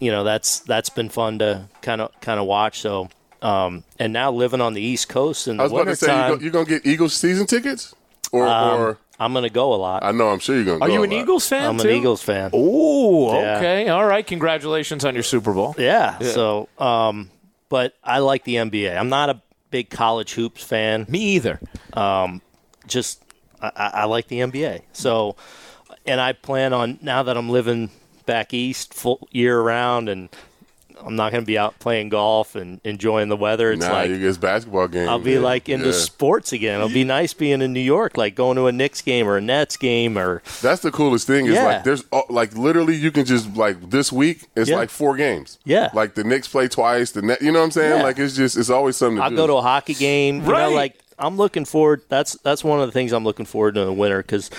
you 0.00 0.10
know, 0.10 0.24
that's 0.24 0.60
that's 0.60 0.88
been 0.90 1.08
fun 1.08 1.38
to 1.40 1.68
kind 1.82 2.00
of 2.00 2.10
kind 2.20 2.40
of 2.40 2.46
watch. 2.46 2.80
So. 2.80 3.08
Um, 3.40 3.84
and 4.00 4.12
now 4.12 4.32
living 4.32 4.60
on 4.60 4.74
the 4.74 4.82
East 4.82 5.08
Coast 5.08 5.46
in 5.46 5.60
I 5.60 5.68
the 5.68 5.72
was 5.72 5.80
about 5.82 5.90
to 5.92 5.94
say 5.96 6.28
you 6.28 6.34
go, 6.34 6.42
you're 6.42 6.50
gonna 6.50 6.64
get 6.64 6.84
Eagles 6.84 7.14
season 7.14 7.46
tickets, 7.46 7.94
or, 8.32 8.48
um, 8.48 8.80
or 8.80 8.98
I'm 9.20 9.32
going 9.32 9.44
to 9.44 9.48
go 9.50 9.74
a 9.74 9.76
lot. 9.76 10.02
I 10.02 10.10
know 10.10 10.28
I'm 10.30 10.40
sure 10.40 10.56
you're 10.56 10.64
gonna. 10.64 10.84
Are 10.84 10.88
go 10.88 10.92
you 10.94 11.00
a 11.02 11.04
an 11.04 11.10
lot. 11.10 11.20
Eagles 11.20 11.48
fan 11.48 11.68
I'm 11.70 11.78
too? 11.78 11.88
an 11.88 11.94
Eagles 11.94 12.20
fan. 12.20 12.50
Oh, 12.52 13.32
Yeah. 13.40 13.58
okay. 13.58 13.88
All 13.90 14.04
right. 14.04 14.26
Congratulations 14.26 15.04
on 15.04 15.14
your 15.14 15.22
Super 15.22 15.52
Bowl. 15.52 15.76
Yeah. 15.78 16.18
So, 16.18 16.68
um, 16.78 17.30
but 17.68 17.94
I 18.02 18.18
like 18.18 18.42
the 18.42 18.56
NBA. 18.56 18.98
I'm 18.98 19.08
not 19.08 19.30
a 19.30 19.40
big 19.70 19.88
college 19.88 20.32
hoops 20.32 20.64
fan. 20.64 21.06
Me 21.08 21.20
either. 21.36 21.60
Just 22.88 23.22
I, 23.60 23.70
I 23.76 23.86
I 23.88 24.04
like 24.06 24.26
the 24.28 24.40
NBA. 24.40 24.82
So, 24.92 25.36
and 26.06 26.20
I 26.20 26.32
plan 26.32 26.72
on 26.72 26.98
now 27.02 27.22
that 27.22 27.36
I'm 27.36 27.50
living 27.50 27.90
back 28.28 28.54
east 28.54 28.92
full 28.94 29.26
year 29.32 29.60
round 29.60 30.08
and 30.08 30.28
I'm 31.00 31.14
not 31.14 31.30
going 31.30 31.42
to 31.44 31.46
be 31.46 31.56
out 31.56 31.78
playing 31.78 32.08
golf 32.08 32.56
and 32.56 32.80
enjoying 32.82 33.28
the 33.28 33.36
weather. 33.36 33.70
It's 33.70 33.86
nah, 33.86 33.92
like 33.92 34.10
you 34.10 34.18
get 34.18 34.40
basketball 34.40 34.88
game. 34.88 35.08
I'll 35.08 35.20
be 35.20 35.34
yeah. 35.34 35.38
like 35.38 35.68
into 35.68 35.86
Yeah. 35.86 35.92
sports 35.92 36.52
again. 36.52 36.74
It'll 36.80 36.88
be 36.92 37.04
nice 37.04 37.32
being 37.34 37.62
in 37.62 37.72
New 37.72 37.78
York, 37.80 38.16
like 38.16 38.34
going 38.34 38.56
to 38.56 38.66
a 38.66 38.72
Knicks 38.72 39.00
game 39.00 39.28
or 39.28 39.36
a 39.36 39.40
Nets 39.40 39.76
game 39.76 40.18
or 40.18 40.42
That's 40.60 40.82
the 40.82 40.90
coolest 40.90 41.26
thing 41.28 41.46
is 41.46 41.54
Yeah. 41.54 41.64
like 41.66 41.84
there's 41.84 42.02
uh, 42.12 42.22
like 42.28 42.52
literally 42.56 42.96
you 42.96 43.12
can 43.12 43.24
just 43.24 43.56
like 43.56 43.90
this 43.90 44.10
week 44.12 44.48
it's 44.56 44.68
Yeah. 44.70 44.76
like 44.76 44.90
four 44.90 45.16
games. 45.16 45.58
Yeah. 45.64 45.88
Like 45.94 46.16
the 46.16 46.24
Knicks 46.24 46.48
play 46.48 46.66
twice. 46.66 47.12
The 47.12 47.22
net, 47.22 47.40
you 47.42 47.52
know 47.52 47.60
what 47.60 47.66
I'm 47.66 47.70
saying? 47.70 47.98
Yeah. 47.98 48.02
Like 48.02 48.18
it's 48.18 48.34
just 48.34 48.56
it's 48.56 48.68
always 48.70 48.96
something 48.96 49.22
I'll 49.22 49.30
do. 49.30 49.36
go 49.36 49.46
to 49.46 49.54
a 49.54 49.62
hockey 49.62 49.94
game. 49.94 50.42
You 50.44 50.50
Right. 50.52 50.68
know, 50.68 50.74
like 50.74 50.98
I'm 51.16 51.36
looking 51.36 51.64
forward. 51.64 52.02
That's 52.08 52.32
that's 52.42 52.64
one 52.64 52.80
of 52.80 52.86
the 52.86 52.92
things 52.92 53.12
I'm 53.12 53.24
looking 53.24 53.46
forward 53.46 53.76
to 53.76 53.82
in 53.82 53.86
the 53.86 53.92
winter 53.92 54.20
because 54.20 54.50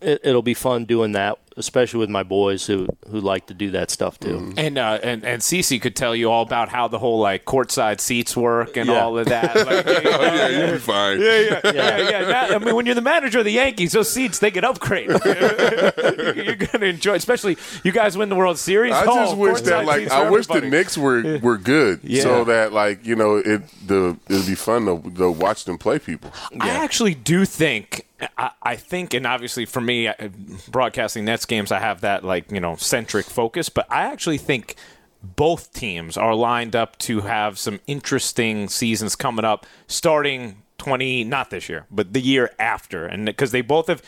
it, 0.00 0.20
it'll 0.24 0.40
be 0.42 0.54
fun 0.54 0.84
doing 0.86 1.12
that, 1.12 1.38
especially 1.56 1.98
with 2.00 2.10
my 2.10 2.22
boys 2.22 2.66
who 2.66 2.86
who 3.10 3.20
like 3.20 3.46
to 3.46 3.54
do 3.54 3.70
that 3.72 3.90
stuff 3.90 4.18
too. 4.20 4.36
Mm-hmm. 4.36 4.58
And 4.58 4.78
uh, 4.78 4.98
and 5.02 5.24
and 5.24 5.42
Cece 5.42 5.80
could 5.82 5.96
tell 5.96 6.14
you 6.14 6.30
all 6.30 6.42
about 6.42 6.68
how 6.68 6.88
the 6.88 6.98
whole 6.98 7.18
like 7.18 7.44
courtside 7.44 8.00
seats 8.00 8.36
work 8.36 8.76
and 8.76 8.88
Yeah. 8.88 9.02
all 9.02 9.18
of 9.18 9.26
that. 9.28 9.54
Like, 9.70 9.86
you 9.86 10.10
know, 10.10 10.18
oh 10.18 10.22
yeah, 10.34 10.48
you'll 10.48 10.72
be 10.72 10.78
fine. 10.78 11.20
Yeah, 11.20 11.40
yeah, 11.40 11.60
yeah. 11.72 11.98
yeah. 12.10 12.20
Now- 12.48 12.54
I 12.56 12.58
mean, 12.58 12.74
when 12.74 12.86
you're 12.86 12.94
the 12.94 13.00
manager 13.00 13.40
of 13.40 13.44
the 13.44 13.52
Yankees, 13.52 13.92
those 13.92 14.10
seats 14.10 14.38
they 14.38 14.50
get 14.50 14.64
upgraded. 14.64 15.20
you're 16.46 16.56
gonna 16.56 16.86
enjoy, 16.86 17.14
especially 17.14 17.56
you 17.84 17.92
guys 17.92 18.16
win 18.16 18.28
the 18.28 18.36
World 18.36 18.58
Series. 18.58 18.92
I 18.94 19.04
Oh, 19.06 19.24
just 19.24 19.36
wish 19.36 19.60
that 19.62 19.84
like 19.86 20.08
I 20.10 20.24
for 20.26 20.30
wish 20.32 20.46
the 20.46 20.54
everybody. 20.54 20.70
Knicks 20.70 20.96
were 20.98 21.38
were 21.38 21.58
good 21.58 22.00
Yeah. 22.02 22.22
so 22.22 22.44
that 22.44 22.72
like 22.72 23.04
you 23.06 23.16
know 23.16 23.36
it 23.36 23.62
the 23.86 24.16
it'd 24.28 24.46
be 24.46 24.54
fun 24.54 24.86
to, 24.86 25.10
to 25.16 25.30
watch 25.30 25.64
them 25.64 25.78
play 25.78 25.98
people. 25.98 26.32
I 26.60 26.70
actually 26.70 27.14
do 27.14 27.44
think. 27.44 28.06
I, 28.36 28.50
I 28.62 28.76
think, 28.76 29.14
and 29.14 29.26
obviously 29.26 29.64
for 29.64 29.80
me, 29.80 30.04
broadcasting 30.68 30.70
broadcasting 30.70 31.24
Nets 31.40 31.46
games, 31.46 31.72
I 31.72 31.78
have 31.80 32.02
that 32.02 32.22
like 32.22 32.52
you 32.52 32.60
know 32.60 32.76
centric 32.76 33.24
focus. 33.26 33.70
But 33.70 33.86
I 33.90 34.02
actually 34.02 34.36
think 34.38 34.76
both 35.22 35.72
teams 35.72 36.16
are 36.16 36.34
lined 36.34 36.76
up 36.76 36.98
to 36.98 37.22
have 37.22 37.58
some 37.58 37.80
interesting 37.86 38.68
seasons 38.68 39.16
coming 39.16 39.44
up, 39.44 39.66
starting 39.86 40.62
twenty 40.76 41.24
not 41.24 41.48
this 41.50 41.68
year, 41.68 41.86
but 41.90 42.12
the 42.12 42.20
year 42.20 42.50
after, 42.58 43.06
and 43.06 43.24
because 43.26 43.52
they 43.52 43.62
both 43.62 43.86
have. 43.88 44.02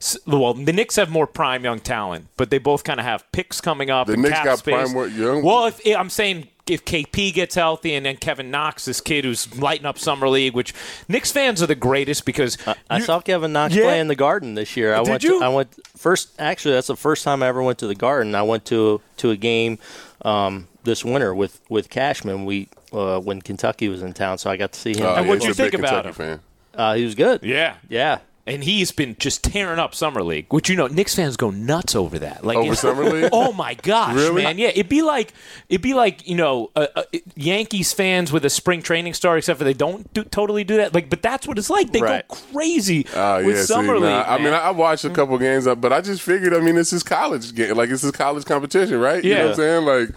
S- 0.00 0.18
Well, 0.26 0.54
the 0.54 0.72
Knicks 0.72 0.96
have 0.96 1.10
more 1.10 1.26
prime 1.26 1.64
young 1.64 1.80
talent, 1.80 2.26
but 2.36 2.50
they 2.50 2.58
both 2.58 2.84
kind 2.84 3.00
of 3.00 3.06
have 3.06 3.30
picks 3.32 3.60
coming 3.60 3.90
up. 3.90 4.06
The 4.06 4.14
and 4.14 4.22
Knicks 4.22 4.34
cap 4.34 4.44
got 4.44 4.58
space. 4.60 4.74
prime 4.74 4.92
more 4.92 5.06
young- 5.08 5.42
Well, 5.42 5.66
if 5.66 5.80
I'm 5.96 6.10
saying 6.10 6.48
if 6.66 6.82
KP 6.86 7.30
gets 7.34 7.54
healthy 7.56 7.94
and 7.94 8.06
then 8.06 8.16
Kevin 8.16 8.50
Knox, 8.50 8.86
this 8.86 8.98
kid 9.02 9.24
who's 9.26 9.54
lighting 9.58 9.84
up 9.84 9.98
summer 9.98 10.28
league, 10.30 10.54
which 10.54 10.72
Knicks 11.08 11.30
fans 11.30 11.62
are 11.62 11.66
the 11.66 11.74
greatest 11.74 12.24
because 12.24 12.56
I 12.88 12.98
you- 12.98 13.04
saw 13.04 13.20
Kevin 13.20 13.52
Knox 13.52 13.74
Yeah. 13.74 13.82
play 13.84 14.00
in 14.00 14.08
the 14.08 14.14
Garden 14.14 14.54
this 14.54 14.74
year. 14.76 14.94
I 14.94 15.02
Did 15.02 15.10
went. 15.10 15.22
you? 15.24 15.40
To, 15.40 15.44
I 15.44 15.48
went 15.48 15.68
first. 15.96 16.30
Actually, 16.38 16.74
that's 16.74 16.86
the 16.86 16.96
first 16.96 17.22
time 17.22 17.42
I 17.42 17.48
ever 17.48 17.62
went 17.62 17.78
to 17.78 17.86
the 17.86 17.94
Garden. 17.94 18.34
I 18.34 18.42
went 18.42 18.64
to 18.66 19.00
to 19.18 19.30
a 19.30 19.36
game 19.36 19.78
um, 20.22 20.68
this 20.84 21.04
winter 21.04 21.34
with 21.34 21.60
with 21.68 21.90
Cashman. 21.90 22.46
We 22.46 22.68
uh, 22.94 23.18
when 23.20 23.42
Kentucky 23.42 23.88
was 23.90 24.02
in 24.02 24.14
town, 24.14 24.38
so 24.38 24.48
I 24.48 24.56
got 24.56 24.72
to 24.72 24.80
see 24.80 24.96
him. 24.96 25.04
Uh, 25.04 25.14
And 25.16 25.26
yeah, 25.26 25.28
what'd 25.28 25.44
you 25.44 25.50
a 25.50 25.54
big 25.54 25.72
think 25.72 25.74
about 25.74 26.04
Kentucky 26.04 26.08
him? 26.08 26.38
Fan. 26.38 26.40
Uh, 26.80 26.94
he 26.94 27.04
was 27.04 27.14
good. 27.14 27.42
yeah, 27.42 27.74
Yeah. 27.90 28.18
And 28.46 28.62
he's 28.64 28.92
been 28.92 29.16
just 29.18 29.42
tearing 29.42 29.78
up 29.78 29.94
summer 29.94 30.22
league, 30.22 30.46
which 30.52 30.68
you 30.68 30.76
know 30.76 30.86
Knicks 30.86 31.14
fans 31.14 31.36
go 31.36 31.50
nuts 31.50 31.94
over 31.96 32.18
that. 32.18 32.44
Like 32.44 32.56
Over 32.58 32.74
summer 32.74 33.04
league? 33.10 33.30
Oh 33.32 33.52
my 33.52 33.74
gosh, 33.74 34.14
Really? 34.14 34.42
man! 34.42 34.58
Yeah, 34.58 34.68
it'd 34.68 34.88
be 34.88 35.02
like 35.02 35.32
it'd 35.68 35.80
be 35.82 35.94
like 35.94 36.28
you 36.28 36.36
know 36.36 36.70
uh, 36.76 36.86
uh, 36.94 37.02
Yankees 37.36 37.92
fans 37.92 38.32
with 38.32 38.44
a 38.44 38.50
spring 38.50 38.82
training 38.82 39.14
start, 39.14 39.38
except 39.38 39.58
for 39.58 39.64
they 39.64 39.72
don't 39.74 40.12
do, 40.12 40.24
totally 40.24 40.64
do 40.64 40.76
that. 40.76 40.92
Like, 40.94 41.08
but 41.10 41.22
that's 41.22 41.46
what 41.46 41.58
it's 41.58 41.70
like. 41.70 41.92
They 41.92 42.00
Right. 42.02 42.26
go 42.28 42.34
crazy 42.52 43.06
Oh 43.14 43.44
with 43.44 43.56
yeah, 43.56 43.62
summer 43.64 43.94
see, 43.96 44.02
league. 44.02 44.10
nah, 44.10 44.24
I 44.26 44.38
mean. 44.38 44.52
I, 44.52 44.58
I 44.58 44.70
watched 44.72 45.04
a 45.04 45.10
couple 45.10 45.38
games, 45.38 45.66
uh, 45.66 45.74
but 45.74 45.92
I 45.92 46.00
just 46.00 46.22
figured. 46.22 46.52
I 46.54 46.60
mean, 46.60 46.74
this 46.74 46.92
is 46.92 47.02
college 47.02 47.54
game, 47.54 47.74
like 47.76 47.88
this 47.88 48.04
is 48.04 48.10
college 48.10 48.44
competition, 48.44 48.98
right? 49.00 49.24
You 49.24 49.30
know 49.34 49.36
Yeah. 49.36 49.42
what 49.44 49.50
I'm 49.52 49.56
saying? 49.56 49.84
Like, 49.86 50.08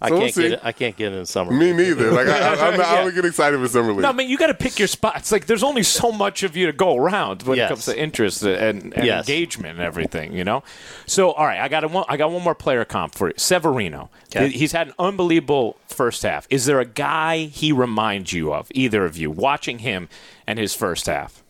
I 0.00 0.10
so 0.10 0.18
can't 0.20 0.34
see. 0.34 0.48
get. 0.50 0.64
I 0.64 0.70
can't 0.72 0.96
get 0.96 1.12
in 1.12 1.18
the 1.18 1.26
summer. 1.26 1.50
Me 1.50 1.72
neither. 1.72 2.12
Like, 2.12 2.28
I, 2.28 2.38
I, 2.54 2.68
I'm 2.68 2.76
not, 2.76 2.86
Yeah. 2.92 3.02
don't 3.04 3.14
get 3.14 3.24
excited 3.24 3.58
for 3.58 3.66
summer 3.66 3.92
league. 3.92 4.02
No, 4.02 4.08
I 4.10 4.12
mean 4.12 4.28
you 4.30 4.38
got 4.38 4.46
to 4.46 4.54
pick 4.54 4.78
your 4.78 4.86
spots. 4.88 5.32
Like 5.32 5.46
there's 5.46 5.64
only 5.64 5.82
so 5.82 6.12
much 6.12 6.42
of 6.44 6.56
you 6.56 6.66
to 6.66 6.72
go 6.72 6.96
around 6.96 7.42
when 7.42 7.56
Yes. 7.56 7.66
it 7.66 7.68
comes 7.74 7.84
to 7.86 7.98
interest 8.00 8.42
and, 8.44 8.94
and 8.94 9.04
Yes. 9.04 9.28
engagement 9.28 9.70
and 9.78 9.80
everything. 9.80 10.32
You 10.34 10.44
know. 10.44 10.62
So 11.06 11.32
all 11.32 11.44
right, 11.46 11.58
I 11.60 11.68
got 11.68 11.82
a 11.84 11.88
one. 11.88 12.04
I 12.08 12.16
got 12.16 12.30
one 12.30 12.42
more 12.44 12.54
player 12.54 12.84
comp 12.84 13.14
for 13.14 13.28
you. 13.28 13.34
Severino. 13.36 14.10
Okay. 14.34 14.48
He's 14.50 14.72
had 14.72 14.88
an 14.88 14.94
unbelievable 14.98 15.76
first 15.88 16.22
half. 16.22 16.46
Is 16.50 16.66
there 16.66 16.78
a 16.78 16.84
guy 16.86 17.38
he 17.46 17.72
reminds 17.72 18.32
you 18.32 18.52
of? 18.54 18.68
Either 18.74 19.04
of 19.04 19.16
you 19.16 19.30
watching 19.30 19.80
him 19.80 20.08
and 20.46 20.58
his 20.58 20.74
first 20.74 21.06
half? 21.06 21.42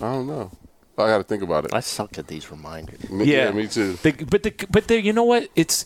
I 0.00 0.12
don't 0.12 0.26
know. 0.26 0.50
I 0.98 1.06
got 1.06 1.18
to 1.18 1.24
think 1.24 1.42
about 1.44 1.64
it. 1.64 1.72
I 1.72 1.80
suck 1.80 2.18
at 2.18 2.26
these 2.26 2.50
reminders. 2.50 3.08
Me, 3.08 3.24
yeah. 3.24 3.52
me 3.52 3.68
too. 3.68 3.92
The, 3.94 4.12
but 4.28 4.42
the, 4.42 4.52
but 4.68 4.88
the, 4.88 5.00
you 5.00 5.12
know 5.12 5.22
what? 5.22 5.48
It's 5.54 5.84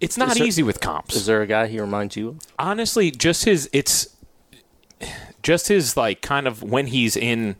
it's 0.00 0.16
not 0.16 0.34
there- 0.36 0.46
easy 0.46 0.62
with 0.62 0.80
comps. 0.80 1.14
Is 1.16 1.26
there 1.26 1.42
a 1.42 1.46
guy 1.46 1.66
he 1.66 1.80
reminds 1.80 2.16
you 2.16 2.28
of? 2.30 2.38
honestly, 2.58 3.10
just 3.10 3.44
his 3.44 3.68
it's 3.72 4.08
just 5.42 5.68
his 5.68 5.96
like 5.96 6.20
kind 6.22 6.46
of 6.46 6.62
when 6.62 6.86
he's 6.88 7.16
in 7.16 7.56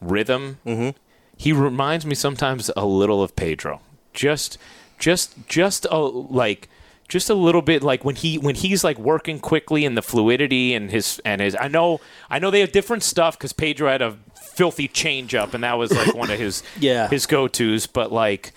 rhythm. 0.00 0.58
Mm-hmm. 0.66 0.96
He 1.36 1.52
reminds 1.52 2.04
me 2.04 2.14
sometimes 2.14 2.70
a 2.76 2.84
little 2.86 3.22
of 3.22 3.36
Pedro. 3.36 3.80
Just 4.12 4.58
just 4.98 5.34
just 5.46 5.86
a 5.90 5.98
like 5.98 6.68
just 7.08 7.30
a 7.30 7.34
little 7.34 7.62
bit 7.62 7.82
like 7.82 8.04
when 8.04 8.16
he 8.16 8.36
when 8.38 8.54
he's 8.56 8.82
like 8.84 8.98
working 8.98 9.38
quickly 9.38 9.84
and 9.84 9.96
the 9.96 10.02
fluidity 10.02 10.74
and 10.74 10.90
his 10.90 11.20
and 11.24 11.40
his 11.40 11.56
I 11.58 11.68
know 11.68 12.00
I 12.28 12.38
know 12.38 12.50
they 12.50 12.60
have 12.60 12.72
different 12.72 13.02
stuff 13.02 13.38
because 13.38 13.52
Pedro 13.52 13.88
had 13.90 14.02
a 14.02 14.16
filthy 14.54 14.88
change 14.88 15.34
up 15.34 15.54
and 15.54 15.62
that 15.62 15.78
was 15.78 15.92
like 15.92 16.14
one 16.14 16.30
of 16.30 16.38
his 16.38 16.62
Yeah. 16.80 17.08
his 17.08 17.26
go 17.26 17.46
tos 17.46 17.86
but 17.86 18.10
like 18.10 18.52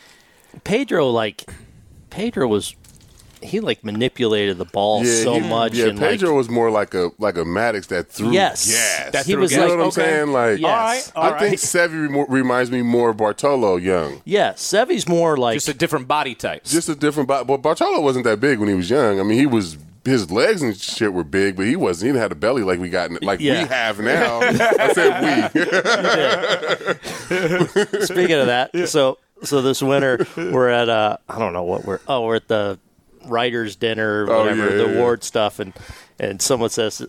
Pedro, 0.64 1.08
like 1.10 1.50
Pedro 2.10 2.46
was, 2.48 2.76
he 3.44 3.60
like 3.60 3.84
manipulated 3.84 4.58
the 4.58 4.66
ball 4.66 5.04
Yeah, 5.06 5.24
so 5.24 5.34
he- 5.40 5.50
much. 5.50 5.74
Yeah, 5.74 5.88
and 5.88 6.00
Pedro 6.00 6.30
like, 6.30 6.38
was 6.38 6.50
more 6.50 6.70
like 6.72 6.94
a 6.94 7.12
like 7.18 7.38
a 7.38 7.44
Maddux 7.44 7.88
that 7.88 8.10
threw. 8.10 8.32
Yes. 8.32 8.70
gas. 8.70 9.12
That 9.12 9.26
he 9.26 9.34
threw 9.34 9.42
was 9.42 9.52
you 9.52 9.58
know 9.58 9.64
like, 9.68 9.78
what 9.78 9.82
I'm 9.82 9.88
okay. 9.88 10.02
saying? 10.02 10.32
Like, 10.32 10.60
Yes. 10.60 10.70
all 10.70 10.86
right 10.86 11.12
all 11.16 11.24
I 11.24 11.32
right. 11.32 11.40
think 11.50 11.62
Sevy 11.62 12.08
remo- 12.08 12.28
reminds 12.28 12.72
me 12.72 12.82
more 12.82 13.10
of 13.12 13.18
Bartolo 13.18 13.78
Young. 13.78 14.22
yeah, 14.26 14.54
Sevy's 14.54 15.08
more 15.08 15.38
like 15.38 15.56
just 15.56 15.70
a 15.70 15.74
different 15.74 16.08
body 16.08 16.36
type. 16.36 16.64
Just 16.66 16.90
a 16.90 16.96
different, 16.96 17.28
but 17.28 17.46
but 17.46 17.58
Bartolo 17.62 18.02
wasn't 18.02 18.26
that 18.26 18.40
big 18.40 18.60
when 18.60 18.70
he 18.70 18.76
was 18.76 18.90
young. 18.90 19.20
I 19.20 19.24
mean, 19.24 19.38
he 19.40 19.46
was 19.46 19.78
his 20.04 20.32
legs 20.32 20.64
and 20.64 20.76
shit 20.76 21.14
were 21.14 21.24
big, 21.24 21.56
but 21.56 21.68
he 21.68 21.76
wasn't. 21.76 22.08
He 22.08 22.12
didn't 22.14 22.22
have 22.24 22.32
a 22.32 22.36
belly 22.36 22.64
like 22.64 22.80
we 22.80 22.90
got, 22.90 23.12
like 23.22 23.40
Yeah. 23.40 23.62
we 23.64 23.70
have 23.70 24.00
now. 24.00 24.40
I 24.42 24.94
said 24.94 25.22
we. 25.22 25.32
Speaking 28.06 28.36
of 28.38 28.48
that, 28.48 28.72
so 28.90 29.18
so 29.44 29.62
this 29.62 29.82
winter 29.82 30.26
we're 30.38 30.70
at 30.70 30.90
uh 30.90 31.18
I 31.30 31.40
don't 31.40 31.54
know 31.54 31.64
what 31.64 31.86
we're 31.86 32.00
oh 32.08 32.26
we're 32.26 32.36
at 32.38 32.48
the 32.48 32.80
writers 33.26 33.76
dinner 33.76 34.26
or 34.26 34.32
Oh, 34.32 34.40
whatever 34.40 34.70
yeah, 34.70 34.76
the 34.78 34.84
yeah, 34.86 34.92
yeah. 34.94 34.98
award 35.00 35.24
stuff 35.24 35.60
and 35.60 35.74
and 36.20 36.42
someone 36.42 36.70
says 36.70 37.06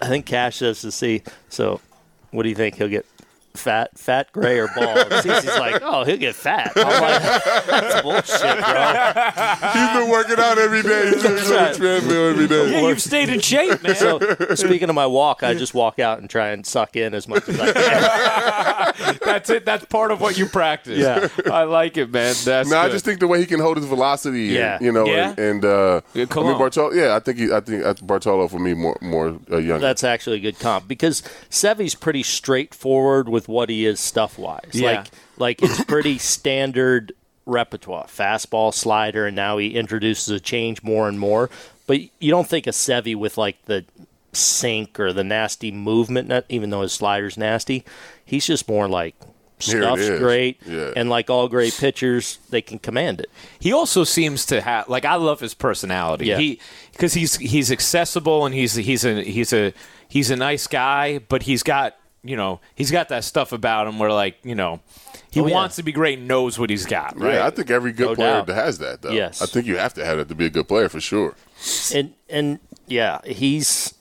I 0.00 0.06
think 0.08 0.26
Cash 0.26 0.56
says 0.56 0.80
to 0.82 0.90
see 0.92 1.22
so 1.48 1.80
what 2.30 2.42
do 2.44 2.48
you 2.48 2.54
think 2.54 2.76
he'll 2.76 2.88
get 2.88 3.06
fat 3.58 3.98
fat 3.98 4.30
gray 4.32 4.58
or 4.58 4.68
bald 4.76 4.96
Cece's 5.22 5.58
like 5.58 5.82
oh 5.82 6.04
he'll 6.04 6.16
get 6.16 6.34
fat 6.34 6.72
I'm 6.76 7.02
like 7.02 7.22
that's 7.66 8.02
bullshit 8.02 8.58
bro 8.64 9.72
He's 9.72 10.00
been 10.00 10.10
working 10.10 10.38
out 10.38 10.58
every 10.58 10.82
day. 10.82 11.10
He's 11.10 11.22
been 11.22 11.32
on 11.32 11.50
right. 11.50 11.72
the 11.72 11.78
treadmill 11.78 12.28
every 12.30 12.46
day. 12.46 12.72
yeah, 12.72 12.88
you've 12.88 13.02
stayed 13.02 13.28
in 13.28 13.40
shape, 13.40 13.82
man. 13.82 13.94
so 13.94 14.18
speaking 14.54 14.88
of 14.88 14.94
my 14.94 15.06
walk 15.06 15.42
I 15.42 15.54
just 15.54 15.74
walk 15.74 15.98
out 15.98 16.18
and 16.18 16.28
try 16.30 16.48
and 16.48 16.64
suck 16.64 16.96
in 16.96 17.14
as 17.14 17.28
much 17.28 17.48
as 17.48 17.60
I 17.60 17.72
can 17.72 19.18
That's 19.24 19.50
it. 19.50 19.64
That's 19.64 19.84
part 19.84 20.10
of 20.10 20.20
what 20.20 20.38
you 20.38 20.46
practice. 20.46 20.98
Yeah. 20.98 21.28
I 21.52 21.64
like 21.64 21.96
it, 21.96 22.10
man. 22.10 22.34
That's 22.44 22.70
No, 22.70 22.78
I 22.78 22.88
just 22.88 23.04
think 23.04 23.20
the 23.20 23.26
way 23.26 23.40
he 23.40 23.46
can 23.46 23.60
hold 23.60 23.76
his 23.76 23.86
velocity, 23.86 24.44
Yeah. 24.46 24.76
and, 24.76 24.84
you 24.84 24.92
know, 24.92 25.06
Yeah? 25.06 25.30
and, 25.30 25.38
and 25.38 25.64
uh, 25.64 26.00
Yeah, 26.14 26.26
I 26.30 26.42
mean 26.42 26.58
Bartolo. 26.58 26.92
Yeah, 26.92 27.14
I 27.14 27.20
think 27.20 27.38
he, 27.38 27.52
I 27.52 27.60
think 27.60 27.84
Bartolo 28.06 28.48
for 28.48 28.58
me 28.58 28.74
more 28.74 28.96
more 29.00 29.38
uh, 29.50 29.56
younger. 29.58 29.78
That's 29.78 30.04
actually 30.04 30.36
a 30.38 30.40
good 30.40 30.58
comp 30.58 30.88
because 30.88 31.22
Sevy's 31.50 31.94
pretty 31.94 32.22
straightforward 32.22 33.28
with 33.28 33.47
what 33.48 33.68
he 33.68 33.86
is 33.86 33.98
stuff 33.98 34.38
wise. 34.38 34.70
Yeah. 34.72 34.90
Like 34.90 35.06
like 35.38 35.62
it's 35.62 35.82
pretty 35.84 36.18
standard 36.18 37.12
repertoire. 37.46 38.06
Fastball, 38.06 38.72
slider, 38.72 39.26
and 39.26 39.34
now 39.34 39.58
he 39.58 39.74
introduces 39.74 40.28
a 40.28 40.38
change 40.38 40.82
more 40.82 41.08
and 41.08 41.18
more. 41.18 41.50
But 41.86 42.00
you 42.20 42.30
don't 42.30 42.46
think 42.46 42.66
of 42.66 42.74
Sevy 42.74 43.16
with 43.16 43.38
like 43.38 43.64
the 43.64 43.84
sink 44.32 45.00
or 45.00 45.12
the 45.12 45.24
nasty 45.24 45.72
movement, 45.72 46.28
not, 46.28 46.44
even 46.48 46.70
though 46.70 46.82
his 46.82 46.92
slider's 46.92 47.38
nasty. 47.38 47.84
He's 48.24 48.46
just 48.46 48.68
more 48.68 48.86
like 48.86 49.14
stuff's 49.58 50.08
great. 50.18 50.60
Yeah. 50.66 50.92
And 50.94 51.08
like 51.08 51.30
all 51.30 51.48
great 51.48 51.74
pitchers, 51.78 52.38
they 52.50 52.60
can 52.60 52.78
command 52.78 53.20
it. 53.20 53.30
he 53.58 53.72
also 53.72 54.04
seems 54.04 54.44
to 54.46 54.60
have 54.60 54.88
like 54.88 55.04
I 55.04 55.14
love 55.16 55.40
his 55.40 55.54
personality. 55.54 56.26
Yeah. 56.26 56.38
He 56.38 56.60
because 56.92 57.14
he's 57.14 57.36
he's 57.36 57.72
accessible 57.72 58.44
and 58.44 58.54
he's 58.54 58.74
he's 58.74 59.04
a 59.04 59.22
he's 59.22 59.52
a 59.52 59.72
he's 60.08 60.30
a 60.30 60.36
nice 60.36 60.66
guy, 60.66 61.18
but 61.18 61.44
he's 61.44 61.62
got 61.62 61.96
you 62.24 62.36
know 62.36 62.60
he's 62.74 62.90
got 62.90 63.08
that 63.10 63.24
stuff 63.24 63.52
about 63.52 63.86
him 63.86 63.98
where 63.98 64.10
like 64.12 64.36
you 64.42 64.54
know 64.54 64.80
he 65.30 65.40
Oh, 65.40 65.46
yeah. 65.46 65.54
wants 65.54 65.76
to 65.76 65.82
be 65.82 65.92
great, 65.92 66.18
and 66.18 66.26
knows 66.28 66.58
what 66.58 66.70
he's 66.70 66.86
got. 66.86 67.18
Right. 67.18 67.34
Yeah, 67.34 67.46
I 67.46 67.50
think 67.50 67.70
every 67.70 67.92
good 67.92 68.08
No 68.10 68.14
player 68.14 68.44
doubt. 68.44 68.48
has 68.48 68.78
that 68.78 69.02
though. 69.02 69.10
Yes. 69.12 69.40
I 69.42 69.46
think 69.46 69.66
you 69.66 69.76
have 69.76 69.94
to 69.94 70.04
have 70.04 70.16
that 70.18 70.28
to 70.28 70.34
be 70.34 70.46
a 70.46 70.50
good 70.50 70.66
player 70.68 70.88
for 70.88 71.00
sure. 71.00 71.34
and 71.94 72.14
and 72.28 72.58
yeah, 72.86 73.20
he's. 73.24 73.94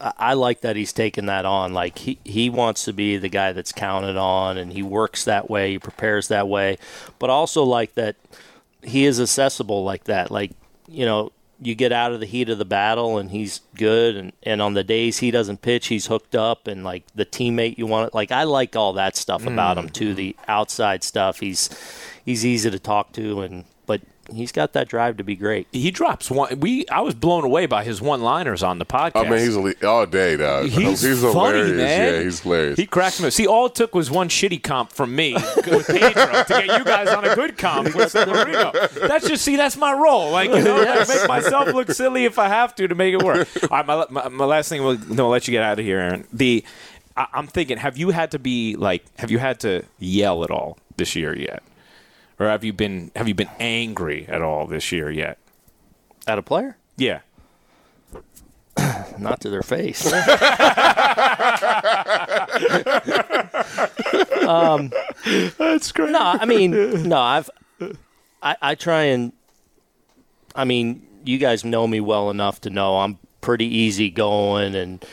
I 0.00 0.12
I 0.18 0.34
like 0.34 0.60
that 0.62 0.74
he's 0.76 0.92
taken 0.92 1.26
that 1.26 1.44
on. 1.46 1.72
Like 1.72 1.98
he 1.98 2.18
he 2.24 2.50
wants 2.50 2.84
to 2.84 2.92
be 2.92 3.16
the 3.16 3.28
guy 3.28 3.52
that's 3.52 3.72
counted 3.72 4.16
on, 4.16 4.58
and 4.58 4.72
he 4.72 4.82
works 4.82 5.24
that 5.24 5.48
way. 5.48 5.72
He 5.72 5.78
prepares 5.78 6.28
that 6.28 6.48
way, 6.48 6.78
but 7.18 7.30
also 7.30 7.62
like 7.62 7.94
that 7.94 8.16
he 8.82 9.04
is 9.06 9.20
accessible 9.20 9.84
like 9.84 10.04
that. 10.04 10.30
Like 10.32 10.50
you 10.88 11.06
know, 11.06 11.30
you 11.66 11.74
get 11.74 11.92
out 11.92 12.12
of 12.12 12.20
the 12.20 12.26
heat 12.26 12.48
of 12.48 12.58
the 12.58 12.64
battle 12.64 13.18
and 13.18 13.30
he's 13.30 13.60
good 13.74 14.16
and, 14.16 14.32
and 14.42 14.60
on 14.60 14.74
the 14.74 14.84
days 14.84 15.18
he 15.18 15.30
doesn't 15.30 15.62
pitch 15.62 15.86
he's 15.88 16.06
hooked 16.06 16.34
up 16.34 16.66
and 16.66 16.84
like 16.84 17.04
the 17.14 17.24
teammate 17.24 17.78
you 17.78 17.86
want 17.86 18.14
like 18.14 18.30
I 18.30 18.44
like 18.44 18.76
all 18.76 18.92
that 18.94 19.16
stuff 19.16 19.46
about 19.46 19.76
mm. 19.76 19.84
him 19.84 19.88
too 19.88 20.14
the 20.14 20.36
outside 20.46 21.02
stuff. 21.02 21.40
He's 21.40 21.70
he's 22.24 22.44
easy 22.44 22.70
to 22.70 22.78
talk 22.78 23.12
to 23.12 23.42
and 23.42 23.64
he's 24.32 24.52
got 24.52 24.72
that 24.72 24.88
drive 24.88 25.16
to 25.16 25.24
be 25.24 25.36
great 25.36 25.66
He 25.72 25.90
drops 25.90 26.30
one. 26.30 26.60
We 26.60 26.86
I 26.88 27.00
was 27.00 27.14
blown 27.14 27.44
away 27.44 27.66
by 27.66 27.84
his 27.84 28.00
one-liners 28.00 28.62
on 28.62 28.78
the 28.78 28.86
podcast. 28.86 29.26
I 29.26 29.30
mean, 29.30 29.38
he's 29.40 29.56
elite 29.56 29.84
all 29.84 30.06
day, 30.06 30.36
dog. 30.36 30.66
He's, 30.66 31.02
hilarious. 31.02 31.34
funny, 31.34 31.72
man. 31.72 32.14
Yeah, 32.14 32.22
he's 32.22 32.40
hilarious. 32.40 32.78
He 32.78 32.86
cracks 32.86 33.20
me. 33.20 33.26
up. 33.26 33.32
See, 33.32 33.46
all 33.46 33.66
it 33.66 33.74
took 33.74 33.94
was 33.94 34.10
one 34.10 34.28
shitty 34.28 34.62
comp 34.62 34.92
from 34.92 35.14
me 35.14 35.34
with 35.66 35.86
Pedro 35.86 36.44
to 36.44 36.44
get 36.48 36.78
you 36.78 36.84
guys 36.84 37.08
on 37.08 37.24
a 37.24 37.34
good 37.34 37.58
comp 37.58 37.94
with 37.94 38.10
Severino. 38.10 38.72
That's 38.94 39.28
just 39.28 39.44
see, 39.44 39.56
that's 39.56 39.76
my 39.76 39.92
role. 39.92 40.30
Like 40.30 40.50
you 40.50 40.62
know, 40.62 40.82
like, 40.82 41.08
make 41.08 41.28
myself 41.28 41.68
look 41.74 41.90
silly 41.90 42.24
if 42.24 42.38
I 42.38 42.48
have 42.48 42.74
to 42.76 42.88
to 42.88 42.94
make 42.94 43.14
it 43.14 43.22
work. 43.22 43.48
All 43.64 43.68
right, 43.70 43.86
my, 43.86 44.06
my, 44.10 44.28
my 44.28 44.44
last 44.44 44.68
thing. 44.68 44.82
We'll, 44.82 44.98
no, 44.98 45.24
I'll 45.24 45.30
let 45.30 45.46
you 45.48 45.52
get 45.52 45.62
out 45.62 45.78
of 45.78 45.84
here, 45.84 45.98
Aaron. 45.98 46.26
The 46.32 46.64
I, 47.16 47.26
I'm 47.32 47.46
thinking, 47.46 47.78
have 47.78 47.96
you 47.96 48.10
had 48.10 48.30
to 48.32 48.38
be 48.38 48.76
like, 48.76 49.04
have 49.18 49.30
you 49.30 49.38
had 49.38 49.60
to 49.60 49.84
yell 49.98 50.44
at 50.44 50.50
all 50.50 50.78
this 50.96 51.16
year 51.16 51.36
yet, 51.36 51.62
or 52.38 52.46
have 52.46 52.64
you 52.64 52.72
been 52.72 53.10
have 53.16 53.28
you 53.28 53.34
been 53.34 53.50
angry 53.60 54.26
at 54.28 54.42
all 54.42 54.66
this 54.66 54.90
year 54.92 55.10
yet? 55.10 55.38
at 56.26 56.38
a 56.38 56.42
player 56.42 56.76
Yeah. 56.96 57.20
not 59.18 59.40
to 59.42 59.50
their 59.50 59.62
face 59.62 60.10
um, 64.46 64.90
That's 65.58 65.92
great. 65.92 66.10
no, 66.10 66.18
I 66.20 66.44
mean, 66.44 67.08
no, 67.08 67.18
I've, 67.18 67.50
I, 68.42 68.56
I 68.60 68.74
try 68.74 69.02
and, 69.04 69.32
I 70.54 70.64
mean, 70.64 71.06
you 71.24 71.38
guys 71.38 71.64
know 71.64 71.86
me 71.86 72.00
well 72.00 72.30
enough 72.30 72.60
to 72.62 72.70
know 72.70 72.98
I'm 72.98 73.18
pretty 73.40 73.66
easy 73.66 74.10
going, 74.10 74.74
and 74.74 75.04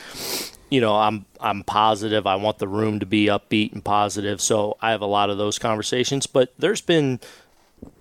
you 0.72 0.80
know, 0.80 0.94
I'm 0.96 1.26
I'm 1.38 1.64
positive. 1.64 2.26
I 2.26 2.36
want 2.36 2.58
the 2.58 2.66
room 2.66 2.98
to 3.00 3.04
be 3.06 3.26
upbeat 3.26 3.74
and 3.74 3.84
positive, 3.84 4.40
so 4.40 4.78
I 4.80 4.92
have 4.92 5.02
a 5.02 5.06
lot 5.06 5.28
of 5.28 5.36
those 5.36 5.58
conversations. 5.58 6.26
But 6.26 6.54
there's 6.58 6.80
been 6.80 7.20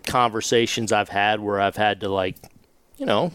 conversations 0.08 0.92
I've 0.92 1.10
had 1.10 1.40
where 1.40 1.60
I've 1.60 1.76
had 1.76 2.00
to 2.02 2.08
like, 2.10 2.38
you 2.98 3.06
know, 3.06 3.32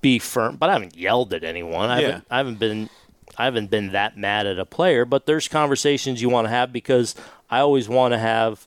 be 0.00 0.18
firm, 0.18 0.56
but 0.56 0.68
I 0.68 0.72
haven't 0.74 0.96
yelled 0.96 1.32
at 1.32 1.44
anyone. 1.44 1.90
I 1.90 2.00
Yeah. 2.00 2.06
haven't, 2.06 2.24
I 2.30 2.36
haven't 2.38 2.58
been 2.58 2.90
I 3.38 3.44
haven't 3.44 3.70
been 3.70 3.92
that 3.92 4.16
mad 4.18 4.46
at 4.46 4.58
a 4.58 4.66
player, 4.66 5.04
but 5.04 5.26
there's 5.26 5.48
conversations 5.48 6.20
you 6.20 6.28
want 6.28 6.46
to 6.46 6.50
have 6.50 6.72
because 6.72 7.14
I 7.50 7.60
always 7.60 7.88
want 7.88 8.12
to 8.12 8.18
have 8.18 8.66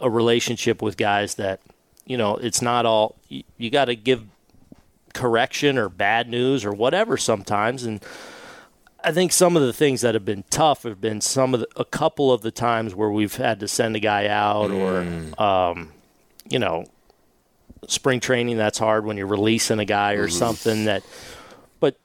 a 0.00 0.10
relationship 0.10 0.82
with 0.82 0.96
guys 0.96 1.36
that 1.36 1.60
you 2.04 2.16
know 2.18 2.34
it's 2.36 2.60
not 2.60 2.84
all 2.84 3.14
you, 3.28 3.44
you 3.58 3.70
got 3.70 3.84
to 3.84 3.94
give 3.94 4.24
correction 5.14 5.78
or 5.78 5.88
bad 5.88 6.28
news 6.28 6.64
or 6.64 6.72
whatever 6.72 7.16
sometimes 7.16 7.84
and 7.84 8.00
I 9.02 9.12
think 9.12 9.32
some 9.32 9.56
of 9.56 9.62
the 9.62 9.72
things 9.72 10.00
that 10.02 10.14
have 10.14 10.24
been 10.24 10.44
tough 10.50 10.82
have 10.82 11.00
been 11.00 11.20
some 11.20 11.54
of 11.54 11.60
the, 11.60 11.68
a 11.76 11.84
couple 11.84 12.32
of 12.32 12.42
the 12.42 12.50
times 12.50 12.94
where 12.94 13.10
we've 13.10 13.36
had 13.36 13.60
to 13.60 13.68
send 13.68 13.96
a 13.96 14.00
guy 14.00 14.26
out 14.26 14.70
or 14.70 15.06
um, 15.38 15.92
you 16.48 16.58
know 16.58 16.84
spring 17.88 18.20
training 18.20 18.56
that's 18.56 18.78
hard 18.78 19.04
when 19.04 19.16
you're 19.16 19.26
releasing 19.26 19.78
a 19.78 19.84
guy 19.84 20.12
or 20.12 20.28
something 20.28 20.84
that 20.84 21.02
but 21.80 21.98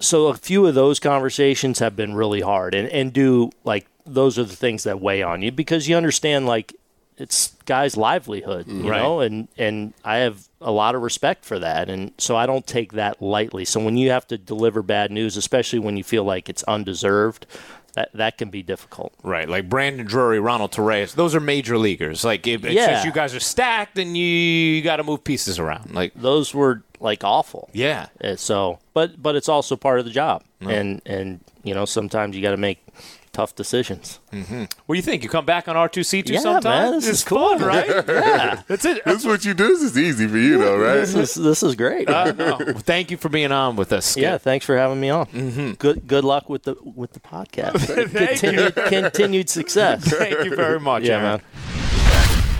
so 0.00 0.26
a 0.26 0.34
few 0.34 0.66
of 0.66 0.74
those 0.74 0.98
conversations 0.98 1.78
have 1.78 1.94
been 1.94 2.14
really 2.14 2.40
hard 2.40 2.74
and 2.74 2.88
and 2.88 3.12
do 3.12 3.50
like 3.64 3.86
those 4.04 4.38
are 4.38 4.44
the 4.44 4.56
things 4.56 4.82
that 4.82 5.00
weigh 5.00 5.22
on 5.22 5.40
you 5.40 5.52
because 5.52 5.88
you 5.88 5.96
understand 5.96 6.44
like 6.46 6.74
it's 7.18 7.52
guys 7.66 7.96
livelihood 7.96 8.66
you 8.66 8.88
Right. 8.90 8.98
know 8.98 9.20
and 9.20 9.48
and 9.58 9.92
I 10.04 10.16
have 10.18 10.48
a 10.60 10.70
lot 10.72 10.94
of 10.94 11.02
respect 11.02 11.44
for 11.44 11.58
that 11.58 11.88
and 11.90 12.12
so 12.18 12.36
I 12.36 12.46
don't 12.46 12.66
take 12.66 12.92
that 12.92 13.20
lightly 13.20 13.64
so 13.64 13.80
when 13.84 13.96
you 13.96 14.10
have 14.10 14.26
to 14.28 14.38
deliver 14.38 14.82
bad 14.82 15.10
news 15.10 15.36
especially 15.36 15.78
when 15.78 15.96
you 15.96 16.04
feel 16.04 16.24
like 16.24 16.48
it's 16.48 16.62
undeserved 16.64 17.46
that 17.94 18.10
that 18.14 18.38
can 18.38 18.48
be 18.48 18.62
difficult 18.62 19.12
Right, 19.22 19.46
like 19.48 19.68
Brandon 19.68 20.06
Drury, 20.06 20.40
Ronald 20.40 20.72
Torreyes, 20.72 21.14
those 21.14 21.34
are 21.34 21.40
major 21.40 21.76
leaguers. 21.76 22.24
Like 22.24 22.46
if 22.46 22.64
Yeah. 22.64 23.04
you 23.04 23.12
guys 23.12 23.34
are 23.34 23.40
stacked 23.40 23.98
and 23.98 24.16
you, 24.16 24.24
you 24.26 24.80
got 24.82 24.96
to 24.96 25.04
move 25.04 25.22
pieces 25.22 25.58
around. 25.58 25.92
Like 25.94 26.12
those 26.14 26.54
were 26.54 26.82
like 27.00 27.22
awful 27.24 27.68
yeah, 27.74 28.06
Uh, 28.24 28.36
so 28.36 28.78
but 28.94 29.20
but 29.22 29.36
it's 29.36 29.48
also 29.48 29.76
part 29.76 29.98
of 29.98 30.06
the 30.06 30.10
job 30.10 30.42
and 30.62 31.02
and 31.04 31.40
you 31.64 31.74
know 31.74 31.84
sometimes 31.84 32.34
you 32.34 32.40
got 32.42 32.52
to 32.52 32.56
make 32.56 32.78
tough 33.32 33.54
decisions 33.54 34.20
what 34.30 34.94
do 34.94 34.94
you 34.94 35.02
think? 35.02 35.22
You 35.22 35.28
come 35.30 35.44
back 35.46 35.66
on 35.68 35.76
R 35.76 35.88
two 35.88 36.02
C 36.02 36.22
two 36.22 36.34
Yeah, 36.34 36.40
sometime? 36.40 36.82
man, 36.84 36.92
this 36.92 37.08
it's 37.08 37.18
is 37.20 37.24
cool. 37.24 37.58
fun, 37.58 37.66
right? 37.66 37.86
yeah 38.08 38.62
That's 38.68 38.84
it. 38.84 39.04
this 39.04 39.20
is 39.20 39.26
what 39.26 39.44
you 39.44 39.54
do. 39.54 39.68
This 39.68 39.82
is 39.82 39.98
easy 39.98 40.26
for 40.28 40.36
you, 40.38 40.58
though, 40.58 40.76
right? 40.78 40.94
this 40.96 41.14
is 41.14 41.34
this 41.34 41.62
is 41.62 41.74
great 41.74 42.08
Uh, 42.08 42.32
no. 42.32 42.56
Well, 42.60 42.74
Thank 42.78 43.10
you 43.10 43.16
for 43.16 43.28
being 43.30 43.52
on 43.52 43.76
with 43.76 43.92
us. 43.92 44.06
Skip. 44.06 44.22
Yeah, 44.22 44.38
thanks 44.38 44.64
for 44.66 44.76
having 44.76 45.00
me 45.00 45.10
on. 45.10 45.26
Mm-hmm. 45.26 45.72
Good 45.72 46.06
good 46.06 46.24
luck 46.24 46.48
with 46.50 46.64
the 46.64 46.76
with 46.82 47.12
the 47.12 47.20
podcast. 47.20 47.86
continued, 48.28 48.74
continued 48.74 49.48
success. 49.50 50.04
Thank 50.08 50.44
you 50.44 50.54
very 50.56 50.80
much, 50.80 51.02
Yeah, 51.04 51.12
Aaron. 51.18 51.22
man. 51.22 51.40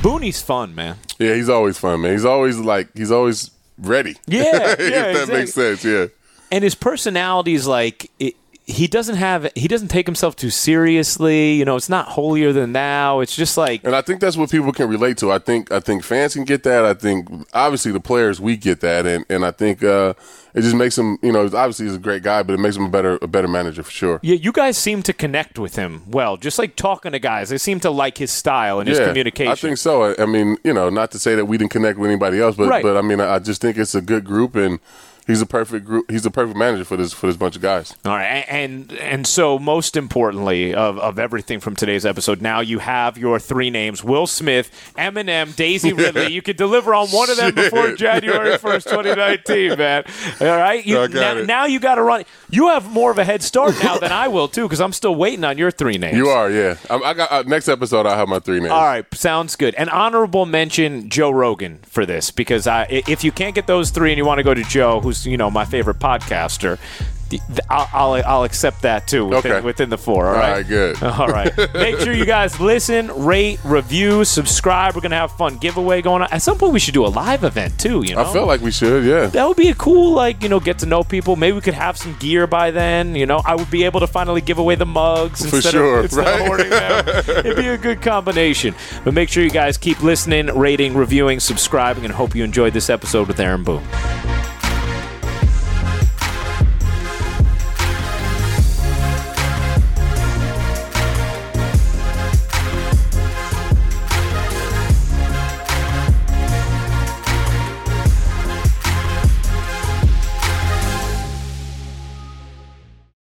Booney's 0.02 0.42
fun, 0.42 0.74
man. 0.74 0.96
Yeah, 1.18 1.34
he's 1.34 1.48
always 1.48 1.78
fun, 1.78 2.00
man. 2.00 2.12
He's 2.12 2.24
always 2.24 2.58
like 2.58 2.88
he's 2.96 3.10
always 3.10 3.50
ready. 3.78 4.16
Yeah, 4.26 4.42
yeah, 4.52 4.60
if 4.62 4.76
that 4.78 5.10
exactly. 5.10 5.34
makes 5.38 5.54
sense. 5.54 5.84
Yeah. 5.84 6.06
and 6.50 6.64
his 6.64 6.74
personality 6.74 7.54
is 7.54 7.66
like 7.66 8.10
it, 8.18 8.34
he 8.72 8.86
doesn't 8.86 9.16
have 9.16 9.50
he 9.54 9.68
doesn't 9.68 9.88
take 9.88 10.06
himself 10.06 10.34
too 10.34 10.50
seriously 10.50 11.52
you 11.54 11.64
know 11.64 11.76
it's 11.76 11.88
not 11.88 12.08
holier 12.08 12.52
than 12.52 12.72
thou 12.72 13.20
it's 13.20 13.36
just 13.36 13.56
like 13.56 13.84
And 13.84 13.94
I 13.94 14.02
think 14.02 14.20
that's 14.20 14.36
what 14.36 14.50
people 14.50 14.72
can 14.72 14.88
relate 14.88 15.16
to. 15.18 15.30
I 15.30 15.38
think 15.38 15.70
I 15.70 15.80
think 15.80 16.02
fans 16.02 16.34
can 16.34 16.44
get 16.44 16.62
that. 16.64 16.84
I 16.84 16.94
think 16.94 17.28
obviously 17.54 17.92
the 17.92 18.00
players 18.00 18.40
we 18.40 18.56
get 18.56 18.80
that, 18.80 19.06
and 19.06 19.24
and 19.28 19.44
I 19.44 19.50
think 19.50 19.82
uh, 19.82 20.14
it 20.54 20.62
just 20.62 20.74
makes 20.76 20.96
him. 20.98 21.18
You 21.22 21.32
know, 21.32 21.44
obviously 21.44 21.86
he's 21.86 21.94
a 21.94 21.98
great 21.98 22.22
guy, 22.22 22.42
but 22.42 22.54
it 22.54 22.58
makes 22.60 22.76
him 22.76 22.84
a 22.84 22.88
better 22.88 23.18
a 23.22 23.28
better 23.28 23.48
manager 23.48 23.82
for 23.82 23.90
sure. 23.90 24.20
yeah 24.22 24.34
you 24.36 24.52
guys 24.52 24.76
seem 24.78 25.02
to 25.02 25.12
connect 25.12 25.58
with 25.58 25.76
him 25.76 26.02
well 26.06 26.36
just 26.36 26.58
like 26.58 26.74
talking 26.76 27.12
to 27.12 27.18
guys 27.18 27.48
they 27.50 27.58
seem 27.58 27.78
to 27.80 27.90
like 27.90 28.18
his 28.18 28.30
style 28.30 28.80
and 28.80 28.88
his 28.88 28.98
communication 28.98 29.52
I 29.52 29.56
think 29.56 29.78
so. 29.78 30.02
I, 30.04 30.22
I 30.22 30.26
mean, 30.26 30.56
you 30.64 30.72
know, 30.72 30.88
not 30.90 31.10
to 31.12 31.18
say 31.18 31.34
that 31.34 31.46
we 31.46 31.58
didn't 31.58 31.70
connect 31.72 31.98
with 31.98 32.10
anybody 32.10 32.40
else, 32.40 32.56
but 32.56 32.68
Right. 32.68 32.82
but 32.82 32.96
I 32.96 33.02
mean, 33.02 33.20
I 33.20 33.38
just 33.38 33.60
think 33.60 33.76
it's 33.76 33.94
a 33.94 34.00
good 34.02 34.24
group, 34.24 34.54
and 34.56 34.78
he's 35.26 35.40
a 35.40 35.46
perfect 35.46 35.84
group. 35.84 36.10
He's 36.10 36.26
a 36.26 36.30
perfect 36.30 36.56
manager 36.56 36.84
for 36.84 36.96
this 36.96 37.12
for 37.12 37.26
this 37.26 37.36
bunch 37.36 37.56
of 37.56 37.62
guys. 37.62 37.94
All 38.04 38.12
right, 38.12 38.44
and 38.48 38.92
and 38.92 39.26
so 39.26 39.58
most 39.58 39.96
importantly 39.96 40.74
of, 40.74 40.98
of 40.98 41.18
everything 41.18 41.60
from 41.60 41.76
today's 41.76 42.04
episode, 42.04 42.40
now 42.40 42.60
you 42.60 42.78
have 42.80 43.18
your 43.18 43.38
three 43.38 43.70
names: 43.70 44.02
Will 44.02 44.26
Smith, 44.26 44.70
Eminem, 44.96 45.54
Daisy 45.54 45.92
Ridley. 45.92 46.32
You 46.32 46.42
could 46.42 46.56
deliver 46.56 46.94
on 46.94 47.08
one 47.08 47.30
of 47.30 47.36
them 47.36 47.54
before 47.54 47.94
January 47.94 48.58
first, 48.58 48.88
twenty 48.88 49.14
nineteen, 49.14 49.78
man. 49.78 50.04
All 50.40 50.46
right, 50.46 50.84
you, 50.84 51.08
now, 51.08 51.34
now 51.34 51.66
you 51.66 51.80
got 51.80 51.96
to 51.96 52.02
run. 52.02 52.24
You 52.50 52.68
have 52.68 52.90
more 52.90 53.10
of 53.10 53.18
a 53.18 53.24
head 53.24 53.42
start 53.42 53.74
now 53.82 53.98
than 53.98 54.12
I 54.12 54.28
will 54.28 54.48
too, 54.48 54.64
because 54.64 54.80
I'm 54.80 54.92
still 54.92 55.14
waiting 55.14 55.44
on 55.44 55.58
your 55.58 55.70
three 55.70 55.98
names. 55.98 56.16
You 56.16 56.28
are, 56.28 56.50
yeah. 56.50 56.76
I, 56.90 56.96
I 56.96 57.14
got 57.14 57.32
uh, 57.32 57.42
next 57.46 57.68
episode. 57.68 58.06
I'll 58.06 58.16
have 58.16 58.28
my 58.28 58.38
three 58.38 58.60
names. 58.60 58.72
All 58.72 58.84
right, 58.84 59.06
sounds 59.14 59.56
good. 59.56 59.74
An 59.76 59.88
honorable 59.88 60.46
mention, 60.46 61.08
Joe 61.08 61.30
Rogan, 61.30 61.78
for 61.86 62.04
this 62.04 62.30
because 62.30 62.66
I, 62.66 62.86
if 62.90 63.24
you 63.24 63.32
can't 63.32 63.54
get 63.54 63.66
those 63.66 63.90
three 63.90 64.10
and 64.10 64.18
you 64.18 64.24
want 64.24 64.38
to 64.38 64.44
go 64.44 64.54
to 64.54 64.62
Joe, 64.64 65.00
who's 65.12 65.26
you 65.26 65.36
know 65.36 65.50
my 65.50 65.64
favorite 65.64 65.98
podcaster, 65.98 66.78
I'll, 67.70 67.88
I'll, 67.94 68.22
I'll 68.26 68.44
accept 68.44 68.82
that 68.82 69.08
too 69.08 69.24
within, 69.26 69.52
Okay. 69.52 69.64
within 69.64 69.88
the 69.88 69.96
four. 69.96 70.26
All 70.26 70.34
All 70.34 70.38
right, 70.38 70.52
right, 70.58 70.66
good. 70.68 71.02
All 71.02 71.28
right. 71.28 71.50
Make 71.72 71.98
sure 72.00 72.12
you 72.12 72.26
guys 72.26 72.60
listen, 72.60 73.08
rate, 73.24 73.58
review, 73.64 74.24
subscribe. 74.26 74.94
We're 74.94 75.00
gonna 75.00 75.16
have 75.16 75.32
fun 75.32 75.56
giveaway 75.56 76.02
going 76.02 76.20
on. 76.22 76.28
At 76.30 76.42
some 76.42 76.58
point, 76.58 76.74
we 76.74 76.78
should 76.78 76.92
do 76.94 77.06
a 77.06 77.08
live 77.08 77.44
event 77.44 77.78
too. 77.80 78.02
You 78.02 78.16
know, 78.16 78.22
I 78.24 78.32
feel 78.32 78.46
like 78.46 78.60
we 78.60 78.70
should, 78.70 79.04
yeah. 79.04 79.26
that 79.28 79.48
would 79.48 79.56
be 79.56 79.70
a 79.70 79.74
cool, 79.74 80.12
like, 80.12 80.42
you 80.42 80.48
know, 80.50 80.60
get 80.60 80.78
to 80.80 80.86
know 80.86 81.02
people. 81.04 81.36
Maybe 81.36 81.54
we 81.54 81.62
could 81.62 81.72
have 81.74 81.96
some 81.96 82.14
gear 82.18 82.46
by 82.46 82.70
then. 82.70 83.14
You 83.14 83.24
know, 83.26 83.40
I 83.46 83.54
would 83.54 83.70
be 83.70 83.84
able 83.84 84.00
to 84.00 84.06
finally 84.06 84.42
give 84.42 84.58
away 84.58 84.74
the 84.74 84.86
mugs 84.86 85.48
For 85.48 85.56
instead, 85.56 85.72
sure, 85.72 86.00
of, 86.04 86.12
right? 86.12 86.40
of 86.40 86.46
hoarding 86.46 86.68
them. 86.70 87.08
It'd 87.28 87.56
be 87.56 87.68
a 87.68 87.78
good 87.78 88.02
combination. 88.02 88.74
But 89.04 89.14
make 89.14 89.30
sure 89.30 89.42
you 89.42 89.50
guys 89.50 89.78
keep 89.78 90.02
listening, 90.02 90.46
rating, 90.48 90.94
reviewing, 90.94 91.40
subscribing, 91.40 92.04
and 92.04 92.12
hope 92.12 92.34
you 92.34 92.44
enjoyed 92.44 92.74
this 92.74 92.90
episode 92.90 93.26
with 93.26 93.40
Aaron 93.40 93.64
Boone. 93.64 93.82